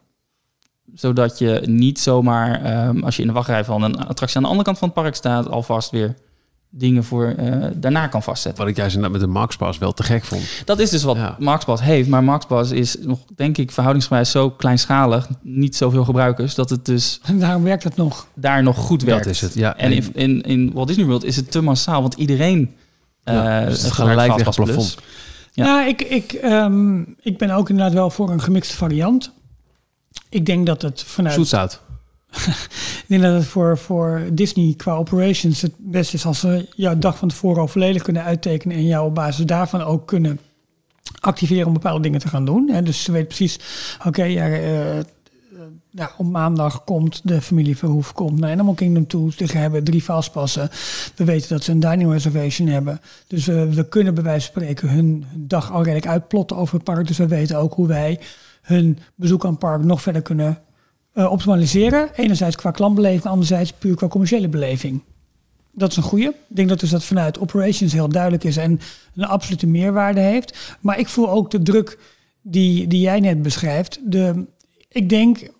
Zodat 0.94 1.38
je 1.38 1.62
niet 1.64 2.00
zomaar, 2.00 2.64
ehm, 2.64 3.04
als 3.04 3.16
je 3.16 3.22
in 3.22 3.28
de 3.28 3.34
wachtrij 3.34 3.64
van 3.64 3.82
een 3.82 3.98
attractie 3.98 4.36
aan 4.36 4.42
de 4.42 4.48
andere 4.48 4.66
kant 4.66 4.78
van 4.78 4.88
het 4.88 4.96
park 4.96 5.14
staat, 5.14 5.48
alvast 5.48 5.90
weer 5.90 6.14
dingen 6.78 7.04
voor 7.04 7.26
eh, 7.26 7.66
daarna 7.74 8.06
kan 8.06 8.22
vastzetten. 8.22 8.60
Wat 8.62 8.70
ik 8.70 8.76
juist 8.76 8.94
inderdaad 8.94 9.20
met 9.20 9.28
de 9.28 9.34
MaxPass 9.38 9.78
wel 9.78 9.92
te 9.92 10.02
gek 10.02 10.24
vond. 10.24 10.42
Dat 10.64 10.78
is 10.78 10.90
dus 10.90 11.02
wat 11.02 11.16
Ja. 11.16 11.36
MaxPass 11.38 11.82
heeft. 11.82 12.08
Maar 12.08 12.24
MaxPass 12.24 12.70
is 12.70 12.96
nog, 13.00 13.18
denk 13.36 13.58
ik, 13.58 13.70
verhoudingsgewijs 13.70 14.30
zo 14.30 14.50
kleinschalig. 14.50 15.28
Niet 15.42 15.76
zoveel 15.76 16.04
gebruikers. 16.04 16.54
Dat 16.54 16.70
het 16.70 16.84
dus 16.84 17.20
En 17.24 17.38
daarom 17.38 17.62
werkt 17.62 17.84
het 17.84 17.96
nog. 17.96 18.26
daar 18.34 18.62
nog 18.62 18.76
goed 18.76 19.02
werkt. 19.02 19.24
Dat 19.24 19.32
is 19.32 19.40
het, 19.40 19.54
ja. 19.54 19.76
En 19.76 19.92
in, 19.92 20.10
in, 20.14 20.42
in 20.42 20.72
Walt 20.72 20.86
Disney 20.88 21.06
World 21.06 21.24
is 21.24 21.36
het 21.36 21.50
te 21.50 21.60
massaal. 21.60 22.00
Want 22.00 22.14
iedereen 22.14 22.74
Ja, 23.24 23.60
eh 23.60 23.66
dus 23.68 23.82
het 23.82 23.92
gelijk 23.92 24.36
tegen 24.36 24.42
plafond. 24.54 24.66
Plus. 24.76 24.96
Ja. 25.52 25.64
Ja, 25.64 25.86
ik, 25.86 26.02
ik, 26.02 26.32
ehm, 26.32 27.00
ik 27.20 27.38
ben 27.38 27.50
ook 27.50 27.68
inderdaad 27.68 27.94
wel 27.94 28.10
voor 28.10 28.30
een 28.30 28.40
gemixte 28.42 28.76
variant. 28.76 29.32
Ik 30.28 30.46
denk 30.46 30.66
dat 30.66 30.82
het 30.82 31.02
vanuit. 31.06 31.34
Zoetzout. 31.34 31.80
Ik 32.36 33.04
denk 33.06 33.22
dat 33.22 33.34
het 33.34 33.46
voor, 33.46 33.78
voor 33.78 34.22
Disney 34.32 34.74
qua 34.76 34.94
operations 34.96 35.62
het 35.62 35.72
beste 35.76 36.16
is 36.16 36.26
als 36.26 36.40
ze 36.40 36.68
jouw 36.76 36.98
dag 36.98 37.18
van 37.18 37.28
tevoren 37.28 37.60
al 37.60 37.68
volledig 37.68 38.02
kunnen 38.02 38.22
uittekenen 38.22 38.76
en 38.76 38.86
jou 38.86 39.06
op 39.06 39.14
basis 39.14 39.46
daarvan 39.46 39.82
ook 39.82 40.06
kunnen 40.06 40.40
activeren 41.20 41.66
om 41.66 41.72
bepaalde 41.72 42.02
dingen 42.02 42.20
te 42.20 42.28
gaan 42.28 42.44
doen. 42.44 42.68
Hè. 42.68 42.82
Dus 42.82 43.04
ze 43.04 43.12
weten 43.12 43.26
precies, 43.26 43.58
oké, 44.06 44.22
ja, 44.24 44.46
eh, 44.46 44.98
eh, 44.98 45.04
ja, 45.90 46.10
op 46.16 46.26
maandag 46.26 46.84
komt 46.84 47.20
de 47.24 47.40
familie 47.40 47.76
Verhoef 47.76 48.12
komt 48.12 48.38
naar 48.40 48.50
Animal 48.50 48.74
Kingdom 48.74 49.06
toe. 49.06 49.32
Ze 49.32 49.58
hebben 49.58 49.84
drie 49.84 50.02
fastpassen. 50.02 50.70
We 51.14 51.24
weten 51.24 51.48
dat 51.48 51.64
ze 51.64 51.72
een 51.72 51.80
dining 51.80 52.12
reservation 52.12 52.68
hebben. 52.68 53.00
Dus 53.26 53.46
we, 53.46 53.86
kunnen 53.88 54.14
bij 54.14 54.22
wijze 54.22 54.50
van 54.52 54.62
spreken 54.62 54.88
hun, 54.88 55.24
hun 55.30 55.46
dag 55.46 55.72
al 55.72 55.82
redelijk 55.82 56.06
uitplotten 56.06 56.56
over 56.56 56.74
het 56.74 56.84
park. 56.84 57.06
Dus 57.06 57.16
we 57.16 57.26
weten 57.26 57.58
ook 57.58 57.74
hoe 57.74 57.86
wij 57.86 58.20
hun 58.62 58.98
bezoek 59.14 59.44
aan 59.44 59.50
het 59.50 59.58
park 59.58 59.84
nog 59.84 60.02
verder 60.02 60.22
kunnen 60.22 60.58
eh, 61.16 61.30
optimaliseren. 61.30 62.08
Enerzijds 62.14 62.56
qua 62.56 62.70
klantbeleving, 62.70 63.24
anderzijds 63.24 63.72
puur 63.72 63.96
qua 63.96 64.08
commerciële 64.08 64.48
beleving. 64.48 65.02
Dat 65.72 65.90
is 65.90 65.96
een 65.96 66.02
goede. 66.02 66.34
Ik 66.48 66.56
denk 66.56 66.68
dat 66.68 66.80
dus 66.80 66.90
dat 66.90 67.04
vanuit 67.04 67.38
operations 67.38 67.92
heel 67.92 68.08
duidelijk 68.08 68.44
is 68.44 68.56
en 68.56 68.80
een 69.14 69.24
absolute 69.24 69.66
meerwaarde 69.66 70.20
heeft. 70.20 70.76
Maar 70.80 70.98
ik 70.98 71.08
voel 71.08 71.30
ook 71.30 71.50
de 71.50 71.62
druk 71.62 71.98
die, 72.42 72.86
die 72.86 73.00
jij 73.00 73.20
net 73.20 73.42
beschrijft. 73.42 74.00
De, 74.04 74.44
ik 74.88 75.08
denk 75.08 75.50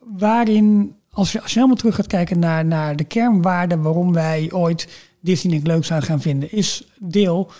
waarin, 0.00 0.94
als 1.10 1.32
je, 1.32 1.40
als 1.40 1.50
je 1.50 1.56
helemaal 1.56 1.78
terug 1.78 1.94
gaat 1.94 2.06
kijken 2.06 2.38
naar, 2.38 2.64
naar 2.64 2.96
de 2.96 3.04
kernwaarden 3.04 3.82
waarom 3.82 4.12
wij 4.12 4.52
ooit 4.52 4.88
Disney 5.20 5.60
leuk 5.64 5.84
zijn 5.84 6.02
gaan 6.02 6.20
vinden, 6.20 6.52
is 6.52 6.84
deel, 6.98 7.50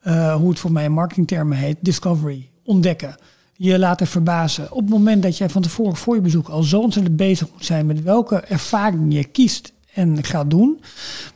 eh, 0.00 0.34
hoe 0.34 0.48
het 0.48 0.58
voor 0.58 0.72
mij 0.72 0.84
in 0.84 0.92
marketingtermen 0.92 1.56
heet, 1.56 1.76
discovery, 1.80 2.50
ontdekken. 2.64 3.16
Je 3.60 3.78
laten 3.78 4.06
verbazen. 4.06 4.72
Op 4.72 4.80
het 4.80 4.88
moment 4.88 5.22
dat 5.22 5.38
jij 5.38 5.48
van 5.48 5.62
tevoren 5.62 5.96
voor 5.96 6.14
je 6.14 6.20
bezoek 6.20 6.48
al 6.48 6.62
zo 6.62 6.80
ontzettend 6.80 7.16
bezig 7.16 7.48
moet 7.52 7.64
zijn 7.64 7.86
met 7.86 8.02
welke 8.02 8.36
ervaring 8.36 9.14
je 9.14 9.24
kiest 9.24 9.72
en 9.94 10.24
gaat 10.24 10.50
doen, 10.50 10.80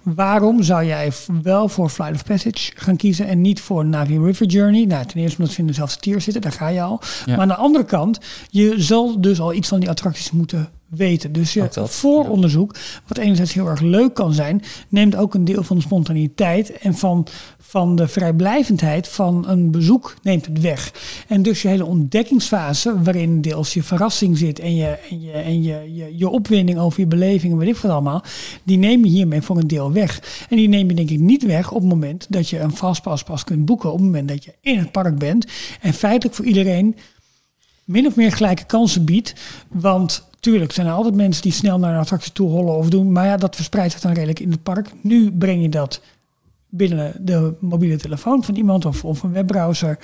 waarom 0.03 0.63
zou 0.63 0.85
jij 0.85 1.13
wel 1.43 1.69
voor 1.69 1.89
Flight 1.89 2.15
of 2.15 2.25
Passage 2.25 2.73
gaan 2.75 2.97
kiezen 2.97 3.27
en 3.27 3.41
niet 3.41 3.61
voor 3.61 3.85
Navi 3.85 4.19
River 4.19 4.47
Journey? 4.47 4.85
Nou, 4.85 5.07
ten 5.07 5.21
eerste 5.21 5.39
omdat 5.39 5.55
ze 5.55 5.61
in 5.61 5.67
dezelfde 5.67 6.01
tier 6.01 6.21
zitten, 6.21 6.43
daar 6.43 6.53
ga 6.53 6.69
je 6.69 6.83
al. 6.83 7.01
Ja. 7.25 7.33
Maar 7.33 7.41
aan 7.41 7.49
de 7.49 7.55
andere 7.55 7.85
kant, 7.85 8.19
je 8.51 8.75
zal 8.77 9.21
dus 9.21 9.41
al 9.41 9.53
iets 9.53 9.69
van 9.69 9.81
die 9.81 9.91
attracties 9.91 10.31
moeten 10.31 10.71
weten. 10.97 11.33
Dus 11.33 11.53
je 11.53 11.69
vooronderzoek, 11.73 12.75
wat 13.07 13.19
enerzijds 13.19 13.53
heel 13.53 13.67
erg 13.67 13.81
leuk 13.81 14.15
kan 14.15 14.33
zijn, 14.33 14.63
neemt 14.89 15.17
ook 15.17 15.35
een 15.35 15.45
deel 15.45 15.63
van 15.63 15.77
de 15.77 15.83
spontaniteit 15.83 16.79
en 16.79 16.95
van, 16.95 17.27
van 17.59 17.97
de 17.97 18.09
vrijblijvendheid 18.09 19.09
van 19.09 19.49
een 19.49 19.71
bezoek 19.71 20.15
neemt 20.23 20.47
het 20.47 20.61
weg. 20.61 20.93
En 21.29 21.43
dus 21.43 21.63
je 21.63 21.69
hele 21.69 21.85
ontdekkingsfase, 21.85 23.03
waarin 23.03 23.41
deels 23.41 23.75
je 23.75 23.83
verrassing 23.83 24.39
zit 24.39 24.59
en 24.59 24.77
je, 24.77 24.99
en 25.11 25.21
je, 25.21 25.33
en 25.33 25.63
je, 25.63 25.95
je, 25.95 26.19
je 26.19 26.29
opwinding 26.29 26.79
over 26.79 27.01
je 27.01 27.07
beleving 27.07 27.53
en 27.53 27.59
weet 27.59 27.69
ik 27.69 27.77
wat 27.77 27.91
allemaal, 27.91 28.23
die 28.63 28.79
neem 28.79 29.05
je 29.05 29.11
hiermee 29.11 29.43
voor 29.43 29.59
een 29.59 29.67
deel 29.67 29.93
weg. 29.93 30.47
En 30.49 30.57
die 30.57 30.69
neem 30.69 30.89
je 30.89 30.95
denk 30.95 31.11
ik 31.11 31.21
niet 31.21 31.47
weg 31.47 31.71
op 31.71 31.81
het 31.81 31.89
moment 31.89 32.27
dat 32.29 32.49
je 32.49 32.59
een 32.59 32.77
fastpass 32.77 33.23
pas 33.23 33.45
kunt 33.45 33.65
boeken, 33.65 33.93
op 33.93 33.97
het 33.97 34.07
moment 34.07 34.29
dat 34.29 34.45
je 34.45 34.55
in 34.61 34.79
het 34.79 34.93
park 34.93 35.19
bent 35.19 35.47
en 35.81 35.95
feitelijk 35.95 36.37
voor 36.37 36.45
iedereen 36.45 36.97
min 37.85 38.07
of 38.07 38.17
meer 38.17 38.33
gelijke 38.33 38.65
kansen 38.65 39.05
biedt. 39.05 39.35
Want 39.69 40.29
tuurlijk 40.41 40.73
zijn 40.73 40.87
er 40.87 40.93
altijd 40.93 41.15
mensen 41.15 41.43
die 41.43 41.53
snel 41.53 41.79
naar 41.79 41.93
een 41.93 42.01
attractie 42.01 42.33
toe 42.33 42.49
hollen 42.49 42.77
of 42.77 42.89
doen. 42.89 43.13
Maar 43.13 43.27
ja, 43.27 43.37
dat 43.37 43.57
verspreidt 43.57 43.93
zich 43.93 44.01
dan 44.01 44.13
redelijk 44.13 44.41
in 44.41 44.51
het 44.51 44.63
park. 44.63 44.91
Nu 45.01 45.33
breng 45.33 45.63
je 45.63 45.69
dat 45.69 46.01
binnen 46.69 47.13
de 47.21 47.55
mobiele 47.61 47.97
telefoon 47.97 48.45
van 48.45 48.55
iemand 48.55 48.85
of, 48.85 49.05
of 49.05 49.23
een 49.23 49.33
webbrowser. 49.33 49.99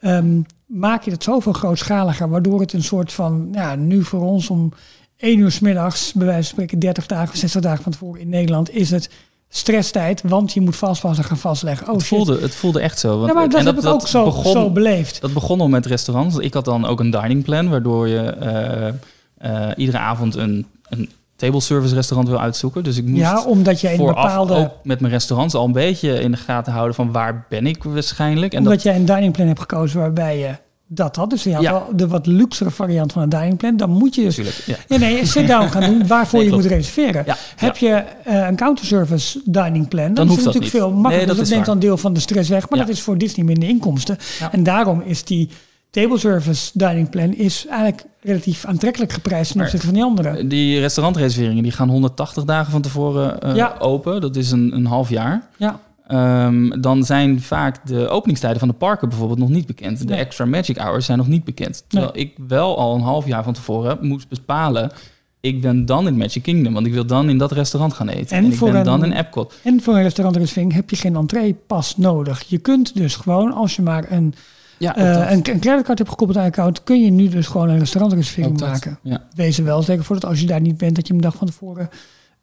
Ehm, 0.00 0.40
maak 0.66 1.02
je 1.02 1.10
het 1.10 1.22
zoveel 1.22 1.52
grootschaliger, 1.52 2.28
waardoor 2.28 2.60
het 2.60 2.72
een 2.72 2.82
soort 2.82 3.12
van, 3.12 3.48
ja, 3.52 3.74
nu 3.74 4.04
voor 4.04 4.22
ons 4.22 4.50
om 4.50 4.72
1 5.16 5.38
uur 5.38 5.50
's 5.50 5.60
middags, 5.60 6.12
bij 6.12 6.26
wijze 6.26 6.42
van 6.42 6.50
spreken 6.50 6.78
30 6.78 7.06
dagen 7.06 7.28
of 7.28 7.36
60 7.36 7.60
dagen 7.60 7.82
van 7.82 7.92
tevoren 7.92 8.20
in 8.20 8.28
Nederland, 8.28 8.70
is 8.70 8.90
het 8.90 9.10
stresstijd, 9.52 10.22
want 10.24 10.52
je 10.52 10.60
moet 10.60 10.76
vastpassen 10.76 11.24
gaan 11.24 11.36
vastleggen. 11.36 11.88
Oh, 11.88 11.92
het, 11.92 12.02
shit. 12.02 12.16
voelde, 12.16 12.40
het 12.40 12.54
voelde 12.54 12.80
echt 12.80 12.98
zo. 12.98 13.16
Want, 13.16 13.26
ja, 13.28 13.34
maar 13.34 13.48
dat 13.48 13.60
en 13.60 13.66
heb 13.66 13.78
ik 13.78 13.86
ook 13.86 14.08
zo, 14.08 14.24
begon, 14.24 14.52
zo 14.52 14.70
beleefd. 14.70 15.20
Dat 15.20 15.32
begon 15.32 15.60
al 15.60 15.68
met 15.68 15.86
restaurants. 15.86 16.36
Ik 16.36 16.54
had 16.54 16.64
dan 16.64 16.84
ook 16.86 17.00
een 17.00 17.10
dining 17.10 17.44
plan, 17.44 17.68
waardoor 17.68 18.08
je 18.08 18.20
eh, 18.20 18.88
eh, 19.38 19.72
iedere 19.76 19.98
avond 19.98 20.34
een, 20.34 20.66
een 20.88 21.10
table 21.36 21.60
service 21.60 21.94
restaurant 21.94 22.28
wil 22.28 22.40
uitzoeken. 22.40 22.84
Dus 22.84 22.96
ik 22.96 23.06
moest 23.06 23.20
Ja, 23.20 23.44
omdat 23.44 23.82
in 23.82 24.00
een 24.00 24.06
bepaalde... 24.06 24.54
ook 24.54 24.70
met 24.82 25.00
mijn 25.00 25.12
restaurants 25.12 25.54
al 25.54 25.64
een 25.64 25.72
beetje 25.72 26.20
in 26.20 26.30
de 26.30 26.36
gaten 26.36 26.72
houden 26.72 26.94
van 26.94 27.12
waar 27.12 27.46
ben 27.48 27.66
ik 27.66 27.82
waarschijnlijk. 27.82 28.52
En 28.52 28.58
Omdat 28.58 28.72
dat, 28.72 28.82
jij 28.82 28.96
een 28.96 29.04
dining 29.04 29.32
plan 29.32 29.46
hebt 29.46 29.60
gekozen 29.60 30.00
waarbij 30.00 30.38
je 30.38 30.54
dat 30.92 31.16
had. 31.16 31.30
Dus 31.30 31.42
je 31.42 31.52
had 31.54 31.62
Ja. 31.62 31.70
wel 31.72 31.88
de 31.96 32.08
wat 32.08 32.26
luxere 32.26 32.70
variant 32.70 33.12
van 33.12 33.22
een 33.22 33.28
dining 33.28 33.56
plan. 33.56 33.76
Dan 33.76 33.90
moet 33.90 34.14
je 34.14 34.22
dus... 34.24 34.36
natuurlijk, 34.36 34.66
ja. 34.66 34.76
Ja, 34.88 34.96
nee, 34.96 35.20
een 35.20 35.26
sit-down 35.26 35.68
gaan 35.68 35.82
doen 35.84 36.06
waarvoor 36.06 36.38
Nee, 36.38 36.48
je 36.48 36.54
moet 36.54 36.64
reserveren. 36.64 37.22
Ja, 37.26 37.36
Heb 37.56 37.76
je 37.76 37.88
eh, 38.24 38.46
een 38.48 38.56
counterservice 38.56 39.40
dining 39.44 39.88
plan, 39.88 40.04
dan, 40.06 40.14
Dan 40.14 40.24
is 40.26 40.30
het 40.36 40.44
natuurlijk 40.44 40.72
niet. 40.72 40.82
veel 40.82 40.90
makkelijker. 40.90 41.18
Nee, 41.18 41.26
dat 41.26 41.36
dus 41.36 41.44
dat 41.48 41.54
neemt 41.56 41.66
waar. 41.66 41.74
dan 41.78 41.84
deel 41.88 41.96
van 41.96 42.12
de 42.12 42.20
stress 42.20 42.48
weg. 42.48 42.68
Maar 42.70 42.78
Ja. 42.78 42.84
dat 42.84 42.94
is 42.94 43.00
voor 43.00 43.18
Disney 43.18 43.44
minder 43.46 43.68
inkomsten. 43.68 44.16
Ja. 44.40 44.52
En 44.52 44.62
daarom 44.62 45.00
is 45.04 45.24
die 45.24 45.48
table 45.90 46.18
service 46.18 46.70
dining 46.74 47.10
plan 47.10 47.32
is 47.34 47.66
eigenlijk 47.68 48.04
relatief 48.20 48.64
aantrekkelijk 48.64 49.12
geprijsd 49.12 49.52
ten 49.52 49.60
opzichte 49.60 49.86
van 49.86 49.94
die 49.94 50.04
andere. 50.04 50.46
Die 50.46 50.80
restaurantreserveringen 50.80 51.62
die 51.62 51.72
gaan 51.72 51.88
180 51.88 52.44
dagen 52.44 52.72
van 52.72 52.82
tevoren 52.82 53.40
eh, 53.40 53.54
Ja. 53.56 53.74
open. 53.78 54.20
Dat 54.20 54.36
is 54.36 54.50
een, 54.50 54.72
een 54.74 54.86
half 54.86 55.08
jaar. 55.08 55.48
Ja, 55.56 55.80
Ehm, 56.10 56.80
dan 56.80 57.04
zijn 57.04 57.40
vaak 57.40 57.86
de 57.86 58.08
openingstijden 58.08 58.58
van 58.58 58.68
de 58.68 58.74
parken 58.74 59.08
bijvoorbeeld 59.08 59.38
nog 59.38 59.48
niet 59.48 59.66
bekend. 59.66 60.08
De 60.08 60.14
extra 60.14 60.44
magic 60.44 60.76
hours 60.78 61.06
zijn 61.06 61.18
nog 61.18 61.28
niet 61.28 61.44
bekend. 61.44 61.84
Terwijl 61.86 62.10
ik 62.14 62.34
wel 62.46 62.78
al 62.78 62.94
een 62.94 63.00
half 63.00 63.26
jaar 63.26 63.44
van 63.44 63.52
tevoren 63.52 63.98
moest 64.06 64.28
bepalen... 64.28 64.92
ik 65.40 65.60
ben 65.60 65.86
dan 65.86 66.06
in 66.06 66.16
Magic 66.16 66.42
Kingdom, 66.42 66.72
want 66.72 66.86
ik 66.86 66.92
wil 66.92 67.06
dan 67.06 67.28
in 67.28 67.38
dat 67.38 67.52
restaurant 67.52 67.92
gaan 67.92 68.08
eten. 68.08 68.36
En 68.36 68.44
En, 68.44 68.50
ik 68.50 68.56
voor 68.56 68.68
ben 68.70 68.78
een- 68.78 68.84
dan 68.84 69.04
in 69.04 69.12
Epcot. 69.12 69.54
en 69.64 69.80
voor 69.82 69.94
een 69.96 70.02
restaurantreservering 70.02 70.72
heb 70.72 70.90
je 70.90 70.96
geen 70.96 71.16
entreepas 71.16 71.96
nodig. 71.96 72.42
Je 72.46 72.58
kunt 72.58 72.96
dus 72.96 73.16
gewoon, 73.16 73.52
als 73.52 73.76
je 73.76 73.82
maar 73.82 74.12
een, 74.12 74.34
Ja, 74.78 74.96
eh, 74.96 75.30
een, 75.30 75.36
een 75.52 75.60
creditcard 75.60 75.98
hebt 75.98 76.10
gekoppeld 76.10 76.38
aan 76.38 76.44
je 76.44 76.50
account, 76.50 76.82
kun 76.84 77.04
je 77.04 77.10
nu 77.10 77.28
dus 77.28 77.46
gewoon 77.46 77.68
een 77.68 77.78
restaurantreservering 77.78 78.60
maken. 78.60 78.98
Ja. 79.02 79.22
Wees 79.34 79.58
er 79.58 79.64
wel 79.64 79.82
zeker 79.82 80.04
voor 80.04 80.20
dat 80.20 80.30
als 80.30 80.40
je 80.40 80.46
daar 80.46 80.60
niet 80.60 80.76
bent, 80.78 80.94
dat 80.96 81.06
je 81.06 81.12
hem 81.14 81.22
een 81.22 81.28
dag 81.30 81.38
van 81.38 81.46
tevoren 81.46 81.88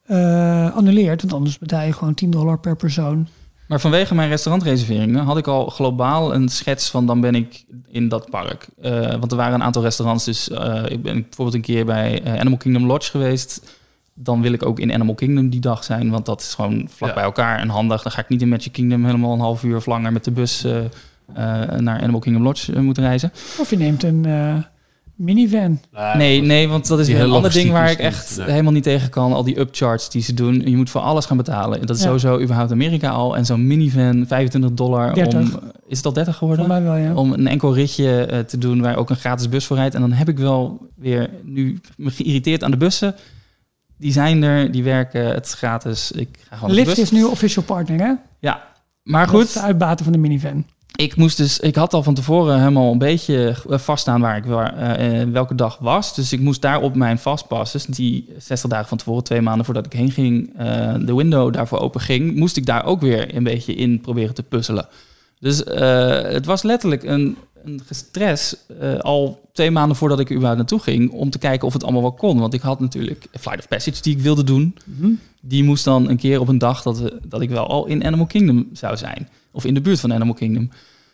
eh, 0.06 0.76
annuleert. 0.76 1.22
Want 1.22 1.34
anders 1.34 1.58
betaal 1.58 1.86
je 1.86 1.94
gewoon 1.94 2.14
10 2.14 2.30
dollar 2.30 2.60
per 2.60 2.76
persoon. 2.76 3.28
Maar 3.68 3.80
vanwege 3.80 4.16
mijn 4.16 4.30
restaurantreserveringen 4.30 5.24
had 5.24 5.38
ik 5.38 5.48
al 5.48 5.66
globaal 5.68 6.34
een 6.34 6.50
schets 6.50 6.90
van 6.90 7.06
dan 7.06 7.22
ben 7.22 7.36
ik 7.36 7.66
in 7.88 8.08
dat 8.08 8.30
park. 8.30 8.68
Eh, 8.82 8.92
want 9.10 9.32
er 9.32 9.38
waren 9.38 9.54
een 9.54 9.64
aantal 9.64 9.82
restaurants. 9.82 10.26
Dus 10.26 10.50
eh, 10.50 10.84
ik 10.88 11.02
ben 11.02 11.22
bijvoorbeeld 11.22 11.56
een 11.56 11.62
keer 11.62 11.86
bij 11.86 12.22
eh, 12.24 12.40
Animal 12.40 12.58
Kingdom 12.58 12.86
Lodge 12.86 13.12
geweest. 13.12 13.76
Dan 14.14 14.42
wil 14.42 14.52
ik 14.54 14.66
ook 14.66 14.80
in 14.80 14.94
Animal 14.94 15.16
Kingdom 15.16 15.50
die 15.50 15.60
dag 15.60 15.84
zijn. 15.84 16.10
Want 16.10 16.26
dat 16.26 16.42
is 16.42 16.54
gewoon 16.54 16.88
vlak 16.92 17.10
Ja. 17.10 17.16
bij 17.16 17.24
elkaar 17.24 17.60
en 17.60 17.70
handig. 17.70 18.02
Dan 18.02 18.12
ga 18.12 18.22
ik 18.22 18.30
niet 18.30 18.42
in 18.42 18.50
Magic 18.50 18.72
Kingdom 18.72 19.06
helemaal 19.06 19.34
een 19.34 19.40
half 19.40 19.64
uur 19.64 19.76
of 19.76 19.86
langer 19.86 20.12
met 20.12 20.24
de 20.24 20.32
bus 20.32 20.64
eh, 20.64 20.78
eh, 20.86 21.80
naar 21.80 22.02
Animal 22.02 22.20
Kingdom 22.20 22.44
Lodge 22.44 22.82
moeten 22.82 23.04
reizen. 23.04 23.32
Of 23.60 23.70
je 23.70 23.78
neemt 23.78 24.04
een 24.04 24.26
eh, 24.26 24.56
minivan. 25.18 25.80
Nee, 26.16 26.42
nee, 26.42 26.68
want 26.68 26.88
dat 26.88 27.00
is 27.00 27.08
een 27.08 27.32
ander 27.32 27.52
ding 27.52 27.72
waar 27.72 27.92
ik 27.92 28.00
echt 28.00 28.38
nee. 28.38 28.50
helemaal 28.50 28.72
niet 28.72 28.84
tegen 28.84 29.10
kan. 29.10 29.34
Al 29.34 29.44
die 29.44 29.60
upcharts 29.60 30.10
die 30.10 30.22
ze 30.22 30.34
doen. 30.34 30.62
Je 30.70 30.76
moet 30.76 30.90
voor 30.90 31.02
alles 31.02 31.26
gaan 31.26 31.38
betalen. 31.38 31.80
Dat 31.86 31.96
is 31.96 32.02
Ja. 32.02 32.06
sowieso 32.08 32.42
überhaupt 32.42 32.72
Amerika 32.72 33.10
al. 33.10 33.36
En 33.38 33.46
zo'n 33.46 33.68
minivan, 33.68 34.26
25 34.28 34.72
dollar 34.74 35.14
30. 35.14 35.40
om... 35.40 35.60
Is 35.88 35.98
het 35.98 36.06
al 36.06 36.14
30 36.14 36.36
geworden? 36.38 36.66
Voor 36.66 36.74
mij 36.74 36.84
wel, 36.84 36.96
ja. 36.96 37.14
Om 37.14 37.34
een 37.34 37.48
enkel 37.48 37.74
ritje 37.74 38.26
eh, 38.26 38.40
te 38.40 38.58
doen 38.58 38.82
waar 38.82 38.98
ook 38.98 39.10
een 39.10 39.16
gratis 39.16 39.50
bus 39.50 39.66
voor 39.66 39.78
rijdt. 39.78 39.96
En 39.96 40.02
dan 40.02 40.12
heb 40.12 40.30
ik 40.30 40.38
wel 40.38 40.88
weer 40.96 41.30
nu 41.44 41.80
me 41.98 42.10
geïrriteerd 42.12 42.64
aan 42.64 42.72
de 42.72 42.78
bussen. 42.78 43.16
Die 43.98 44.12
zijn 44.12 44.44
er, 44.44 44.72
die 44.72 44.84
werken, 44.84 45.26
het 45.34 45.46
is 45.46 45.54
gratis. 45.54 46.12
Ik 46.12 46.30
ga 46.50 46.56
gewoon 46.56 46.74
Lyft 46.76 46.88
bus. 46.88 47.00
is 47.00 47.12
nu 47.12 47.24
official 47.24 47.64
partner, 47.64 48.00
hè? 48.00 48.14
Ja, 48.40 48.64
maar 49.04 49.26
Dat 49.26 49.36
is 49.36 49.42
goed. 49.42 49.54
de 49.54 49.60
uitbaten 49.62 50.04
van 50.04 50.14
de 50.14 50.20
minivan. 50.20 50.66
Ik 50.98 51.16
moest 51.16 51.38
dus, 51.38 51.60
ik 51.60 51.76
had 51.76 51.94
al 51.94 52.04
van 52.04 52.14
tevoren 52.14 52.58
helemaal 52.60 52.92
een 52.92 52.98
beetje 52.98 53.56
eh, 53.70 53.78
vaststaan 53.78 54.22
waar 54.22 54.38
ik 54.38 54.46
waar, 54.46 54.78
eh, 54.78 55.22
eh, 55.22 55.30
welke 55.30 55.56
dag 55.56 55.78
was. 55.78 56.16
Dus 56.16 56.34
ik 56.34 56.40
moest 56.40 56.62
daar 56.62 56.82
op 56.82 56.96
mijn 56.96 57.20
vastpasses, 57.20 57.86
die 57.86 58.30
60 58.38 58.70
dagen 58.70 58.88
van 58.88 58.98
tevoren, 58.98 59.24
twee 59.24 59.42
maanden 59.42 59.66
voordat 59.66 59.86
ik 59.86 59.94
heen 59.94 60.12
ging, 60.12 60.58
de 61.06 61.16
window 61.16 61.54
daarvoor 61.54 61.80
open 61.80 62.02
ging, 62.02 62.36
moest 62.36 62.58
ik 62.58 62.66
daar 62.66 62.86
ook 62.86 63.02
weer 63.02 63.36
een 63.36 63.44
beetje 63.44 63.74
in 63.74 64.02
proberen 64.02 64.34
te 64.34 64.44
puzzelen. 64.44 64.88
Dus 65.40 65.58
het 66.34 66.46
was 66.46 66.64
letterlijk 66.64 67.04
een, 67.04 67.38
een 67.68 67.82
gestress 67.86 68.56
eh, 68.80 69.00
al 69.00 69.50
twee 69.54 69.72
maanden 69.72 69.98
voordat 69.98 70.20
ik 70.20 70.30
überhaupt 70.30 70.58
naartoe 70.58 70.80
ging... 70.80 71.12
om 71.12 71.30
te 71.30 71.38
kijken 71.38 71.68
of 71.68 71.74
het 71.74 71.84
allemaal 71.84 72.02
wel 72.02 72.14
kon. 72.14 72.40
Want 72.40 72.54
ik 72.54 72.62
had 72.62 72.80
natuurlijk 72.80 73.28
Flight 73.40 73.60
of 73.60 73.68
Passage 73.68 74.02
die 74.02 74.16
ik 74.16 74.22
wilde 74.22 74.44
doen. 74.44 74.76
Mhm. 74.84 75.12
Die 75.42 75.64
moest 75.64 75.84
dan 75.84 76.10
een 76.10 76.18
keer 76.18 76.40
op 76.40 76.48
een 76.48 76.58
dag 76.58 76.82
dat, 76.82 77.12
dat 77.24 77.42
ik 77.42 77.50
wel 77.50 77.68
al 77.68 77.86
in 77.86 78.06
Animal 78.06 78.26
Kingdom 78.26 78.70
zou 78.74 78.98
zijn. 78.98 79.30
Of 79.58 79.66
in 79.66 79.74
de 79.74 79.82
buurt 79.82 80.00
van 80.00 80.14
Animal 80.14 80.34
Kingdom. 80.34 80.70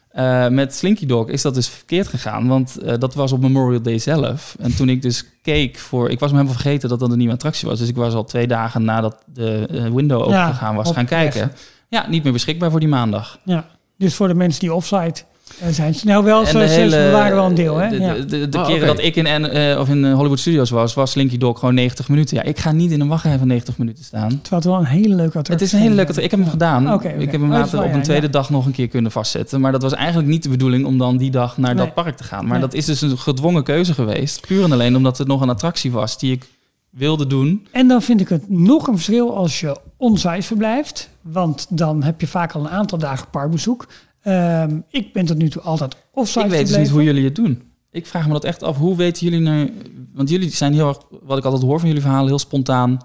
Eh, 0.09 0.47
met 0.47 0.75
Slinky 0.75 1.05
Dog 1.05 1.27
is 1.27 1.41
dat 1.41 1.53
dus 1.53 1.67
verkeerd 1.67 2.07
gegaan, 2.07 2.47
want 2.47 2.77
eh, 2.77 2.97
dat 2.99 3.13
was 3.13 3.31
op 3.31 3.41
Memorial 3.41 3.81
Day 3.81 3.97
zelf. 3.97 4.55
En 4.59 4.75
toen 4.75 4.89
ik 4.89 5.01
dus 5.01 5.25
keek 5.41 5.77
voor... 5.77 6.09
Ik 6.09 6.19
was 6.19 6.29
hem 6.29 6.39
helemaal 6.39 6.61
vergeten 6.61 6.89
dat 6.89 6.99
dat 6.99 7.11
een 7.11 7.17
nieuwe 7.17 7.33
attractie 7.33 7.67
was. 7.67 7.79
Dus 7.79 7.87
ik 7.87 7.95
was 7.95 8.13
al 8.13 8.23
twee 8.23 8.47
dagen 8.47 8.83
nadat 8.83 9.23
de 9.33 9.67
eh, 9.69 9.87
window 9.87 10.21
open 10.21 10.33
Ja, 10.33 10.47
gegaan 10.47 10.75
was 10.75 10.87
op 10.87 10.95
gaan 10.95 11.05
kijken. 11.05 11.51
Ja, 11.89 12.07
niet 12.09 12.23
meer 12.23 12.33
beschikbaar 12.33 12.71
voor 12.71 12.79
die 12.79 12.89
maandag. 12.89 13.39
Ja. 13.43 13.65
Dus 13.97 14.15
voor 14.15 14.27
de 14.27 14.33
mensen 14.33 14.59
die 14.59 14.73
offsite 14.73 15.23
eh, 15.59 15.67
zijn. 15.69 15.95
Nou, 16.03 16.23
wel, 16.23 16.39
En 16.39 16.47
ze, 16.47 16.57
de 16.57 16.67
ze 16.67 16.73
hele- 16.73 16.89
bewaren 17.05 17.35
wel 17.35 17.45
een 17.45 17.55
deel, 17.55 17.77
hè? 17.77 17.89
De, 17.89 17.99
Ja. 17.99 18.13
de, 18.13 18.25
de, 18.25 18.49
de 18.49 18.57
Ah, 18.57 18.67
keren 18.67 18.87
dat 18.87 18.99
ik 18.99 19.15
in, 19.15 19.25
en, 19.25 19.51
eh, 19.71 19.79
of 19.79 19.89
in 19.89 20.05
eh, 20.05 20.13
Hollywood 20.13 20.39
Studios 20.39 20.69
was, 20.69 20.93
was 20.93 21.11
Slinky 21.11 21.37
Dog 21.37 21.59
gewoon 21.59 21.73
90 21.75 22.09
minuten. 22.09 22.37
Ja, 22.37 22.43
ik 22.43 22.59
ga 22.59 22.71
niet 22.71 22.91
in 22.91 23.01
een 23.01 23.07
wachtrij 23.07 23.37
van 23.37 23.47
90 23.47 23.77
minuten 23.77 24.03
staan. 24.03 24.41
Het 24.49 24.63
wel 24.63 24.75
een 24.77 24.85
hele 24.85 25.15
leuke 25.15 25.37
attractie 25.37 25.53
Het 25.53 25.61
is 25.61 25.71
een 25.73 25.79
hele 25.79 25.95
leuke... 25.95 26.21
Ik 26.21 26.31
heb 26.31 26.39
hem 26.39 26.49
gedaan. 26.49 26.93
Ik 26.93 27.01
heb 27.03 27.15
Oh, 27.15 27.31
hem 27.31 27.43
is 27.43 27.49
later 27.49 27.77
wel, 27.79 27.87
op 27.87 27.93
een 27.93 28.01
tweede 28.01 28.25
ja. 28.25 28.31
dag 28.31 28.49
nog 28.49 28.65
een 28.65 28.71
keer 28.71 28.87
kunnen 28.87 29.11
vastzetten. 29.11 29.61
Maar 29.61 29.71
dat 29.71 29.81
was 29.81 29.93
eigenlijk 29.93 30.27
niet 30.27 30.43
de 30.43 30.49
bedoeling 30.49 30.85
om 30.85 30.97
dan 30.97 31.17
die 31.17 31.31
dag 31.31 31.57
naar 31.57 31.75
Nee. 31.75 31.85
dat 31.85 31.93
park 31.93 32.17
te 32.17 32.23
gaan. 32.23 32.43
Maar 32.43 32.51
Nee. 32.51 32.61
dat 32.61 32.73
is 32.73 32.85
dus 32.85 33.01
een 33.01 33.17
gedwongen 33.17 33.63
keuze 33.63 33.93
geweest. 33.93 34.47
Puur 34.47 34.63
en 34.63 34.71
alleen 34.71 34.95
omdat 34.95 35.17
het 35.17 35.27
nog 35.27 35.41
een 35.41 35.49
attractie 35.49 35.91
was 35.91 36.17
die 36.19 36.31
ik 36.31 36.45
wilde 36.89 37.27
doen. 37.27 37.67
En 37.71 37.87
dan 37.87 38.01
vind 38.01 38.21
ik 38.21 38.29
het 38.29 38.49
nog 38.49 38.87
een 38.87 38.93
verschil 38.95 39.35
als 39.35 39.59
je 39.59 39.77
onsite 39.97 40.41
verblijft. 40.41 41.09
Want 41.21 41.65
dan 41.69 42.03
heb 42.03 42.21
je 42.21 42.27
vaak 42.27 42.51
al 42.51 42.61
een 42.61 42.69
aantal 42.69 42.97
dagen 42.97 43.27
parkbezoek. 43.31 43.87
Ehm, 44.23 44.79
ik 44.89 45.13
ben 45.13 45.25
tot 45.25 45.37
nu 45.37 45.49
toe 45.49 45.61
altijd 45.61 45.95
offsite 46.11 46.45
ik 46.45 46.51
weet 46.51 46.67
dus 46.67 46.77
niet 46.77 46.89
hoe 46.89 47.03
jullie 47.03 47.23
het 47.23 47.35
doen. 47.35 47.61
Ik 47.91 48.05
vraag 48.05 48.27
me 48.27 48.33
dat 48.33 48.43
echt 48.43 48.63
af. 48.63 48.77
Hoe 48.77 48.95
weten 48.95 49.27
jullie 49.27 49.41
nou... 49.41 49.73
Want 50.13 50.29
jullie 50.29 50.49
zijn 50.49 50.73
heel 50.73 50.87
erg, 50.87 50.97
wat 51.21 51.37
ik 51.37 51.43
altijd 51.43 51.63
hoor 51.63 51.79
van 51.79 51.87
jullie 51.87 52.03
verhalen, 52.03 52.27
heel 52.27 52.39
spontaan. 52.39 52.97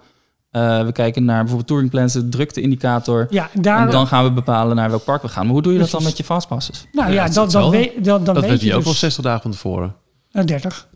Eh, 0.50 0.84
we 0.84 0.92
kijken 0.92 1.24
naar 1.24 1.38
bijvoorbeeld 1.38 1.68
touring 1.68 1.90
plans, 1.90 2.12
de 2.12 2.28
drukte-indicator. 2.28 3.26
Ja, 3.30 3.50
daar... 3.60 3.84
En 3.86 3.90
dan 3.90 4.06
gaan 4.06 4.24
we 4.24 4.32
bepalen 4.32 4.76
naar 4.76 4.90
welk 4.90 5.04
park 5.04 5.22
we 5.22 5.28
gaan. 5.28 5.44
Maar 5.44 5.52
hoe 5.52 5.62
doe 5.62 5.72
je 5.72 5.78
dat 5.78 5.90
dan 5.90 6.02
met 6.02 6.16
je 6.16 6.24
fastpasses? 6.24 6.86
nou 6.92 7.12
Ja, 7.12 7.28
dan, 7.28 7.42
hetzelfde. 7.42 7.76
weet, 7.78 8.04
dan 8.04 8.24
dat 8.24 8.40
weet 8.40 8.50
weet 8.50 8.60
je 8.60 8.70
ook 8.70 8.76
dus... 8.76 8.84
wel 8.84 8.94
60 8.94 9.24
dagen 9.24 9.42
van 9.42 9.50
tevoren. 9.50 9.94
Eh, 10.30 10.44
30. 10.44 10.88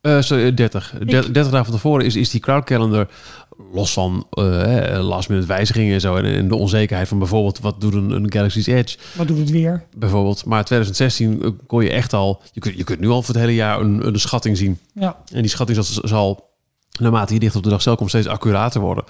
Eh, 0.00 0.20
sorry, 0.20 0.54
30. 0.54 0.94
Der- 0.98 1.06
30 1.32 1.32
dagen 1.34 1.64
van 1.64 1.74
tevoren 1.74 2.04
is, 2.04 2.16
is 2.16 2.30
die 2.30 2.40
crowdcalendar 2.40 3.08
los 3.72 3.92
van 3.92 4.26
eh, 4.30 4.98
last 5.02 5.28
minute 5.28 5.46
wijzigingen 5.46 5.94
en 5.94 6.00
zo. 6.00 6.16
En, 6.16 6.48
de 6.48 6.56
onzekerheid 6.56 7.08
van 7.08 7.18
bijvoorbeeld 7.18 7.60
wat 7.60 7.80
doet 7.80 7.94
een, 7.94 8.10
een 8.10 8.32
Galaxy's 8.32 8.66
Edge 8.66 8.98
Wat 9.16 9.28
doet 9.28 9.38
het 9.38 9.50
weer? 9.50 9.84
bijvoorbeeld. 9.96 10.44
Maar 10.44 10.64
2016 10.64 11.42
eh, 11.42 11.50
kon 11.66 11.84
je 11.84 11.90
echt 11.90 12.12
al, 12.12 12.42
je 12.52 12.60
kunt, 12.60 12.76
je 12.76 12.84
kunt 12.84 13.00
nu 13.00 13.08
al 13.08 13.22
voor 13.22 13.34
het 13.34 13.42
hele 13.42 13.54
jaar 13.54 13.80
een, 13.80 14.06
een 14.06 14.20
schatting 14.20 14.56
zien. 14.56 14.78
Ja. 14.94 15.16
En 15.32 15.40
die 15.40 15.50
schatting 15.50 15.84
zal, 15.84 16.02
zal 16.08 16.48
naarmate 17.00 17.34
je 17.34 17.40
dicht 17.40 17.56
op 17.56 17.62
de 17.62 17.68
dag 17.68 17.82
zelf 17.82 17.96
komt 17.96 18.08
steeds 18.10 18.26
accurater 18.26 18.80
worden. 18.80 19.04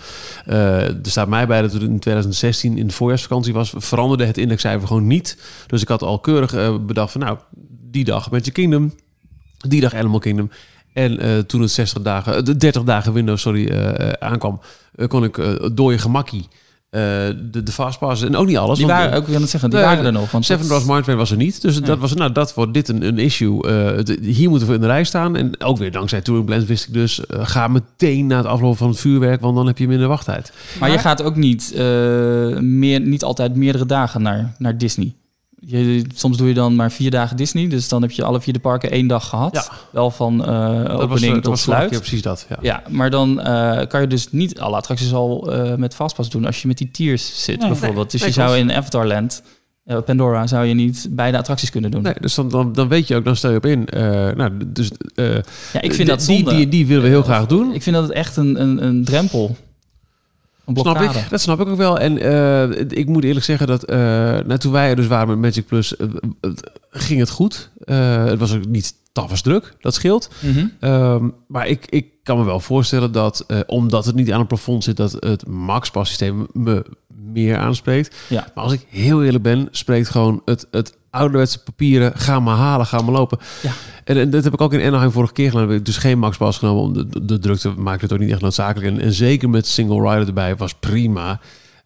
Eh, 0.47 0.89
er 0.89 0.99
staat 1.03 1.29
mij 1.29 1.47
bij 1.47 1.63
dat 1.63 1.73
het 1.73 1.83
in 1.83 1.99
2016 1.99 2.79
in 2.79 2.87
de 2.87 2.93
voorjaarsvakantie 2.93 3.53
was, 3.53 3.73
veranderde 3.77 4.25
het 4.25 4.39
indexcijfer 4.39 4.87
gewoon 4.87 5.07
niet. 5.07 5.39
Dus 5.67 5.83
ik 5.83 5.89
had 5.89 6.03
al 6.03 6.19
keurig 6.19 6.85
bedacht 6.87 7.13
van 7.13 7.21
nou, 7.21 7.39
die 7.91 8.05
dag 8.05 8.31
Magic 8.31 8.53
Kingdom, 8.53 8.95
die 9.69 9.81
dag 9.81 9.95
Animal 9.95 10.19
Kingdom. 10.19 10.51
En 10.93 11.19
eh, 11.19 11.39
toen 11.39 11.61
het 11.61 11.71
60 11.71 12.03
dagen, 12.03 12.37
eh, 12.37 12.43
de 12.43 12.57
30 12.57 12.83
dagen 12.83 13.13
Windows 13.13 13.43
sorry, 13.43 13.69
eh, 13.69 14.09
aankwam, 14.29 14.61
kon 15.09 15.25
ik 15.25 15.39
door 15.75 15.93
je 15.93 15.99
gemakkie 15.99 16.49
eh, 16.91 17.01
de, 17.51 17.63
de 17.63 17.73
fastpassen 17.73 18.29
en 18.29 18.37
ook 18.37 18.47
niet 18.47 18.57
alles. 18.57 18.79
Die 18.79 18.87
want, 18.87 18.99
waren 18.99 19.17
ook, 19.17 19.23
ik 19.23 19.29
wil 19.29 19.41
het 19.41 19.51
zeggen, 19.51 19.71
die 19.71 19.79
waren 19.81 20.05
er 20.05 20.13
nog. 20.13 20.31
Want 20.31 20.45
Seven 20.45 20.67
Dwarfs 20.67 20.87
Mine 20.87 21.03
Train 21.03 21.19
was 21.19 21.31
er 21.31 21.37
niet. 21.37 21.63
Dus 21.63 21.75
Nee. 21.79 21.83
dat 21.89 21.99
was, 21.99 22.15
nou, 22.15 22.33
dat 22.33 22.55
wordt 22.55 22.75
dit 22.75 22.89
een, 22.89 23.03
een 23.07 23.19
issue. 23.19 23.63
Eh, 23.69 23.97
het- 23.97 24.19
hier 24.23 24.49
moeten 24.49 24.69
we 24.69 24.75
in 24.75 24.81
de 24.81 24.87
rij 24.87 25.05
staan. 25.05 25.37
En 25.37 25.61
ook 25.61 25.79
weer 25.79 25.91
dankzij 25.93 26.21
Touring 26.21 26.47
Plans 26.47 26.65
wist 26.65 26.87
ik 26.87 26.93
dus... 26.95 27.21
ga 27.29 27.69
meteen 27.69 28.27
na 28.27 28.37
het 28.37 28.47
aflopen 28.47 28.77
van 28.79 28.89
het 28.89 28.99
vuurwerk... 29.01 29.41
want 29.41 29.57
dan 29.57 29.67
heb 29.67 29.79
je 29.79 29.89
minder 29.89 30.09
wachttijd. 30.09 30.53
Maar 30.81 30.91
je 30.91 30.99
gaat 30.99 31.23
ook 31.23 31.37
niet, 31.37 31.73
eh, 31.73 31.83
meer, 32.59 33.01
niet 33.01 33.25
altijd 33.25 33.57
meerdere 33.57 33.87
dagen 33.87 34.23
naar, 34.23 34.55
naar 34.59 34.79
Disney. 34.79 35.15
Je, 35.67 36.05
soms 36.15 36.37
doe 36.37 36.49
je 36.49 36.55
dan 36.55 36.75
maar 36.75 36.93
vier 36.93 37.11
dagen 37.11 37.37
Disney. 37.37 37.69
Dus 37.69 37.89
dan 37.89 38.03
heb 38.03 38.11
je 38.11 38.25
alle 38.25 38.41
vier 38.41 38.53
de 38.55 38.61
parken 38.61 38.91
één 38.91 39.07
dag 39.07 39.29
gehad. 39.29 39.55
Ja. 39.55 39.65
Wel 39.93 40.11
van 40.11 40.45
eh 40.45 40.85
dat 40.85 41.01
opening 41.01 41.33
eh, 41.37 41.41
tot 41.41 41.45
was 41.47 41.63
sluit. 41.63 41.89
precies 41.91 42.23
dat. 42.23 42.47
Ja. 42.49 42.57
Ja, 42.61 42.83
maar 42.89 43.11
dan 43.11 43.41
eh, 43.41 43.87
kan 43.87 44.01
je 44.01 44.07
dus 44.07 44.33
niet 44.33 44.61
alle 44.61 44.77
attracties 44.77 45.13
al 45.13 45.53
met 45.77 45.95
Fastpass 45.95 46.31
doen 46.31 46.45
als 46.45 46.63
je 46.63 46.69
met 46.69 46.79
die 46.79 46.91
tiers 46.91 47.45
zit 47.45 47.59
Nee. 47.59 47.69
bijvoorbeeld. 47.69 48.11
Dus 48.11 48.21
Nee, 48.21 48.29
je 48.29 48.35
zou 48.35 48.57
in 48.57 48.73
Avatarland, 48.73 49.43
eh, 49.85 49.99
Pandora, 50.05 50.47
zou 50.47 50.65
je 50.67 50.75
niet 50.75 51.07
beide 51.11 51.39
attracties 51.39 51.71
kunnen 51.71 51.91
doen. 51.91 52.03
Nee, 52.03 52.15
dus 52.21 52.35
dan, 52.35 52.49
dan, 52.49 52.73
dan 52.73 52.89
weet 52.89 53.09
je 53.09 53.17
ook, 53.17 53.25
dan 53.25 53.37
stel 53.37 53.51
je 53.51 53.57
op 53.57 53.67
in. 53.67 53.89
Nou, 54.37 54.51
dus, 54.67 54.91
Ja, 55.73 55.81
ik 55.81 55.95
vind 55.95 56.09
dat 56.09 56.19
die, 56.27 56.37
zonde. 56.37 56.55
Die, 56.57 56.69
die 56.69 56.87
willen 56.87 57.03
we 57.03 57.09
heel 57.09 57.23
graag 57.23 57.47
doen. 57.47 57.75
Ik 57.75 57.83
vind 57.83 57.97
dat 57.97 58.05
het 58.05 58.15
echt 58.15 58.37
een, 58.37 58.61
een, 58.61 58.85
een 58.85 59.05
drempel. 59.05 59.57
Een 60.77 60.83
Snap 60.83 61.01
ik, 61.01 61.31
dat 61.31 61.41
snap 61.41 61.61
ik 61.61 61.69
ook 61.69 61.77
wel. 61.77 61.99
En 61.99 62.19
eh, 62.19 62.81
ik 62.89 63.07
moet 63.07 63.25
eerlijk 63.25 63.45
zeggen 63.45 63.67
dat 63.67 63.83
eh, 63.83 63.99
nou, 63.99 64.59
toen 64.59 64.73
wij 64.73 64.91
er 64.91 64.97
dus 64.97 65.07
waren 65.07 65.29
met 65.29 65.39
Magic 65.39 65.67
Plus, 65.67 65.97
eh, 65.97 66.07
ging 66.91 67.21
het 67.21 67.31
goed. 67.31 67.71
Het 67.85 68.39
was 68.39 68.55
ook 68.55 68.67
niet 68.67 68.95
tafels 69.13 69.43
druk, 69.43 69.75
dat 69.81 69.95
scheelt. 69.95 70.31
Mhm. 70.41 70.67
Ehm, 70.81 71.29
maar 71.47 71.67
ik, 71.67 71.87
ik 71.87 72.07
kan 72.23 72.39
me 72.39 72.45
wel 72.45 72.61
voorstellen 72.61 73.13
dat, 73.13 73.45
eh, 73.47 73.61
omdat 73.67 74.05
het 74.05 74.15
niet 74.15 74.33
aan 74.33 74.41
een 74.41 74.47
plafond 74.47 74.85
zit, 74.85 74.97
dat 74.97 75.13
het 75.13 75.47
Max 75.47 75.91
systeem 75.93 76.47
me 76.53 76.85
meer 77.33 77.57
aanspreekt. 77.57 78.17
Ja. 78.29 78.47
Maar 78.55 78.65
als 78.65 78.73
ik 78.73 78.87
heel 78.89 79.25
eerlijk 79.25 79.43
ben, 79.43 79.69
spreekt 79.71 80.09
gewoon 80.09 80.43
het, 80.45 80.67
het 80.71 80.99
ouderwetse 81.11 81.63
papieren, 81.63 82.13
ga 82.17 82.41
maar 82.41 82.57
halen, 82.57 82.87
ga 82.87 83.03
maar 83.03 83.15
lopen. 83.15 83.39
Ja. 83.63 83.73
En, 84.05 84.17
en 84.17 84.31
dat 84.31 84.45
heb 84.45 84.53
ik 84.53 84.61
ook 84.61 84.73
in 84.73 84.87
Anaheim 84.87 85.11
vorige 85.11 85.33
keer 85.33 85.51
gedaan. 85.51 85.69
Heb 85.69 85.79
ik 85.79 85.85
dus 85.85 85.97
geen 85.97 86.19
Max 86.19 86.37
Pass 86.37 86.59
genomen, 86.59 86.83
om 86.83 86.93
de, 86.93 87.07
de, 87.07 87.25
de 87.25 87.39
drukte 87.39 87.71
maakt 87.71 88.01
het 88.01 88.13
ook 88.13 88.19
niet 88.19 88.31
echt 88.31 88.41
noodzakelijk. 88.41 88.95
En, 88.95 89.01
en 89.01 89.13
zeker 89.13 89.51
met 89.51 89.67
single 89.67 90.11
rider 90.11 90.27
erbij 90.27 90.57
was 90.57 90.75
prima. 90.75 91.41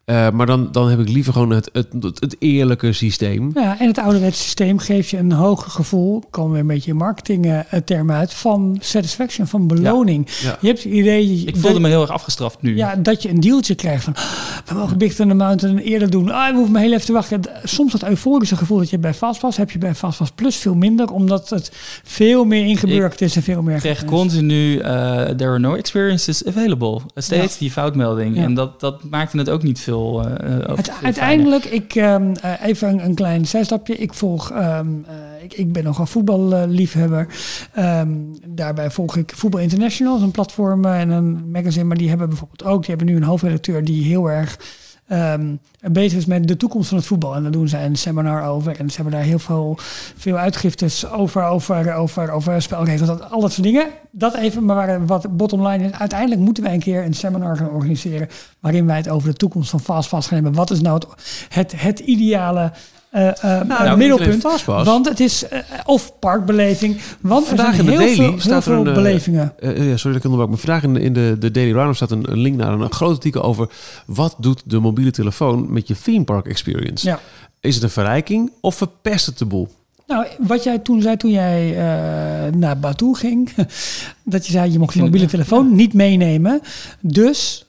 Eh, 0.05 0.29
maar 0.29 0.45
dan, 0.45 0.67
dan 0.71 0.89
heb 0.89 0.99
ik 0.99 1.09
liever 1.09 1.33
gewoon 1.33 1.49
het, 1.49 1.69
het, 1.73 1.87
het, 1.99 2.19
het 2.19 2.35
eerlijke 2.39 2.93
systeem. 2.93 3.51
Ja, 3.53 3.79
en 3.79 3.87
het 3.87 3.97
ouderwetse 3.97 4.41
systeem 4.43 4.77
geeft 4.79 5.09
je 5.09 5.17
een 5.17 5.31
hoger 5.31 5.71
gevoel, 5.71 6.23
komen 6.29 6.51
weer 6.51 6.61
een 6.61 6.67
beetje 6.67 6.91
in 6.91 6.97
marketingtermen 6.97 8.15
uit, 8.15 8.33
van 8.33 8.77
satisfaction, 8.79 9.47
van 9.47 9.67
beloning. 9.67 10.27
Ja. 10.41 10.57
Je 10.61 10.67
hebt 10.67 10.83
het 10.83 10.93
idee... 10.93 11.43
Ik 11.45 11.53
voelde 11.53 11.71
dat- 11.71 11.81
me 11.81 11.87
heel 11.87 12.01
erg 12.01 12.09
afgestraft 12.11 12.61
nu. 12.61 12.75
Ja, 12.77 12.95
dat 12.95 13.21
je 13.21 13.29
een 13.29 13.39
dealtje 13.39 13.75
krijgt 13.75 14.03
van, 14.03 14.13
"Ah, 14.15 14.23
we 14.65 14.73
mogen 14.75 14.97
Big 14.97 15.13
Thunder 15.15 15.35
Mountain 15.37 15.77
eerder 15.77 16.09
doen. 16.09 16.31
Ah, 16.31 16.47
we 16.49 16.53
hoeven 16.53 16.71
maar 16.71 16.81
heel 16.81 16.93
even 16.93 17.05
te 17.05 17.11
wachten. 17.13 17.41
Soms 17.63 17.91
dat 17.91 18.03
euforische 18.03 18.55
gevoel 18.55 18.77
dat 18.77 18.89
je 18.89 18.99
bij 18.99 19.13
Fastpass 19.13 19.57
heb 19.57 19.71
je 19.71 19.77
bij 19.77 19.95
Fastpass 19.95 20.31
Plus 20.35 20.55
veel 20.55 20.75
minder, 20.75 21.11
omdat 21.11 21.49
het 21.49 21.71
veel 22.03 22.45
meer 22.45 22.65
ingeburgerd 22.65 23.21
is 23.21 23.35
en 23.35 23.43
veel 23.43 23.61
meer... 23.61 23.75
Ik 23.75 23.83
is. 23.83 24.05
continu, 24.05 24.77
eh, 24.77 24.89
there 25.23 25.49
are 25.49 25.59
no 25.59 25.73
experiences 25.75 26.45
available. 26.45 26.99
Steeds 27.15 27.53
Ja. 27.53 27.59
die 27.59 27.71
foutmelding. 27.71 28.35
Ja. 28.35 28.43
En 28.43 28.53
dat, 28.53 28.79
dat 28.79 29.03
maakte 29.09 29.37
het 29.37 29.49
ook 29.49 29.63
niet 29.63 29.79
veel, 29.79 29.93
eh, 29.94 29.94
eh, 29.94 29.94
veel 29.95 30.23
fijner. 30.23 31.03
uiteindelijk, 31.03 31.65
ik, 31.65 31.95
ehm, 31.95 32.33
eh, 32.41 32.51
even 32.63 32.89
een, 32.89 33.05
een 33.05 33.15
klein 33.15 33.45
zijstapje. 33.45 33.95
Ik 33.95 34.13
volg, 34.13 34.51
ehm, 34.51 34.87
eh, 35.07 35.43
ik, 35.43 35.53
ik 35.53 35.71
ben 35.71 35.83
nogal 35.83 36.05
voetballiefhebber. 36.05 37.27
Ehm 37.73 38.07
daarbij 38.47 38.91
volg 38.91 39.15
ik 39.17 39.31
Voetbal 39.35 39.59
International, 39.59 40.21
een 40.21 40.31
platform 40.31 40.85
eh, 40.85 40.99
en 40.99 41.09
een 41.09 41.51
magazine. 41.51 41.85
Maar 41.85 41.97
die 41.97 42.09
hebben 42.09 42.29
bijvoorbeeld 42.29 42.63
ook, 42.63 42.79
die 42.79 42.95
hebben 42.95 43.07
nu 43.07 43.15
een 43.15 43.27
hoofdredacteur 43.27 43.83
die 43.83 44.03
heel 44.03 44.31
erg 44.31 44.59
ehm, 45.07 45.55
bezig 45.91 46.17
is 46.17 46.25
met 46.25 46.47
de 46.47 46.57
toekomst 46.57 46.89
van 46.89 46.97
het 46.97 47.07
voetbal. 47.07 47.35
En 47.35 47.43
daar 47.43 47.51
doen 47.51 47.67
zij 47.67 47.85
een 47.85 47.95
seminar 47.95 48.47
over. 48.47 48.79
En 48.79 48.89
ze 48.89 48.95
hebben 48.95 49.13
daar 49.13 49.23
heel 49.23 49.39
veel, 49.39 49.77
veel 50.17 50.37
uitgiftes 50.37 51.09
over, 51.09 51.43
over, 51.43 51.93
over, 51.93 52.31
over 52.31 52.61
spelregels, 52.61 53.07
dat, 53.07 53.31
al 53.31 53.41
dat 53.41 53.51
soort 53.51 53.67
dingen. 53.67 53.87
Dat 54.11 54.35
even, 54.35 54.65
maar 54.65 55.05
wat 55.05 55.37
bottom 55.37 55.67
line 55.67 55.85
is, 55.85 55.91
uiteindelijk 55.91 56.41
moeten 56.41 56.63
wij 56.63 56.73
een 56.73 56.79
keer 56.79 57.03
een 57.03 57.13
seminar 57.13 57.57
gaan 57.57 57.69
organiseren 57.69 58.27
waarin 58.59 58.85
wij 58.85 58.97
het 58.97 59.09
over 59.09 59.29
de 59.29 59.35
toekomst 59.35 59.69
van 59.69 59.79
Fast 59.79 60.07
Fast 60.07 60.27
gaan 60.27 60.37
hebben. 60.43 60.55
Wat 60.55 60.71
is 60.71 60.81
nou 60.81 60.95
het, 60.95 61.07
het, 61.49 61.81
het 61.81 61.99
ideale 61.99 62.71
eh, 63.15 63.59
eh, 63.59 63.67
Nou, 63.67 63.97
middelpunt? 63.97 64.65
Want 64.65 65.09
het 65.09 65.19
is, 65.19 65.47
eh, 65.47 65.59
of 65.85 66.19
parkbeleving, 66.19 66.97
want 67.21 67.47
Vandaag 67.47 67.67
er 67.67 67.73
zijn 67.73 67.85
in 67.87 67.91
de 67.91 67.91
heel 67.91 67.99
Daily 67.99 68.15
veel, 68.15 68.29
heel 68.29 68.39
staat 68.39 68.65
er 68.65 68.71
veel 68.71 68.81
een, 68.81 68.87
eh, 68.87 68.93
belevingen. 68.93 69.53
Ja, 69.59 69.97
sorry 69.97 70.17
dat 70.17 70.25
ik 70.25 70.31
onderbrak. 70.31 70.49
Maar 70.49 70.57
vandaag 70.57 70.83
in 70.83 70.93
de, 70.93 71.01
in 71.01 71.13
de, 71.13 71.35
de 71.39 71.51
Daily 71.51 71.71
Roundup 71.71 71.95
staat 71.95 72.11
een, 72.11 72.31
een 72.31 72.37
link 72.37 72.57
naar 72.57 72.73
een, 72.73 72.81
een 72.81 72.91
groot 72.91 73.15
artikel 73.15 73.43
over... 73.43 73.69
wat 74.05 74.35
doet 74.37 74.61
de 74.65 74.79
mobiele 74.79 75.11
telefoon 75.11 75.73
met 75.73 75.87
je 75.87 75.95
theme 76.03 76.23
park 76.23 76.47
experience? 76.47 77.07
Ja. 77.07 77.19
Is 77.59 77.75
het 77.75 77.83
een 77.83 77.89
verrijking 77.89 78.51
of 78.61 78.75
verpest 78.75 79.25
het 79.25 79.37
de 79.37 79.45
boel? 79.45 79.69
Nou, 80.07 80.25
wat 80.39 80.63
jij 80.63 80.79
toen 80.79 81.01
zei 81.01 81.17
toen 81.17 81.31
jij 81.31 81.69
eh, 81.69 82.53
naar 82.53 82.79
Batu 82.79 83.13
ging, 83.13 83.49
dat 84.23 84.45
je 84.45 84.51
zei 84.51 84.71
je 84.71 84.79
mocht 84.79 84.93
je 84.93 85.01
mobiele 85.01 85.25
telefoon 85.25 85.75
niet 85.75 85.93
meenemen. 85.93 86.61
Dus 87.01 87.64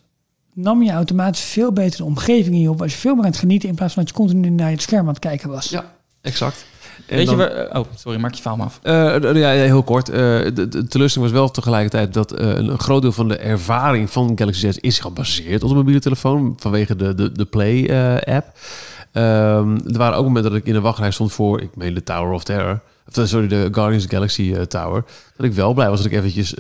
nam 0.56 0.82
je 0.82 0.90
automatisch 0.90 1.44
veel 1.44 1.72
beter 1.72 1.98
de 1.98 2.04
omgeving 2.04 2.54
in 2.54 2.60
je 2.60 2.70
op. 2.70 2.78
Was 2.78 2.92
je 2.92 2.98
veel 2.98 3.14
meer 3.14 3.24
aan 3.24 3.30
het 3.30 3.38
genieten 3.38 3.68
in 3.68 3.74
plaats 3.74 3.94
van 3.94 4.02
dat 4.02 4.12
je 4.12 4.18
continu 4.18 4.50
naar 4.50 4.70
het 4.70 4.82
scherm 4.82 5.00
aan 5.00 5.08
het 5.08 5.18
kijken 5.18 5.48
was. 5.48 5.68
Ja, 5.68 5.94
exact. 6.20 6.66
En 7.06 7.16
Weet 7.16 7.26
dan- 7.26 7.36
je 7.36 7.68
waar... 7.70 7.78
Oh, 7.78 7.86
sorry, 7.94 8.18
maak 8.20 8.34
je 8.34 8.42
verhaal 8.42 8.58
maar 8.58 8.66
af. 8.66 8.80
Eh, 8.82 9.34
ja, 9.34 9.48
heel 9.50 9.82
kort. 9.82 10.08
Eh, 10.08 10.16
de, 10.16 10.52
de 10.68 10.86
teleurstelling 10.86 11.30
was 11.30 11.40
wel 11.40 11.50
tegelijkertijd 11.50 12.14
dat 12.14 12.32
eh, 12.32 12.48
een, 12.48 12.78
groot 12.78 13.02
deel 13.02 13.12
van 13.12 13.28
de 13.28 13.36
ervaring 13.36 14.10
van 14.10 14.32
Galaxy 14.34 14.70
Z 14.70 14.76
is 14.76 14.98
gebaseerd 14.98 15.62
op 15.62 15.68
de 15.68 15.74
mobiele 15.74 16.00
telefoon 16.00 16.54
vanwege 16.58 16.96
de, 16.96 17.14
de, 17.14 17.32
de 17.32 17.44
Play-app. 17.44 18.58
er 19.12 19.98
waren 19.98 20.18
ook 20.18 20.24
momenten 20.24 20.50
dat 20.50 20.60
ik 20.60 20.66
in 20.66 20.72
de 20.72 20.80
wachtrij 20.80 21.10
stond 21.10 21.32
voor, 21.32 21.60
ik 21.60 21.76
meen 21.76 21.94
de 21.94 22.02
Tower 22.02 22.32
of 22.32 22.44
Terror. 22.44 22.80
Of, 23.14 23.28
sorry, 23.28 23.48
de 23.48 23.68
Guardians 23.72 24.04
of 24.04 24.10
Galaxy 24.10 24.54
Tower. 24.68 25.04
Dat 25.36 25.46
ik 25.46 25.52
wel 25.52 25.74
blij 25.74 25.88
was 25.88 26.02
dat 26.02 26.12
ik 26.12 26.18
eventjes 26.18 26.50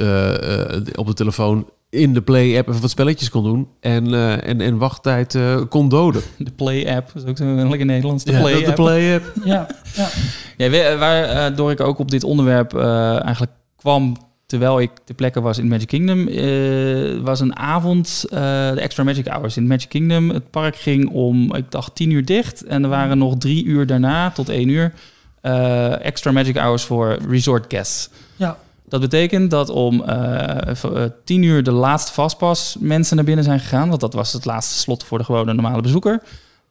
op 0.94 1.06
de 1.06 1.14
telefoon 1.14 1.66
in 1.96 2.12
de 2.14 2.20
Play-app 2.22 2.68
even 2.68 2.80
wat 2.80 2.90
spelletjes 2.90 3.30
kon 3.30 3.44
doen. 3.44 3.68
En, 3.80 4.14
eh, 4.14 4.48
en, 4.48 4.60
en 4.60 4.78
wachttijd 4.78 5.34
eh, 5.34 5.60
kon 5.68 5.88
doden. 5.88 6.22
De 6.38 6.50
Play-app, 6.50 7.10
dat 7.14 7.22
is 7.22 7.28
ook 7.30 7.36
zo 7.36 7.44
lekker 7.68 7.86
Nederlands. 7.86 8.24
De 8.24 8.32
Ja, 8.32 8.40
Play-app. 8.40 8.64
de 8.66 8.72
Play-app. 8.72 9.32
Ja, 9.44 9.66
ja. 9.94 10.08
Ja, 10.56 10.96
waardoor 10.98 11.70
ik 11.70 11.80
ook 11.80 11.98
op 11.98 12.10
dit 12.10 12.24
onderwerp 12.24 12.74
eh, 12.74 13.22
eigenlijk 13.24 13.52
kwam 13.76 14.16
terwijl 14.46 14.80
ik 14.80 14.90
ter 15.04 15.14
plekke 15.14 15.40
was 15.40 15.58
in 15.58 15.68
Magic 15.68 15.86
Kingdom, 15.88 16.28
eh, 16.28 17.24
was 17.24 17.40
een 17.40 17.56
avond, 17.56 18.24
eh, 18.30 18.38
de 18.72 18.80
extra 18.80 19.04
Magic 19.04 19.26
Hours 19.26 19.56
in 19.56 19.66
Magic 19.66 19.88
Kingdom. 19.88 20.30
Het 20.30 20.50
park 20.50 20.76
ging 20.76 21.10
om, 21.10 21.54
ik 21.54 21.70
dacht, 21.70 21.94
tien 21.94 22.10
uur 22.10 22.24
dicht. 22.24 22.64
En 22.64 22.82
er 22.82 22.88
waren 22.88 23.18
nog 23.18 23.34
drie 23.38 23.64
uur 23.64 23.86
daarna, 23.86 24.30
tot 24.30 24.48
één 24.48 24.68
uur, 24.68 24.92
eh, 25.40 26.04
extra 26.04 26.32
Magic 26.32 26.56
Hours 26.56 26.82
voor 26.82 27.18
resort 27.28 27.64
guests. 27.68 28.10
ja. 28.36 28.56
Dat 28.88 29.00
betekent 29.00 29.50
dat 29.50 29.68
om 29.68 30.02
eh, 30.02 30.84
eh, 30.84 31.10
tien 31.24 31.42
uur 31.42 31.62
de 31.62 31.72
laatste 31.72 32.12
vastpas 32.12 32.76
mensen 32.80 33.16
naar 33.16 33.24
binnen 33.24 33.44
zijn 33.44 33.60
gegaan. 33.60 33.88
Want 33.88 34.00
dat 34.00 34.14
was 34.14 34.32
het 34.32 34.44
laatste 34.44 34.74
slot 34.74 35.04
voor 35.04 35.18
de 35.18 35.24
gewone 35.24 35.52
normale 35.52 35.82
bezoeker. 35.82 36.22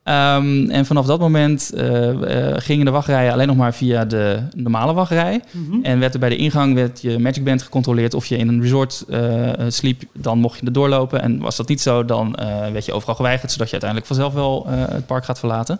Ehm, 0.04 0.70
en 0.70 0.86
vanaf 0.86 1.06
dat 1.06 1.20
moment 1.20 1.74
eh, 1.74 2.54
gingen 2.56 2.86
de 2.86 2.92
wachtrijen 2.92 3.34
alleen 3.34 3.48
nog 3.48 3.56
maar 3.56 3.74
via 3.74 4.06
de 4.06 4.40
normale 4.56 4.94
wachtrij. 4.94 5.42
Mhm. 5.52 5.84
En 5.84 6.00
werd 6.00 6.14
er 6.14 6.20
bij 6.20 6.30
de 6.30 6.36
ingang 6.36 6.74
werd 6.74 7.02
je 7.02 7.20
Magic 7.20 7.44
Band 7.44 7.62
gecontroleerd 7.62 8.14
of 8.14 8.26
je 8.26 8.38
in 8.38 8.48
een 8.48 8.62
resort 8.62 9.06
sliep. 9.68 10.04
Dan 10.14 10.40
mocht 10.40 10.60
je 10.60 10.66
er 10.66 10.74
doorlopen. 10.74 11.22
En 11.22 11.40
was 11.40 11.56
dat 11.56 11.68
niet 11.68 11.82
zo, 11.82 12.06
dan 12.06 12.36
werd 12.72 12.86
je 12.86 12.94
overal 12.94 13.16
geweigerd. 13.16 13.52
Zodat 13.52 13.68
je 13.68 13.80
uiteindelijk 13.82 14.12
vanzelf 14.12 14.34
wel 14.34 14.68
het 14.68 15.06
park 15.06 15.26
gaat 15.26 15.40
verlaten. 15.40 15.80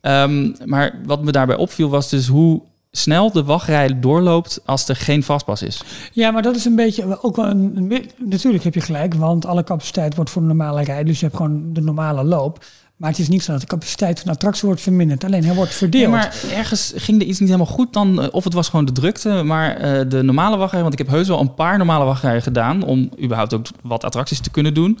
Ehm, 0.00 0.52
maar 0.64 1.00
wat 1.04 1.22
me 1.22 1.32
daarbij 1.32 1.56
opviel 1.56 1.88
was 1.88 2.08
dus 2.10 2.26
hoe 2.26 2.62
snel 2.96 3.32
de 3.32 3.44
wachtrij 3.44 4.00
doorloopt 4.00 4.60
als 4.64 4.88
er 4.88 4.96
geen 4.96 5.22
vastpas 5.22 5.62
is. 5.62 5.82
Ja, 6.12 6.30
maar 6.30 6.42
dat 6.42 6.56
is 6.56 6.64
een 6.64 6.76
beetje 6.76 7.22
ook 7.22 7.36
wel 7.36 7.46
een, 7.46 7.72
een- 7.76 8.10
Natuurlijk 8.18 8.64
heb 8.64 8.74
je 8.74 8.80
gelijk, 8.80 9.14
want 9.14 9.46
alle 9.46 9.64
capaciteit 9.64 10.14
wordt 10.14 10.30
voor 10.30 10.42
de 10.42 10.48
normale 10.48 10.82
rij. 10.82 11.04
Dus 11.04 11.18
je 11.20 11.24
hebt 11.24 11.36
gewoon 11.36 11.72
de 11.72 11.80
normale 11.80 12.24
loop. 12.24 12.64
Maar 12.96 13.10
het 13.10 13.18
is 13.18 13.28
niet 13.28 13.42
zo 13.42 13.52
dat 13.52 13.60
de 13.60 13.66
capaciteit 13.66 14.16
van 14.18 14.26
de 14.26 14.32
attractie 14.34 14.66
wordt 14.66 14.80
verminderd. 14.82 15.24
Alleen 15.24 15.44
hij 15.44 15.54
wordt 15.54 15.74
verdeeld. 15.74 16.02
Ja, 16.04 16.08
maar 16.10 16.34
ergens 16.52 16.92
ging 16.96 17.20
er 17.20 17.26
iets 17.26 17.38
niet 17.40 17.48
helemaal 17.48 17.72
goed 17.74 17.92
dan. 17.92 18.22
eh, 18.22 18.28
Of 18.30 18.44
het 18.44 18.52
was 18.52 18.68
gewoon 18.68 18.84
de 18.84 18.92
drukte. 18.92 19.42
Maar 19.42 19.76
eh, 19.76 20.08
de 20.08 20.22
normale 20.22 20.56
wachtrij, 20.56 20.80
want 20.80 20.92
ik 20.92 20.98
heb 20.98 21.08
heus 21.08 21.28
wel 21.28 21.40
een 21.40 21.54
paar 21.54 21.78
normale 21.78 22.04
wachtrijen 22.04 22.42
gedaan. 22.42 22.82
Om 22.82 23.10
überhaupt 23.22 23.54
ook 23.54 23.66
wat 23.82 24.04
attracties 24.04 24.40
te 24.40 24.50
kunnen 24.50 24.74
doen. 24.74 24.98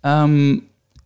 Ehm, 0.00 0.58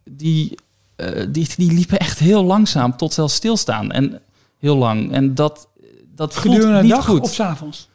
die, 0.04 0.58
eh, 0.96 1.26
die, 1.28 1.48
die 1.56 1.72
liepen 1.72 1.98
echt 1.98 2.18
heel 2.18 2.44
langzaam 2.44 2.96
tot 2.96 3.12
zelfs 3.12 3.34
stilstaan. 3.34 3.90
En 3.90 4.20
heel 4.58 4.76
lang. 4.76 5.12
En 5.12 5.34
dat, 5.34 5.68
dat 6.16 6.36
gedurende 6.36 6.76
de 6.76 6.82
niet 6.82 6.90
dag 6.90 7.04
goed. 7.04 7.20
of 7.20 7.32
's 7.32 7.40
avonds. 7.40 7.90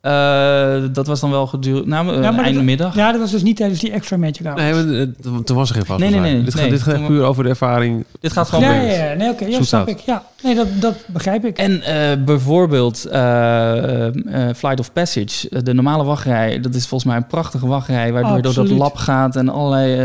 Eh, 0.00 0.82
dat 0.92 1.06
was 1.06 1.20
dan 1.20 1.30
wel 1.30 1.46
gedurende, 1.46 1.88
nou, 1.88 2.08
eh, 2.16 2.22
Ja, 2.22 2.30
maar 2.30 2.40
einde 2.44 2.54
dat- 2.54 2.64
middag. 2.64 2.94
Ja, 2.94 3.12
dat 3.12 3.20
was 3.20 3.30
dus 3.30 3.42
niet 3.42 3.56
tijdens 3.56 3.80
die 3.80 3.90
extra 3.90 4.16
Magic 4.16 4.46
Hours. 4.46 4.60
Nee, 4.62 4.72
maar, 4.72 4.94
eh, 5.00 5.38
toen 5.44 5.56
was 5.56 5.68
er 5.68 5.74
geen 5.74 5.84
vast. 5.84 6.00
Nee, 6.00 6.10
nee, 6.10 6.20
nee, 6.20 6.42
Dit, 6.42 6.52
gaat, 6.54 6.62
nee. 6.62 6.70
dit 6.70 6.82
gaat 6.82 7.06
puur 7.06 7.22
over 7.24 7.42
de 7.42 7.48
ervaring. 7.48 8.04
Dit 8.20 8.32
gaat 8.32 8.48
gewoon 8.48 8.64
ja, 8.64 8.72
ja, 8.74 9.04
ja, 9.10 9.14
nee, 9.14 9.30
oké, 9.30 9.44
ja, 9.44 9.56
Zoet 9.56 9.66
snap 9.66 9.88
ik. 9.88 9.98
Ja, 9.98 10.24
nee, 10.42 10.54
dat, 10.54 10.66
dat 10.80 10.94
begrijp 11.06 11.44
ik. 11.44 11.58
En 11.58 11.82
eh, 11.82 12.24
bijvoorbeeld 12.24 13.04
eh, 13.04 14.06
eh, 14.06 14.12
Flight 14.56 14.80
of 14.80 14.92
Passage, 14.92 15.48
eh, 15.48 15.62
de 15.62 15.74
normale 15.74 16.04
wachtrij, 16.04 16.60
dat 16.60 16.74
is 16.74 16.86
volgens 16.86 17.10
mij 17.10 17.18
een 17.20 17.26
prachtige 17.26 17.66
wachtrij, 17.66 18.12
waardoor 18.12 18.36
je 18.36 18.42
door 18.42 18.54
dat 18.54 18.68
lab 18.68 18.96
gaat 18.96 19.36
en 19.36 19.48
allerlei 19.48 19.98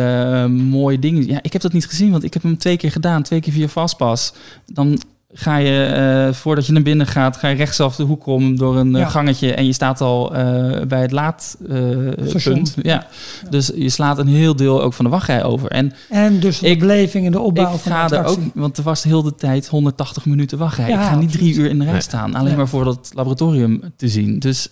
eh, 0.44 0.50
mooie 0.50 1.00
dingen. 1.00 1.28
Ja, 1.28 1.40
ik 1.42 1.54
heb 1.54 1.62
dat 1.62 1.74
niet 1.74 1.88
gezien, 1.88 2.12
want 2.12 2.24
ik 2.24 2.34
heb 2.34 2.44
hem 2.44 2.58
twee 2.58 2.78
keer 2.78 2.92
gedaan, 2.92 3.24
twee 3.24 3.40
keer 3.40 3.54
via 3.54 3.68
Fastpass. 3.68 4.34
Dan 4.66 5.00
ga 5.40 5.58
je, 5.58 5.84
eh, 5.84 6.34
voordat 6.34 6.66
je 6.66 6.72
naar 6.72 6.82
binnen 6.82 7.08
gaat, 7.08 7.38
ga 7.38 7.48
je 7.48 7.56
rechtsaf 7.56 7.96
de 7.96 8.04
hoek 8.04 8.26
om 8.26 8.58
door 8.58 8.78
een 8.78 8.96
eh, 8.96 9.02
Ja. 9.02 9.08
gangetje 9.10 9.54
en 9.54 9.66
je 9.66 9.74
staat 9.74 10.02
al 10.02 10.36
eh, 10.36 10.82
bij 10.88 11.02
het 11.02 11.12
laadpunt. 11.12 12.30
Station. 12.30 12.66
ja. 12.82 13.08
Dus 13.50 13.72
je 13.76 13.90
slaat 13.90 14.18
een 14.18 14.28
heel 14.28 14.56
deel 14.56 14.82
ook 14.82 14.94
van 14.94 15.06
de 15.06 15.12
wachtrij 15.12 15.44
over. 15.44 15.72
En 15.72 15.94
En 16.10 16.40
dus 16.40 16.60
de 16.60 16.68
Ik- 16.68 16.80
beleving 16.80 17.26
en 17.26 17.32
de 17.32 17.40
opbouw 17.40 17.74
ik 17.74 17.80
van 17.80 17.92
de 17.92 17.98
ga 17.98 18.10
er 18.10 18.26
ook, 18.26 18.40
want 18.54 18.78
er 18.78 18.84
was 18.84 19.02
de 19.02 19.10
hele 19.10 19.36
tijd 19.36 19.68
180 19.68 20.26
minuten 20.26 20.58
wachtrij. 20.58 20.90
Ja, 20.90 21.02
ik 21.02 21.08
ga 21.08 21.16
niet 21.16 21.32
drie 21.32 21.54
uur 21.56 21.70
in 21.70 21.78
de 21.78 21.84
rij 21.84 21.94
Nee. 21.94 22.02
staan, 22.02 22.34
alleen 22.34 22.48
Nee. 22.48 22.56
maar 22.56 22.68
voor 22.68 22.84
dat 22.84 23.12
laboratorium 23.14 23.82
te 23.96 24.08
zien. 24.08 24.40
Dus 24.40 24.70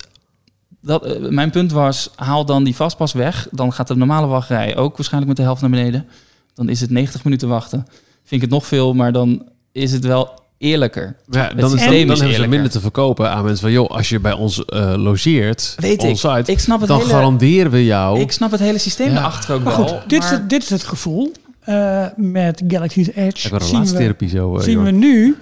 dat, 0.80 1.30
mijn 1.30 1.50
punt 1.50 1.72
was, 1.72 2.10
haal 2.16 2.44
dan 2.44 2.64
die 2.64 2.76
vastpas 2.76 3.12
weg. 3.12 3.48
Dan 3.50 3.72
gaat 3.72 3.88
de 3.88 3.96
normale 3.96 4.26
wachtrij 4.26 4.76
ook 4.76 4.96
waarschijnlijk 4.96 5.28
met 5.28 5.36
de 5.36 5.42
helft 5.46 5.60
naar 5.60 5.70
beneden. 5.70 6.06
Dan 6.54 6.68
is 6.68 6.80
het 6.80 6.90
90 6.90 7.24
minuten 7.24 7.48
wachten. 7.48 7.86
Vind 8.24 8.30
ik 8.30 8.40
het 8.40 8.50
nog 8.50 8.66
veel, 8.66 8.94
maar 8.94 9.12
dan 9.12 9.42
is 9.72 9.92
het 9.92 10.04
wel 10.04 10.44
eerlijker. 10.58 11.16
Ja, 11.30 11.48
dan, 11.48 11.54
is, 11.56 11.60
dan, 11.60 11.70
systeem 11.70 12.06
dan 12.06 12.14
is 12.16 12.20
hebben 12.22 12.38
ze 12.40 12.48
minder 12.48 12.70
te 12.70 12.80
verkopen 12.80 13.30
aan 13.30 13.42
mensen 13.44 13.60
van... 13.62 13.72
joh, 13.72 13.90
als 13.90 14.08
je 14.08 14.20
bij 14.20 14.32
ons 14.32 14.64
eh, 14.64 14.94
logeert, 14.96 15.74
Weet 15.78 16.02
ik. 16.02 16.08
on-site, 16.08 16.52
Ik 16.52 16.58
snap 16.58 16.78
het 16.80 16.88
dan 16.88 16.98
hele- 16.98 17.10
garanderen 17.10 17.70
we 17.70 17.84
jou... 17.84 18.20
Ik 18.20 18.32
snap 18.32 18.50
het 18.50 18.60
hele 18.60 18.78
systeem 18.78 19.10
Ja. 19.10 19.16
erachter 19.18 19.54
ook 19.54 19.62
Maar 19.62 19.76
wel. 19.76 19.88
goed, 19.88 20.08
dit, 20.10 20.22
is 20.24 20.30
het, 20.30 20.50
dit 20.50 20.62
is 20.62 20.70
het 20.70 20.82
gevoel 20.82 21.32
eh, 21.60 22.04
met 22.16 22.62
Galaxy's 22.68 23.08
Edge. 23.08 23.46
Ik 23.46 23.52
heb 23.52 23.52
een 23.52 23.60
zien 23.60 23.70
we, 23.70 23.84
relatietherapie 23.86 24.28
zo, 24.28 24.56
eh, 24.56 24.62
zien 24.62 24.78
we 24.78 24.84
Jorn. 24.84 24.98
nu 24.98 25.36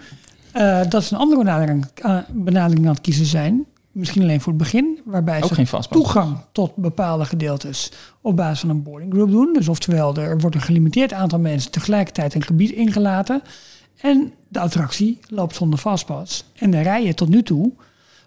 eh, 0.52 0.80
dat 0.88 1.04
ze 1.04 1.14
een 1.14 1.20
andere 1.20 1.40
benadering, 1.44 1.86
eh, 1.94 2.16
benadering 2.32 2.86
aan 2.86 2.92
het 2.92 3.00
kiezen 3.02 3.26
zijn. 3.26 3.64
Misschien 3.92 4.22
alleen 4.22 4.40
voor 4.40 4.52
het 4.52 4.62
begin, 4.62 4.98
waarbij 5.04 5.42
Ook 5.42 5.48
ze 5.48 5.54
geen 5.54 5.66
toegang 5.90 6.36
tot 6.52 6.76
bepaalde 6.76 7.24
gedeeltes 7.24 7.90
op 8.20 8.36
basis 8.36 8.60
van 8.60 8.68
een 8.70 8.82
boarding 8.82 9.12
group 9.12 9.30
doen. 9.30 9.52
Dus 9.52 9.68
oftewel, 9.68 10.16
er 10.16 10.38
wordt 10.38 10.56
een 10.56 10.62
gelimiteerd 10.62 11.12
aantal 11.12 11.38
mensen 11.38 11.70
tegelijkertijd 11.70 12.34
een 12.34 12.42
gebied 12.42 12.70
ingelaten. 12.70 13.42
En 13.96 14.32
de 14.48 14.60
attractie 14.60 15.18
loopt 15.28 15.54
zonder 15.54 15.78
fastpass. 15.78 16.44
En 16.54 16.70
de 16.70 16.80
rijen 16.80 17.14
tot 17.14 17.28
nu 17.28 17.42
toe, 17.42 17.72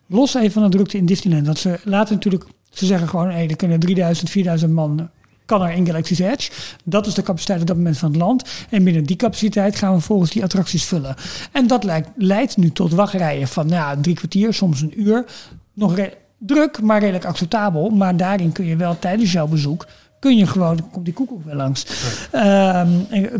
los 0.08 0.34
even 0.34 0.52
van 0.52 0.64
de 0.64 0.70
drukte 0.70 0.98
in 0.98 1.06
Disneyland. 1.06 1.46
Dat 1.46 1.58
ze 1.58 1.80
laten 1.84 2.14
natuurlijk, 2.14 2.46
ze 2.70 2.86
zeggen 2.86 3.08
gewoon, 3.10 3.30
hey, 3.30 3.50
er 3.50 3.56
kunnen 3.56 3.80
3000, 3.80 4.30
4000 4.30 4.72
man 4.72 5.10
kan 5.48 5.62
er 5.62 5.72
in 5.72 5.86
Galaxy's 5.86 6.20
Edge. 6.20 6.52
Dat 6.84 7.08
is 7.08 7.14
de 7.14 7.22
capaciteit 7.22 7.62
op 7.62 7.68
dat 7.68 7.76
moment 7.76 7.98
van 7.98 8.10
het 8.10 8.20
land. 8.20 8.50
En 8.70 8.84
binnen 8.84 9.04
die 9.04 9.16
capaciteit 9.16 9.76
gaan 9.76 9.94
we 9.96 10.02
volgens 10.02 10.32
die 10.32 10.44
attracties 10.44 10.86
vullen. 10.86 11.16
En 11.52 11.68
dat 11.68 11.84
lijkt, 11.84 12.10
leidt 12.16 12.58
nu 12.58 12.72
tot 12.72 12.94
wachtrijen 12.94 13.48
van 13.48 13.68
nou, 13.68 14.02
drie 14.02 14.16
kwartier, 14.16 14.54
soms 14.54 14.82
een 14.82 15.02
uur. 15.02 15.26
Nog 15.74 15.96
druk, 16.38 16.82
maar 16.82 17.00
redelijk 17.00 17.26
acceptabel. 17.26 17.90
Maar 17.90 18.18
daarin 18.18 18.52
kun 18.52 18.66
je 18.66 18.76
wel 18.76 19.00
tijdens 19.00 19.32
jouw 19.32 19.48
bezoek 19.48 19.88
kun 20.28 20.38
je 20.38 20.48
gewoon, 20.48 20.90
komt 20.92 21.06
die 21.06 21.14
koekoek 21.14 21.46
weer 21.46 21.56
langs, 21.56 21.86
Ehm, 22.32 22.90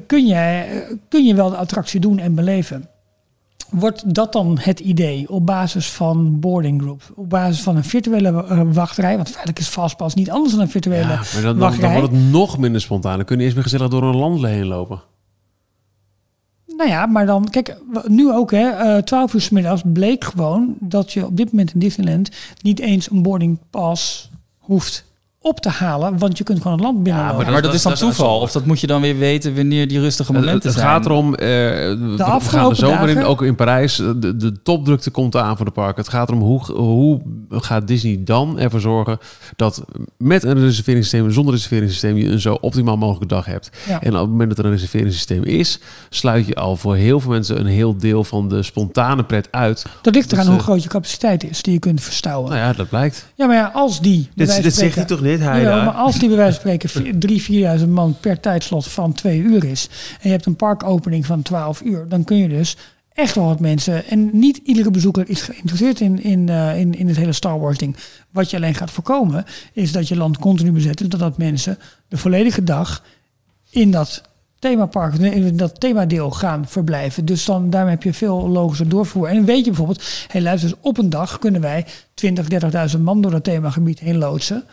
kun, 0.06 0.26
je, 0.26 0.98
kun 1.10 1.26
je 1.26 1.36
wel 1.36 1.50
de 1.50 1.56
attractie 1.56 2.00
doen 2.00 2.20
en 2.20 2.36
beleven. 2.36 2.88
Wordt 3.70 4.14
dat 4.16 4.34
dan 4.34 4.58
het 4.60 4.80
idee 4.80 5.30
op 5.30 5.46
basis 5.46 5.92
van 5.92 6.40
boarding 6.40 6.82
group, 6.82 7.02
op 7.16 7.30
basis 7.30 7.62
van 7.62 7.76
een 7.76 7.84
virtuele 7.84 8.46
eh, 8.46 8.62
wachtrij, 8.66 9.16
want 9.16 9.30
feitelijk 9.30 9.60
is 9.60 9.68
Fastpass 9.68 10.16
niet 10.16 10.32
anders 10.32 10.54
dan 10.54 10.62
een 10.62 10.70
virtuele 10.70 11.08
Ja, 11.08 11.22
maar 11.34 11.42
dan, 11.42 11.60
dan, 11.60 11.94
wordt 11.94 12.12
het 12.12 12.32
nog 12.32 12.58
minder 12.58 12.82
spontaan. 12.82 13.16
Dan 13.16 13.26
kun 13.26 13.38
je 13.38 13.44
eerst 13.44 13.56
meer 13.56 13.64
gezellig 13.64 13.88
door 13.88 14.04
een 14.04 14.16
land 14.16 14.46
heen 14.46 14.66
lopen. 14.66 15.02
Nou 16.78 16.90
ja, 16.90 17.06
maar 17.06 17.26
dan, 17.26 17.50
kijk, 17.50 17.78
nu 18.06 18.32
ook, 18.32 18.52
hè, 18.52 18.70
eh 18.70 19.04
12 19.04 19.34
uur 19.34 19.42
's 19.42 19.50
middags 19.50 19.82
bleek 19.86 20.24
gewoon 20.24 20.76
dat 20.80 21.14
je 21.14 21.26
op 21.26 21.38
dit 21.38 21.52
moment 21.52 21.74
in 21.74 21.80
Disneyland 21.80 22.30
niet 22.62 22.80
eens 22.80 23.12
een 23.12 23.22
boarding 23.22 23.60
pass 23.70 24.30
hoeft 24.58 25.07
op 25.48 25.60
te 25.60 25.70
halen, 25.70 26.18
want 26.18 26.38
je 26.38 26.44
kunt 26.44 26.62
gewoon 26.62 26.74
het 26.78 26.86
land 26.86 27.04
binnenlopen. 27.04 27.36
maar 27.38 27.46
Maar, 27.52 27.54
dat- 27.54 27.64
dat, 27.64 27.74
is 27.74 27.82
dan 27.82 27.92
dat 27.92 28.02
toeval. 28.02 28.40
Of 28.40 28.52
dat 28.52 28.66
moet 28.66 28.80
je 28.80 28.88
dan 28.88 29.02
weer 29.02 29.18
weten 29.18 29.56
wanneer 29.56 29.88
die 29.88 30.00
rustige 30.00 30.32
Het, 30.32 30.42
momenten 30.42 30.70
het 30.70 30.78
zijn. 30.80 30.90
gaat 30.90 31.06
erom, 31.06 31.36
eh, 31.36 31.48
we- 31.48 31.98
we 32.00 32.18
gaan 32.18 32.32
afgelopen 32.32 32.70
de 32.70 32.76
zomer 32.86 33.10
in, 33.10 33.16
dagen- 33.16 33.30
ook 33.30 33.42
in 33.42 33.56
Parijs. 33.56 33.96
De, 33.96 34.36
de 34.36 34.62
topdrukte 34.64 35.10
komt 35.12 35.36
aan 35.36 35.56
voor 35.58 35.66
de 35.66 35.72
parken. 35.72 36.02
Het 36.04 36.12
gaat 36.12 36.28
erom 36.30 36.42
hoe, 36.42 36.72
hoe 36.72 37.22
gaat 37.50 37.88
Disney 37.88 38.22
dan 38.24 38.60
ervoor 38.60 38.80
zorgen 38.80 39.18
dat 39.56 39.84
met 40.18 40.44
een 40.44 40.60
reserveringssysteem 40.60 41.32
zonder 41.32 41.54
reserveringssysteem 41.54 42.18
je 42.18 42.28
een 42.30 42.40
zo 42.40 42.58
optimaal 42.62 42.98
mogelijke 42.98 43.28
dag 43.36 43.46
hebt. 43.46 43.70
Ja. 43.88 44.02
En 44.02 44.14
op 44.14 44.20
het 44.22 44.30
moment 44.30 44.50
dat 44.50 44.60
er 44.60 44.66
een 44.66 44.72
reserveringssysteem 44.72 45.44
is, 45.44 45.80
sluit 46.10 46.48
je 46.48 46.56
al 46.56 46.76
voor 46.76 46.96
heel 46.96 47.20
veel 47.20 47.32
mensen 47.32 47.60
een 47.60 47.66
heel 47.66 47.98
deel 47.98 48.24
van 48.24 48.50
de 48.50 48.64
spontane 48.64 49.24
pret 49.24 49.48
uit. 49.52 49.86
dat 50.02 50.16
ligt 50.16 50.32
eraan 50.32 50.44
dus, 50.44 50.50
hoe 50.54 50.60
eh, 50.62 50.68
groot 50.68 50.84
je 50.84 50.90
capaciteit 50.90 51.44
is 51.50 51.62
die 51.62 51.74
je 51.74 51.80
kunt 51.80 52.02
verstouwen. 52.02 52.50
Nou 52.50 52.62
ja, 52.62 52.74
dat 52.74 52.90
blijkt. 52.90 53.26
Ja, 53.36 53.46
maar 53.46 53.56
ja, 53.56 53.72
als 53.74 54.02
die... 54.02 54.30
Dit, 54.36 54.64
dit 54.64 54.74
zegt 54.74 54.96
hij 54.96 55.06
toch 55.06 55.22
niet? 55.22 55.37
Hij 55.42 55.62
Ja, 55.62 55.76
daar? 55.76 55.86
maar 55.86 55.94
als 55.94 56.20
die 56.20 56.28
bij 56.28 56.38
wijze 56.38 56.60
van 56.60 56.60
spreken 56.60 56.90
vier- 57.20 57.78
3.000, 57.78 57.82
4.000 57.82 57.90
man 57.90 58.18
per 58.20 58.40
tijdslot 58.40 58.88
van 58.88 59.14
twee 59.14 59.40
uur 59.40 59.64
is... 59.64 59.90
en 60.14 60.20
je 60.22 60.30
hebt 60.30 60.46
een 60.46 60.56
parkopening 60.56 61.26
van 61.26 61.42
12 61.42 61.82
uur... 61.82 62.06
dan 62.10 62.24
kun 62.24 62.38
je 62.38 62.48
dus 62.48 62.78
echt 63.14 63.36
wel 63.36 63.46
wat 63.46 63.60
mensen... 63.60 64.08
en 64.08 64.30
niet 64.32 64.58
iedere 64.64 64.92
bezoeker 64.92 65.30
is 65.30 65.42
geïnteresseerd 65.42 66.00
in, 66.00 66.24
in, 66.24 66.50
eh, 66.50 66.80
in, 66.80 66.94
in 66.94 67.08
het 67.08 67.18
hele 67.18 67.34
Star 67.34 67.60
Wars 67.60 67.78
ding. 67.78 67.96
Wat 68.32 68.50
je 68.50 68.58
alleen 68.58 68.76
gaat 68.76 68.92
voorkomen... 68.92 69.46
is 69.74 69.92
dat 69.92 70.08
je 70.08 70.16
land 70.16 70.38
continu 70.38 70.72
bezet 70.72 71.02
is... 71.02 71.08
dat 71.08 71.38
mensen 71.38 71.78
de 72.08 72.18
volledige 72.18 72.64
dag 72.64 73.04
in 73.70 73.92
dat 73.92 74.22
themapark, 74.60 75.14
in 75.14 75.58
dat 75.58 75.80
themadeel 75.80 76.32
gaan 76.32 76.68
verblijven. 76.68 77.26
Dus 77.26 77.46
dan 77.46 77.70
daarmee 77.70 77.94
heb 77.94 78.04
je 78.04 78.14
veel 78.14 78.50
logischer 78.50 78.90
doorvoer. 78.90 79.28
En 79.28 79.46
weet 79.46 79.58
je 79.58 79.72
bijvoorbeeld, 79.72 80.04
hey, 80.28 80.42
luister 80.42 80.70
eens, 80.70 80.80
op 80.82 80.98
een 80.98 81.10
dag 81.10 81.40
kunnen 81.40 81.62
wij 81.62 81.86
20, 82.14 82.46
30.000 82.96 83.02
man 83.02 83.22
door 83.22 83.32
dat 83.32 83.44
themagebied 83.44 84.00
heen 84.00 84.18
loodsen. 84.18 84.64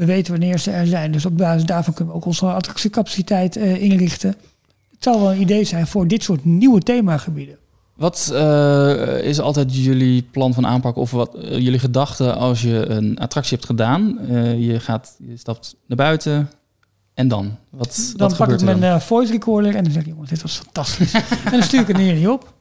We 0.00 0.06
weten 0.06 0.32
wanneer 0.32 0.58
ze 0.58 0.70
er 0.70 0.86
zijn. 0.86 1.12
Dus 1.12 1.26
op 1.26 1.36
basis 1.36 1.64
daarvan 1.64 1.94
kunnen 1.94 2.12
we 2.14 2.20
ook 2.20 2.26
onze 2.26 2.46
attractiecapaciteit 2.46 3.56
eh, 3.56 3.82
inrichten. 3.82 4.28
Het 4.90 5.04
zou 5.04 5.20
wel 5.20 5.32
een 5.32 5.40
idee 5.40 5.64
zijn 5.64 5.86
voor 5.86 6.06
dit 6.08 6.22
soort 6.22 6.44
nieuwe 6.44 6.80
themagebieden. 6.80 7.56
Wat 7.96 8.30
eh, 8.34 9.18
is 9.22 9.40
altijd 9.40 9.76
jullie 9.84 10.22
plan 10.22 10.54
van 10.54 10.66
aanpak 10.66 10.96
of 10.96 11.10
wat 11.10 11.34
eh, 11.34 11.58
jullie 11.58 11.78
gedachten 11.78 12.36
als 12.36 12.62
je 12.62 12.86
een 12.88 13.18
attractie 13.18 13.54
hebt 13.56 13.68
gedaan? 13.68 14.18
Eh, 14.28 14.66
je 14.66 14.80
gaat, 14.80 15.16
je 15.18 15.36
stapt 15.36 15.76
naar 15.86 15.96
buiten 15.96 16.50
en 17.14 17.28
dan? 17.28 17.56
Wat, 17.70 18.12
Dan 18.16 18.28
wat 18.28 18.38
pak 18.38 18.48
ik 18.48 18.52
gebeurt 18.54 18.64
mijn 18.78 18.80
dan? 18.80 19.00
eh, 19.00 19.06
voice 19.06 19.32
recorder 19.32 19.74
en 19.74 19.84
dan 19.84 19.92
zeg 19.92 20.02
ik, 20.02 20.08
jongens, 20.08 20.30
dit 20.30 20.42
was 20.42 20.56
fantastisch. 20.64 21.12
en 21.14 21.50
dan 21.50 21.62
stuur 21.62 21.80
ik 21.80 21.86
het 21.86 21.96
neer 21.96 22.30
op. 22.30 22.52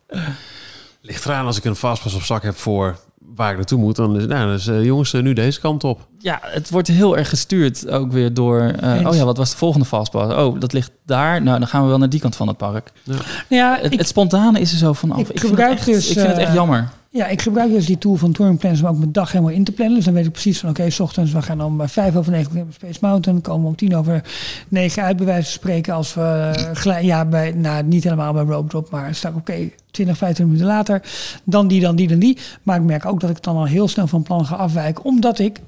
Ligt 1.01 1.25
eraan 1.25 1.45
als 1.45 1.57
ik 1.57 1.63
een 1.65 1.75
fastpass 1.75 2.15
op 2.15 2.21
zak 2.21 2.43
heb 2.43 2.55
voor 2.55 2.99
waar 3.35 3.49
ik 3.51 3.57
naartoe 3.57 3.79
moet. 3.79 3.95
Dan 3.95 4.17
is 4.19 4.25
nou, 4.25 4.59
eh, 4.59 4.85
jongens, 4.85 5.11
nu 5.13 5.33
deze 5.33 5.59
kant 5.59 5.83
op. 5.83 6.07
Ja, 6.21 6.39
het 6.41 6.69
wordt 6.69 6.87
heel 6.87 7.17
erg 7.17 7.29
gestuurd 7.29 7.89
ook 7.89 8.11
weer 8.11 8.33
door... 8.33 8.59
eh, 8.61 9.07
oh 9.07 9.15
ja, 9.15 9.23
wat 9.25 9.37
was 9.37 9.51
de 9.51 9.57
volgende 9.57 9.85
fastpass? 9.85 10.33
Oh, 10.35 10.59
dat 10.59 10.73
ligt 10.73 10.91
daar. 11.05 11.41
Nou, 11.41 11.59
dan 11.59 11.67
gaan 11.67 11.81
we 11.83 11.87
wel 11.89 11.97
naar 11.97 12.09
die 12.09 12.19
kant 12.19 12.35
van 12.35 12.47
het 12.47 12.57
park. 12.57 12.91
Nou 13.05 13.21
ja, 13.47 13.77
Het, 13.81 13.91
ik, 13.93 13.97
het 13.99 14.07
spontane 14.07 14.59
is 14.59 14.71
er 14.71 14.77
zo 14.77 14.93
vanaf. 14.93 15.17
ik 15.19 15.21
Ik, 15.21 15.27
vind, 15.27 15.41
het 15.41 15.49
gebruik 15.49 15.77
echt, 15.77 15.85
dus, 15.85 16.07
ik 16.09 16.17
vind 16.17 16.27
het 16.27 16.37
echt 16.37 16.47
eh, 16.47 16.53
jammer. 16.53 16.89
ja, 17.09 17.27
ik 17.27 17.41
gebruik 17.41 17.71
dus 17.71 17.85
die 17.85 17.97
tool 17.97 18.15
van 18.15 18.31
Touring 18.31 18.59
Planners 18.59 18.83
om 18.83 18.89
ook 18.89 18.97
mijn 18.97 19.11
dag 19.11 19.31
helemaal 19.31 19.53
in 19.53 19.63
te 19.63 19.71
plannen. 19.71 19.95
Dus 19.95 20.05
dan 20.05 20.13
weet 20.13 20.25
ik 20.25 20.31
precies 20.31 20.59
van, 20.59 20.69
oké, 20.69 20.89
s 20.89 20.99
ochtends, 20.99 21.31
we 21.31 21.41
gaan 21.41 21.63
om 21.63 21.81
eh, 21.81 21.87
vijf 21.87 22.15
over 22.15 22.31
negen 22.31 22.61
op 22.61 22.73
Space 22.73 22.97
Mountain. 23.01 23.41
Komen 23.41 23.61
we 23.61 23.67
om 23.67 23.75
tien 23.75 23.95
over 23.95 24.21
negen 24.67 25.03
uit, 25.03 25.17
bij 25.17 25.25
wijze 25.25 25.43
van 25.43 25.51
spreken. 25.51 25.93
Als 25.93 26.13
we, 26.13 26.51
eh, 26.55 26.75
glij- 26.75 27.03
ja, 27.05 27.25
bij, 27.25 27.51
nou, 27.51 27.83
niet 27.83 28.03
helemaal 28.03 28.33
bij 28.33 28.43
Rope 28.43 28.69
Drop, 28.69 28.89
maar 28.89 29.15
sta 29.15 29.29
ik, 29.29 29.35
oké, 29.35 29.53
20, 29.91 30.17
25 30.17 30.45
minuten 30.45 30.65
later. 30.67 31.01
Dan 31.43 31.67
die, 31.67 31.81
dan 31.81 31.95
die, 31.95 32.07
dan 32.07 32.19
die. 32.19 32.37
Maar 32.63 32.75
ik 32.77 32.83
merk 32.83 33.05
ook 33.05 33.19
dat 33.19 33.29
ik 33.29 33.43
dan 33.43 33.55
al 33.55 33.65
heel 33.65 33.87
snel 33.87 34.07
van 34.07 34.23
plan 34.23 34.45
ga 34.45 34.55
afwijken. 34.55 35.03
Omdat 35.03 35.39
ik, 35.39 35.59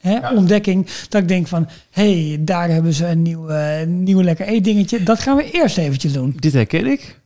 hè, 0.00 0.34
ontdekking, 0.34 0.86
dat 1.08 1.22
ik 1.22 1.28
denk 1.28 1.46
van, 1.46 1.68
hé, 1.90 2.26
hey, 2.28 2.38
daar 2.40 2.68
hebben 2.68 2.92
ze 2.92 3.06
een 3.06 3.22
nieuw, 3.22 3.48
eh, 3.48 3.86
nieuw 3.86 4.22
lekker 4.22 4.46
eetdingetje. 4.46 5.02
Dat 5.02 5.20
gaan 5.20 5.36
we 5.36 5.50
eerst 5.50 5.78
eventjes 5.78 6.12
doen. 6.12 6.36
Dit 6.36 6.52
herken 6.52 6.86
ik. 6.86 7.18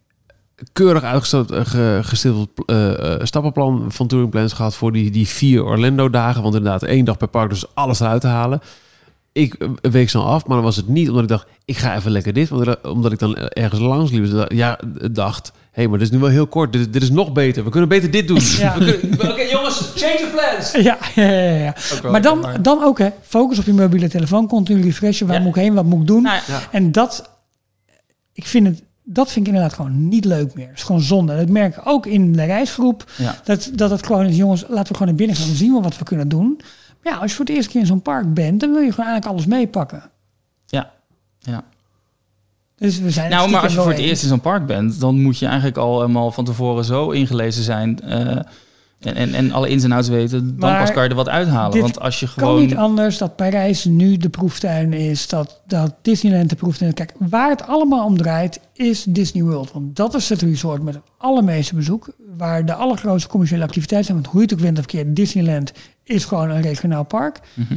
Keurig 0.72 1.02
uitgestippeld 1.02 2.51
eh, 2.66 3.12
eh, 3.14 3.20
stappenplan 3.22 3.92
van 3.92 4.06
Touring 4.06 4.30
Plans 4.30 4.52
gehad 4.52 4.74
voor 4.74 4.92
die, 4.92 5.10
die 5.10 5.28
vier 5.28 5.64
Orlando 5.64 6.10
dagen. 6.10 6.42
Want 6.42 6.55
inderdaad, 6.55 6.82
één 6.82 7.05
dag 7.05 7.16
per 7.16 7.28
park, 7.28 7.51
dus 7.51 7.74
alles 7.74 8.01
eruit 8.01 8.20
te 8.20 8.26
halen. 8.26 8.60
Ik 9.32 9.68
week 9.80 10.09
snel 10.09 10.26
af, 10.26 10.46
maar 10.46 10.56
dan 10.56 10.64
was 10.64 10.76
het 10.76 10.88
niet 10.88 11.09
omdat 11.09 11.22
ik 11.22 11.28
dacht, 11.28 11.46
ik 11.64 11.76
ga 11.76 11.96
even 11.96 12.10
lekker 12.10 12.32
dit. 12.32 12.48
Want 12.48 12.82
omdat 12.82 13.12
ik 13.12 13.18
dan 13.18 13.36
ergens 13.36 13.80
langs 13.80 14.10
liep. 14.10 14.30
Dus 14.30 14.44
ja, 14.48 14.78
dacht, 15.12 15.52
hey, 15.74 15.88
maar 15.88 15.98
dit 15.98 16.06
is 16.06 16.12
nu 16.14 16.18
wel 16.20 16.28
heel 16.28 16.46
kort. 16.46 16.72
Dit, 16.72 16.92
dit 16.92 17.02
is 17.02 17.10
nog 17.10 17.32
beter. 17.32 17.64
We 17.64 17.70
kunnen 17.70 17.88
beter 17.88 18.10
dit 18.10 18.28
doen. 18.28 18.40
Ja. 18.59 18.78
We 18.78 18.98
kunnen- 18.98 19.30
Oké, 19.30 19.42
jongens, 19.42 19.92
change 19.94 20.20
of 20.24 20.30
plans. 20.30 20.72
Ja, 20.84 20.98
ja, 21.14 21.30
ja, 21.30 21.51
ja. 21.56 21.74
Maar 22.10 22.22
dan, 22.22 22.46
dan 22.62 22.82
ook, 22.82 22.98
hè, 22.98 23.09
focus 23.22 23.59
op 23.59 23.64
je 23.64 23.72
mobiele 23.72 24.09
telefoon, 24.09 24.46
continu 24.48 24.82
refreshen. 24.82 25.26
Waar 25.26 25.36
Ja. 25.36 25.42
moet 25.42 25.56
ik 25.56 25.62
heen, 25.62 25.74
wat 25.74 25.84
moet 25.84 26.01
ik 26.01 26.06
doen? 26.06 26.22
Nou, 26.22 26.40
Ja. 26.46 26.60
En 26.70 26.92
dat, 26.92 27.30
ik 28.32 28.46
vind 28.46 28.66
het, 28.66 28.82
dat 29.02 29.32
vind 29.32 29.46
ik 29.46 29.52
inderdaad 29.52 29.76
gewoon 29.76 30.09
niet 30.09 30.24
leuk 30.24 30.55
meer. 30.55 30.68
Het 30.68 30.76
is 30.76 30.82
gewoon 30.82 31.01
zonde. 31.01 31.36
Dat 31.36 31.48
merk 31.48 31.76
ik 31.76 31.82
ook 31.86 32.06
in 32.06 32.32
de 32.32 32.44
reisgroep. 32.44 33.10
Ja. 33.16 33.36
Dat, 33.44 33.70
dat 33.74 33.90
het 33.90 34.06
gewoon 34.06 34.26
is, 34.26 34.36
jongens, 34.36 34.60
laten 34.68 34.88
we 34.88 34.92
gewoon 34.92 35.06
naar 35.09 35.16
binnen 35.16 35.36
gaan. 35.36 35.46
Dan 35.46 35.56
zien 35.56 35.74
we 35.74 35.80
wat 35.80 35.98
we 35.98 36.05
kunnen 36.05 36.28
doen. 36.28 36.60
Maar 37.02 37.12
ja, 37.12 37.18
als 37.18 37.30
je 37.30 37.36
voor 37.36 37.44
het 37.46 37.55
eerste 37.55 37.70
keer 37.70 37.80
in 37.80 37.86
zo'n 37.86 38.02
park 38.02 38.34
bent, 38.34 38.60
dan 38.60 38.72
wil 38.72 38.80
je 38.82 38.90
gewoon 38.90 39.06
eigenlijk 39.10 39.26
alles 39.36 39.46
meepakken. 39.46 40.10
Ja. 40.66 40.90
ja. 41.38 41.64
Dus 42.76 43.01
we 43.01 43.10
zijn 43.10 43.30
Nou, 43.30 43.51
maar 43.51 43.62
als 43.62 43.72
je 43.72 43.80
voor 43.80 43.90
het 43.90 43.98
eerst 43.98 44.22
in 44.22 44.28
zo'n 44.28 44.40
park 44.40 44.66
bent, 44.66 45.01
dan 45.01 45.22
moet 45.22 45.38
je 45.38 45.46
eigenlijk 45.46 45.76
al 45.76 46.01
helemaal 46.01 46.30
van 46.30 46.44
tevoren 46.44 46.84
zo 46.84 47.10
ingelezen 47.10 47.62
zijn. 47.62 48.01
eh, 48.01 48.38
en, 49.01 49.14
en, 49.14 49.34
en 49.34 49.52
alle 49.52 49.68
ins 49.68 49.84
en 49.84 49.92
outs 49.92 50.09
weten, 50.09 50.46
dan 50.46 50.70
Maar 50.70 50.80
pas 50.80 50.92
kan 50.92 51.02
je 51.02 51.09
er 51.09 51.14
wat 51.14 51.28
uithalen. 51.28 51.80
Want 51.80 52.01
als 52.01 52.20
je 52.20 52.26
kan 52.26 52.34
gewoon. 52.34 52.60
niet 52.60 52.76
anders 52.76 53.18
dat 53.18 53.36
Parijs 53.36 53.84
nu 53.84 54.16
de 54.16 54.28
proeftuin 54.28 54.92
is, 54.92 55.28
dat, 55.28 55.60
dat 55.66 55.94
Disneyland 56.02 56.51
de 56.51 56.56
proeftuin 56.56 56.90
is. 56.90 56.96
Kijk, 56.96 57.12
waar 57.18 57.51
het 57.51 57.66
allemaal 57.66 58.05
om 58.06 58.16
draait 58.16 58.60
is 58.74 59.05
Disney 59.09 59.42
World. 59.42 59.72
Want 59.72 59.96
dat 59.96 60.14
is 60.14 60.28
het 60.28 60.42
resort 60.42 60.82
met 60.82 60.94
het 60.94 61.02
allermeeste 61.18 61.74
bezoek, 61.74 62.09
waar 62.36 62.66
de 62.66 62.74
allergrootste 62.74 63.28
commerciële 63.28 63.62
activiteiten 63.64 64.06
zijn. 64.10 64.20
Want 64.22 64.32
hoe 64.32 64.40
je 64.40 64.46
het 64.46 64.56
ook 64.56 64.64
wint 64.64 64.78
of 64.78 64.86
keert, 64.86 65.16
Disneyland 65.16 65.72
is 66.05 66.24
gewoon 66.24 66.51
een 66.51 66.62
regionaal 66.62 67.05
park. 67.05 67.40
Mhm. 67.55 67.74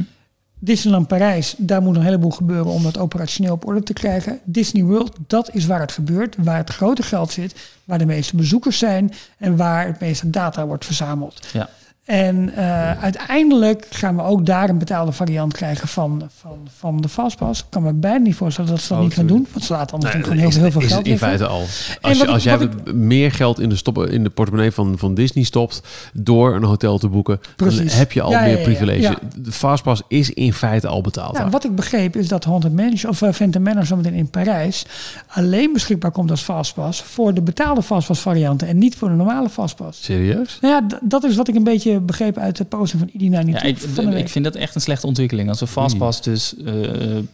Disneyland 0.58 1.08
Parijs, 1.08 1.54
daar 1.58 1.82
moet 1.82 1.96
een 1.96 2.02
heleboel 2.02 2.30
gebeuren 2.30 2.72
om 2.72 2.82
dat 2.82 2.98
operationeel 2.98 3.52
op 3.52 3.66
orde 3.66 3.82
te 3.82 3.92
krijgen. 3.92 4.40
Disney 4.44 4.82
World, 4.82 5.16
dat 5.26 5.54
is 5.54 5.66
waar 5.66 5.80
het 5.80 5.92
gebeurt, 5.92 6.36
waar 6.38 6.56
het 6.56 6.70
grote 6.70 7.02
geld 7.02 7.32
zit, 7.32 7.54
waar 7.84 7.98
de 7.98 8.06
meeste 8.06 8.36
bezoekers 8.36 8.78
zijn 8.78 9.12
en 9.38 9.56
waar 9.56 9.86
het 9.86 10.00
meeste 10.00 10.30
data 10.30 10.66
wordt 10.66 10.84
verzameld. 10.84 11.46
Ja. 11.52 11.68
En 12.08 12.54
eh, 12.54 13.02
uiteindelijk 13.02 13.86
gaan 13.90 14.16
we 14.16 14.22
ook 14.22 14.46
daar 14.46 14.68
een 14.68 14.78
betaalde 14.78 15.12
variant 15.12 15.52
krijgen 15.52 15.88
van, 15.88 16.22
van, 16.40 16.58
van 16.78 17.00
de 17.00 17.08
Fastpass. 17.08 17.60
Ik 17.60 17.66
kan 17.70 17.82
me 17.82 17.92
bijna 17.92 18.18
niet 18.18 18.34
voorstellen 18.34 18.70
dat 18.70 18.80
ze 18.80 18.88
dat 18.88 18.98
Oh, 18.98 19.04
niet 19.04 19.14
gaan 19.14 19.26
doen. 19.26 19.46
Want 19.52 19.64
ze 19.64 19.72
laten 19.72 19.94
anders 19.94 20.12
natuurlijk 20.14 20.40
gewoon 20.40 20.62
heel, 20.62 20.70
veel 20.70 20.88
geld 20.88 21.04
in 21.04 21.10
liggen. 21.10 21.28
feite 21.28 21.46
al. 21.46 21.60
Als, 22.00 22.18
je, 22.18 22.26
als 22.26 22.42
jij 22.42 22.68
meer 22.94 23.32
geld 23.32 23.60
in 23.60 23.68
de, 23.68 23.76
stoppen, 23.76 24.10
in 24.10 24.22
de 24.24 24.30
portemonnee 24.30 24.72
van, 24.72 24.98
van 24.98 25.14
Disney 25.14 25.44
stopt 25.44 25.82
door 26.12 26.54
een 26.54 26.62
hotel 26.62 26.98
te 26.98 27.08
boeken, 27.08 27.40
Precies. 27.56 27.78
dan 27.78 27.98
heb 27.98 28.12
je 28.12 28.22
al 28.22 28.30
Ja, 28.30 28.40
meer 28.40 28.58
ja. 28.58 28.62
privilege. 28.64 29.00
Ja. 29.00 29.18
De 29.36 29.52
Fastpass 29.52 30.02
is 30.08 30.30
in 30.30 30.52
feite 30.52 30.86
al 30.88 31.00
betaald. 31.00 31.32
Nou, 31.38 31.50
wat 31.50 31.64
ik 31.64 31.74
begreep 31.74 32.16
is 32.16 32.28
dat 32.28 32.44
Haunted 32.44 32.72
Mansion 32.72 33.10
of 33.10 33.20
uh, 33.20 33.32
Phantom 33.32 33.62
Manor 33.62 33.86
zometeen 33.86 34.14
in 34.14 34.30
Parijs 34.30 34.86
alleen 35.28 35.72
beschikbaar 35.72 36.10
komt 36.10 36.30
als 36.30 36.40
Fastpass 36.42 37.02
voor 37.02 37.34
de 37.34 37.42
betaalde 37.42 37.82
Fastpass 37.82 38.20
varianten 38.20 38.68
en 38.68 38.78
niet 38.78 38.96
voor 38.96 39.08
de 39.08 39.14
normale 39.14 39.48
Fastpass. 39.48 40.04
Serieus? 40.04 40.58
Nou 40.60 40.74
ja, 40.74 40.98
dat 41.02 41.24
is 41.24 41.36
wat 41.36 41.48
ik 41.48 41.54
een 41.54 41.64
beetje 41.64 41.97
begreep 42.00 42.38
uit 42.38 42.56
de 42.56 42.64
posting 42.64 43.02
van 43.02 43.20
ID92 43.20 43.48
Ja, 43.48 43.62
ik, 43.62 43.78
van 43.78 44.04
de 44.04 44.10
week. 44.10 44.20
ik 44.20 44.28
vind 44.28 44.44
dat 44.44 44.54
echt 44.54 44.74
een 44.74 44.80
slechte 44.80 45.06
ontwikkeling. 45.06 45.48
Als 45.48 45.60
een 45.60 45.66
fastpass 45.66 46.22
dus 46.22 46.56
eh, 46.56 46.72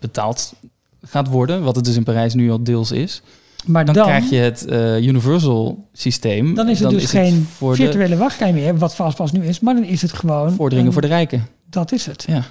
betaald 0.00 0.54
gaat 1.02 1.28
worden, 1.28 1.62
wat 1.62 1.76
het 1.76 1.84
dus 1.84 1.96
in 1.96 2.02
Parijs 2.04 2.34
nu 2.34 2.50
al 2.50 2.62
deels 2.62 2.90
is, 2.92 3.22
maar 3.66 3.84
dan, 3.84 3.94
dan, 3.94 4.04
krijg 4.04 4.30
je 4.30 4.36
het 4.36 4.64
eh, 4.66 5.06
Universal 5.06 5.88
systeem. 5.92 6.54
dan 6.54 6.68
is 6.68 6.80
het 6.80 6.90
dus 6.90 7.10
geen 7.10 7.46
voor 7.56 7.70
de 7.76 7.82
virtuele 7.82 8.16
wachtrij 8.16 8.52
meer, 8.52 8.78
wat 8.78 8.94
Fastpass 8.94 9.32
nu 9.32 9.44
is, 9.46 9.60
maar 9.60 9.74
dan 9.74 9.84
is 9.84 10.02
het 10.02 10.12
gewoon... 10.12 10.52
vorderingen 10.52 10.86
een- 10.86 10.92
voor 10.92 11.02
de 11.02 11.08
rijken. 11.08 11.46
Dat 11.70 11.92
is 11.92 12.06
het. 12.06 12.24
Ja. 12.28 12.44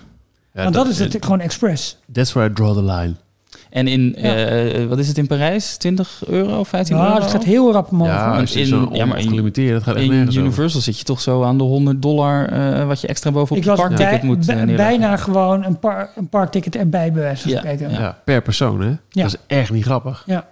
Ja, 0.54 0.64
Want 0.64 0.76
dat, 0.76 0.88
is 0.88 1.00
het 1.00 1.18
gewoon 1.20 1.40
express. 1.40 1.98
That's 2.12 2.34
where 2.34 2.50
I 2.50 2.54
draw 2.54 2.74
the 2.74 2.84
line. 2.84 3.16
En 3.74 3.88
in, 3.88 4.16
Ja. 4.18 4.36
eh, 4.36 4.86
wat 4.86 4.98
is 5.00 5.08
het 5.08 5.18
in 5.18 5.28
Parijs? 5.28 5.78
20 5.78 6.22
euro, 6.28 6.64
15 6.64 6.96
Ja, 6.96 7.06
euro? 7.08 7.20
dat 7.20 7.32
gaat 7.32 7.44
heel 7.44 7.72
rap 7.72 7.92
omhoog. 7.92 8.08
Ja, 8.08 8.30
hoor. 8.32 8.40
als 8.40 8.54
je 8.54 8.60
in- 8.60 8.90
ja, 8.92 9.06
maar 9.06 9.18
in- 9.20 9.26
ongelimiteerd, 9.26 9.74
dat 9.74 9.84
gaat 9.84 9.96
echt 9.96 10.04
In 10.06 10.22
over. 10.28 10.40
Universal 10.42 10.82
zit 10.82 10.98
je 10.98 11.04
toch 11.04 11.22
zo 11.22 11.44
aan 11.44 11.58
de 11.58 11.64
100 11.64 12.02
dollar 12.02 12.50
eh, 12.50 12.88
wat 12.88 13.02
je 13.02 13.08
extra 13.08 13.32
bovenop 13.32 13.58
ik 13.58 13.64
je 13.64 13.70
was 13.70 13.80
parkticket 13.80 14.20
bij- 14.20 14.24
moet 14.30 14.46
neerleggen. 14.46 14.76
bijna 14.76 15.18
gewoon 15.18 15.64
een, 15.66 15.80
par, 15.80 16.10
een 16.16 16.28
parkticket 16.30 16.76
erbij 16.76 17.12
bij 17.12 17.22
wijze 17.22 17.42
van 17.42 17.52
Ja, 17.52 17.58
spreken. 17.58 17.90
ja. 17.92 18.00
Ja, 18.00 18.18
per 18.26 18.42
persoon, 18.42 18.82
hè? 18.82 18.88
Ja. 18.88 18.98
Dat 19.24 19.26
is 19.26 19.38
echt 19.58 19.72
niet 19.72 19.84
grappig. 19.84 20.24
Ja. 20.26 20.48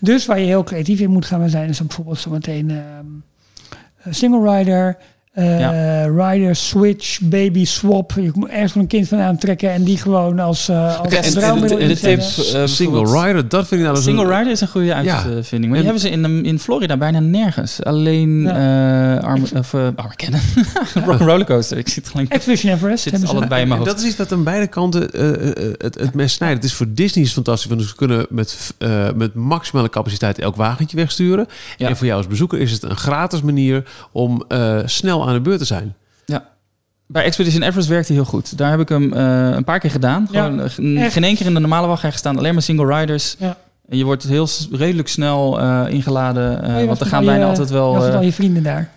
Dus 0.00 0.26
waar 0.26 0.38
je 0.38 0.46
heel 0.46 0.64
creatief 0.64 1.00
in 1.00 1.10
moet 1.10 1.24
gaan 1.26 1.48
zijn, 1.48 1.68
is 1.68 1.78
dan 1.78 1.86
bijvoorbeeld 1.86 2.18
zometeen 2.18 2.70
ehm 2.70 4.14
single 4.14 4.56
rider, 4.58 4.96
eh, 5.34 6.04
rider, 6.16 6.56
switch, 6.56 7.20
baby, 7.20 7.64
swap. 7.64 8.12
Je 8.12 8.30
moet 8.34 8.48
ergens 8.48 8.72
van 8.72 8.80
een 8.80 8.86
kind 8.86 9.08
van 9.08 9.18
aantrekken 9.20 9.70
en 9.70 9.84
die 9.84 9.98
gewoon 9.98 10.38
als, 10.38 10.68
eh 10.68 10.98
als 11.00 11.08
de, 11.08 11.16
eh, 11.16 12.66
Single 12.66 13.22
rider, 13.22 13.48
dat 13.48 13.66
vind 13.68 13.80
ik 13.80 13.86
nou 13.86 13.94
dus 13.94 14.04
Single 14.04 14.24
een- 14.24 14.36
rider 14.38 14.52
is 14.52 14.60
een 14.60 14.68
goede 14.68 14.86
Ja. 14.86 14.94
uitvinding. 14.94 15.44
Maar 15.50 15.58
die 15.60 15.68
En- 15.70 15.84
hebben 15.84 16.00
ze 16.00 16.10
in, 16.10 16.44
in 16.44 16.58
Florida 16.58 16.96
bijna 16.96 17.20
nergens. 17.20 17.82
Alleen 17.82 18.46
eh 18.48 19.18
Arm, 19.24 19.42
of, 19.56 19.72
uh, 19.72 19.86
Armageddon. 19.96 20.40
Rock 21.06 21.18
Rollercoaster. 21.18 21.78
Ik 21.78 21.88
zit 21.88 22.08
gelijk... 22.08 22.32
Expedition 22.32 22.72
Everest 22.72 23.02
Zit 23.02 23.12
hebben 23.12 23.30
ze. 23.30 23.36
alle- 23.36 23.46
bij 23.46 23.60
in 23.62 23.68
mijn 23.68 23.80
En 23.80 23.86
hoofd. 23.86 23.96
dat 23.96 24.04
is 24.06 24.10
iets 24.10 24.18
wat 24.18 24.32
aan 24.32 24.44
beide 24.44 24.66
kanten 24.66 25.02
het, 25.78 25.94
het 26.00 26.14
mes 26.14 26.32
snijdt. 26.32 26.54
Het 26.54 26.64
is 26.64 26.74
voor 26.74 26.86
Disney 26.90 27.24
is 27.24 27.32
fantastisch, 27.32 27.70
want 27.70 27.82
ze 27.82 27.94
kunnen 27.94 28.26
met, 28.28 28.74
eh, 28.78 29.06
met 29.16 29.34
maximale 29.34 29.88
capaciteit 29.88 30.38
elk 30.38 30.56
wagentje 30.56 30.96
wegsturen. 30.96 31.46
Ja. 31.76 31.88
En 31.88 31.96
voor 31.96 32.06
jou 32.06 32.18
als 32.18 32.26
bezoeker 32.28 32.58
is 32.60 32.70
het 32.72 32.82
een 32.82 32.96
gratis 32.96 33.42
manier 33.42 33.82
om 34.12 34.44
eh, 34.48 34.78
snel 35.24 35.32
aan 35.32 35.42
de 35.42 35.48
beurt 35.48 35.58
te 35.58 35.64
zijn. 35.64 35.94
Bij 37.06 37.24
Expedition 37.24 37.62
Everest 37.62 37.88
werkte 37.88 38.12
hij 38.12 38.22
heel 38.22 38.30
goed. 38.30 38.58
Daar 38.58 38.70
heb 38.70 38.80
ik 38.80 38.88
hem 38.88 39.12
eh, 39.12 39.48
een 39.50 39.64
paar 39.64 39.78
keer 39.78 39.90
gedaan. 39.90 40.28
Ja, 40.30 40.42
Gewoon, 40.44 40.60
eh, 40.60 41.10
geen 41.10 41.24
één 41.24 41.36
keer 41.36 41.46
in 41.46 41.54
de 41.54 41.60
normale 41.60 41.86
wachtrij 41.86 42.10
gestaan. 42.12 42.38
Alleen 42.38 42.52
maar 42.52 42.62
single 42.62 42.98
riders. 42.98 43.36
Ja. 43.38 43.56
En 43.88 43.96
je 43.96 44.04
wordt 44.04 44.22
heel 44.22 44.48
redelijk 44.72 45.08
snel 45.08 45.60
eh, 45.60 45.84
ingeladen. 45.88 46.64
je 46.66 46.72
was 46.74 46.84
want 46.86 47.00
er 47.00 47.06
gaan 47.06 47.20
je- 47.20 47.26
bijna 47.26 47.46
altijd 47.46 47.68
je 47.68 47.74
wel... 47.74 47.96
al 47.96 48.22
je 48.22 48.32
vrienden 48.32 48.62
daar. 48.62 48.90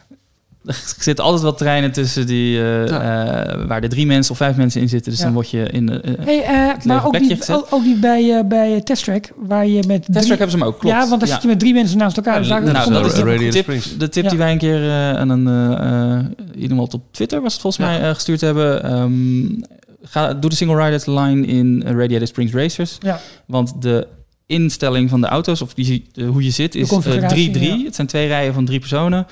Er 0.67 0.93
zitten 0.99 1.25
altijd 1.25 1.43
wel 1.43 1.53
treinen 1.53 1.91
tussen 1.91 2.25
die, 2.27 2.57
eh, 2.57 2.83
eh, 2.83 3.67
waar 3.67 3.83
er 3.83 3.89
drie 3.89 4.05
mensen 4.05 4.31
of 4.31 4.37
vijf 4.37 4.55
mensen 4.55 4.81
in 4.81 4.89
zitten. 4.89 5.09
Dus 5.11 5.19
Ja. 5.19 5.25
dan 5.25 5.33
word 5.33 5.49
je 5.49 5.63
in 5.71 5.85
de... 5.85 5.99
eh 6.01 6.13
Hey, 6.25 6.43
eh, 6.43 6.83
maar 6.85 7.05
ook 7.05 7.19
niet, 7.19 7.37
gezet. 7.37 7.55
ook, 7.55 7.67
ook 7.69 7.83
niet 7.83 7.99
bij, 7.99 8.37
eh 8.37 8.45
bij 8.45 8.81
Test 8.81 9.03
Track, 9.03 9.29
waar 9.35 9.67
je 9.67 9.83
met 9.87 10.01
drie... 10.01 10.13
Testtrack 10.15 10.37
hebben 10.39 10.49
ze 10.51 10.57
hem 10.57 10.67
ook, 10.67 10.79
klopt. 10.79 10.95
Ja, 10.95 11.07
want 11.07 11.19
dan 11.19 11.29
zit 11.29 11.41
je 11.41 11.47
met 11.47 11.59
drie 11.59 11.73
mensen 11.73 11.97
naast 11.97 12.17
elkaar. 12.17 12.39
Dus 12.39 12.47
nou, 12.47 12.65
dat 12.65 13.05
is 13.05 13.13
de 13.13 13.47
tip, 13.49 13.81
de 13.99 14.09
tip 14.09 14.23
Ja. 14.23 14.29
die 14.29 14.37
wij 14.39 14.51
een 14.51 14.57
keer 14.57 14.83
eh, 14.83 15.13
aan 15.13 15.29
een 15.29 15.47
eh, 15.47 16.17
eh, 16.17 16.25
iemand 16.61 16.93
op 16.93 17.01
Twitter 17.11 17.41
was 17.41 17.53
het 17.53 17.61
volgens 17.61 17.85
Ja. 17.85 17.91
mij 17.91 18.07
eh, 18.07 18.13
gestuurd 18.13 18.41
hebben. 18.41 18.83
Ehm, 18.83 19.61
ga, 20.03 20.33
doe 20.33 20.49
de 20.49 20.55
single 20.55 20.83
riders 20.83 21.05
line 21.05 21.45
in 21.47 21.83
eh, 21.85 21.93
Radiator 21.95 22.27
Springs 22.27 22.53
Racers. 22.53 22.97
Ja. 22.99 23.19
Want 23.45 23.81
de 23.81 24.07
instelling 24.45 25.09
van 25.09 25.21
de 25.21 25.27
auto's, 25.27 25.61
of 25.61 25.73
die, 25.73 26.07
de- 26.11 26.23
hoe 26.23 26.43
je 26.43 26.49
zit, 26.51 26.75
is 26.75 26.81
eh, 26.81 26.87
3-3. 26.87 26.89
configuratie, 26.93 27.77
ja. 27.79 27.83
Het 27.85 27.95
zijn 27.95 28.07
twee 28.07 28.27
rijen 28.27 28.53
van 28.53 28.65
drie 28.65 28.79
personen. 28.79 29.27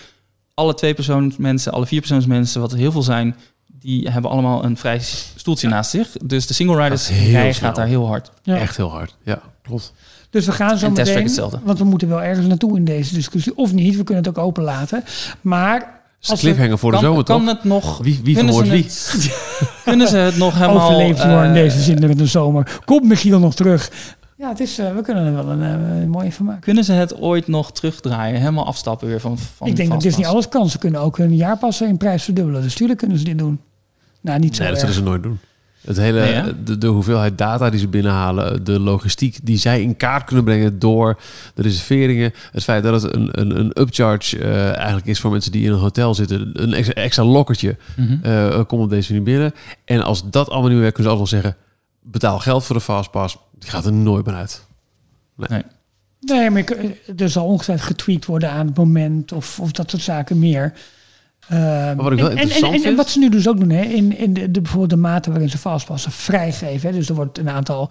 Alle 0.56 0.74
twee 0.74 0.94
persoons 0.94 1.38
mensen, 1.38 1.72
alle 1.72 1.86
vier 1.86 2.00
persoons 2.00 2.26
mensen, 2.26 2.62
wat 2.62 2.72
er 2.72 2.78
heel 2.78 2.92
veel 2.92 3.04
zijn, 3.04 3.36
die 3.80 4.10
hebben 4.10 4.32
allemaal 4.32 4.64
een 4.64 4.78
vrij 4.78 5.00
stoeltje 5.36 5.68
naast 5.68 5.90
zich. 5.90 6.10
Dus 6.26 6.48
de 6.48 6.54
single 6.54 6.76
riders 6.84 7.08
Dat 7.08 7.12
is 7.16 7.22
heel 7.24 7.32
rij 7.32 7.54
gaat 7.54 7.76
daar 7.76 7.88
heel 7.88 8.08
hard. 8.08 8.32
Ja. 8.44 8.58
Echt 8.58 8.78
heel 8.78 8.90
hard. 8.92 9.16
Ja, 9.24 9.40
klopt. 9.64 9.94
Dus 10.30 10.46
we 10.46 10.52
gaan 10.52 10.78
zo 10.78 10.86
En 10.86 10.94
meteen, 10.94 11.24
hetzelfde. 11.24 11.60
want 11.64 11.78
we 11.80 11.84
moeten 11.86 12.08
wel 12.08 12.22
ergens 12.22 12.48
naartoe 12.48 12.78
in 12.78 12.86
deze 12.86 13.14
discussie. 13.14 13.58
Of 13.58 13.74
niet, 13.74 13.96
we 13.96 14.04
kunnen 14.04 14.24
het 14.24 14.38
ook 14.38 14.46
open 14.46 14.64
laten. 14.64 15.04
Maar 15.42 16.02
als 16.28 16.40
cliffhanger 16.40 16.78
voor 16.78 16.92
de 16.92 16.98
kan, 16.98 17.06
zomer, 17.06 17.24
kan 17.24 17.40
toch? 17.46 17.48
het 17.56 17.64
nog... 17.64 17.98
Wie, 17.98 18.20
wie 18.24 18.36
vermoordt 18.36 18.68
ze 18.68 18.74
wie? 18.74 18.84
het- 18.84 19.38
kunnen 19.86 20.08
ze 20.08 20.18
het 20.18 20.38
nog 20.38 20.54
helemaal... 20.54 20.82
overleeft 20.90 21.22
Jorn 21.24 21.48
eh, 21.48 21.54
deze 21.54 21.82
zin 21.82 21.98
in 22.10 22.18
de 22.18 22.26
zomer. 22.26 22.80
Komt 22.86 23.04
Michiel 23.04 23.40
nog 23.40 23.56
terug? 23.56 23.92
Ja, 24.38 24.50
het 24.50 24.60
is, 24.60 24.80
eh, 24.80 24.96
we 24.96 25.02
kunnen 25.02 25.26
er 25.26 25.34
wel 25.34 25.50
een, 25.50 25.62
eh, 25.62 26.02
een 26.02 26.10
mooie 26.10 26.32
van 26.32 26.46
maken. 26.46 26.62
Kunnen 26.62 26.84
ze 26.84 26.92
het 26.92 27.16
ooit 27.22 27.48
nog 27.48 27.72
terugdraaien? 27.72 28.40
Helemaal 28.40 28.66
afstappen 28.66 29.08
weer 29.08 29.20
van, 29.20 29.38
van 29.38 29.68
Ik 29.68 29.76
denk 29.76 29.90
dat? 29.90 30.02
Disney 30.02 30.28
alles 30.28 30.50
kan. 30.50 30.70
Ze 30.70 30.78
kunnen 30.78 31.02
ook 31.02 31.18
hun 31.18 31.36
jaarpassen 31.36 31.88
in 31.88 31.98
prijs 31.98 32.24
verdubbelen. 32.24 32.62
Dus 32.62 32.74
tuurlijk 32.76 33.00
kunnen 33.00 33.18
ze 33.18 33.24
dit 33.24 33.38
doen. 33.38 33.60
Nou, 34.22 34.40
niet 34.40 34.56
zo 34.56 34.62
Nee, 34.62 34.72
dat 34.72 34.80
zullen 34.80 34.96
ze 34.96 35.04
nooit 35.04 35.24
doen. 35.24 35.40
Het 35.82 35.98
hele, 35.98 36.20
Nee, 36.20 36.64
de, 36.64 36.78
de 36.78 36.88
hoeveelheid 36.88 37.38
data 37.38 37.70
die 37.70 37.80
ze 37.80 37.88
binnenhalen, 37.88 38.64
de 38.64 38.80
logistiek 38.80 39.38
die 39.44 39.58
zij 39.58 39.82
in 39.82 39.98
kaart 39.98 40.24
kunnen 40.24 40.46
brengen 40.46 40.80
door 40.80 41.20
de 41.54 41.62
reserveringen. 41.62 42.34
Het 42.52 42.64
feit 42.64 42.84
dat 42.84 43.02
het 43.02 43.14
een, 43.16 43.30
een, 43.32 43.60
een 43.60 43.82
upcharge 43.82 44.38
eh, 44.40 44.76
eigenlijk 44.76 45.06
is 45.06 45.20
voor 45.20 45.32
mensen 45.32 45.52
die 45.52 45.66
in 45.66 45.72
een 45.72 45.80
hotel 45.80 46.14
zitten. 46.16 46.50
Een 46.54 46.74
extra, 46.74 46.94
extra 46.94 47.24
lokkertje 47.24 47.78
Mhm. 47.96 48.18
eh 48.22 48.60
komt 48.68 48.84
op 48.84 48.90
deze 48.90 49.12
manier 49.12 49.26
binnen. 49.26 49.54
En 49.86 50.04
als 50.04 50.30
dat 50.30 50.48
allemaal 50.50 50.62
niet 50.70 50.72
meer 50.72 50.82
werkt, 50.82 50.96
kunnen 50.96 51.14
ze 51.14 51.20
altijd 51.20 51.34
nog 51.34 51.42
zeggen... 51.44 51.62
betaal 52.02 52.40
geld 52.40 52.64
voor 52.64 52.76
de 52.76 52.82
fastpass. 52.82 53.38
Die 53.60 53.70
gaat 53.70 53.86
er 53.86 53.94
nooit 53.94 54.26
meer 54.26 54.36
uit. 54.36 54.66
Nee, 56.20 56.50
maar 56.50 56.60
ik- 56.62 57.02
er 57.18 57.30
zal 57.30 57.46
ongetwijfeld 57.46 57.88
getweakt 57.88 58.26
worden 58.26 58.50
aan 58.52 58.66
het 58.68 58.78
moment 58.78 59.32
of, 59.32 59.60
of 59.60 59.72
dat 59.72 59.90
soort 59.90 60.02
zaken 60.04 60.40
meer. 60.40 60.74
Ehm, 61.50 61.96
wat 61.96 62.12
ik 62.12 62.20
wel 62.20 62.30
en, 62.30 62.38
en, 62.38 62.42
interessant 62.42 62.84
en, 62.84 62.90
en, 62.90 62.96
wat 62.96 63.10
ze 63.10 63.20
nu 63.20 63.30
dus 63.30 63.48
ook 63.48 63.60
doen, 63.60 63.70
hè, 63.70 63.82
in, 63.82 64.18
in 64.18 64.34
de, 64.34 64.52
de, 64.52 64.62
bijvoorbeeld 64.62 64.90
de 64.90 64.98
mate 64.98 65.30
waarin 65.30 65.50
ze 65.50 65.58
vastpassen 65.58 66.12
vrijgeven. 66.12 66.90
Hè, 66.90 66.96
dus 66.96 67.10
er 67.10 67.16
wordt 67.16 67.38
een 67.38 67.50
aantal 67.50 67.90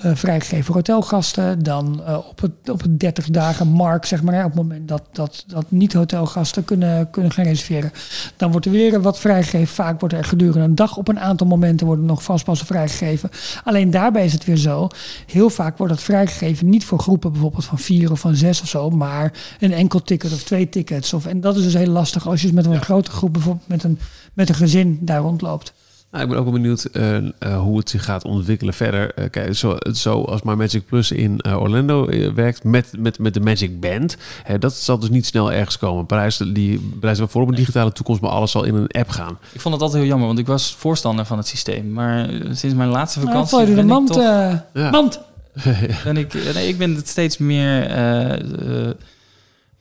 eh, 0.00 0.10
vrijgegeven 0.14 0.74
hotelgasten. 0.74 1.62
Dan 1.62 2.02
eh, 2.06 2.18
op, 2.28 2.40
het, 2.40 2.70
op 2.70 2.82
het 2.82 3.00
30 3.00 3.30
dagen 3.30 3.68
mark, 3.68 4.04
zeg 4.04 4.22
maar, 4.22 4.34
hè, 4.34 4.40
op 4.44 4.46
het 4.46 4.62
moment 4.62 4.88
dat, 4.88 5.02
dat, 5.12 5.44
dat 5.46 5.64
niet-hotelgasten 5.68 6.64
kunnen, 6.64 7.10
kunnen 7.10 7.32
gaan 7.32 7.44
reserveren. 7.44 7.92
Dan 8.36 8.50
wordt 8.50 8.66
er 8.66 8.72
weer 8.72 9.02
wat 9.02 9.18
vrijgegeven. 9.18 9.66
Vaak 9.66 10.00
wordt 10.00 10.14
er 10.14 10.24
gedurende 10.24 10.64
een 10.64 10.74
dag 10.74 10.96
op 10.96 11.08
een 11.08 11.20
aantal 11.20 11.46
momenten 11.46 11.86
worden 11.86 12.04
nog 12.04 12.22
vastpassen 12.22 12.66
vrijgegeven. 12.66 13.30
Alleen 13.64 13.90
daarbij 13.90 14.24
is 14.24 14.32
het 14.32 14.44
weer 14.44 14.56
zo. 14.56 14.88
Heel 15.26 15.50
vaak 15.50 15.78
wordt 15.78 15.92
dat 15.92 16.02
vrijgegeven 16.02 16.68
niet 16.68 16.84
voor 16.84 16.98
groepen 16.98 17.32
bijvoorbeeld 17.32 17.64
van 17.64 17.78
vier 17.78 18.10
of 18.10 18.20
van 18.20 18.36
zes 18.36 18.60
of 18.60 18.68
zo. 18.68 18.90
Maar 18.90 19.32
een 19.60 19.72
enkel 19.72 20.02
ticket 20.02 20.32
of 20.32 20.42
twee 20.42 20.68
tickets. 20.68 21.12
Of, 21.12 21.26
en 21.26 21.40
dat 21.40 21.56
is 21.56 21.62
dus 21.62 21.74
heel 21.74 21.86
lastig 21.86 22.28
als 22.28 22.42
je 22.42 22.52
met 22.52 22.66
een 22.66 22.82
grote 22.96 23.10
groep 23.16 23.32
bijvoorbeeld 23.32 23.68
met 23.68 23.84
een, 23.84 23.98
met 24.34 24.48
een 24.48 24.54
gezin 24.54 24.98
daar 25.00 25.20
rondloopt. 25.20 25.72
Nou, 26.10 26.24
ik 26.24 26.30
ben 26.30 26.38
ook 26.38 26.44
wel 26.44 26.54
benieuwd 26.54 26.84
eh, 26.84 27.16
eh, 27.16 27.60
hoe 27.60 27.78
het 27.78 27.90
zich 27.90 28.04
gaat 28.04 28.24
ontwikkelen 28.24 28.74
verder. 28.74 29.14
Eh, 29.14 29.30
kijk, 29.30 29.54
zo, 29.54 29.76
zo 29.92 30.22
als 30.22 30.42
My 30.42 30.54
Magic 30.54 30.86
Plus 30.86 31.10
in 31.10 31.46
Orlando 31.46 32.06
werkt 32.34 32.64
met, 32.64 32.92
met, 32.98 33.18
met 33.18 33.34
de 33.34 33.40
Magic 33.40 33.80
Band. 33.80 34.16
Hè, 34.42 34.58
dat 34.58 34.74
zal 34.74 34.98
dus 34.98 35.08
niet 35.08 35.26
snel 35.26 35.52
ergens 35.52 35.78
komen. 35.78 36.06
Parijs 36.06 36.36
die 36.36 36.92
wel 37.00 37.28
voor 37.28 37.42
op 37.42 37.48
een 37.48 37.54
digitale 37.54 37.92
toekomst, 37.92 38.20
maar 38.20 38.30
alles 38.30 38.50
zal 38.50 38.64
in 38.64 38.74
een 38.74 38.90
app 38.90 39.08
gaan. 39.08 39.38
Ik 39.52 39.60
vond 39.60 39.74
het 39.74 39.82
altijd 39.82 40.00
heel 40.00 40.10
jammer, 40.10 40.26
want 40.26 40.38
ik 40.38 40.46
was 40.46 40.74
voorstander 40.74 41.24
van 41.24 41.38
het 41.38 41.46
systeem. 41.46 41.92
Maar 41.92 42.28
sinds 42.50 42.74
mijn 42.74 42.88
laatste 42.88 43.18
Nou, 43.18 43.30
vakantie 43.30 43.56
door 43.58 43.66
de 43.66 43.74
ben, 43.74 43.86
mand. 43.86 44.08
ik 44.08 44.14
toch, 44.14 44.24
Ja. 44.72 44.90
mand. 44.90 45.20
ben 46.04 46.16
ik, 46.16 46.54
nee, 46.54 46.68
ik 46.68 46.78
ben 46.78 46.94
het 46.94 47.08
steeds 47.08 47.38
meer 47.38 47.82
eh, 47.82 48.32
eh, 48.32 48.88
eh, 48.88 48.94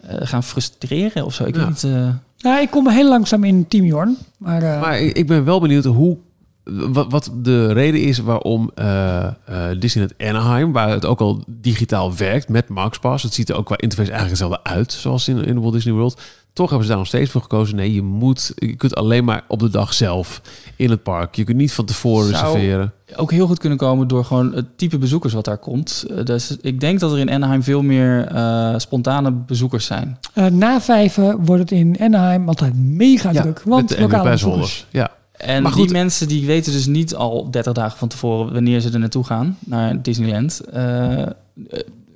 gaan 0.08 0.44
frustreren 0.44 1.26
of 1.26 1.34
zo. 1.34 1.44
Ik 1.46 1.56
Ja. 1.56 1.60
weet 1.60 1.84
niet... 1.84 2.14
Nou, 2.46 2.62
ik 2.62 2.70
kom 2.70 2.90
heel 2.90 3.08
langzaam 3.10 3.44
in 3.44 3.68
Team 3.68 3.86
Jorn. 3.86 4.18
Maar, 4.38 4.62
eh, 4.64 4.82
Maar 4.82 5.00
ik 5.00 5.28
ben 5.28 5.46
wel 5.46 5.60
benieuwd 5.60 5.84
hoe, 5.86 6.18
wat, 6.66 7.12
wat 7.12 7.32
de 7.36 7.74
reden 7.74 8.02
is 8.02 8.18
waarom 8.18 8.72
eh 8.76 9.26
eh 9.26 9.34
Disneyland 9.80 10.14
Anaheim, 10.22 10.72
waar 10.72 10.90
het 10.90 11.06
ook 11.06 11.20
al 11.20 11.44
digitaal 11.48 12.16
werkt 12.16 12.50
met 12.50 12.70
MaxPass, 12.70 13.24
het 13.24 13.34
ziet 13.34 13.50
er 13.50 13.56
ook 13.56 13.66
qua 13.66 13.78
interface 13.78 14.12
eigenlijk 14.12 14.40
hetzelfde 14.42 14.70
uit 14.76 14.92
zoals 14.92 15.28
in, 15.28 15.46
in 15.46 15.60
Walt 15.62 15.74
Disney 15.74 15.94
World. 15.94 16.22
Toch 16.54 16.66
hebben 16.70 16.84
ze 16.86 16.90
daar 16.90 17.00
nog 17.00 17.10
steeds 17.10 17.32
voor 17.32 17.42
gekozen. 17.42 17.76
Nee, 17.76 17.94
je 17.94 18.02
moet, 18.02 18.52
je 18.56 18.76
kunt 18.76 18.96
alleen 18.96 19.24
maar 19.24 19.44
op 19.48 19.60
de 19.60 19.70
dag 19.70 19.94
zelf 19.94 20.42
in 20.76 20.90
het 20.90 21.04
park. 21.04 21.36
Je 21.36 21.44
kunt 21.44 21.58
niet 21.58 21.74
van 21.74 21.86
tevoren 21.86 22.28
Zou- 22.36 22.54
reserveren. 22.54 22.94
ook 23.16 23.32
heel 23.32 23.48
goed 23.48 23.60
kunnen 23.60 23.78
komen 23.78 24.08
door 24.08 24.26
gewoon 24.26 24.54
het 24.54 24.78
type 24.78 24.98
bezoekers 24.98 25.34
wat 25.34 25.46
daar 25.46 25.58
komt. 25.58 26.06
Eh, 26.10 26.24
dus 26.24 26.58
ik 26.62 26.80
denk 26.80 27.00
dat 27.00 27.12
er 27.12 27.20
in 27.20 27.32
Anaheim 27.32 27.64
veel 27.64 27.82
meer 27.82 28.26
eh, 28.28 28.74
spontane 28.78 29.32
bezoekers 29.32 29.86
zijn. 29.86 30.20
eh, 30.34 30.46
na 30.46 30.82
vijven 30.82 31.46
wordt 31.46 31.62
het 31.62 31.72
in 31.72 31.98
Anaheim 32.00 32.48
altijd 32.48 32.74
mega 32.76 33.32
druk. 33.32 33.62
Want 33.66 33.90
met 33.90 33.98
de 33.98 34.04
lokale 34.04 34.30
bezoekers. 34.30 34.86
Ja. 34.90 35.12
En 35.38 35.64
Maar 35.64 35.74
die 35.76 35.92
mensen 35.92 36.28
die 36.28 36.46
weten 36.46 36.72
dus 36.72 36.86
niet 36.86 37.16
al 37.16 37.52
30 37.52 37.74
dagen 37.74 37.98
van 37.98 38.08
tevoren 38.08 38.54
wanneer 38.54 38.80
ze 38.80 38.92
er 38.92 39.00
naartoe 39.00 39.24
gaan, 39.24 39.58
naar 39.60 40.02
Disneyland. 40.02 40.60
Eh, 40.72 41.22
eh, 41.22 41.28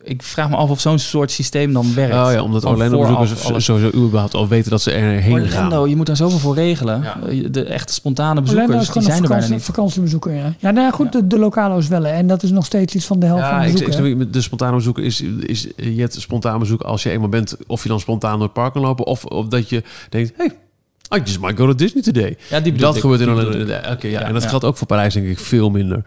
ik 0.03 0.23
vraag 0.23 0.49
me 0.49 0.55
af 0.55 0.69
of 0.69 0.79
zo'n 0.79 0.99
soort 0.99 1.31
systeem 1.31 1.73
dan 1.73 1.93
werkt. 1.93 2.13
Oh 2.15 2.31
ja, 2.31 2.41
omdat 2.43 2.61
Van 2.61 2.71
Orlando 2.71 2.95
vooraf 2.97 3.19
bezoekers 3.19 3.45
alles- 3.49 3.65
sowieso 3.65 3.97
überhaupt 3.97 4.33
al 4.33 4.47
weten 4.47 4.71
dat 4.71 4.81
ze 4.81 4.91
erheen 4.91 5.31
Orlando, 5.33 5.79
gaan. 5.81 5.89
je 5.89 5.95
moet 5.95 6.05
daar 6.05 6.15
zoveel 6.15 6.39
voor 6.39 6.55
regelen. 6.55 7.01
Ja. 7.01 7.17
Eh, 7.27 7.45
De 7.51 7.63
echte 7.63 7.93
spontane 7.93 8.39
Orlando 8.39 8.53
bezoekers, 8.53 8.79
is 8.79 8.83
die 8.83 8.91
gewoon 8.91 9.03
zijn 9.07 9.17
een 9.23 9.29
er 9.31 9.37
bijna 9.39 9.53
niet. 9.53 9.63
vakantiebezoeker. 9.63 10.33
Ja, 10.33 10.53
ja 10.59 10.71
nou 10.71 10.85
ja, 10.85 10.91
goed, 10.91 11.11
de, 11.11 11.27
de 11.27 11.39
lokalo's 11.39 11.87
wel. 11.87 12.05
En 12.05 12.27
dat 12.27 12.43
is 12.43 12.51
nog 12.51 12.65
steeds 12.65 12.95
iets 12.95 13.05
van 13.05 13.19
de 13.19 13.25
helft 13.25 13.47
van 13.47 13.59
de 13.59 13.65
ik, 13.67 13.79
ik 13.79 13.85
bezoekers. 13.85 14.15
niet, 14.15 14.33
de 14.33 14.41
spontane 14.41 14.75
bezoeken 14.75 15.03
is, 15.03 15.21
is 15.39 15.67
je 15.75 15.99
hebt 16.01 16.21
spontaan 16.21 16.59
bezoek 16.59 16.81
als 16.81 17.03
je 17.03 17.09
eenmaal 17.09 17.29
bent, 17.29 17.57
of 17.67 17.83
je 17.83 17.89
dan 17.89 17.99
spontaan 17.99 18.33
door 18.33 18.41
het 18.43 18.53
park 18.53 18.73
kan 18.73 18.81
lopen, 18.81 19.05
of, 19.05 19.25
of 19.25 19.47
dat 19.47 19.69
je 19.69 19.83
denkt, 20.09 20.31
hey, 20.37 20.51
I 21.15 21.19
just 21.23 21.39
might 21.39 21.57
go 21.57 21.65
to 21.65 21.75
Disney 21.75 22.03
today. 22.03 22.37
Ja, 22.49 22.59
die 22.59 22.73
dat 22.73 22.95
ik, 22.95 23.01
gebeurt 23.01 23.21
in 23.21 23.29
Orlando. 23.29 23.59
Oké, 23.91 24.07
ja. 24.07 24.19
Ja, 24.19 24.21
en 24.21 24.33
dat 24.33 24.43
ja. 24.43 24.49
geldt 24.49 24.65
ook 24.65 24.77
voor 24.77 24.87
Parijs 24.87 25.13
denk 25.13 25.27
ik 25.27 25.39
veel 25.39 25.69
minder. 25.69 26.03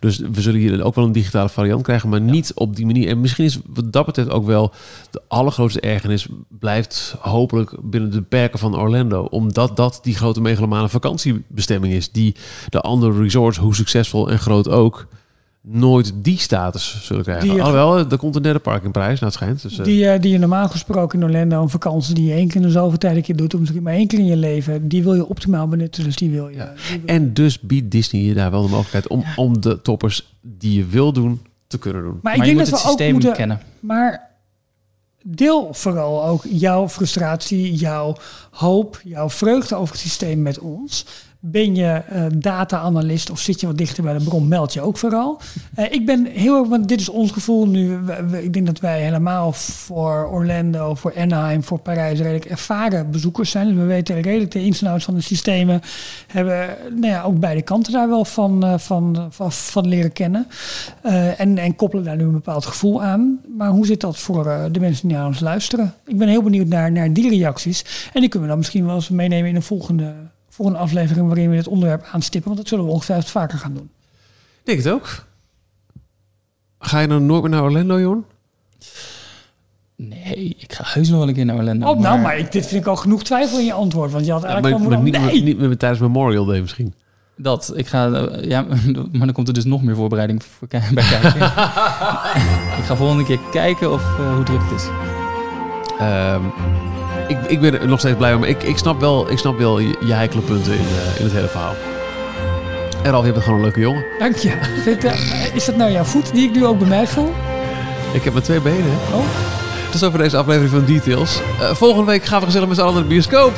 Dus 0.00 0.18
we 0.18 0.40
zullen 0.40 0.60
hier 0.60 0.82
ook 0.82 0.94
wel 0.94 1.04
een 1.04 1.12
digitale 1.12 1.48
variant 1.48 1.82
krijgen, 1.82 2.08
maar 2.08 2.20
niet 2.20 2.52
op 2.54 2.76
die 2.76 2.86
manier. 2.86 3.08
En 3.08 3.20
misschien 3.20 3.44
is 3.44 3.58
wat 3.66 3.92
dat 3.92 4.06
betreft 4.06 4.30
ook 4.30 4.46
wel 4.46 4.72
de 5.10 5.22
allergrootste 5.28 5.80
ergernis 5.80 6.26
blijft 6.48 7.16
hopelijk 7.20 7.76
binnen 7.82 8.10
de 8.10 8.22
perken 8.22 8.58
van 8.58 8.76
Orlando, 8.76 9.22
omdat 9.22 9.76
dat 9.76 9.98
die 10.02 10.14
grote 10.14 10.40
megalomane 10.40 10.88
vakantiebestemming 10.88 11.92
is, 11.92 12.10
die 12.10 12.34
de 12.68 12.80
andere 12.80 13.22
resorts, 13.22 13.58
hoe 13.58 13.74
succesvol 13.74 14.30
en 14.30 14.38
groot 14.38 14.68
ook, 14.68 15.06
nooit 15.66 16.12
die 16.16 16.38
status 16.38 16.98
zullen 17.02 17.22
krijgen. 17.22 17.48
Die- 17.48 17.62
Alhoewel, 17.62 17.98
er 18.10 18.16
komt 18.16 18.36
een 18.36 18.42
derde 18.42 18.58
park 18.58 18.84
in 18.84 18.90
prijs, 18.90 19.20
nou 19.20 19.24
het 19.24 19.32
schijnt. 19.34 19.62
Dus, 19.62 19.78
eh, 19.78 19.84
Die, 19.84 20.08
eh, 20.08 20.20
die 20.20 20.32
je 20.32 20.38
normaal 20.38 20.68
gesproken 20.68 21.18
in 21.18 21.24
Orlando 21.24 21.62
een 21.62 21.68
vakantie 21.68 22.14
die 22.14 22.24
je 22.26 22.32
één 22.34 22.46
keer 22.48 22.56
in 22.56 22.62
de 22.62 22.70
zoveel 22.70 22.98
tijd 22.98 23.16
een 23.16 23.22
keer 23.22 23.36
doet, 23.36 23.54
of 23.54 23.60
misschien 23.60 23.82
maar 23.82 23.92
één 23.94 24.06
keer 24.06 24.18
in 24.18 24.26
je 24.26 24.36
leven, 24.36 24.88
die 24.88 25.02
wil 25.02 25.14
je 25.14 25.26
optimaal 25.28 25.68
benutten. 25.68 26.04
Dus 26.04 26.16
die 26.16 26.30
wil 26.30 26.48
je. 26.48 26.56
Ja. 26.56 26.72
die 26.90 27.00
wil- 27.00 27.14
En 27.14 27.34
dus 27.34 27.60
biedt 27.60 27.90
Disney 27.90 28.22
je 28.22 28.34
daar 28.34 28.50
wel 28.50 28.62
de 28.62 28.68
mogelijkheid 28.68 29.08
om, 29.08 29.24
om 29.36 29.60
de 29.60 29.82
toppers 29.82 30.34
die 30.40 30.76
je 30.78 30.86
wil 30.86 31.12
doen, 31.12 31.40
te 31.66 31.78
kunnen 31.78 32.02
doen. 32.02 32.18
maar 32.22 32.32
ik 32.32 32.38
Maar 32.38 32.46
je 32.48 32.54
denk 32.54 32.56
moet 32.56 32.70
dat 32.70 32.80
het 32.80 32.88
systeem 32.88 33.12
moeten. 33.12 33.32
kennen. 33.32 33.60
Maar 33.80 34.30
deel 35.22 35.68
vooral 35.72 36.24
ook 36.26 36.44
jouw 36.48 36.88
frustratie, 36.88 37.74
jouw 37.74 38.16
hoop, 38.50 39.00
jouw 39.04 39.30
vreugde 39.30 39.74
over 39.74 39.94
het 39.94 40.02
systeem 40.02 40.42
met 40.42 40.58
ons. 40.58 41.06
Ben 41.46 41.74
je 41.74 42.02
eh, 42.08 42.24
data-analyst 42.36 43.30
of 43.30 43.40
zit 43.40 43.60
je 43.60 43.66
wat 43.66 43.78
dichter 43.78 44.02
bij 44.02 44.18
de 44.18 44.24
bron, 44.24 44.48
meld 44.48 44.72
je 44.72 44.80
ook 44.80 44.96
vooral. 44.96 45.40
Eh, 45.74 45.92
ik 45.92 46.06
ben 46.06 46.26
heel 46.26 46.58
erg, 46.58 46.68
want 46.68 46.88
dit 46.88 47.00
is 47.00 47.08
ons 47.08 47.30
gevoel 47.30 47.66
nu. 47.66 47.98
ik 48.42 48.52
denk 48.52 48.66
dat 48.66 48.80
wij 48.80 49.02
helemaal 49.02 49.52
voor 49.52 50.28
Orlando, 50.30 50.94
voor 50.94 51.14
Anaheim, 51.16 51.62
voor 51.62 51.78
Parijs 51.78 52.18
redelijk 52.18 52.44
ervaren 52.44 53.10
bezoekers 53.10 53.50
zijn. 53.50 53.66
Dus 53.66 53.76
we 53.76 53.84
weten 53.84 54.20
redelijk 54.20 54.50
de 54.50 54.64
ins 54.64 54.82
en 54.82 54.90
outs 54.90 55.04
van 55.04 55.14
de 55.14 55.20
systemen. 55.20 55.80
Hebben 56.26 56.76
nou 56.90 57.06
ja, 57.06 57.22
ook 57.22 57.38
beide 57.38 57.62
kanten 57.62 57.92
daar 57.92 58.08
wel 58.08 58.24
van, 58.24 58.64
eh, 58.64 58.78
van, 58.78 59.26
van, 59.30 59.52
van 59.52 59.88
leren 59.88 60.12
kennen. 60.12 60.46
En, 61.36 61.58
en 61.58 61.76
koppelen 61.76 62.04
daar 62.04 62.16
nu 62.16 62.24
een 62.24 62.32
bepaald 62.32 62.66
gevoel 62.66 63.02
aan. 63.02 63.40
Maar 63.56 63.70
hoe 63.70 63.86
zit 63.86 64.00
dat 64.00 64.18
voor 64.18 64.68
de 64.72 64.80
mensen 64.80 65.08
die 65.08 65.16
naar 65.16 65.26
ons 65.26 65.40
luisteren? 65.40 65.94
Ik 66.06 66.18
ben 66.18 66.28
heel 66.28 66.42
benieuwd 66.42 66.68
naar, 66.68 66.92
naar 66.92 67.12
die 67.12 67.28
reacties. 67.28 68.08
En 68.12 68.20
die 68.20 68.28
kunnen 68.28 68.42
we 68.42 68.48
dan 68.48 68.58
misschien 68.58 68.86
wel 68.86 68.94
eens 68.94 69.08
meenemen 69.08 69.48
in 69.48 69.56
een 69.56 69.62
volgende, 69.62 70.14
volgende 70.54 70.80
aflevering 70.80 71.26
waarin 71.26 71.50
we 71.50 71.56
dit 71.56 71.68
onderwerp 71.68 72.08
aanstippen. 72.12 72.50
Want 72.50 72.60
dat 72.62 72.68
zullen 72.68 72.84
we 72.84 72.90
ongetwijfeld 72.90 73.30
vaker 73.30 73.58
gaan 73.58 73.74
doen. 73.74 73.90
Ik 74.58 74.64
denk 74.64 74.78
het 74.78 74.92
ook. 74.92 75.24
Ga 76.78 76.98
je 77.00 77.08
dan 77.08 77.26
nooit 77.26 77.42
meer 77.42 77.50
naar 77.50 77.62
Orlando, 77.62 78.00
Jon? 78.00 78.24
Nee, 79.96 80.56
ik 80.58 80.72
ga 80.72 80.84
heus 80.86 81.08
nog 81.08 81.18
wel 81.18 81.28
een 81.28 81.34
keer 81.34 81.44
naar 81.44 81.56
Orlando. 81.56 81.86
oh, 81.86 81.98
nou, 82.00 82.20
maar 82.20 82.38
ik, 82.38 82.52
dit 82.52 82.66
vind 82.66 82.80
ik 82.80 82.86
al 82.86 82.96
genoeg 82.96 83.22
twijfel 83.22 83.58
in 83.58 83.64
je 83.64 83.72
antwoord. 83.72 84.12
Want 84.12 84.26
je 84.26 84.32
had 84.32 84.42
Ja, 84.42 84.48
eigenlijk 84.48 84.78
maar, 84.78 84.88
wel 84.90 84.98
maar 84.98 85.10
moeten... 85.10 85.22
niet, 85.22 85.32
nee! 85.32 85.54
niet, 85.54 85.68
meer 85.68 85.76
tijdens 85.76 86.00
Memorial 86.00 86.44
Day 86.44 86.60
misschien. 86.60 86.94
Dat, 87.36 87.72
ik 87.74 87.86
ga... 87.86 88.28
Ja, 88.40 88.62
maar 89.12 89.26
dan 89.26 89.32
komt 89.32 89.48
er 89.48 89.54
dus 89.54 89.64
nog 89.64 89.82
meer 89.82 89.94
voorbereiding 89.94 90.42
voor, 90.44 90.68
bij 90.68 90.80
kijken. 90.94 91.40
ik 92.80 92.84
ga 92.84 92.96
volgende 92.96 93.24
keer 93.24 93.38
kijken 93.50 93.92
of, 93.92 94.02
eh, 94.02 94.34
hoe 94.34 94.44
druk 94.44 94.60
het 94.62 94.80
is. 94.80 94.88
Ehm, 95.98 96.42
ik, 97.28 97.38
ik 97.46 97.60
ben 97.60 97.80
er 97.80 97.88
nog 97.88 97.98
steeds 97.98 98.16
blij 98.16 98.30
mee, 98.30 98.38
maar 98.38 98.48
ik, 98.48 98.62
ik, 98.62 98.78
snap 98.78 99.00
wel, 99.00 99.30
ik 99.30 99.38
snap 99.38 99.58
wel 99.58 99.78
je, 99.78 99.96
je 100.00 100.12
heikele 100.12 100.42
punten 100.42 100.72
in, 100.72 100.78
eh, 100.78 101.18
in 101.18 101.24
het 101.24 101.32
hele 101.32 101.48
verhaal. 101.48 101.74
En 103.02 103.10
Ralf, 103.10 103.24
je 103.24 103.32
bent 103.32 103.44
gewoon 103.44 103.58
een 103.58 103.64
leuke 103.64 103.80
jongen. 103.80 104.04
Dank 104.18 104.36
je. 104.36 104.50
Eh, 104.86 105.54
is 105.54 105.64
dat 105.64 105.76
nou 105.76 105.90
jouw 105.90 106.04
voet 106.04 106.32
die 106.32 106.48
ik 106.48 106.54
nu 106.54 106.66
ook 106.66 106.78
bij 106.78 106.88
mij 106.88 107.06
voel? 107.06 107.32
Ik 108.12 108.24
heb 108.24 108.32
maar 108.32 108.42
twee 108.42 108.60
benen. 108.60 108.84
hè. 108.84 109.16
Oh. 109.16 109.24
Dat 109.86 110.02
is 110.02 110.08
over 110.08 110.18
deze 110.18 110.36
aflevering 110.36 110.70
van 110.70 110.84
Details. 110.84 111.40
Eh, 111.60 111.74
volgende 111.74 112.10
week 112.10 112.24
gaan 112.24 112.40
we 112.40 112.46
gezellig 112.46 112.68
met 112.68 112.76
z'n 112.76 112.82
allen 112.82 112.94
naar 112.94 113.02
de 113.02 113.08
bioscoop. 113.08 113.52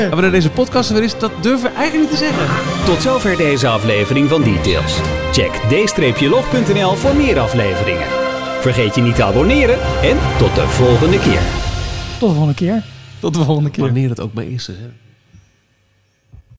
En 0.00 0.10
wanneer 0.10 0.30
deze 0.30 0.50
podcast 0.50 0.88
er 0.88 0.94
weer 0.94 1.04
is, 1.04 1.18
dat 1.18 1.30
durven 1.40 1.70
we 1.70 1.76
eigenlijk 1.76 2.10
niet 2.10 2.18
te 2.20 2.24
zeggen. 2.26 2.46
Tot 2.84 3.02
zover 3.02 3.36
deze 3.36 3.68
aflevering 3.68 4.28
van 4.28 4.42
Details. 4.42 4.98
Check 5.32 5.52
d-log.nl 5.68 6.94
voor 6.94 7.14
meer 7.16 7.38
afleveringen. 7.38 8.06
Vergeet 8.60 8.94
je 8.94 9.00
niet 9.00 9.14
te 9.14 9.24
abonneren 9.24 9.78
en 10.02 10.16
tot 10.38 10.54
de 10.54 10.68
volgende 10.68 11.18
keer. 11.18 11.63
Tot 12.24 12.32
de 12.32 12.38
volgende 12.38 12.54
keer. 12.54 12.84
Tot 13.20 13.34
de 13.34 13.44
volgende 13.44 13.70
keer. 13.70 13.84
Wanneer 13.84 14.08
het 14.08 14.20
ook 14.20 14.32
maar 14.32 14.44
is. 14.44 14.66
Hè. 14.66 14.72